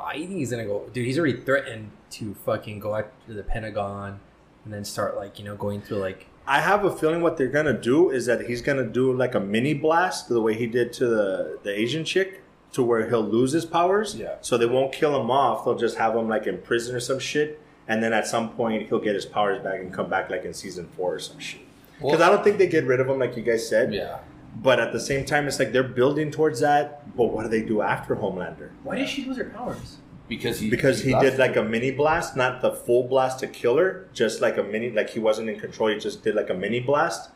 I 0.04 0.18
think 0.18 0.30
he's 0.30 0.50
gonna 0.50 0.64
go, 0.64 0.88
dude. 0.92 1.06
He's 1.06 1.18
already 1.18 1.40
threatened 1.40 1.90
to 2.10 2.34
fucking 2.34 2.80
go 2.80 2.94
after 2.94 3.32
the 3.32 3.42
Pentagon, 3.42 4.20
and 4.64 4.72
then 4.72 4.84
start 4.84 5.16
like 5.16 5.38
you 5.38 5.44
know 5.44 5.56
going 5.56 5.80
through 5.80 5.98
like 5.98 6.26
I 6.46 6.60
have 6.60 6.84
a 6.84 6.94
feeling 6.94 7.22
what 7.22 7.36
they're 7.36 7.48
gonna 7.48 7.78
do 7.78 8.10
is 8.10 8.26
that 8.26 8.46
he's 8.46 8.60
gonna 8.60 8.86
do 8.86 9.12
like 9.12 9.34
a 9.34 9.40
mini 9.40 9.74
blast 9.74 10.28
the 10.28 10.40
way 10.40 10.54
he 10.54 10.66
did 10.66 10.92
to 10.94 11.06
the 11.06 11.58
the 11.62 11.78
Asian 11.78 12.04
chick, 12.04 12.42
to 12.72 12.82
where 12.82 13.08
he'll 13.08 13.22
lose 13.22 13.52
his 13.52 13.64
powers. 13.64 14.14
Yeah. 14.14 14.36
So 14.40 14.58
they 14.58 14.66
won't 14.66 14.92
kill 14.92 15.18
him 15.18 15.30
off. 15.30 15.64
They'll 15.64 15.78
just 15.78 15.96
have 15.96 16.14
him 16.14 16.28
like 16.28 16.46
in 16.46 16.58
prison 16.58 16.94
or 16.94 17.00
some 17.00 17.18
shit, 17.18 17.60
and 17.88 18.02
then 18.02 18.12
at 18.12 18.26
some 18.26 18.50
point 18.50 18.88
he'll 18.88 19.00
get 19.00 19.14
his 19.14 19.24
powers 19.24 19.62
back 19.62 19.80
and 19.80 19.92
come 19.92 20.10
back 20.10 20.28
like 20.28 20.44
in 20.44 20.52
season 20.52 20.88
four 20.96 21.14
or 21.14 21.18
some 21.18 21.38
shit. 21.38 21.62
Because 22.00 22.20
I 22.20 22.28
don't 22.28 22.44
think 22.44 22.58
they 22.58 22.66
get 22.66 22.84
rid 22.84 23.00
of 23.00 23.08
him 23.08 23.18
like 23.18 23.36
you 23.36 23.42
guys 23.42 23.66
said. 23.66 23.94
Yeah. 23.94 24.18
But 24.56 24.78
at 24.80 24.92
the 24.92 25.00
same 25.00 25.24
time, 25.24 25.46
it's 25.48 25.58
like 25.58 25.72
they're 25.72 25.82
building 25.82 26.30
towards 26.30 26.60
that. 26.60 27.16
But 27.16 27.26
what 27.26 27.42
do 27.42 27.48
they 27.48 27.62
do 27.62 27.82
after 27.82 28.14
Homelander? 28.16 28.70
why 28.82 28.96
did 28.96 29.08
she 29.08 29.24
lose 29.24 29.36
her 29.36 29.44
powers? 29.44 29.98
Because 30.28 30.58
he 30.58 30.70
Because 30.70 31.02
he 31.02 31.12
lost 31.12 31.24
did 31.24 31.34
it. 31.34 31.38
like 31.38 31.56
a 31.56 31.62
mini 31.62 31.90
blast, 31.90 32.34
not 32.36 32.62
the 32.62 32.72
full 32.72 33.04
blast 33.06 33.40
to 33.40 33.46
kill 33.46 33.76
her, 33.76 34.08
just 34.14 34.40
like 34.40 34.56
a 34.56 34.62
mini, 34.62 34.90
like 34.90 35.10
he 35.10 35.18
wasn't 35.18 35.50
in 35.50 35.60
control. 35.60 35.90
He 35.90 35.98
just 35.98 36.22
did 36.24 36.34
like 36.34 36.48
a 36.48 36.54
mini 36.54 36.80
blast, 36.80 37.30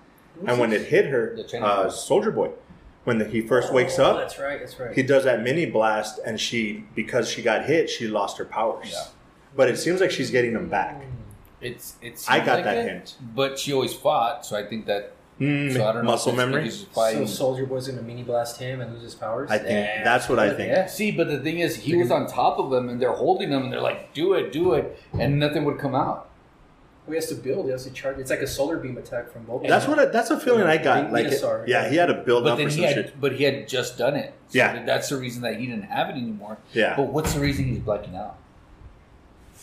and 0.46 0.58
when 0.58 0.72
it 0.72 0.86
hit 0.86 1.06
her, 1.06 1.36
The 1.36 1.62
uh, 1.62 1.90
Soldier 1.90 2.30
Boy, 2.30 2.50
when 3.04 3.18
the, 3.18 3.26
he 3.26 3.42
first 3.42 3.74
wakes 3.74 3.98
Oh, 3.98 4.04
up, 4.04 4.16
That's 4.16 4.38
right. 4.38 4.58
That's 4.58 4.78
right. 4.80 4.94
he 4.94 5.02
does 5.02 5.24
that 5.24 5.42
mini 5.42 5.66
blast, 5.66 6.18
and 6.24 6.40
she 6.40 6.84
because 6.94 7.28
she 7.28 7.42
got 7.42 7.66
hit, 7.66 7.90
she 7.90 8.06
lost 8.08 8.38
her 8.38 8.46
powers. 8.46 8.90
Yeah. 8.90 9.04
But 9.54 9.68
it 9.68 9.76
seems 9.76 10.00
like 10.00 10.10
she's 10.10 10.30
getting 10.30 10.54
them 10.54 10.68
back. 10.70 11.02
It's 11.60 11.96
it's. 12.00 12.26
I 12.28 12.38
got 12.38 12.64
that 12.64 12.86
hint. 12.86 13.16
But 13.34 13.58
she 13.58 13.72
always 13.74 13.92
fought, 13.92 14.46
so 14.46 14.56
I 14.56 14.64
think 14.64 14.86
that. 14.86 15.12
Mm, 15.40 15.72
so 15.72 15.86
I 15.88 15.92
don't 15.92 16.04
know. 16.04 16.10
muscle 16.10 16.32
if 16.32 16.36
memory. 16.36 16.68
so. 16.70 17.24
Soldier 17.26 17.64
Boy's 17.64 17.86
gonna 17.86 18.02
mini 18.02 18.24
blast 18.24 18.58
him 18.58 18.80
and 18.80 18.92
lose 18.92 19.02
his 19.02 19.14
powers. 19.14 19.48
I 19.50 19.58
think 19.58 19.70
Yeah. 19.70 20.02
that's 20.02 20.28
what 20.28 20.38
I 20.40 20.50
think. 20.52 20.70
Yeah. 20.72 20.86
See, 20.86 21.12
but 21.12 21.28
the 21.28 21.38
thing 21.38 21.60
is, 21.60 21.76
he 21.76 21.94
was 21.96 22.10
on 22.10 22.26
top 22.26 22.58
of 22.58 22.70
them, 22.70 22.88
and 22.88 23.00
they're 23.00 23.12
holding 23.12 23.50
him, 23.52 23.62
and 23.62 23.72
they're 23.72 23.80
like, 23.80 24.12
"Do 24.14 24.34
it, 24.34 24.52
do 24.52 24.72
it," 24.74 24.98
and 25.18 25.38
nothing 25.38 25.64
would 25.64 25.78
come 25.78 25.94
out. 25.94 26.24
He 27.08 27.14
has 27.14 27.26
to 27.28 27.36
build. 27.36 27.64
He 27.66 27.70
has 27.70 27.84
to 27.84 27.90
charge. 27.92 28.18
It's 28.18 28.28
like 28.30 28.40
a 28.40 28.46
solar 28.46 28.76
beam 28.76 28.98
attack 28.98 29.30
from 29.32 29.46
Boba. 29.46 29.66
That's 29.68 29.86
what. 29.88 29.98
I, 29.98 30.06
that's 30.06 30.30
a 30.30 30.38
feeling 30.38 30.64
I 30.64 30.76
got. 30.76 31.10
Like, 31.10 31.26
it- 31.26 31.42
yeah, 31.66 31.88
he 31.88 31.96
had 31.96 32.06
to 32.06 32.14
build 32.14 32.44
But 32.44 32.50
up 32.52 32.58
then 32.58 32.66
for 32.66 32.74
he 32.74 32.76
some 32.80 32.84
had, 32.84 32.94
shit. 32.96 33.20
but 33.20 33.32
he 33.36 33.44
had 33.44 33.66
just 33.68 33.96
done 33.96 34.14
it. 34.16 34.34
So 34.48 34.58
Yeah. 34.58 34.84
that's 34.84 35.08
the 35.08 35.16
reason 35.16 35.40
that 35.42 35.56
he 35.56 35.66
didn't 35.66 35.84
have 35.84 36.08
it 36.10 36.12
anymore. 36.20 36.58
Yeah. 36.74 36.96
But 36.96 37.04
what's 37.12 37.32
the 37.32 37.40
reason 37.40 37.64
he's 37.66 37.78
blacking 37.78 38.14
out? 38.14 38.36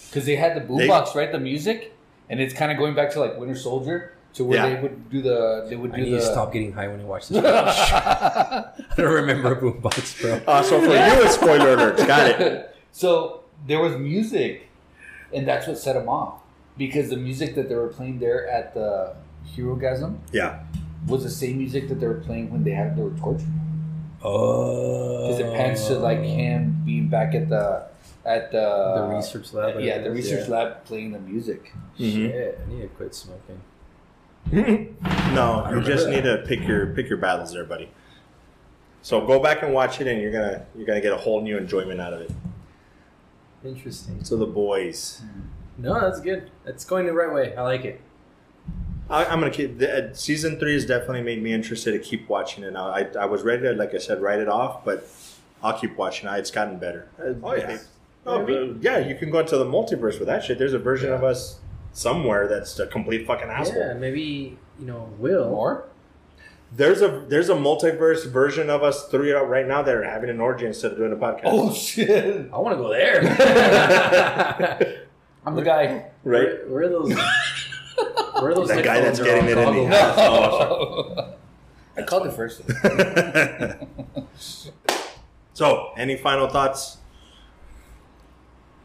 Because 0.10 0.26
they 0.26 0.38
had 0.38 0.56
the 0.56 0.62
They- 0.62 0.88
boombox, 0.88 1.14
right? 1.16 1.32
The 1.32 1.40
music, 1.40 1.94
and 2.32 2.40
it's 2.40 2.54
kind 2.54 2.72
of 2.72 2.78
going 2.80 2.96
back 2.96 3.12
to 3.12 3.20
like 3.20 3.38
Winter 3.38 3.56
Soldier, 3.56 4.14
to 4.36 4.44
where 4.46 4.58
Yeah. 4.58 4.76
they 4.76 4.82
would 4.82 5.10
do 5.10 5.22
the 5.22 5.66
they 5.70 5.76
would 5.76 5.92
I 5.94 5.98
do 5.98 6.04
need 6.04 6.12
the. 6.14 6.18
to 6.20 6.26
stop 6.26 6.52
getting 6.54 6.72
high 6.74 6.88
when 6.88 7.00
I 7.02 7.04
watch 7.04 7.28
this. 7.30 7.44
I 7.46 8.72
don't 8.98 9.14
remember 9.14 9.56
Boombox, 9.56 10.22
bro. 10.22 10.42
Uh, 10.48 10.62
so 10.64 10.80
for 10.80 10.88
you, 10.88 11.24
it's 11.26 11.36
spoiler 11.36 11.74
alert. 11.74 11.98
Got 11.98 12.30
it. 12.42 12.76
so 12.92 13.44
there 13.68 13.80
was 13.80 13.96
music, 13.98 14.68
and 15.34 15.48
that's 15.48 15.68
what 15.68 15.78
set 15.78 15.96
him 15.96 16.08
off. 16.10 16.40
Because 16.78 17.10
the 17.10 17.16
music 17.18 17.56
that 17.56 17.70
they 17.70 17.76
were 17.76 17.88
playing 17.88 18.20
there 18.20 18.48
at 18.50 18.74
the 18.74 19.16
Herogasm 19.56 20.18
Yeah. 20.34 20.60
was 21.08 21.24
the 21.24 21.30
same 21.30 21.58
music 21.58 21.88
that 21.90 22.00
they 22.02 22.08
were 22.08 22.20
playing 22.20 22.52
when 22.52 22.64
they 22.66 22.72
had 22.72 22.98
they 22.98 23.02
were 23.04 23.12
tortured. 23.18 23.48
Oh, 24.22 25.28
Because 25.28 25.40
it 25.40 25.54
pans 25.56 25.88
to 25.88 26.00
like 26.00 26.20
him 26.22 26.82
being 26.86 27.08
back 27.08 27.34
at 27.36 27.48
the 27.50 27.88
at 28.26 28.52
the 28.52 28.94
the 28.98 29.16
research 29.16 29.54
lab. 29.54 29.80
Yeah, 29.80 30.00
the 30.00 30.12
research 30.12 30.50
Yeah. 30.50 30.56
lab 30.56 30.84
playing 30.86 31.12
the 31.12 31.20
music. 31.20 31.72
Mhm. 32.00 32.12
Shit, 32.32 32.60
I 32.66 32.70
need 32.74 32.82
to 32.82 32.88
quit 32.90 33.14
smoking. 33.16 33.62
No, 35.34 35.70
you 35.70 35.82
just 35.82 36.06
that. 36.06 36.12
need 36.12 36.24
to 36.24 36.44
pick 36.48 36.66
your 36.66 36.88
pick 36.88 37.10
your 37.10 37.18
battles 37.18 37.52
there, 37.52 37.66
buddy. 37.66 37.92
So 39.02 39.26
go 39.26 39.40
back 39.40 39.64
and 39.64 39.74
watch 39.74 40.00
it, 40.00 40.08
and 40.08 40.22
you're 40.22 40.32
gonna 40.32 40.66
you're 40.76 40.88
gonna 40.88 41.02
get 41.02 41.12
a 41.12 41.18
whole 41.18 41.42
new 41.42 41.58
enjoyment 41.58 42.00
out 42.00 42.14
of 42.14 42.22
it. 42.22 42.32
Interesting. 43.66 44.24
So 44.24 44.38
the 44.38 44.46
boys, 44.46 45.22
No, 45.78 46.00
that's 46.00 46.22
good. 46.22 46.52
That's 46.64 46.86
going 46.86 47.06
the 47.06 47.14
right 47.14 47.34
way. 47.34 47.56
I 47.56 47.64
like 47.64 47.84
it. 47.84 48.00
I, 49.10 49.26
I'm 49.26 49.40
gonna 49.40 49.52
keep. 49.52 49.78
The, 49.78 50.12
uh, 50.12 50.14
season 50.14 50.58
three 50.58 50.74
has 50.74 50.86
definitely 50.86 51.24
made 51.24 51.44
me 51.44 51.52
interested 51.52 51.92
to 51.92 52.00
keep 52.00 52.30
watching 52.30 52.64
it. 52.64 52.72
Now 52.72 52.90
I 52.90 53.08
I 53.20 53.26
was 53.26 53.44
ready 53.44 53.64
to, 53.64 53.74
like 53.74 53.94
I 53.94 53.98
said, 53.98 54.22
write 54.22 54.40
it 54.40 54.48
off, 54.48 54.86
but 54.86 55.08
I'll 55.62 55.78
keep 55.78 55.98
watching 55.98 56.30
it. 56.30 56.34
It's 56.40 56.52
gotten 56.52 56.78
better. 56.78 57.10
Oh, 57.44 57.56
yeah. 57.56 57.80
Oh, 58.26 58.44
but, 58.44 58.82
yeah, 58.82 58.98
you 58.98 59.16
can 59.16 59.30
go 59.30 59.40
into 59.40 59.58
the 59.58 59.66
multiverse 59.66 60.18
with 60.18 60.28
that 60.28 60.44
shit. 60.44 60.58
There's 60.58 60.74
a 60.74 60.80
version 60.80 61.12
of 61.12 61.24
us 61.24 61.60
somewhere 61.96 62.48
that's 62.48 62.78
a 62.78 62.86
complete 62.88 63.26
fucking 63.26 63.50
asshole. 63.50 63.80
Yeah, 63.80 63.94
maybe 63.94 64.58
you 64.80 64.86
know 64.86 65.10
Will. 65.18 65.50
More? 65.50 65.88
There's 66.72 67.02
a 67.02 67.26
there's 67.28 67.50
a 67.50 67.56
multiverse 67.56 68.30
version 68.30 68.70
of 68.70 68.84
us 68.84 69.08
three 69.08 69.34
out 69.34 69.48
right 69.50 69.66
now 69.68 69.82
that 69.82 69.96
are 69.96 70.04
having 70.04 70.30
an 70.30 70.42
orgy 70.42 70.66
instead 70.66 70.92
of 70.92 70.98
doing 70.98 71.14
a 71.14 71.16
podcast. 71.16 71.42
Oh 71.46 71.74
shit! 71.74 72.50
I 72.54 72.58
want 72.58 72.78
to 72.78 72.84
go 72.84 72.90
there. 72.90 73.22
I'm 75.46 75.56
the 75.56 75.62
guy. 75.62 76.08
right. 76.24 76.68
Where, 76.68 76.70
where 76.70 76.84
are 76.84 76.90
those? 76.90 77.14
Where 77.14 78.52
are 78.52 78.56
those? 78.56 78.68
That 78.68 78.84
guy 78.84 79.00
that's 79.00 79.20
getting 79.20 79.46
it 79.46 79.58
in 79.58 79.64
all 79.64 79.74
the 79.74 79.90
goggled? 79.90 81.18
Oh, 81.18 81.34
I 81.98 82.02
called 82.02 82.28
it 82.28 82.34
first. 82.34 82.62
so, 85.54 85.92
any 85.96 86.18
final 86.18 86.50
thoughts, 86.50 86.98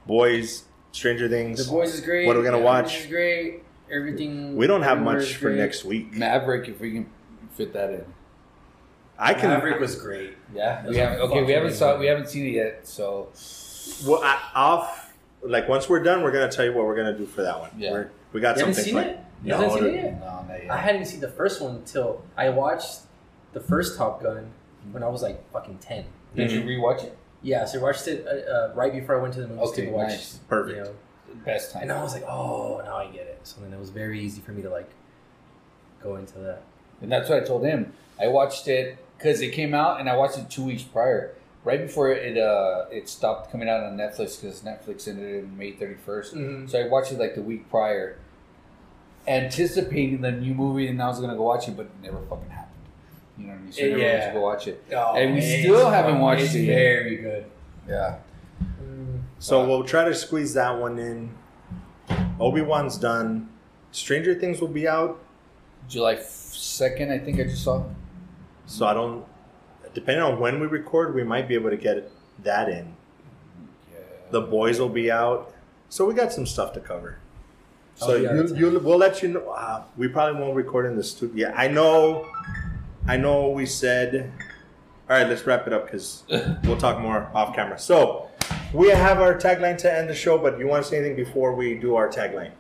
boys? 0.07 0.63
Stranger 0.93 1.29
Things. 1.29 1.65
The 1.67 1.71
Boys 1.71 1.95
is 1.95 2.01
great. 2.01 2.27
What 2.27 2.37
are 2.37 2.41
we 2.41 2.45
gonna 2.45 2.59
Everything 2.59 2.83
watch? 2.85 3.01
Is 3.01 3.07
great. 3.07 3.63
Everything. 3.91 4.57
We 4.57 4.67
don't 4.67 4.83
have 4.83 5.01
much 5.01 5.37
for 5.37 5.51
next 5.51 5.85
week. 5.85 6.13
Maverick, 6.13 6.69
if 6.69 6.81
we 6.81 6.93
can 6.93 7.11
fit 7.57 7.73
that 7.73 7.91
in. 7.91 8.05
I 9.19 9.35
can. 9.35 9.51
Maverick 9.51 9.81
was 9.81 9.97
great. 9.97 10.35
Yeah, 10.55 10.87
we 10.87 10.97
haven't. 10.97 11.21
Okay, 11.21 11.43
we 11.43 11.53
haven't 11.53 11.75
saw. 11.75 11.93
good. 11.93 12.01
We 12.01 12.07
haven't 12.07 12.29
seen 12.29 12.47
it 12.47 12.51
yet. 12.51 12.87
So 12.87 13.29
Well, 14.07 14.21
I, 14.23 14.39
off. 14.55 15.09
Like 15.43 15.69
once 15.69 15.89
we're 15.89 16.03
done, 16.03 16.23
we're 16.23 16.33
gonna 16.33 16.51
tell 16.51 16.65
you 16.67 16.73
what 16.73 16.85
we're 16.85 16.97
gonna 16.97 17.17
do 17.17 17.25
for 17.27 17.43
that 17.43 17.59
one. 17.59 17.71
Yeah. 17.77 17.93
We're, 17.93 18.11
we 18.33 18.41
got 18.41 18.57
You 18.57 18.61
haven't 18.61 18.75
something. 18.75 18.85
seen 18.85 18.93
planned. 18.95 19.11
it? 19.11 19.21
You 19.43 19.49
No, 19.51 19.57
haven't 19.57 19.73
seen 19.73 19.85
it 19.87 19.95
yet? 19.95 20.21
no, 20.21 20.27
not 20.27 20.51
I 20.71 20.77
hadn't 20.77 21.07
seen 21.07 21.21
the 21.21 21.31
first 21.31 21.63
one 21.63 21.77
until 21.77 22.23
I 22.37 22.51
watched 22.51 23.01
the 23.55 23.61
first 23.61 23.97
Top 23.97 24.23
Gun 24.23 24.51
when 24.93 25.03
I 25.03 25.09
was 25.09 25.23
like 25.23 25.51
fucking 25.51 25.79
ten. 25.79 26.05
Did 26.35 26.51
mm-hmm. 26.51 26.69
you 26.69 26.79
rewatch 26.79 27.05
it? 27.05 27.17
Yeah, 27.43 27.65
so 27.65 27.79
I 27.79 27.83
watched 27.83 28.07
it 28.09 28.27
uh, 28.27 28.31
uh, 28.53 28.73
right 28.75 28.93
before 28.93 29.19
I 29.19 29.23
went 29.23 29.35
to 29.35 29.41
the 29.41 29.49
movies 29.49 29.71
Okay, 29.71 29.87
to 29.87 29.93
watch. 29.93 30.09
nice. 30.09 30.39
Perfect. 30.49 30.77
You 30.79 30.85
know, 30.85 30.95
Best 31.45 31.73
time. 31.73 31.83
and 31.83 31.93
I 31.93 32.03
was 32.03 32.13
like, 32.13 32.25
oh, 32.25 32.83
now 32.85 32.97
I 32.97 33.07
get 33.07 33.27
it. 33.27 33.41
So 33.45 33.61
then 33.63 33.73
it 33.73 33.79
was 33.79 33.91
very 33.91 34.21
easy 34.21 34.41
for 34.43 34.51
me 34.53 34.63
to 34.63 34.69
like 34.71 34.91
go 36.03 36.17
into 36.17 36.39
that. 36.39 36.63
And 37.01 37.11
that's 37.11 37.29
what 37.31 37.43
I 37.43 37.47
told 37.47 37.65
him. 37.65 37.93
I 38.21 38.27
watched 38.29 38.69
it 38.69 38.99
because 39.17 39.41
it 39.41 39.51
came 39.53 39.73
out, 39.75 40.01
and 40.01 40.09
I 40.11 40.17
watched 40.17 40.37
it 40.39 40.51
two 40.51 40.65
weeks 40.65 40.83
prior, 40.83 41.33
right 41.65 41.81
before 41.81 42.11
it 42.11 42.37
uh, 42.37 42.85
it 42.91 43.09
stopped 43.09 43.51
coming 43.51 43.69
out 43.71 43.83
on 43.83 43.97
Netflix 43.97 44.41
because 44.41 44.61
Netflix 44.61 45.09
ended 45.09 45.45
in 45.45 45.57
May 45.57 45.73
thirty 45.73 45.95
Mhm. 45.95 46.69
So 46.69 46.79
I 46.79 46.89
watched 46.89 47.13
it 47.13 47.19
like 47.19 47.35
the 47.37 47.43
week 47.43 47.71
prior, 47.71 48.19
anticipating 49.27 50.21
the 50.21 50.33
new 50.33 50.53
movie, 50.55 50.89
and 50.89 51.01
I 51.03 51.09
was 51.09 51.21
gonna 51.21 51.37
go 51.37 51.45
watch 51.45 51.69
it, 51.69 51.77
but 51.77 51.87
it 51.87 51.93
never 52.03 52.19
fucking 52.29 52.51
happened. 52.51 52.60
You 53.39 53.47
know 53.47 53.53
what 53.53 53.59
I 53.59 53.63
mean? 53.63 53.73
So 53.73 53.83
I 53.83 53.87
never 53.89 53.99
went 53.99 54.03
Yeah. 54.13 54.27
to 54.29 54.33
go 54.35 54.41
watch 54.41 54.67
it. 54.69 54.85
Oh, 54.95 55.15
And 55.17 55.35
we 55.35 55.41
still 55.41 55.91
haven't 55.91 56.19
watched 56.21 56.43
it's 56.43 56.55
it 56.55 56.61
yet. 56.61 56.75
Very 56.75 57.17
good. 57.17 57.45
Yeah. 57.89 58.17
So 59.39 59.67
we'll 59.67 59.85
try 59.85 60.05
to 60.05 60.15
squeeze 60.15 60.53
that 60.55 60.79
one 60.79 60.99
in. 60.99 61.31
Obi 62.39 62.61
Wan's 62.61 62.99
done. 62.99 63.49
Stranger 63.93 64.35
Things 64.35 64.61
will 64.61 64.69
be 64.69 64.87
out 64.87 65.19
July 65.89 66.17
second, 66.21 67.11
I 67.11 67.19
think 67.19 67.41
I 67.41 67.45
just 67.45 67.65
saw. 67.65 67.83
So 68.67 68.87
I 68.87 68.95
don't. 68.95 69.25
Depending 69.95 70.23
on 70.23 70.39
when 70.39 70.61
we 70.61 70.67
record, 70.69 71.15
we 71.15 71.25
might 71.25 71.49
be 71.49 71.55
able 71.55 71.71
to 71.71 71.77
get 71.77 72.11
that 72.45 72.69
in. 72.69 72.95
The 74.31 74.41
boys 74.41 74.79
will 74.79 74.89
be 74.91 75.11
out, 75.11 75.53
so 75.89 76.05
we 76.07 76.15
got 76.15 76.33
some 76.33 76.47
stuff 76.47 76.73
to 76.75 76.81
cover. 76.81 77.19
So 77.97 78.13
Oh, 78.13 78.17
yeah, 78.17 78.35
you, 78.35 78.55
you, 78.71 78.79
we'll 78.79 78.99
let 78.99 79.21
you 79.23 79.31
know. 79.31 79.51
Uh, 79.51 79.83
we 79.97 80.07
probably 80.07 80.41
won't 80.41 80.55
record 80.55 80.87
in 80.87 80.95
the 80.97 81.03
studio. 81.03 81.49
Yeah, 81.49 81.55
I 81.57 81.67
know. 81.67 82.29
I 83.07 83.17
know. 83.17 83.49
We 83.51 83.67
said. 83.67 84.33
All 85.09 85.17
right, 85.17 85.27
let's 85.29 85.45
wrap 85.45 85.67
it 85.67 85.73
up 85.73 85.87
because 85.87 86.23
we'll 86.65 86.77
talk 86.77 87.01
more 87.01 87.29
off 87.35 87.55
camera. 87.55 87.79
So 87.81 88.29
we 88.73 88.89
have 88.91 89.19
our 89.21 89.35
tagline 89.35 89.77
to 89.79 89.93
end 89.93 90.09
the 90.09 90.15
show, 90.15 90.39
but 90.39 90.57
you 90.59 90.69
want 90.69 90.85
to 90.85 90.89
say 90.91 90.99
anything 90.99 91.17
before 91.17 91.53
we 91.55 91.75
do 91.75 91.97
our 91.97 92.09
tagline? 92.09 92.53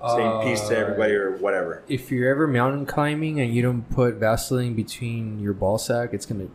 Saying 0.00 0.42
peace 0.44 0.60
to 0.68 0.76
Uh, 0.76 0.80
everybody 0.80 1.14
or 1.14 1.32
whatever. 1.38 1.82
If 1.88 2.12
you're 2.12 2.30
ever 2.30 2.46
mountain 2.46 2.86
climbing 2.86 3.40
and 3.40 3.52
you 3.52 3.60
don't 3.62 3.82
put 3.90 4.14
Vaseline 4.14 4.74
between 4.74 5.40
your 5.40 5.52
ball 5.52 5.78
sack, 5.78 6.10
it's 6.12 6.24
gonna 6.24 6.46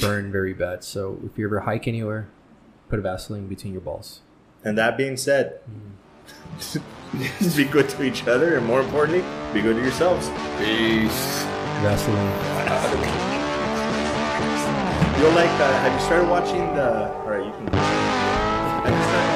burn 0.00 0.32
very 0.32 0.52
bad. 0.52 0.82
So 0.82 1.20
if 1.24 1.38
you 1.38 1.46
ever 1.46 1.60
hike 1.60 1.86
anywhere, 1.86 2.26
put 2.88 2.98
a 2.98 3.02
Vaseline 3.02 3.46
between 3.46 3.72
your 3.72 3.82
balls. 3.82 4.22
And 4.64 4.76
that 4.76 4.96
being 4.96 5.16
said, 5.16 5.60
be 7.56 7.64
good 7.64 7.88
to 7.90 8.02
each 8.02 8.26
other, 8.26 8.56
and 8.56 8.66
more 8.66 8.80
importantly, 8.80 9.22
be 9.54 9.62
good 9.62 9.76
to 9.76 9.82
yourselves. 9.82 10.28
Peace. 10.58 11.46
Vaseline. 11.82 12.32
You'll 15.20 15.30
like. 15.32 15.50
Uh, 15.50 15.72
have 15.80 15.92
you 15.92 16.06
started 16.06 16.28
watching 16.28 16.74
the? 16.74 17.12
All 17.14 17.30
right, 17.30 17.44
you 17.44 17.52
can. 17.52 19.35